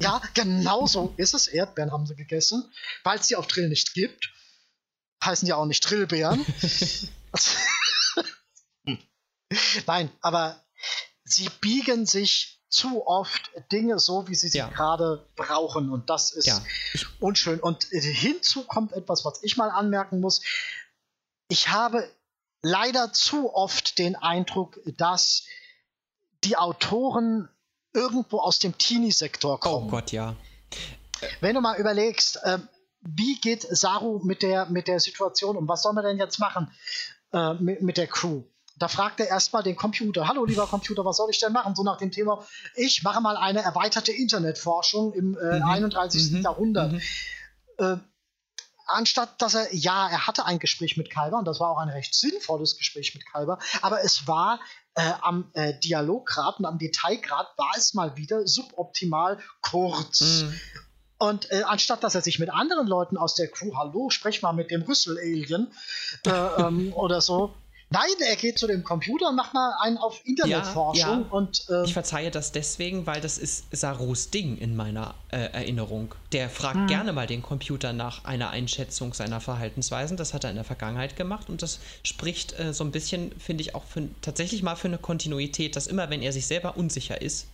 [0.00, 1.46] Ja, genau so ist es.
[1.46, 2.64] Erdbeeren haben sie gegessen,
[3.04, 4.30] weil es sie auf Trill nicht gibt
[5.24, 6.44] heißen ja auch nicht Trillbeeren.
[9.86, 10.62] Nein, aber
[11.24, 14.68] sie biegen sich zu oft Dinge so, wie sie sie ja.
[14.68, 15.90] gerade brauchen.
[15.90, 16.62] Und das ist ja.
[17.18, 17.58] unschön.
[17.60, 20.40] Und hinzu kommt etwas, was ich mal anmerken muss.
[21.48, 22.08] Ich habe
[22.62, 25.44] leider zu oft den Eindruck, dass
[26.44, 27.48] die Autoren
[27.92, 29.88] irgendwo aus dem Teenie-Sektor kommen.
[29.88, 30.36] Oh Gott, ja.
[31.40, 32.58] Wenn du mal überlegst, äh,
[33.00, 35.68] wie geht Saru mit der, mit der Situation um?
[35.68, 36.70] Was soll man denn jetzt machen
[37.32, 38.42] äh, mit, mit der Crew?
[38.76, 41.74] Da fragt er erstmal den Computer, hallo lieber Computer, was soll ich denn machen?
[41.74, 45.64] So nach dem Thema, ich mache mal eine erweiterte Internetforschung im äh, mhm.
[45.64, 46.32] 31.
[46.32, 46.42] Mhm.
[46.42, 46.92] Jahrhundert.
[46.92, 47.00] Mhm.
[47.78, 47.96] Äh,
[48.86, 51.90] anstatt dass er, ja, er hatte ein Gespräch mit Kalber und das war auch ein
[51.90, 54.60] recht sinnvolles Gespräch mit Kalber, aber es war
[54.94, 60.42] äh, am äh, Dialoggrad und am Detailgrad war es mal wieder suboptimal kurz.
[60.42, 60.60] Mhm.
[61.20, 64.52] Und äh, anstatt dass er sich mit anderen Leuten aus der Crew, hallo, sprech mal
[64.52, 65.70] mit dem Rüssel-Alien
[66.26, 67.54] äh, ähm, oder so,
[67.92, 71.26] Nein, er geht zu dem Computer und macht mal einen auf Internetforschung ja, ja.
[71.28, 71.66] und.
[71.68, 76.14] Ähm, ich verzeihe das deswegen, weil das ist Sarus Ding in meiner äh, Erinnerung.
[76.30, 76.86] Der fragt hm.
[76.86, 80.16] gerne mal den Computer nach einer Einschätzung seiner Verhaltensweisen.
[80.16, 83.62] Das hat er in der Vergangenheit gemacht und das spricht äh, so ein bisschen, finde
[83.62, 87.20] ich, auch für, tatsächlich mal für eine Kontinuität, dass immer, wenn er sich selber unsicher
[87.20, 87.48] ist,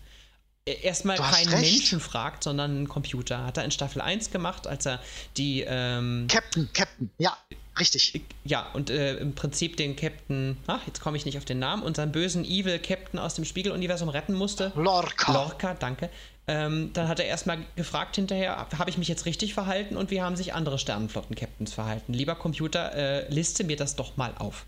[0.66, 1.72] erstmal keinen recht.
[1.72, 3.44] Menschen fragt, sondern einen Computer.
[3.44, 5.00] Hat er in Staffel 1 gemacht, als er
[5.36, 5.64] die.
[5.66, 7.36] Ähm, Captain, Captain, ja,
[7.78, 8.20] richtig.
[8.44, 11.82] Ja, und äh, im Prinzip den Captain, ach, jetzt komme ich nicht auf den Namen,
[11.82, 14.72] unseren bösen Evil Captain aus dem Spiegeluniversum retten musste.
[14.74, 15.32] Lorca.
[15.32, 16.10] Lorca, danke.
[16.48, 20.22] Ähm, dann hat er erstmal gefragt hinterher, habe ich mich jetzt richtig verhalten und wie
[20.22, 22.12] haben sich andere Sternenflotten-Captains verhalten?
[22.12, 24.64] Lieber Computer, äh, liste mir das doch mal auf.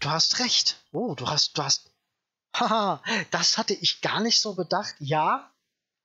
[0.00, 0.76] Du hast recht.
[0.92, 1.93] Oh, du hast, du hast
[2.54, 4.94] Haha, das hatte ich gar nicht so bedacht.
[4.98, 5.50] Ja.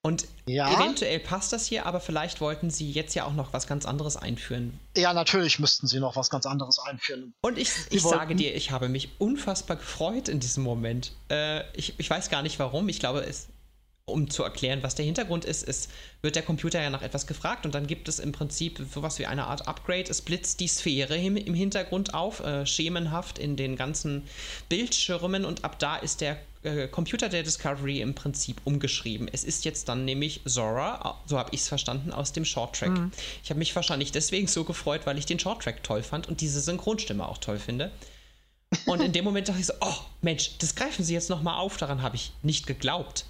[0.01, 0.73] Und ja.
[0.73, 4.15] eventuell passt das hier, aber vielleicht wollten sie jetzt ja auch noch was ganz anderes
[4.15, 4.79] einführen.
[4.95, 7.33] Ja, natürlich müssten sie noch was ganz anderes einführen.
[7.41, 11.11] Und ich, ich sage dir, ich habe mich unfassbar gefreut in diesem Moment.
[11.29, 12.87] Äh, ich, ich weiß gar nicht warum.
[12.87, 13.49] Ich glaube, es,
[14.09, 15.89] um zu erklären, was der Hintergrund ist, ist,
[16.21, 19.25] wird der Computer ja nach etwas gefragt und dann gibt es im Prinzip sowas wie
[19.25, 20.09] eine Art Upgrade.
[20.09, 24.23] Es blitzt die Sphäre im, im Hintergrund auf, äh, schemenhaft in den ganzen
[24.67, 29.29] Bildschirmen und ab da ist der äh, Computer der Discovery im Prinzip umgeschrieben.
[29.31, 32.91] Es ist jetzt dann nämlich Zora, so habe ich es verstanden, aus dem Shorttrack.
[32.91, 33.11] Mhm.
[33.43, 36.59] Ich habe mich wahrscheinlich deswegen so gefreut, weil ich den Shorttrack toll fand und diese
[36.59, 37.91] Synchronstimme auch toll finde.
[38.85, 41.77] Und in dem Moment dachte ich so, oh Mensch, das greifen sie jetzt nochmal auf,
[41.77, 43.25] daran habe ich nicht geglaubt.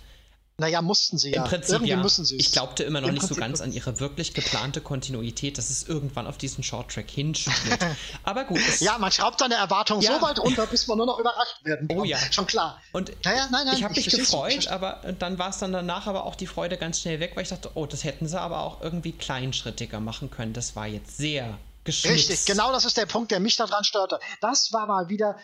[0.59, 1.43] Naja, mussten sie ja.
[1.43, 1.97] Im Prinzip Irgendwie ja.
[1.97, 4.81] müssen sie Ich glaubte immer noch Im nicht Prinzip so ganz an ihre wirklich geplante
[4.81, 7.79] Kontinuität, dass es irgendwann auf diesen Shorttrack hinspielt.
[8.23, 8.59] Aber gut.
[8.79, 10.15] Ja, man schraubt seine Erwartungen ja.
[10.15, 11.97] so weit runter, bis man nur noch überrascht werden kann.
[11.97, 12.17] Oh ja.
[12.31, 12.81] Schon klar.
[12.91, 16.25] Und naja, nein, nein, ich habe mich gefreut, aber dann war es dann danach aber
[16.25, 18.81] auch die Freude ganz schnell weg, weil ich dachte, oh, das hätten sie aber auch
[18.81, 20.53] irgendwie kleinschrittiger machen können.
[20.53, 22.29] Das war jetzt sehr geschnitzt.
[22.29, 24.19] Richtig, genau das ist der Punkt, der mich daran störte.
[24.41, 25.38] Das war mal wieder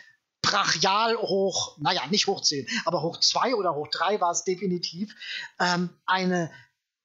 [0.45, 5.13] brachial hoch, naja, nicht hoch 10, aber hoch 2 oder hoch 3 war es definitiv,
[5.59, 6.51] ähm, eine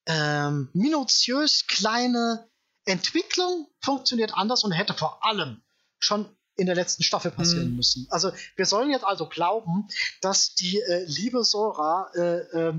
[0.06, 2.48] ähm, minutiös kleine
[2.84, 5.62] Entwicklung funktioniert anders und hätte vor allem
[5.98, 7.76] schon in der letzten Staffel passieren mhm.
[7.76, 8.06] müssen.
[8.10, 9.88] Also wir sollen jetzt also glauben,
[10.20, 12.74] dass die äh, liebe Sora äh, äh,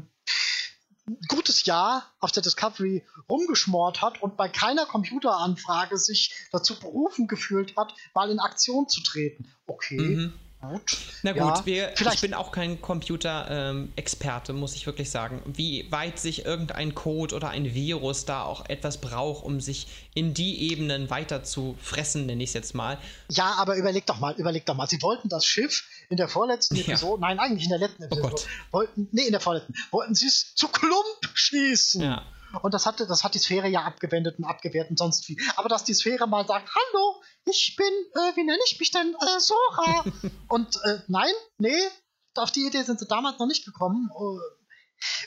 [1.27, 7.75] gutes Jahr auf der Discovery rumgeschmort hat und bei keiner Computeranfrage sich dazu berufen gefühlt
[7.75, 9.51] hat, mal in Aktion zu treten.
[9.65, 10.33] Okay, mhm.
[10.61, 10.97] Gut.
[11.23, 15.41] Na gut, ja, wir, ich bin auch kein Computer-Experte, ähm, muss ich wirklich sagen.
[15.45, 20.35] Wie weit sich irgendein Code oder ein Virus da auch etwas braucht, um sich in
[20.35, 22.99] die Ebenen weiter zu fressen, nenne ich es jetzt mal.
[23.29, 24.87] Ja, aber überleg doch mal, überleg doch mal.
[24.87, 26.83] Sie wollten das Schiff in der vorletzten ja.
[26.83, 30.13] Episode, nein, eigentlich in der letzten oh Episode, oh wollten, nee, in der vorletzten, wollten
[30.13, 32.03] sie es zu Klump schießen.
[32.03, 32.23] Ja.
[32.61, 35.39] Und das, hatte, das hat die Sphäre ja abgewendet und abgewehrt und sonst wie.
[35.55, 39.13] Aber dass die Sphäre mal sagt, hallo, ich bin, äh, wie nenne ich mich denn,
[39.13, 40.03] äh, Sora?
[40.49, 41.87] und äh, nein, nee,
[42.35, 44.09] auf die Idee sind sie damals noch nicht gekommen.
[44.17, 44.39] Uh,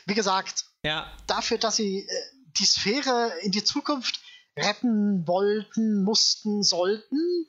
[0.07, 1.11] wie gesagt, ja.
[1.27, 2.23] dafür, dass sie äh,
[2.59, 4.21] die Sphäre in die Zukunft
[4.57, 7.47] retten wollten, mussten, sollten,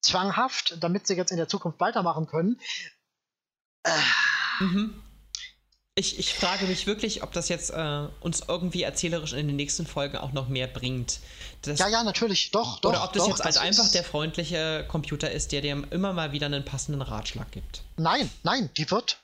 [0.00, 2.60] zwanghaft, damit sie jetzt in der Zukunft weitermachen können.
[3.84, 4.00] Äh,
[4.60, 5.03] mhm.
[5.96, 9.86] Ich, ich frage mich wirklich, ob das jetzt äh, uns irgendwie erzählerisch in den nächsten
[9.86, 11.20] Folgen auch noch mehr bringt.
[11.62, 12.90] Das, ja, ja, natürlich, doch, doch.
[12.90, 16.32] Oder ob das doch, jetzt halt einfach der freundliche Computer ist, der dir immer mal
[16.32, 17.82] wieder einen passenden Ratschlag gibt.
[17.96, 19.22] Nein, nein, die wird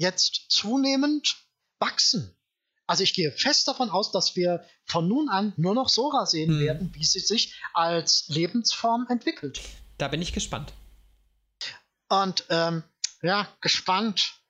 [0.00, 1.36] jetzt zunehmend
[1.80, 2.34] wachsen.
[2.86, 6.52] Also ich gehe fest davon aus, dass wir von nun an nur noch Sora sehen
[6.52, 6.60] hm.
[6.60, 9.60] werden, wie sie sich als Lebensform entwickelt.
[9.98, 10.72] Da bin ich gespannt.
[12.08, 12.84] Und ähm,
[13.20, 14.40] ja, gespannt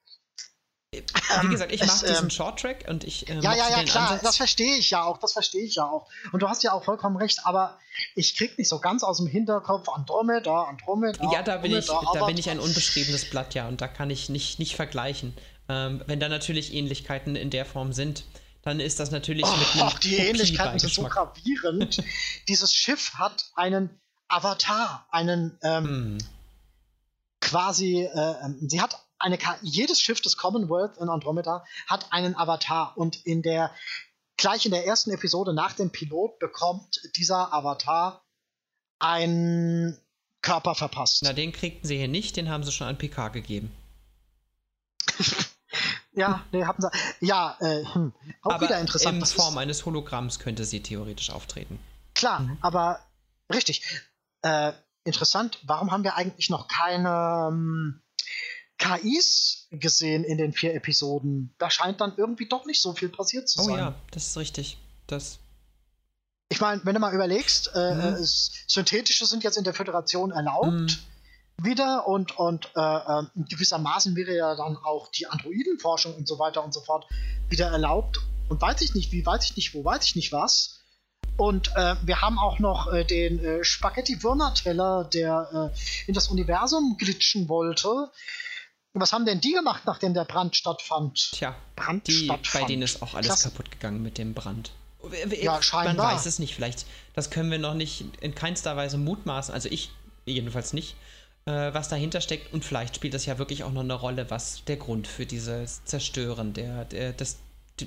[1.42, 3.28] wie gesagt, ich mache diesen ähm, Short-Track und ich.
[3.28, 4.22] Äh, ja, ja, ja, klar, Ansatz.
[4.22, 6.08] das verstehe ich ja auch, das verstehe ich ja auch.
[6.32, 7.78] Und du hast ja auch vollkommen recht, aber
[8.14, 11.30] ich krieg nicht so ganz aus dem Hinterkopf Andromeda, Andromeda.
[11.32, 14.28] Ja, da bin, ich, da bin ich ein unbeschriebenes Blatt, ja, und da kann ich
[14.28, 15.34] nicht, nicht vergleichen.
[15.68, 18.24] Ähm, wenn da natürlich Ähnlichkeiten in der Form sind,
[18.62, 22.02] dann ist das natürlich oh, mit einem die Ähnlichkeiten sind so gravierend.
[22.48, 26.18] Dieses Schiff hat einen Avatar, einen ähm, hm.
[27.40, 32.96] quasi, äh, ähm, sie hat eine jedes Schiff des Commonwealth in Andromeda hat einen Avatar
[32.96, 33.74] und in der
[34.36, 38.22] gleich in der ersten Episode nach dem Pilot bekommt dieser Avatar
[38.98, 39.98] einen
[40.42, 41.22] Körper verpasst.
[41.22, 43.74] Na, den kriegten sie hier nicht, den haben sie schon an PK gegeben.
[46.12, 46.90] ja, nee, haben sie.
[47.20, 48.12] Ja, äh, hm,
[48.42, 49.18] auch aber wieder interessant.
[49.18, 51.78] In Form eines Hologramms könnte sie theoretisch auftreten.
[52.14, 52.58] Klar, mhm.
[52.60, 53.00] aber
[53.52, 53.82] richtig.
[54.42, 54.72] Äh,
[55.04, 58.02] interessant, warum haben wir eigentlich noch keine ähm,
[58.78, 61.54] KIs gesehen in den vier Episoden.
[61.58, 63.74] Da scheint dann irgendwie doch nicht so viel passiert zu sein.
[63.74, 64.78] Oh ja, das ist richtig.
[65.06, 65.38] Das.
[66.48, 68.00] Ich meine, wenn du mal überlegst, äh, mhm.
[68.00, 70.66] äh, synthetische sind jetzt in der Föderation erlaubt.
[70.66, 70.96] Mhm.
[71.62, 76.62] wieder und, und äh, äh, gewissermaßen wäre ja dann auch die Androidenforschung und so weiter
[76.62, 77.06] und so fort
[77.48, 78.18] wieder erlaubt.
[78.48, 80.80] Und weiß ich nicht, wie weiß ich nicht, wo weiß ich nicht was.
[81.36, 86.96] Und äh, wir haben auch noch äh, den äh, Spaghetti-Würmer-Teller, der äh, in das Universum
[86.98, 88.10] glitschen wollte.
[88.98, 91.32] Was haben denn die gemacht, nachdem der Brand stattfand?
[91.32, 92.62] Tja, Brand die, stattfand.
[92.64, 93.50] bei denen ist auch alles Klasse.
[93.50, 94.72] kaputt gegangen mit dem Brand.
[95.38, 96.14] Ja, Man scheinbar.
[96.14, 96.86] weiß es nicht, vielleicht.
[97.14, 99.52] Das können wir noch nicht in keinster Weise mutmaßen.
[99.52, 99.90] Also ich
[100.24, 100.96] jedenfalls nicht,
[101.44, 102.54] äh, was dahinter steckt.
[102.54, 105.84] Und vielleicht spielt das ja wirklich auch noch eine Rolle, was der Grund für dieses
[105.84, 107.36] Zerstören der, der, des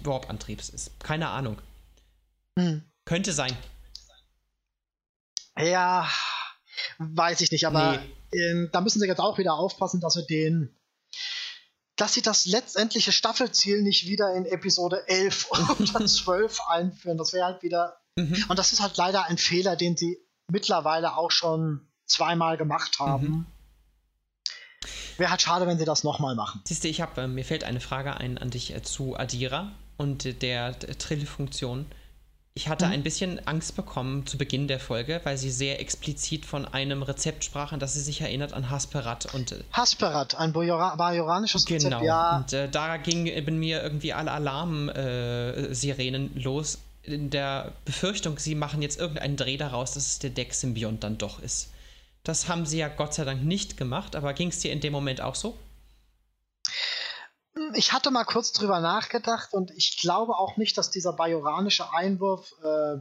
[0.04, 0.92] Warp-Antriebs ist.
[1.00, 1.60] Keine Ahnung.
[2.58, 2.84] Hm.
[3.06, 3.58] Könnte sein.
[5.58, 6.08] Ja,
[7.00, 8.00] weiß ich nicht, aber
[8.32, 10.74] ähm, da müssen sie jetzt auch wieder aufpassen, dass sie den,
[12.02, 15.48] dass sie das letztendliche Staffelziel nicht wieder in Episode 11
[15.90, 17.18] oder 12 einführen.
[17.18, 18.46] Das wäre halt wieder, Mhm.
[18.50, 20.18] und das ist halt leider ein Fehler, den sie
[20.52, 23.28] mittlerweile auch schon zweimal gemacht haben.
[23.28, 23.46] Mhm.
[25.18, 26.62] Wäre halt schade, wenn sie das nochmal machen.
[26.66, 29.72] Siehst du, ich habe, äh, mir fällt eine Frage ein an dich äh, zu Adira
[29.98, 31.86] und äh, der, der Trill-Funktion.
[32.56, 32.92] Ich hatte Mhm.
[32.92, 37.44] ein bisschen Angst bekommen zu Beginn der Folge, weil sie sehr explizit von einem Rezept
[37.46, 41.88] sprach, an das sie sich erinnert an Hasperat und äh, Hasperat, ein Bajora- bajoranisches Genau.
[42.00, 42.38] Rezept, ja.
[42.38, 46.80] Und äh, da gingen bei mir irgendwie alle Alarmsirenen äh, los.
[47.04, 51.42] In der Befürchtung, sie machen jetzt irgendeinen Dreh daraus, dass es der Deck-Symbiont dann doch
[51.42, 51.70] ist.
[52.24, 54.92] Das haben sie ja Gott sei Dank nicht gemacht, aber ging es dir in dem
[54.92, 55.58] Moment auch so?
[57.74, 62.54] Ich hatte mal kurz drüber nachgedacht und ich glaube auch nicht, dass dieser bajoranische Einwurf
[62.64, 63.00] äh,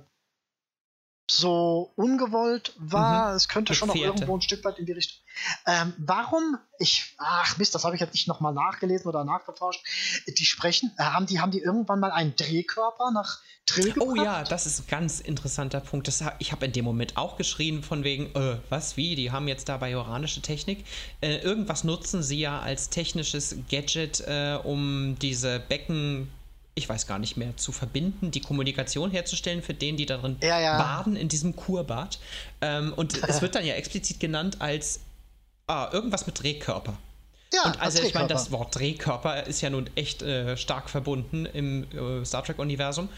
[1.30, 3.30] so ungewollt war.
[3.30, 3.36] Mhm.
[3.36, 5.18] Es könnte schon noch irgendwo ein Stück weit in die Richtung.
[5.66, 6.58] Ähm, warum?
[6.78, 9.84] Ich, ach Mist, das habe ich jetzt nicht nochmal nachgelesen oder nachgeforscht.
[10.26, 14.24] Die sprechen, äh, haben die, haben die irgendwann mal einen Drehkörper nach Trill Oh gebracht?
[14.24, 16.08] ja, das ist ein ganz interessanter Punkt.
[16.08, 19.46] Das, ich habe in dem Moment auch geschrien von wegen, äh, was, wie, die haben
[19.48, 20.86] jetzt da bajoranische Technik.
[21.20, 26.30] Äh, irgendwas nutzen sie ja als technisches Gadget, äh, um diese Becken,
[26.78, 30.58] ich weiß gar nicht mehr, zu verbinden, die Kommunikation herzustellen für den, die darin Ja,
[30.60, 30.78] ja.
[30.78, 32.18] baden in diesem Kurbad.
[32.60, 35.00] Ähm, und es wird dann ja explizit genannt als
[35.66, 36.96] ah, irgendwas mit Drehkörper.
[37.52, 38.50] Ja, Und also als ich meine, das.
[38.50, 43.08] Wort Drehkörper ist ja nun echt äh, stark verbunden im äh, Star Trek-Universum.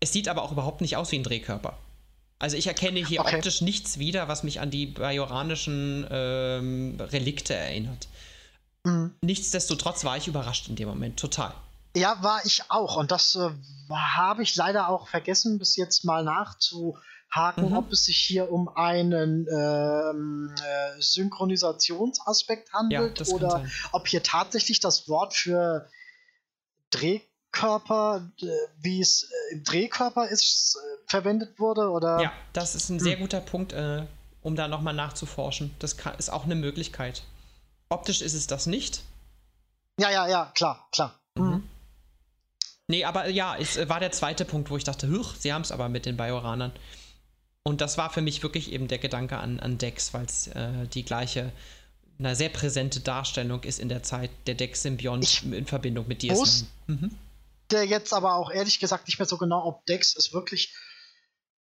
[0.00, 1.76] Es sieht aber auch überhaupt nicht aus wie ein Drehkörper.
[2.38, 3.36] Also ich erkenne hier Okay.
[3.36, 8.06] optisch nichts wieder, was mich an die bajoranischen ähm, Relikte erinnert.
[8.84, 9.12] Mhm.
[9.22, 11.52] Nichtsdestotrotz war ich überrascht in dem Moment, total.
[11.98, 12.96] Ja, war ich auch.
[12.96, 13.50] Und das äh,
[13.90, 17.76] habe ich leider auch vergessen, bis jetzt mal nachzuhaken, Mhm.
[17.76, 24.22] ob es sich hier um einen ähm, äh, Synchronisationsaspekt Ja, handelt kann oder ob hier
[24.22, 25.88] tatsächlich das Wort für
[26.90, 28.30] Drehkörper,
[28.80, 33.16] wie es äh, im Drehkörper ist, äh, verwendet wurde oder Ja, das ist ein sehr
[33.16, 34.06] guter Punkt, äh,
[34.42, 35.74] um da nochmal nachzuforschen.
[35.78, 37.22] Das kann, ist auch eine Möglichkeit.
[37.90, 39.02] Optisch ist es das nicht.
[39.98, 41.18] ja, ja, ja, klar, klar.
[41.36, 41.67] Mhm.
[42.88, 45.62] Nee, aber ja, es äh, war der zweite Punkt, wo ich dachte, huch, sie haben
[45.62, 46.72] es aber mit den Bajoranern.
[47.62, 50.86] Und das war für mich wirklich eben der Gedanke an, an Dex, weil es äh,
[50.94, 51.52] die gleiche,
[52.18, 56.34] eine sehr präsente Darstellung ist in der Zeit der Dex-Symbiont in Verbindung mit DS9.
[56.34, 57.10] muss- Mhm.
[57.70, 60.72] Der jetzt aber auch ehrlich gesagt nicht mehr so genau, ob Dex es wirklich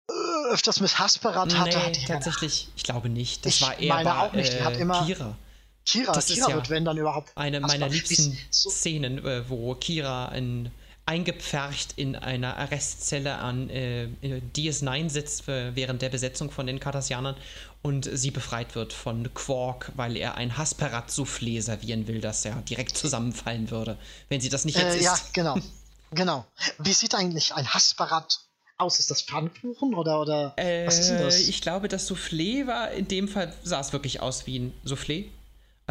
[0.09, 0.13] äh,
[0.51, 1.69] öfters mit Hasperat hatte.
[1.77, 3.45] Nee, hatte tatsächlich, ich glaube nicht.
[3.45, 5.37] Das Ich war eher meine bei, auch nicht, die hat äh, immer- Kira.
[5.85, 7.31] Kira, Das ist Kira ja wird, wenn dann überhaupt.
[7.35, 10.71] Eine meiner liebsten so- Szenen, äh, wo Kira ein,
[11.05, 14.07] eingepfercht in einer Arrestzelle an äh,
[14.55, 17.35] DS9 sitzt äh, während der Besetzung von den Cardassianern
[17.81, 22.95] und sie befreit wird von Quark, weil er ein Hasperat-Soufflé servieren will, das ja direkt
[22.97, 23.97] zusammenfallen würde,
[24.29, 25.33] wenn sie das nicht jetzt Äh, ja, isst.
[25.33, 25.57] genau.
[26.11, 26.45] genau.
[26.77, 28.41] Wie sieht eigentlich ein Hasperat
[28.77, 28.99] aus?
[28.99, 31.39] Ist das Pfannkuchen oder, oder was ist denn Äh, das?
[31.39, 35.25] Ich glaube, das Soufflé war, in dem Fall sah es wirklich aus wie ein Soufflé.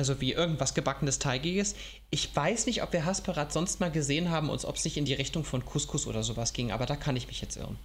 [0.00, 1.74] Also wie irgendwas gebackenes, teigiges.
[2.08, 5.04] Ich weiß nicht, ob wir Hasperat sonst mal gesehen haben und ob es nicht in
[5.04, 7.78] die Richtung von Couscous oder sowas ging, aber da kann ich mich jetzt irren.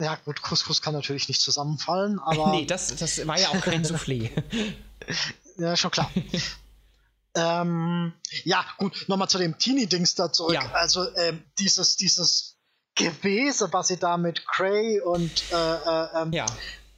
[0.00, 2.50] ja, gut, Couscous kann natürlich nicht zusammenfallen, aber.
[2.50, 4.28] nee, das, das war ja auch kein Soufflé.
[5.56, 6.10] Ja, schon klar.
[7.36, 8.12] ähm,
[8.44, 10.54] ja, gut, nochmal zu dem Teenie-Dings da zurück.
[10.54, 10.72] Ja.
[10.72, 12.56] Also, ähm, dieses, dieses
[12.96, 16.46] Gewese, was sie da mit Cray und äh, äh, ähm, ja,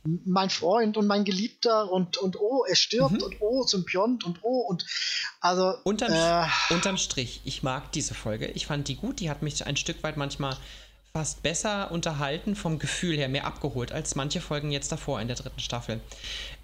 [0.05, 3.23] mein Freund und mein Geliebter und, und oh, er stirbt Mhm.
[3.23, 4.85] und oh, Symbiont und oh und
[5.41, 8.47] also unterm, äh, unterm Strich, ich mag diese Folge.
[8.49, 10.57] Ich fand die gut, die hat mich ein Stück weit manchmal
[11.13, 15.37] fast besser unterhalten, vom Gefühl her mehr abgeholt als manche Folgen jetzt davor in der
[15.37, 16.01] dritten Staffel.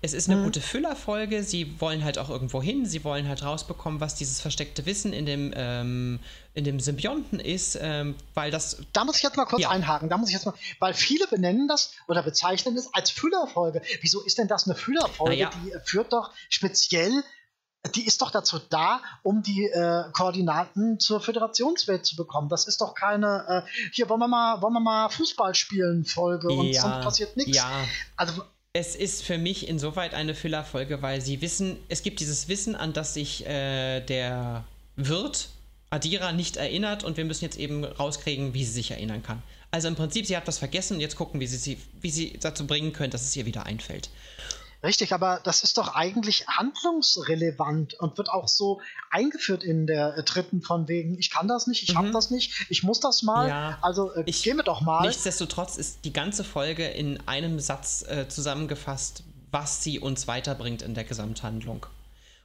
[0.00, 0.44] Es ist eine mhm.
[0.44, 4.86] gute Füllerfolge, sie wollen halt auch irgendwo hin, sie wollen halt rausbekommen, was dieses versteckte
[4.86, 6.20] Wissen in dem, ähm,
[6.54, 8.78] in dem Symbionten ist, ähm, weil das.
[8.92, 9.70] Da muss ich jetzt mal kurz ja.
[9.70, 13.82] einhaken, da muss ich jetzt mal, weil viele benennen das oder bezeichnen es als Füllerfolge.
[14.00, 15.34] Wieso ist denn das eine Füllerfolge?
[15.34, 15.50] Ja.
[15.64, 17.24] Die führt doch speziell
[17.94, 22.48] die ist doch dazu da, um die äh, Koordinaten zur Föderationswelt zu bekommen.
[22.48, 26.48] Das ist doch keine, äh, hier wollen wir mal, wollen wir mal Fußball spielen Folge
[26.48, 27.56] und ja, sonst passiert nichts.
[27.56, 27.70] Ja.
[28.16, 32.74] Also es ist für mich insoweit eine Füllerfolge, weil sie wissen, es gibt dieses Wissen,
[32.74, 34.64] an das sich äh, der
[34.96, 35.48] Wirt
[35.90, 39.42] Adira nicht erinnert und wir müssen jetzt eben rauskriegen, wie sie sich erinnern kann.
[39.70, 42.66] Also im Prinzip, sie hat was vergessen und jetzt gucken, wie sie, wie sie dazu
[42.66, 44.10] bringen können, dass es ihr wieder einfällt.
[44.82, 50.22] Richtig, aber das ist doch eigentlich handlungsrelevant und wird auch so eingeführt in der äh,
[50.22, 51.98] dritten von wegen, ich kann das nicht, ich mhm.
[51.98, 53.48] habe das nicht, ich muss das mal.
[53.48, 55.06] Ja, also äh, ich, gehen wir doch mal.
[55.06, 60.94] Nichtsdestotrotz ist die ganze Folge in einem Satz äh, zusammengefasst, was sie uns weiterbringt in
[60.94, 61.86] der Gesamthandlung.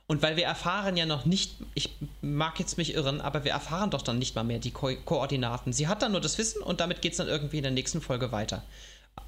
[0.08, 3.90] Und weil wir erfahren ja noch nicht, ich mag jetzt mich irren, aber wir erfahren
[3.90, 5.72] doch dann nicht mal mehr die Ko Koordinaten.
[5.72, 8.02] Sie hat dann nur das Wissen und damit geht es dann irgendwie in der nächsten
[8.02, 8.64] Folge weiter.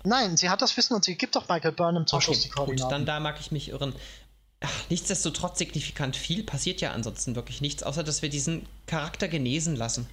[0.04, 2.50] Nein, sie hat das Wissen und sie gibt doch Michael Burnham zum okay, Schluss die
[2.50, 2.84] Koordinaten.
[2.84, 3.94] Gut, dann da mag ich mich irren.
[4.62, 9.76] Ach, nichtsdestotrotz signifikant viel passiert ja ansonsten wirklich nichts, außer dass wir diesen Charakter genesen
[9.76, 10.08] lassen.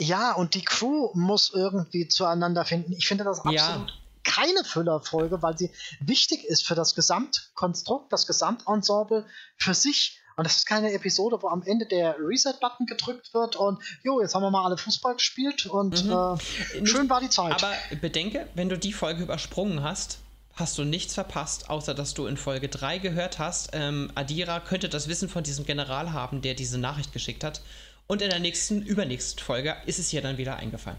[0.00, 2.92] Ja, und die Crew muss irgendwie zueinander finden.
[2.92, 3.86] Ich finde das absolut ja.
[4.24, 10.19] keine Füllerfolge, weil sie wichtig ist für das Gesamtkonstrukt, das Gesamtensemble für sich.
[10.36, 14.34] Und das ist keine Episode, wo am Ende der Reset-Button gedrückt wird und jo, jetzt
[14.34, 16.38] haben wir mal alle Fußball gespielt und mhm.
[16.80, 17.52] äh, schön war die Zeit.
[17.52, 20.18] Aber bedenke, wenn du die Folge übersprungen hast,
[20.54, 24.88] hast du nichts verpasst, außer dass du in Folge 3 gehört hast, ähm, Adira könnte
[24.88, 27.62] das Wissen von diesem General haben, der diese Nachricht geschickt hat.
[28.06, 30.98] Und in der nächsten, übernächsten Folge ist es ihr dann wieder eingefallen.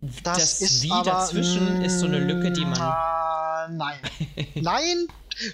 [0.00, 2.78] Das, das ist Wie aber, dazwischen ist so eine Lücke, die man.
[2.78, 3.98] Uh, nein.
[4.56, 5.06] nein,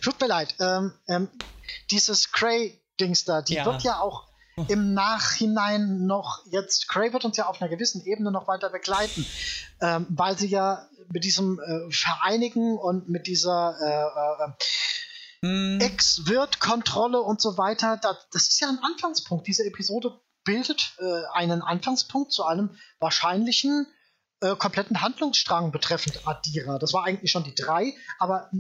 [0.03, 0.55] tut mir leid.
[0.59, 1.29] Ähm, ähm,
[1.91, 3.65] dieses Cray Dings da, die ja.
[3.65, 4.29] wird ja auch
[4.67, 9.25] im Nachhinein noch, jetzt, Cray wird uns ja auf einer gewissen Ebene noch weiter begleiten,
[9.81, 15.81] ähm, weil sie ja mit diesem äh, Vereinigen und mit dieser äh, äh, hm.
[15.81, 19.47] Ex-Wirt-Kontrolle und so weiter, da, das ist ja ein Anfangspunkt.
[19.47, 23.87] Diese Episode bildet äh, einen Anfangspunkt zu einem wahrscheinlichen
[24.41, 26.79] äh, kompletten Handlungsstrang betreffend Adira.
[26.79, 28.51] Das war eigentlich schon die drei, aber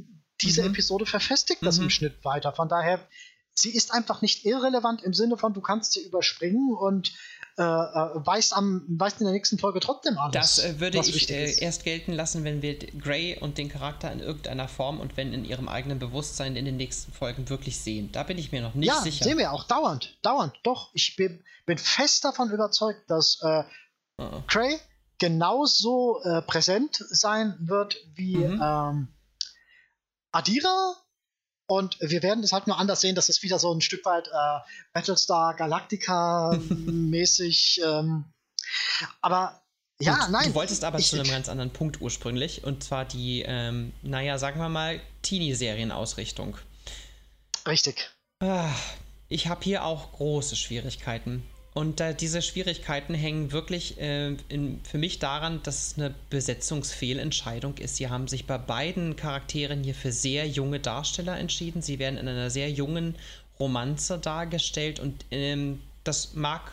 [0.41, 0.70] diese mhm.
[0.70, 1.84] Episode verfestigt das mhm.
[1.84, 2.52] im Schnitt weiter.
[2.52, 3.00] Von daher
[3.61, 7.12] sie ist einfach nicht irrelevant im Sinne von, du kannst sie überspringen und
[7.59, 10.33] äh, äh, weißt, am, weißt in der nächsten Folge trotzdem alles.
[10.33, 14.20] Das äh, würde ich äh, erst gelten lassen, wenn wir Grey und den Charakter in
[14.20, 18.12] irgendeiner Form und wenn in ihrem eigenen Bewusstsein in den nächsten Folgen wirklich sehen.
[18.12, 19.25] Da bin ich mir noch nicht ja, sicher.
[19.25, 20.55] Ja, sehen wir auch dauernd, dauernd.
[20.62, 23.65] Doch, ich bin, bin fest davon überzeugt, dass äh,
[24.19, 24.43] oh.
[24.47, 24.78] Grey
[25.19, 28.62] genauso äh, präsent sein wird wie mhm.
[28.62, 29.09] ähm,
[30.31, 30.95] Adira
[31.69, 34.29] und wir werden das halt nur anders sehen, dass es wieder so ein Stück weit
[34.29, 34.61] äh,
[34.95, 37.83] Battlestar Galactica-mäßig.
[37.85, 38.25] ähm,
[39.21, 39.61] aber
[40.01, 40.49] ja, Gut, nein.
[40.49, 42.65] Du wolltest aber ich, zu einem ganz anderen Punkt ursprünglich.
[42.65, 46.57] Und zwar die, ähm, naja, sagen wir mal, Teenie-Serien-Ausrichtung.
[47.67, 48.11] Richtig.
[48.41, 48.71] Ah,
[49.29, 51.45] ich habe hier auch große Schwierigkeiten.
[51.75, 57.77] Und äh, diese Schwierigkeiten hängen wirklich äh, in, für mich daran, dass es eine Besetzungsfehlentscheidung
[57.79, 57.97] ist.
[57.97, 61.83] Sie haben sich bei beiden Charakteren hier für sehr junge Darsteller entschieden.
[61.83, 63.15] Sie werden in einer sehr jungen
[63.61, 66.73] Romanze dargestellt und ähm, das mag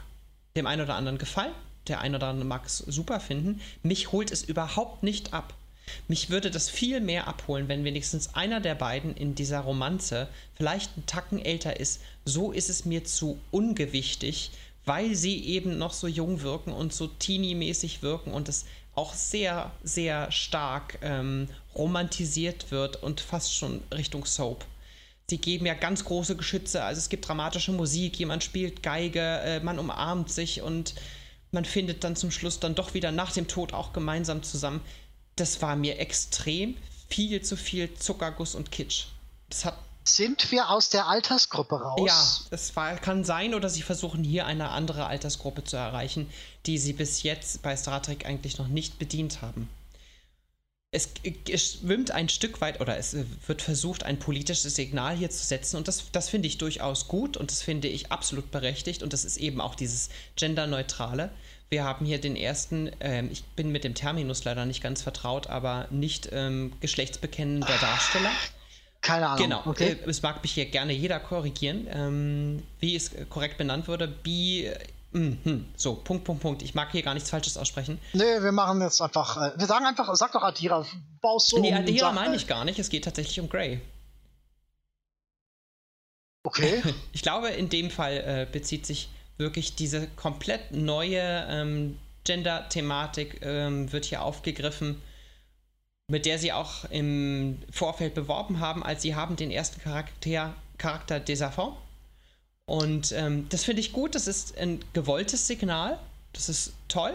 [0.56, 1.54] dem einen oder anderen gefallen.
[1.88, 3.62] Der eine oder andere mag es super finden.
[3.84, 5.54] Mich holt es überhaupt nicht ab.
[6.08, 10.96] Mich würde das viel mehr abholen, wenn wenigstens einer der beiden in dieser Romanze vielleicht
[10.96, 12.02] einen Tacken älter ist.
[12.26, 14.52] So ist es mir zu ungewichtig,
[14.86, 19.72] weil sie eben noch so jung wirken und so teenie-mäßig wirken und es auch sehr,
[19.84, 24.66] sehr stark ähm, romantisiert wird und fast schon Richtung Soap.
[25.28, 29.60] Sie geben ja ganz große Geschütze, also es gibt dramatische Musik, jemand spielt Geige, äh,
[29.60, 30.94] man umarmt sich und
[31.52, 34.82] man findet dann zum Schluss dann doch wieder nach dem Tod auch gemeinsam zusammen.
[35.36, 36.78] Das war mir extrem
[37.10, 39.06] viel zu viel Zuckerguss und Kitsch.
[39.50, 39.78] Das hat
[40.08, 42.08] sind wir aus der Altersgruppe raus?
[42.08, 46.30] Ja, es war, kann sein, oder sie versuchen hier eine andere Altersgruppe zu erreichen,
[46.66, 49.68] die sie bis jetzt bei Star Trek eigentlich noch nicht bedient haben.
[50.92, 51.10] Es,
[51.50, 53.18] es schwimmt ein Stück weit, oder es
[53.48, 57.36] wird versucht, ein politisches Signal hier zu setzen, und das, das finde ich durchaus gut
[57.36, 61.32] und das finde ich absolut berechtigt, und das ist eben auch dieses Genderneutrale.
[61.70, 65.48] Wir haben hier den ersten, ähm, ich bin mit dem Terminus leider nicht ganz vertraut,
[65.48, 68.32] aber nicht ähm, geschlechtsbekennender Darsteller.
[69.06, 69.44] Keine Ahnung.
[69.44, 69.62] Genau.
[69.66, 69.98] Okay.
[70.04, 74.08] Äh, es mag mich hier gerne jeder korrigieren, ähm, wie es korrekt benannt wurde.
[74.08, 74.72] Bi
[75.12, 75.68] Mhm.
[75.78, 76.62] So, Punkt, Punkt, Punkt.
[76.62, 78.00] Ich mag hier gar nichts Falsches aussprechen.
[78.12, 79.38] Nee, wir machen jetzt einfach.
[79.38, 80.86] Äh, wir sagen einfach, sag doch Adira,
[81.22, 82.80] baust du Nee, um Adira meine ich gar nicht.
[82.80, 83.80] Es geht tatsächlich um Grey.
[86.44, 86.84] Okay.
[87.14, 93.94] Ich glaube, in dem Fall äh, bezieht sich wirklich diese komplett neue ähm, Gender-Thematik, ähm,
[93.94, 95.02] wird hier aufgegriffen,
[96.08, 101.20] mit der sie auch im Vorfeld beworben haben, als sie haben den ersten Charakter, Charakter
[101.20, 101.76] Desafant.
[102.66, 106.00] Und ähm, das finde ich gut, das ist ein gewolltes Signal,
[106.34, 107.14] das ist toll.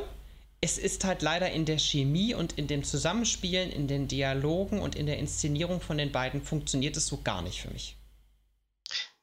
[0.60, 4.94] Es ist halt leider in der Chemie und in dem Zusammenspielen, in den Dialogen und
[4.94, 7.97] in der Inszenierung von den beiden funktioniert es so gar nicht für mich.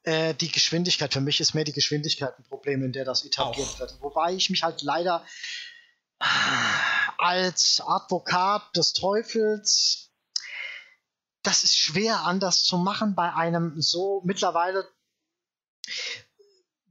[0.03, 3.67] äh, die Geschwindigkeit, für mich ist mehr die Geschwindigkeit ein Problem, in der das etabliert
[3.67, 3.79] Auch.
[3.79, 3.97] wird.
[4.01, 5.25] Wobei ich mich halt leider
[7.17, 10.11] als Advokat des Teufels,
[11.43, 14.87] das ist schwer anders zu machen bei einem so mittlerweile.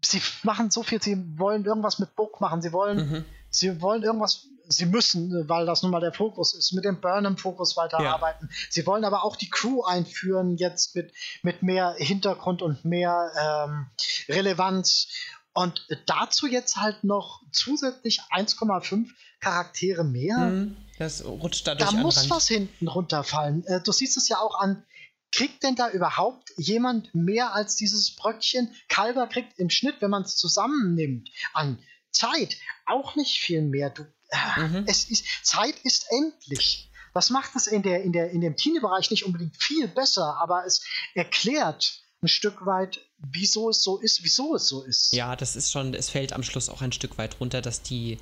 [0.04, 3.24] Sie machen so viel, sie wollen irgendwas mit Book machen, sie wollen, Mhm.
[3.50, 7.76] sie wollen irgendwas, sie müssen, weil das nun mal der Fokus ist, mit dem Burnham-Fokus
[7.76, 8.48] weiterarbeiten.
[8.70, 13.90] Sie wollen aber auch die Crew einführen, jetzt mit, mit mehr Hintergrund und mehr ähm,
[14.28, 15.08] Relevanz.
[15.56, 19.08] Und dazu jetzt halt noch zusätzlich 1,5
[19.40, 20.36] Charaktere mehr.
[20.38, 20.76] Mhm.
[20.98, 22.30] Das rutscht dadurch Da muss Rand.
[22.30, 23.64] was hinten runterfallen.
[23.66, 24.84] Äh, du siehst es ja auch an.
[25.32, 28.74] Kriegt denn da überhaupt jemand mehr als dieses Bröckchen?
[28.88, 31.78] Kalber kriegt im Schnitt, wenn man es zusammennimmt, an
[32.10, 33.90] Zeit auch nicht viel mehr.
[33.90, 34.84] Du, äh, Mhm.
[34.86, 36.90] es ist, Zeit ist endlich.
[37.14, 40.66] Das macht es in, der, in, der, in dem Teenie-Bereich nicht unbedingt viel besser, aber
[40.66, 40.82] es
[41.14, 45.12] erklärt ein Stück weit, wieso es so ist, wieso es so ist.
[45.14, 48.18] Ja, das ist schon, es fällt am Schluss auch ein Stück weit runter, dass die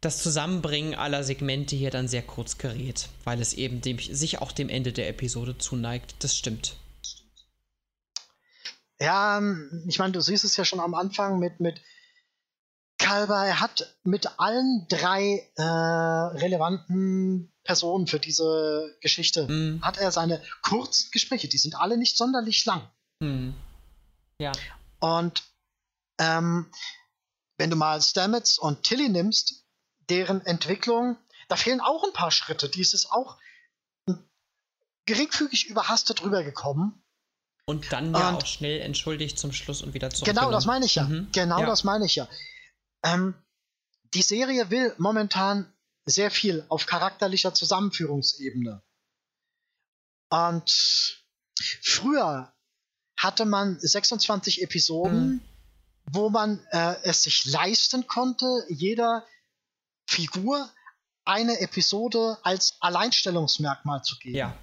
[0.00, 4.52] das Zusammenbringen aller Segmente hier dann sehr kurz gerät, weil es eben dem, sich auch
[4.52, 6.14] dem Ende der Episode zuneigt.
[6.20, 6.76] Das stimmt.
[8.98, 11.80] Ja, ähm, ich meine, du siehst es ja schon am Anfang mit, mit
[12.98, 13.46] Kalber.
[13.46, 19.82] Er hat mit allen drei äh, relevanten Personen für diese Geschichte, Mhm.
[19.82, 21.48] hat er seine kurzen Gespräche.
[21.48, 22.88] Die sind alle nicht sonderlich lang.
[23.22, 23.54] Hm.
[24.40, 24.52] Ja.
[25.00, 25.44] Und
[26.18, 26.70] ähm,
[27.58, 29.66] wenn du mal Stamets und Tilly nimmst,
[30.08, 31.16] deren Entwicklung,
[31.48, 32.68] da fehlen auch ein paar Schritte.
[32.68, 33.38] Die ist es auch
[35.04, 37.02] geringfügig überhastet rübergekommen.
[37.66, 40.26] Und dann ja Und- auch schnell entschuldigt zum Schluss und wieder zurück.
[40.26, 41.04] Genau, das meine ich ja.
[41.04, 41.28] Mhm.
[41.32, 41.66] Genau Ja.
[41.66, 42.28] das meine ich ja.
[43.04, 43.34] Ähm,
[44.14, 45.72] die Serie will momentan
[46.06, 48.82] sehr viel auf charakterlicher Zusammenführungsebene.
[50.30, 51.22] Und
[51.82, 52.52] früher
[53.22, 55.40] hatte man 26 Episoden, Mhm.
[56.12, 59.24] wo man äh, es sich leisten konnte, jeder
[60.06, 60.68] Figur
[61.24, 64.36] eine Episode als Alleinstellungsmerkmal zu geben.
[64.36, 64.56] Ja.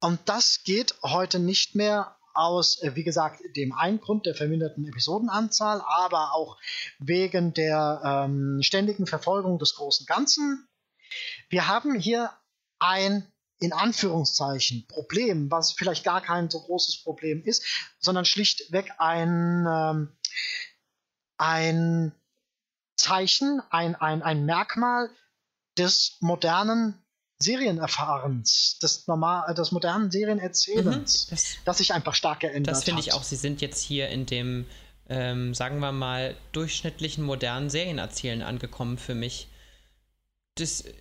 [0.00, 4.86] Und das geht heute nicht mehr aus, äh, wie gesagt, dem einen Grund der verminderten
[4.86, 6.56] Episodenanzahl, aber auch
[7.00, 10.68] wegen der ähm, ständigen Verfolgung des großen Ganzen.
[11.48, 12.30] Wir haben hier
[12.78, 13.26] ein,
[13.60, 17.64] in Anführungszeichen, Problem, was vielleicht gar kein so großes Problem ist,
[17.98, 20.08] sondern schlichtweg ein, ähm,
[21.36, 22.12] ein
[22.96, 25.10] Zeichen, ein, ein, ein Merkmal
[25.76, 26.94] des modernen
[27.40, 31.30] Serienerfahrens, des, normal, des modernen Serienerzählens, Mhm.
[31.30, 33.14] Das, das sich einfach stark geändert das finde ich hat.
[33.14, 33.22] auch.
[33.22, 34.66] Sie sind jetzt hier in dem,
[35.08, 39.48] ähm, sagen wir mal, durchschnittlichen modernen Serienerzählen angekommen für mich.
[40.56, 40.92] Das, äh,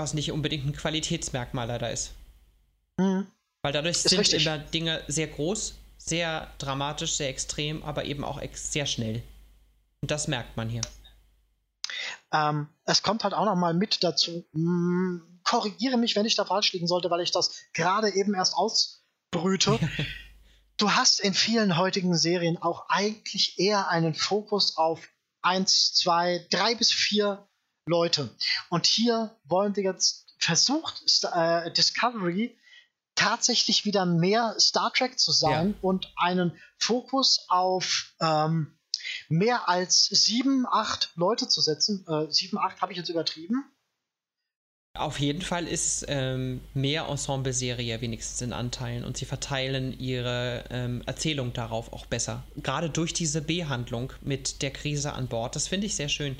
[0.00, 2.12] was nicht unbedingt ein Qualitätsmerkmal leider ist.
[2.96, 3.26] Mhm.
[3.62, 4.46] Weil dadurch Ist sind richtig.
[4.46, 9.22] immer Dinge sehr groß, sehr dramatisch, sehr extrem, aber eben auch sehr schnell.
[10.00, 10.80] Und das merkt man hier.
[12.32, 14.46] Ähm, es kommt halt auch noch mal mit dazu.
[14.52, 18.54] Hm, korrigiere mich, wenn ich da falsch liegen sollte, weil ich das gerade eben erst
[18.54, 19.78] ausbrüte.
[20.76, 25.06] du hast in vielen heutigen Serien auch eigentlich eher einen Fokus auf
[25.42, 27.46] eins, zwei, drei bis vier
[27.90, 28.30] Leute.
[28.70, 31.02] Und hier wollen wir jetzt versucht
[31.34, 32.56] äh, Discovery
[33.14, 38.78] tatsächlich wieder mehr Star Trek zu sein und einen Fokus auf ähm,
[39.28, 42.06] mehr als sieben, acht Leute zu setzen.
[42.08, 43.64] Äh, sieben, acht habe ich jetzt übertrieben.
[44.98, 51.02] Auf jeden Fall ist ähm, mehr Ensemble-Serie wenigstens in Anteilen und sie verteilen ihre ähm,
[51.06, 52.42] Erzählung darauf auch besser.
[52.56, 56.36] Gerade durch diese B-Handlung mit der Krise an Bord, das finde ich sehr schön.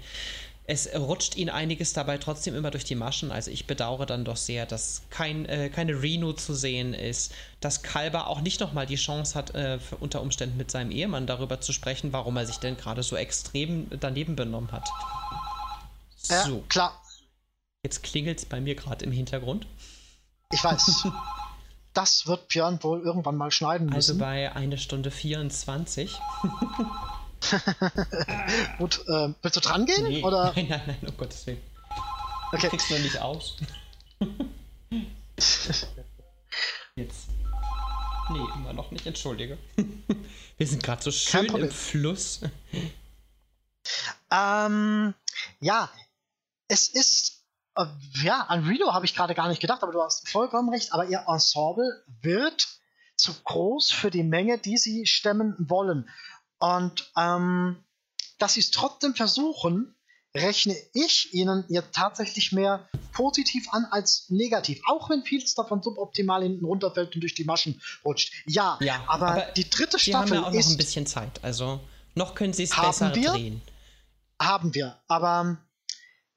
[0.72, 3.32] Es rutscht ihnen einiges dabei trotzdem immer durch die Maschen.
[3.32, 7.82] Also ich bedauere dann doch sehr, dass kein, äh, keine Reno zu sehen ist, dass
[7.82, 11.72] Kalber auch nicht nochmal die Chance hat, äh, unter Umständen mit seinem Ehemann darüber zu
[11.72, 14.88] sprechen, warum er sich denn gerade so extrem daneben benommen hat.
[16.28, 17.02] Ja, So, klar,
[17.82, 19.66] jetzt klingelt es bei mir gerade im Hintergrund.
[20.52, 21.08] ich weiß.
[21.94, 24.18] das wird Björn wohl irgendwann mal schneiden Also müssen.
[24.20, 26.16] bei einer Stunde 24.
[28.78, 30.04] Gut, äh, willst du dran gehen?
[30.04, 30.22] Nee.
[30.22, 30.52] Oder?
[30.56, 31.60] Nein, nein, nein, um Gottes Willen.
[32.52, 32.62] Okay.
[32.62, 33.56] Du kriegst nur nicht aus.
[36.96, 37.28] Jetzt.
[38.30, 39.58] Nee, immer noch nicht, entschuldige.
[40.56, 42.40] Wir sind gerade so schön im Fluss.
[44.30, 45.14] Ähm,
[45.60, 45.90] ja,
[46.68, 47.44] es ist,
[47.76, 47.86] äh,
[48.22, 51.06] ja, an Reno habe ich gerade gar nicht gedacht, aber du hast vollkommen recht, aber
[51.06, 52.68] ihr Ensemble wird
[53.16, 56.08] zu groß für die Menge, die sie stemmen wollen.
[56.60, 57.82] Und ähm,
[58.38, 59.94] dass sie es trotzdem versuchen,
[60.34, 64.80] rechne ich ihnen jetzt tatsächlich mehr positiv an als negativ.
[64.86, 68.32] Auch wenn vieles davon suboptimal hinten runterfällt und durch die Maschen rutscht.
[68.46, 71.42] Ja, ja aber, aber, die dritte Staffel haben ja auch noch ein bisschen Zeit.
[71.42, 71.80] Also
[72.14, 73.32] noch können sie es besser wir?
[73.32, 73.62] drehen.
[74.40, 75.00] Haben wir.
[75.08, 75.58] Aber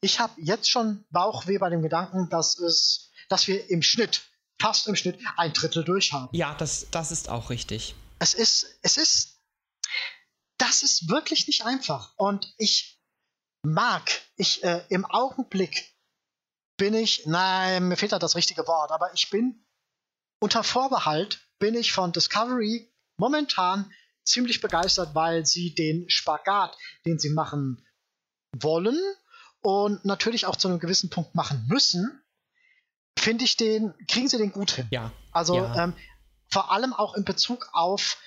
[0.01, 4.23] ich habe jetzt schon Bauchweh bei dem Gedanken, dass es, dass wir im Schnitt,
[4.59, 6.29] fast im Schnitt, ein Drittel durchhaben.
[6.31, 7.95] Ja, das, das ist auch richtig.
[8.19, 9.32] Es ist, es ist,
[10.57, 12.13] das ist wirklich nicht einfach.
[12.17, 13.01] Und ich
[13.63, 15.93] mag, ich äh, im Augenblick
[16.77, 19.65] bin ich, nein, mir fehlt da das richtige Wort, aber ich bin
[20.39, 23.91] unter Vorbehalt bin ich von Discovery momentan
[24.25, 26.75] ziemlich begeistert, weil sie den Spagat,
[27.05, 27.85] den sie machen
[28.57, 28.99] wollen
[29.61, 32.21] und natürlich auch zu einem gewissen Punkt machen müssen,
[33.17, 34.87] finde ich den, kriegen sie den gut hin.
[34.91, 35.11] Ja.
[35.31, 35.83] Also ja.
[35.83, 35.93] Ähm,
[36.49, 38.17] vor allem auch in Bezug auf,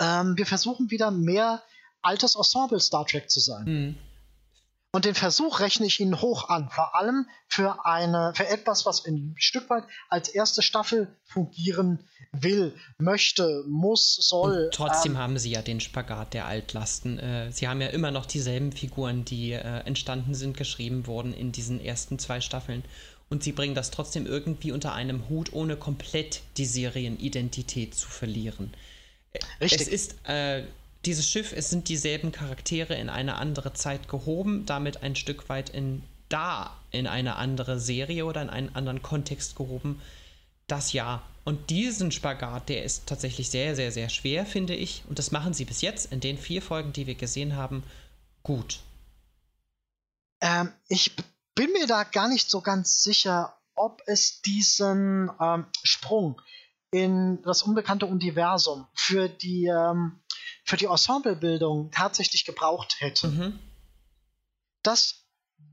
[0.00, 1.62] ähm, wir versuchen wieder mehr
[2.02, 3.64] altes Ensemble Star Trek zu sein.
[3.64, 3.96] Mhm.
[4.92, 9.04] Und den Versuch rechne ich Ihnen hoch an, vor allem für eine, für etwas, was
[9.04, 12.02] ein Stück weit als erste Staffel fungieren
[12.32, 14.64] will, möchte, muss, soll.
[14.64, 17.18] Und trotzdem ähm, haben Sie ja den Spagat der Altlasten.
[17.18, 21.52] Äh, Sie haben ja immer noch dieselben Figuren, die äh, entstanden sind, geschrieben wurden in
[21.52, 22.82] diesen ersten zwei Staffeln.
[23.28, 28.72] Und Sie bringen das trotzdem irgendwie unter einem Hut, ohne komplett die Serienidentität zu verlieren.
[29.60, 29.82] Richtig.
[29.82, 30.64] Es ist äh,
[31.04, 35.70] dieses Schiff, es sind dieselben Charaktere in eine andere Zeit gehoben, damit ein Stück weit
[35.70, 40.00] in da in eine andere Serie oder in einen anderen Kontext gehoben.
[40.66, 41.22] Das ja.
[41.44, 45.04] Und diesen Spagat, der ist tatsächlich sehr, sehr, sehr schwer, finde ich.
[45.08, 47.84] Und das machen sie bis jetzt in den vier Folgen, die wir gesehen haben,
[48.42, 48.80] gut.
[50.40, 51.14] Ähm, ich
[51.54, 56.40] bin mir da gar nicht so ganz sicher, ob es diesen ähm, Sprung
[56.90, 60.20] in das unbekannte Universum für die ähm,
[60.64, 63.28] für die Ensemblebildung tatsächlich gebraucht hätte.
[63.28, 63.58] Mhm.
[64.82, 65.26] Das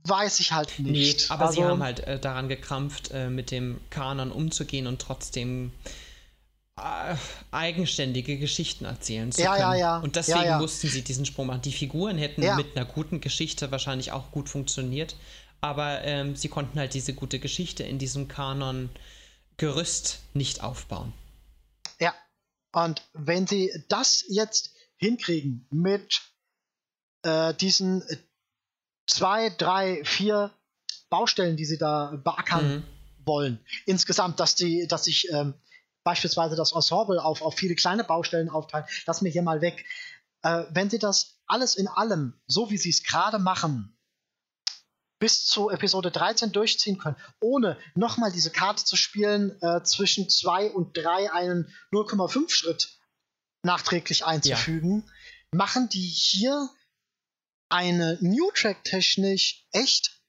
[0.05, 1.19] weiß ich halt nicht.
[1.19, 5.01] Nee, aber also, sie haben halt äh, daran gekrampft, äh, mit dem Kanon umzugehen und
[5.01, 5.71] trotzdem
[6.77, 7.15] äh,
[7.51, 9.61] eigenständige Geschichten erzählen zu ja, können.
[9.61, 9.97] Ja, ja.
[9.99, 10.59] Und deswegen ja, ja.
[10.59, 11.61] mussten sie diesen Sprung machen.
[11.61, 15.15] Die Figuren hätten mit einer guten Geschichte wahrscheinlich auch gut funktioniert,
[15.61, 18.27] aber ähm, sie konnten halt diese gute Geschichte in diesem
[19.57, 21.13] Kanon-Gerüst nicht aufbauen.
[21.99, 22.13] Ja,
[22.71, 26.21] und wenn sie das jetzt hinkriegen mit
[27.23, 28.03] äh, diesen
[29.07, 30.51] zwei, drei, vier
[31.09, 32.83] Baustellen, die sie da beackern mhm.
[33.25, 33.59] wollen.
[33.85, 35.53] Insgesamt, dass die, dass sich ähm,
[36.03, 39.85] beispielsweise das Ensemble auf, auf viele kleine Baustellen aufteilt, lass mir hier mal weg.
[40.41, 43.97] Äh, wenn sie das alles in allem, so wie sie es gerade machen,
[45.23, 50.71] bis zu Episode 13 durchziehen können, ohne nochmal diese Karte zu spielen, äh, zwischen 2
[50.71, 52.99] und 3 einen 0,5 Schritt
[53.61, 55.57] nachträglich einzufügen, ja.
[55.57, 56.69] machen die hier
[57.69, 60.19] eine New Track technisch echt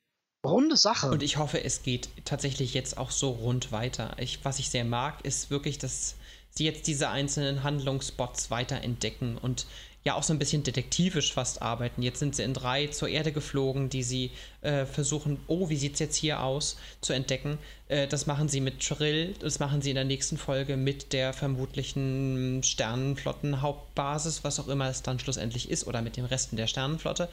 [0.47, 1.10] runde Sache.
[1.10, 4.14] Und ich hoffe, es geht tatsächlich jetzt auch so rund weiter.
[4.20, 6.14] Ich, was ich sehr mag, ist wirklich, dass
[6.50, 9.66] sie jetzt diese einzelnen Handlungsspots weiter entdecken und
[10.05, 12.02] ja auch so ein bisschen detektivisch fast arbeiten.
[12.02, 15.94] Jetzt sind sie in drei zur Erde geflogen, die sie äh, versuchen, oh, wie sieht
[15.94, 17.58] es jetzt hier aus, zu entdecken.
[17.89, 21.33] Äh, das machen sie mit Trill, das machen sie in der nächsten Folge mit der
[21.33, 27.31] vermutlichen Sternenflottenhauptbasis, was auch immer es dann schlussendlich ist, oder mit den Resten der Sternenflotte.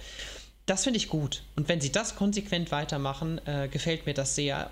[0.66, 1.44] Das finde ich gut.
[1.58, 4.72] Und wenn sie das konsequent weitermachen, äh, gefällt mir das sehr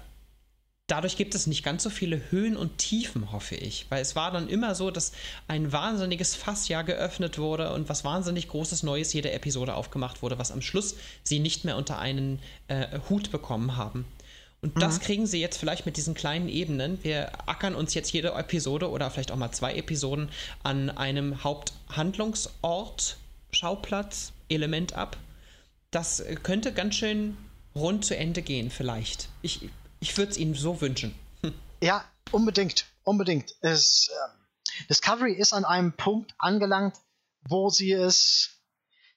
[0.89, 3.85] dadurch gibt es nicht ganz so viele Höhen und Tiefen, hoffe ich.
[3.89, 5.11] Weil es war dann immer so, dass
[5.47, 10.39] ein wahnsinniges Fass ja geöffnet wurde und was wahnsinnig Großes Neues jede Episode aufgemacht wurde,
[10.39, 14.05] was am Schluss sie nicht mehr unter einen äh, Hut bekommen haben.
[14.61, 14.79] Und mhm.
[14.79, 16.99] das kriegen sie jetzt vielleicht mit diesen kleinen Ebenen.
[17.03, 20.29] Wir ackern uns jetzt jede Episode oder vielleicht auch mal zwei Episoden
[20.63, 23.17] an einem Haupthandlungsort,
[23.51, 25.17] Schauplatz, Element ab.
[25.91, 27.37] Das könnte ganz schön
[27.75, 29.29] rund zu Ende gehen, vielleicht.
[29.41, 29.69] Ich,
[29.99, 31.13] ich würde es Ihnen so wünschen.
[31.41, 31.53] Hm.
[31.81, 32.85] Ja, unbedingt.
[33.03, 33.53] Unbedingt.
[33.61, 36.95] Es, äh, Discovery ist an einem Punkt angelangt,
[37.41, 38.61] wo sie es.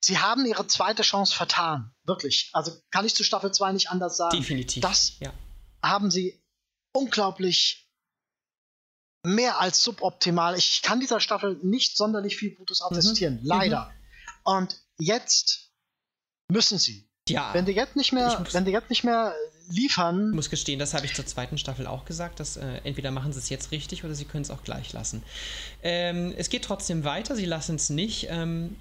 [0.00, 1.94] Sie haben ihre zweite Chance vertan.
[2.04, 2.50] Wirklich.
[2.52, 4.36] Also kann ich zu Staffel 2 nicht anders sagen.
[4.36, 4.82] Definitiv.
[4.82, 5.32] Das ja.
[5.80, 6.42] haben sie
[6.92, 7.88] unglaublich
[9.24, 10.58] mehr als suboptimal.
[10.58, 13.34] Ich kann dieser Staffel nicht sonderlich viel Gutes attestieren.
[13.34, 13.46] Mhm.
[13.46, 13.84] Leider.
[13.84, 13.92] Mhm.
[14.42, 15.70] Und jetzt
[16.48, 17.08] müssen sie.
[17.28, 17.54] Ja.
[17.54, 19.34] Wenn die jetzt nicht mehr, wenn die jetzt nicht mehr
[19.72, 20.30] liefern.
[20.30, 23.32] Ich muss gestehen, das habe ich zur zweiten Staffel auch gesagt, dass äh, entweder machen
[23.32, 25.22] sie es jetzt richtig oder sie können es auch gleich lassen.
[25.82, 28.28] Ähm, es geht trotzdem weiter, sie lassen es nicht.
[28.30, 28.76] Ähm,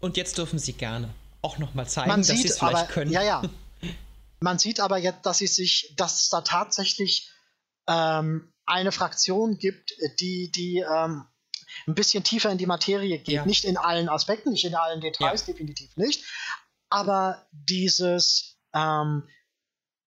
[0.00, 1.08] und jetzt dürfen sie gerne
[1.42, 3.12] auch nochmal zeigen, man dass sie es vielleicht aber, können.
[3.12, 3.42] Ja, ja.
[4.40, 7.30] Man sieht aber jetzt, dass sie sich, dass es da tatsächlich
[7.86, 11.24] ähm, eine Fraktion gibt, die, die ähm,
[11.86, 13.28] ein bisschen tiefer in die Materie geht.
[13.28, 13.46] Ja.
[13.46, 15.52] Nicht in allen Aspekten, nicht in allen Details, ja.
[15.54, 16.24] definitiv nicht
[16.94, 19.24] aber dieses ähm,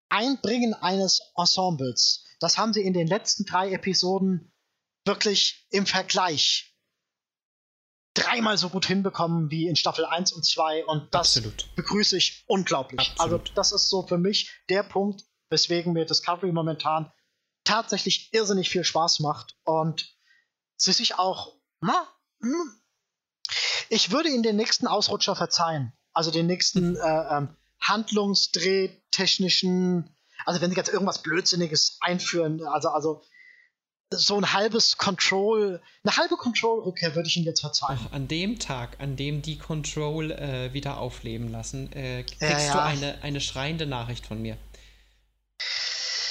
[0.08, 4.52] Einbringen eines Ensembles, das haben sie in den letzten drei Episoden
[5.04, 6.74] wirklich im Vergleich
[8.14, 11.74] dreimal so gut hinbekommen wie in Staffel 1 und 2 und das Absolut.
[11.76, 13.00] begrüße ich unglaublich.
[13.18, 13.40] Also Absolut.
[13.40, 17.12] Also das ist so für mich der Punkt, weswegen mir Discovery momentan
[17.64, 20.16] tatsächlich irrsinnig viel Spaß macht und
[20.76, 22.08] sie sich auch, na,
[22.40, 22.80] hm,
[23.88, 30.14] ich würde ihnen den nächsten Ausrutscher verzeihen also den nächsten äh, ähm, Handlungsdrehtechnischen,
[30.44, 33.22] also wenn sie jetzt irgendwas Blödsinniges einführen, also, also
[34.10, 37.98] so ein halbes Control, eine halbe Control-Rückkehr würde ich Ihnen jetzt verzeihen.
[38.00, 42.58] Ach, an dem Tag, an dem die Control äh, wieder aufleben lassen, äh, kriegst ja,
[42.58, 42.72] ja.
[42.72, 44.56] du eine, eine schreiende Nachricht von mir.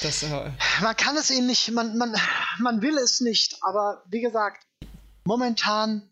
[0.02, 0.50] Das, äh
[0.82, 2.14] man kann es ihnen nicht, man, man,
[2.60, 4.66] man will es nicht, aber wie gesagt,
[5.24, 6.10] momentan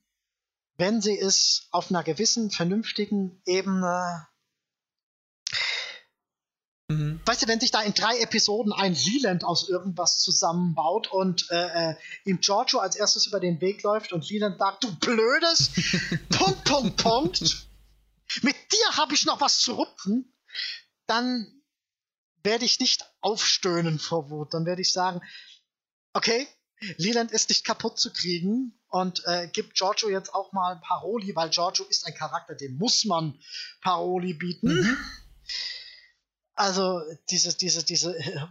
[0.76, 4.26] wenn sie es auf einer gewissen, vernünftigen Ebene.
[6.88, 7.20] Mhm.
[7.24, 11.90] Weißt du, wenn sich da in drei Episoden ein Leland aus irgendwas zusammenbaut und äh,
[11.90, 15.70] äh, ihm Giorgio als erstes über den Weg läuft und Leland sagt, du blödes,
[16.28, 17.66] Punkt, Punkt, Punkt,
[18.42, 20.30] mit dir habe ich noch was zu rupfen,
[21.06, 21.46] dann
[22.42, 24.52] werde ich nicht aufstöhnen vor Wut.
[24.52, 25.22] Dann werde ich sagen,
[26.12, 26.46] okay,
[26.98, 31.48] Leland ist nicht kaputt zu kriegen und äh, gibt Giorgio jetzt auch mal Paroli, weil
[31.48, 33.38] Giorgio ist ein Charakter, dem muss man
[33.80, 34.68] Paroli bieten.
[34.68, 34.98] Mhm.
[36.54, 37.00] Also
[37.30, 38.14] diese, diese, diese,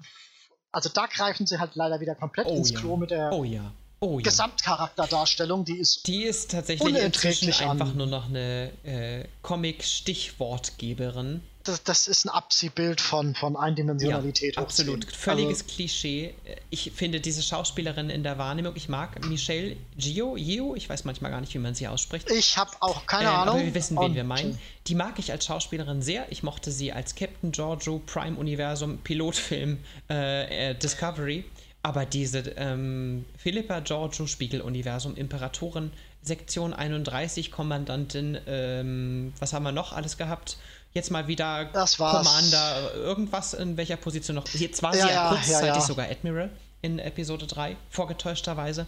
[0.72, 2.80] also da greifen sie halt leider wieder komplett oh, ins ja.
[2.80, 3.73] Klo mit der oh, ja.
[4.03, 4.23] Oh, ja.
[4.23, 12.07] Gesamtcharakterdarstellung, die ist Die ist tatsächlich inzwischen einfach nur noch eine äh, Comic-Stichwortgeberin das, das
[12.07, 14.56] ist ein Abziehbild von, von Eindimensionalität.
[14.56, 15.06] Ja, absolut.
[15.06, 16.33] Völliges also, Klischee.
[16.69, 21.32] Ich finde diese Schauspielerin in der Wahrnehmung, ich mag Michelle Gio, Gio, ich weiß manchmal
[21.32, 22.30] gar nicht, wie man sie ausspricht.
[22.32, 23.56] Ich habe auch keine ähm, Ahnung.
[23.56, 24.59] Aber wir wissen, wen Und, wir meinen.
[24.88, 26.30] Die mag ich als Schauspielerin sehr.
[26.32, 31.45] Ich mochte sie als Captain Giorgio, Prime Universum, Pilotfilm äh, äh, Discovery.
[31.83, 39.91] Aber diese ähm, Philippa Giorgio Spiegeluniversum, Imperatorin, Sektion 31, Kommandantin, ähm, was haben wir noch
[39.91, 40.57] alles gehabt?
[40.93, 44.47] jetzt mal wieder Commander, irgendwas in welcher Position noch.
[44.49, 45.81] Jetzt war sie ja, ja kurzzeitig ja, ja.
[45.81, 46.49] sogar Admiral
[46.81, 48.87] in Episode 3, vorgetäuschterweise.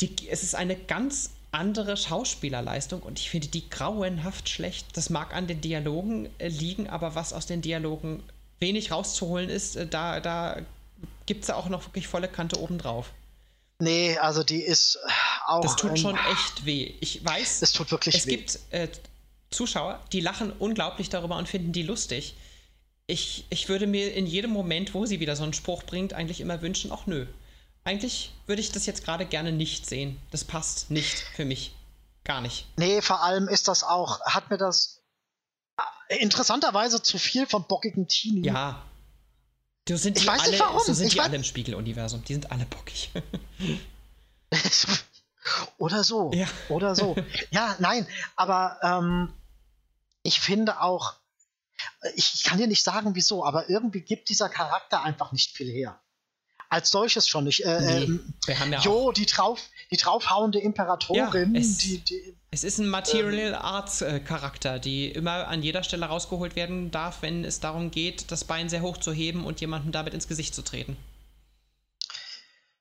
[0.00, 4.96] Die, es ist eine ganz andere Schauspielerleistung und ich finde die grauenhaft schlecht.
[4.96, 8.22] Das mag an den Dialogen äh, liegen, aber was aus den Dialogen
[8.60, 10.58] wenig rauszuholen ist, äh, da, da
[11.28, 13.12] gibt es ja auch noch wirklich volle Kante obendrauf.
[13.78, 14.98] Nee, also die ist
[15.46, 15.60] auch.
[15.60, 16.94] Das tut schon echt weh.
[17.00, 17.60] Ich weiß.
[17.62, 18.42] Es tut wirklich es weh.
[18.44, 18.88] Es gibt äh,
[19.50, 22.34] Zuschauer, die lachen unglaublich darüber und finden die lustig.
[23.06, 26.40] Ich, ich würde mir in jedem Moment, wo sie wieder so einen Spruch bringt, eigentlich
[26.40, 27.26] immer wünschen, ach nö.
[27.84, 30.18] Eigentlich würde ich das jetzt gerade gerne nicht sehen.
[30.30, 31.74] Das passt nicht für mich.
[32.24, 32.66] Gar nicht.
[32.76, 35.02] Nee, vor allem ist das auch, hat mir das
[36.08, 38.46] interessanterweise zu viel vom bockigen Teenie.
[38.46, 38.82] Ja.
[39.88, 40.80] Du sind ich weiß alle, nicht warum.
[40.84, 42.22] So sind ich die alle im Spiegeluniversum.
[42.22, 43.10] Die sind alle bockig.
[45.78, 46.30] Oder so.
[46.34, 46.46] Ja.
[46.68, 47.16] Oder so.
[47.50, 49.32] ja, nein, aber ähm,
[50.22, 51.14] ich finde auch,
[52.16, 55.98] ich kann dir nicht sagen, wieso, aber irgendwie gibt dieser Charakter einfach nicht viel her.
[56.70, 57.64] Als solches schon nicht.
[57.64, 61.54] Äh, nee, ähm, ja jo, die, drauf, die draufhauende Imperatorin.
[61.54, 65.62] Ja, es, die, die, es ist ein Material ähm, Arts äh, Charakter, die immer an
[65.62, 69.44] jeder Stelle rausgeholt werden darf, wenn es darum geht, das Bein sehr hoch zu heben
[69.44, 70.96] und jemandem damit ins Gesicht zu treten.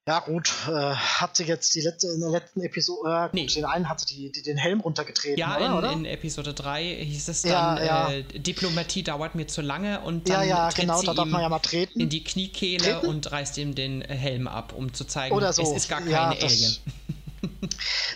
[0.07, 3.45] Ja, gut, äh, hat sie jetzt die letzte, in der letzten Episode, äh, nee.
[3.47, 5.65] den einen hat sie die, die, den Helm runtergetreten, ja, oder?
[5.65, 5.91] in, oder?
[5.91, 8.11] in Episode 3 hieß es dann, ja, ja.
[8.11, 11.27] Äh, Diplomatie dauert mir zu lange und dann ja, ja, tritt genau, sie da darf
[11.27, 11.99] man ja mal treten.
[11.99, 13.07] in die Kniekehle treten?
[13.07, 15.61] und reißt ihm den Helm ab, um zu zeigen, oder so.
[15.63, 16.77] es ist gar keine Alien.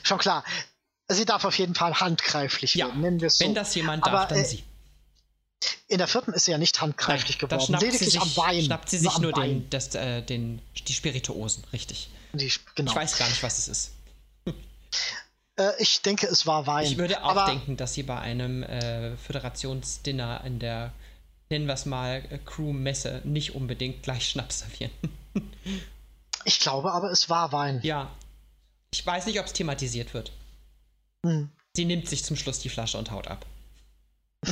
[0.04, 0.46] schon klar.
[1.10, 3.44] Sie darf auf jeden Fall handgreiflich werden, nennen wir es so.
[3.44, 4.64] Wenn das jemand darf, Aber, dann äh, sie.
[5.88, 8.64] In der vierten ist sie ja nicht handgreiflich Nein, geworden, lediglich sich, am Wein.
[8.64, 12.10] Schnappt sie sich nur, nur den, das, äh, den, die Spirituosen, richtig.
[12.34, 12.92] Die, genau.
[12.92, 13.92] Ich weiß gar nicht, was es ist.
[15.58, 16.86] Äh, ich denke, es war Wein.
[16.86, 20.94] Ich würde auch Aber denken, dass sie bei einem äh, Föderationsdinner in der,
[21.50, 24.92] nennen wir es mal, äh, Crew-Messe nicht unbedingt gleich Schnaps servieren.
[26.46, 27.80] ich glaube aber, es war Wein.
[27.84, 28.10] Ja.
[28.94, 30.32] Ich weiß nicht, ob es thematisiert wird.
[31.26, 31.50] Hm.
[31.76, 33.46] Sie nimmt sich zum Schluss die Flasche und haut ab.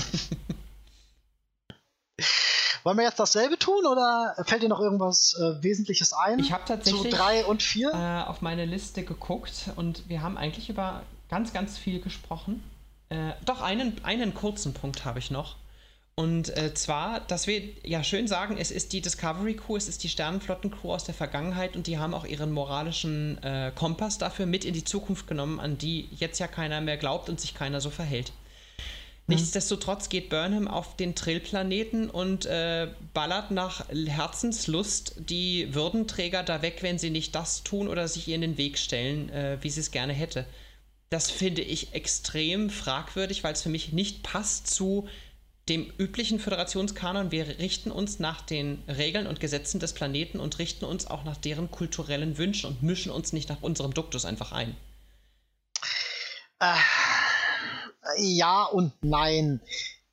[2.84, 6.40] Wollen wir jetzt dasselbe tun oder fällt dir noch irgendwas äh, Wesentliches ein?
[6.40, 10.38] Ich habe tatsächlich zu drei und vier äh, auf meine Liste geguckt und wir haben
[10.38, 12.64] eigentlich über ganz, ganz viel gesprochen.
[13.10, 15.58] Äh, doch einen, einen kurzen Punkt habe ich noch.
[16.20, 20.04] Und äh, zwar, dass wir ja schön sagen, es ist die Discovery Crew, es ist
[20.04, 24.66] die Sternenflotten-Crew aus der Vergangenheit und die haben auch ihren moralischen äh, Kompass dafür mit
[24.66, 27.90] in die Zukunft genommen, an die jetzt ja keiner mehr glaubt und sich keiner so
[27.90, 28.34] verhält.
[29.30, 29.36] Mhm.
[29.36, 36.80] Nichtsdestotrotz geht Burnham auf den Trillplaneten und äh, ballert nach Herzenslust die Würdenträger da weg,
[36.82, 39.82] wenn sie nicht das tun oder sich ihr in den Weg stellen, äh, wie sie
[39.82, 40.46] es gerne hätte.
[41.12, 45.08] Das finde ich extrem fragwürdig, weil es für mich nicht passt zu
[45.68, 47.32] dem üblichen Föderationskanon.
[47.32, 51.38] Wir richten uns nach den Regeln und Gesetzen des Planeten und richten uns auch nach
[51.38, 54.76] deren kulturellen Wünschen und mischen uns nicht nach unserem Duktus einfach ein.
[56.60, 56.74] Äh,
[58.18, 59.62] ja und nein.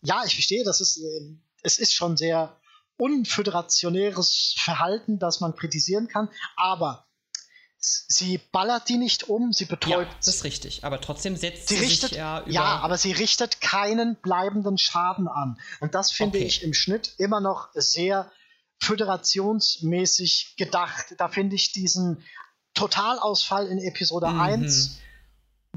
[0.02, 2.57] Ja, ich verstehe, das ist, äh, es ist schon sehr
[2.97, 7.07] unföderationäres Verhalten, das man kritisieren kann, aber
[7.78, 10.10] sie ballert die nicht um, sie betäubt.
[10.10, 10.84] Ja, das ist richtig.
[10.84, 12.50] Aber trotzdem setzt sie, sie richtet, sich ja über.
[12.50, 15.58] Ja, aber sie richtet keinen bleibenden Schaden an.
[15.81, 16.47] Und das finde okay.
[16.47, 18.31] ich im Schnitt immer noch sehr
[18.81, 21.15] föderationsmäßig gedacht.
[21.18, 22.23] Da finde ich diesen
[22.75, 24.41] Totalausfall in Episode mhm.
[24.41, 24.99] 1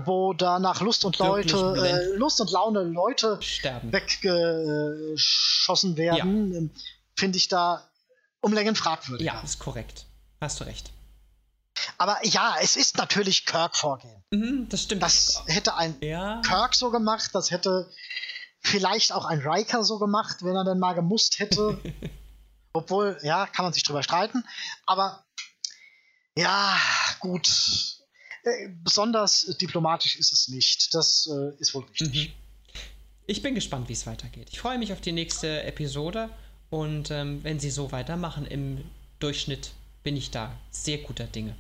[0.06, 3.92] wo da nach Lust und Leute, äh, Lust und Laune Leute Sterben.
[3.92, 6.58] weggeschossen werden, ja.
[6.58, 6.70] Ähm,
[7.18, 7.86] finde ich da
[8.42, 9.28] um Längen fragwürdig.
[9.28, 10.06] Ja, ist korrekt.
[10.40, 10.92] Hast du recht.
[11.98, 14.24] Aber ja, es ist natürlich Kirk-Vorgehen.
[14.32, 15.04] Mhm, das stimmt.
[15.04, 16.42] Das hätte ein ja.
[16.46, 17.92] Kirk so gemacht, das hätte
[18.62, 21.78] vielleicht auch ein Riker so gemacht, wenn er denn mal gemusst hätte.
[22.74, 24.46] Obwohl, ja, kann man sich drüber streiten.
[24.86, 25.26] Aber
[26.38, 26.78] ja,
[27.20, 27.99] gut.
[28.44, 30.94] Äh, besonders diplomatisch ist es nicht.
[30.94, 32.30] Das äh, ist wohl richtig.
[32.30, 32.34] Mhm.
[33.28, 34.50] Ich bin gespannt, wie es weitergeht.
[34.52, 36.30] Ich freue mich auf die nächste Episode
[36.70, 38.84] und ähm, wenn sie so weitermachen im
[39.20, 39.72] Durchschnitt,
[40.04, 41.56] bin ich da sehr guter Dinge.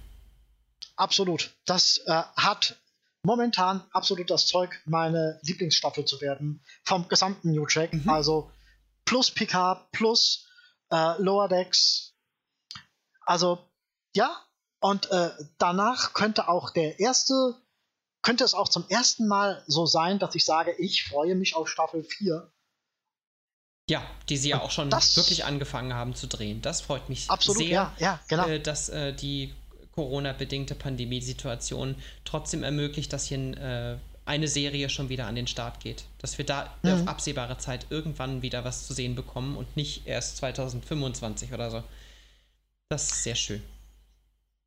[0.95, 1.53] Absolut.
[1.65, 2.75] Das äh, hat
[3.23, 7.93] momentan absolut das Zeug, meine Lieblingsstaffel zu werden vom gesamten New Track.
[7.93, 8.09] Mhm.
[8.09, 8.51] Also
[9.05, 10.47] plus Picard, plus
[10.91, 12.13] äh, Lower Decks.
[13.21, 13.59] Also
[14.15, 14.35] ja,
[14.79, 17.55] und äh, danach könnte auch der erste,
[18.21, 21.67] könnte es auch zum ersten Mal so sein, dass ich sage, ich freue mich auf
[21.67, 22.49] Staffel 4.
[23.89, 26.61] Ja, die sie ja auch schon das, wirklich angefangen haben zu drehen.
[26.61, 28.47] Das freut mich absolut, sehr, ja, ja, genau.
[28.47, 29.53] äh, dass äh, die
[29.93, 36.05] Corona-bedingte Pandemiesituation trotzdem ermöglicht, dass hier äh, eine Serie schon wieder an den Start geht.
[36.19, 36.93] Dass wir da mhm.
[36.93, 41.83] auf absehbare Zeit irgendwann wieder was zu sehen bekommen und nicht erst 2025 oder so.
[42.89, 43.63] Das ist sehr schön.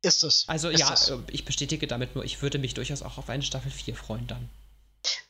[0.03, 0.43] Ist es.
[0.47, 1.09] Also ist ja, es.
[1.09, 4.27] Äh, ich bestätige damit nur, ich würde mich durchaus auch auf eine Staffel 4 freuen
[4.27, 4.49] dann.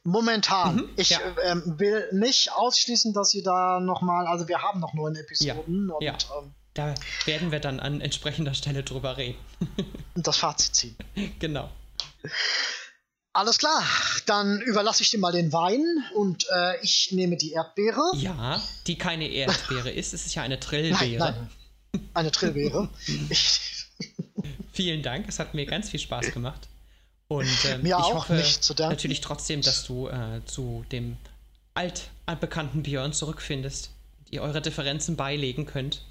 [0.04, 0.76] Momentan.
[0.76, 1.20] Mhm, ich ja.
[1.44, 5.96] ähm, will nicht ausschließen, dass sie da nochmal, also wir haben noch neun Episoden ja,
[5.96, 6.18] und ja.
[6.38, 6.96] Ähm, da
[7.26, 9.38] werden wir dann an entsprechender Stelle drüber reden.
[10.16, 10.96] und das Fazit ziehen.
[11.40, 11.70] Genau.
[13.32, 13.84] Alles klar,
[14.26, 15.84] dann überlasse ich dir mal den Wein
[16.16, 18.12] und äh, ich nehme die Erdbeere.
[18.16, 21.20] Ja, die keine Erdbeere ist, es ist ja eine Trillbeere.
[21.20, 21.50] Nein,
[21.94, 22.10] nein.
[22.14, 22.90] Eine Trillbeere.
[24.72, 26.68] Vielen Dank, es hat mir ganz viel Spaß gemacht.
[27.28, 28.94] Und ähm, mir ich auch hoffe nicht zu danken.
[28.94, 31.18] natürlich trotzdem, dass du äh, zu dem
[31.74, 33.90] altbekannten Björn zurückfindest,
[34.30, 36.04] ihr eure Differenzen beilegen könnt.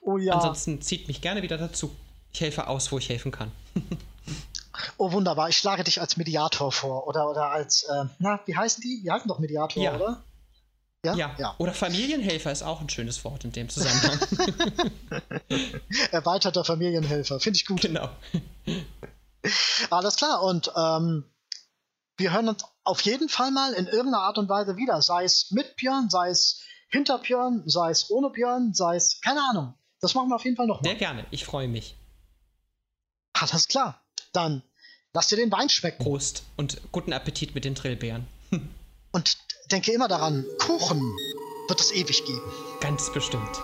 [0.00, 0.34] Oh ja.
[0.34, 1.94] Ansonsten zieht mich gerne wieder dazu.
[2.32, 3.50] Ich helfe aus, wo ich helfen kann.
[4.96, 5.48] oh, wunderbar.
[5.48, 7.06] Ich schlage dich als Mediator vor.
[7.06, 9.02] Oder, oder als, äh, na, wie heißen die?
[9.02, 9.96] Die heißen doch Mediator, ja.
[9.96, 10.22] oder?
[11.04, 11.14] Ja?
[11.14, 11.36] ja?
[11.38, 11.54] ja?
[11.58, 14.18] Oder Familienhelfer ist auch ein schönes Wort in dem Zusammenhang.
[16.10, 17.82] Erweiterter Familienhelfer, finde ich gut.
[17.82, 18.08] Genau.
[19.90, 21.24] Alles klar, und ähm,
[22.16, 25.00] wir hören uns auf jeden Fall mal in irgendeiner Art und Weise wieder.
[25.02, 29.40] Sei es mit Björn, sei es hinter Björn, sei es ohne Björn, sei es, keine
[29.42, 29.74] Ahnung.
[30.00, 30.88] Das machen wir auf jeden Fall noch mal.
[30.88, 31.96] Sehr gerne, ich freue mich.
[33.34, 34.00] Alles klar.
[34.32, 34.62] Dann
[35.12, 36.02] lass dir den Wein schmecken.
[36.02, 38.26] Prost und guten Appetit mit den Trillbeeren.
[39.12, 39.38] und
[39.68, 41.02] denke immer daran, Kuchen
[41.68, 42.42] wird es ewig geben.
[42.80, 43.62] Ganz bestimmt.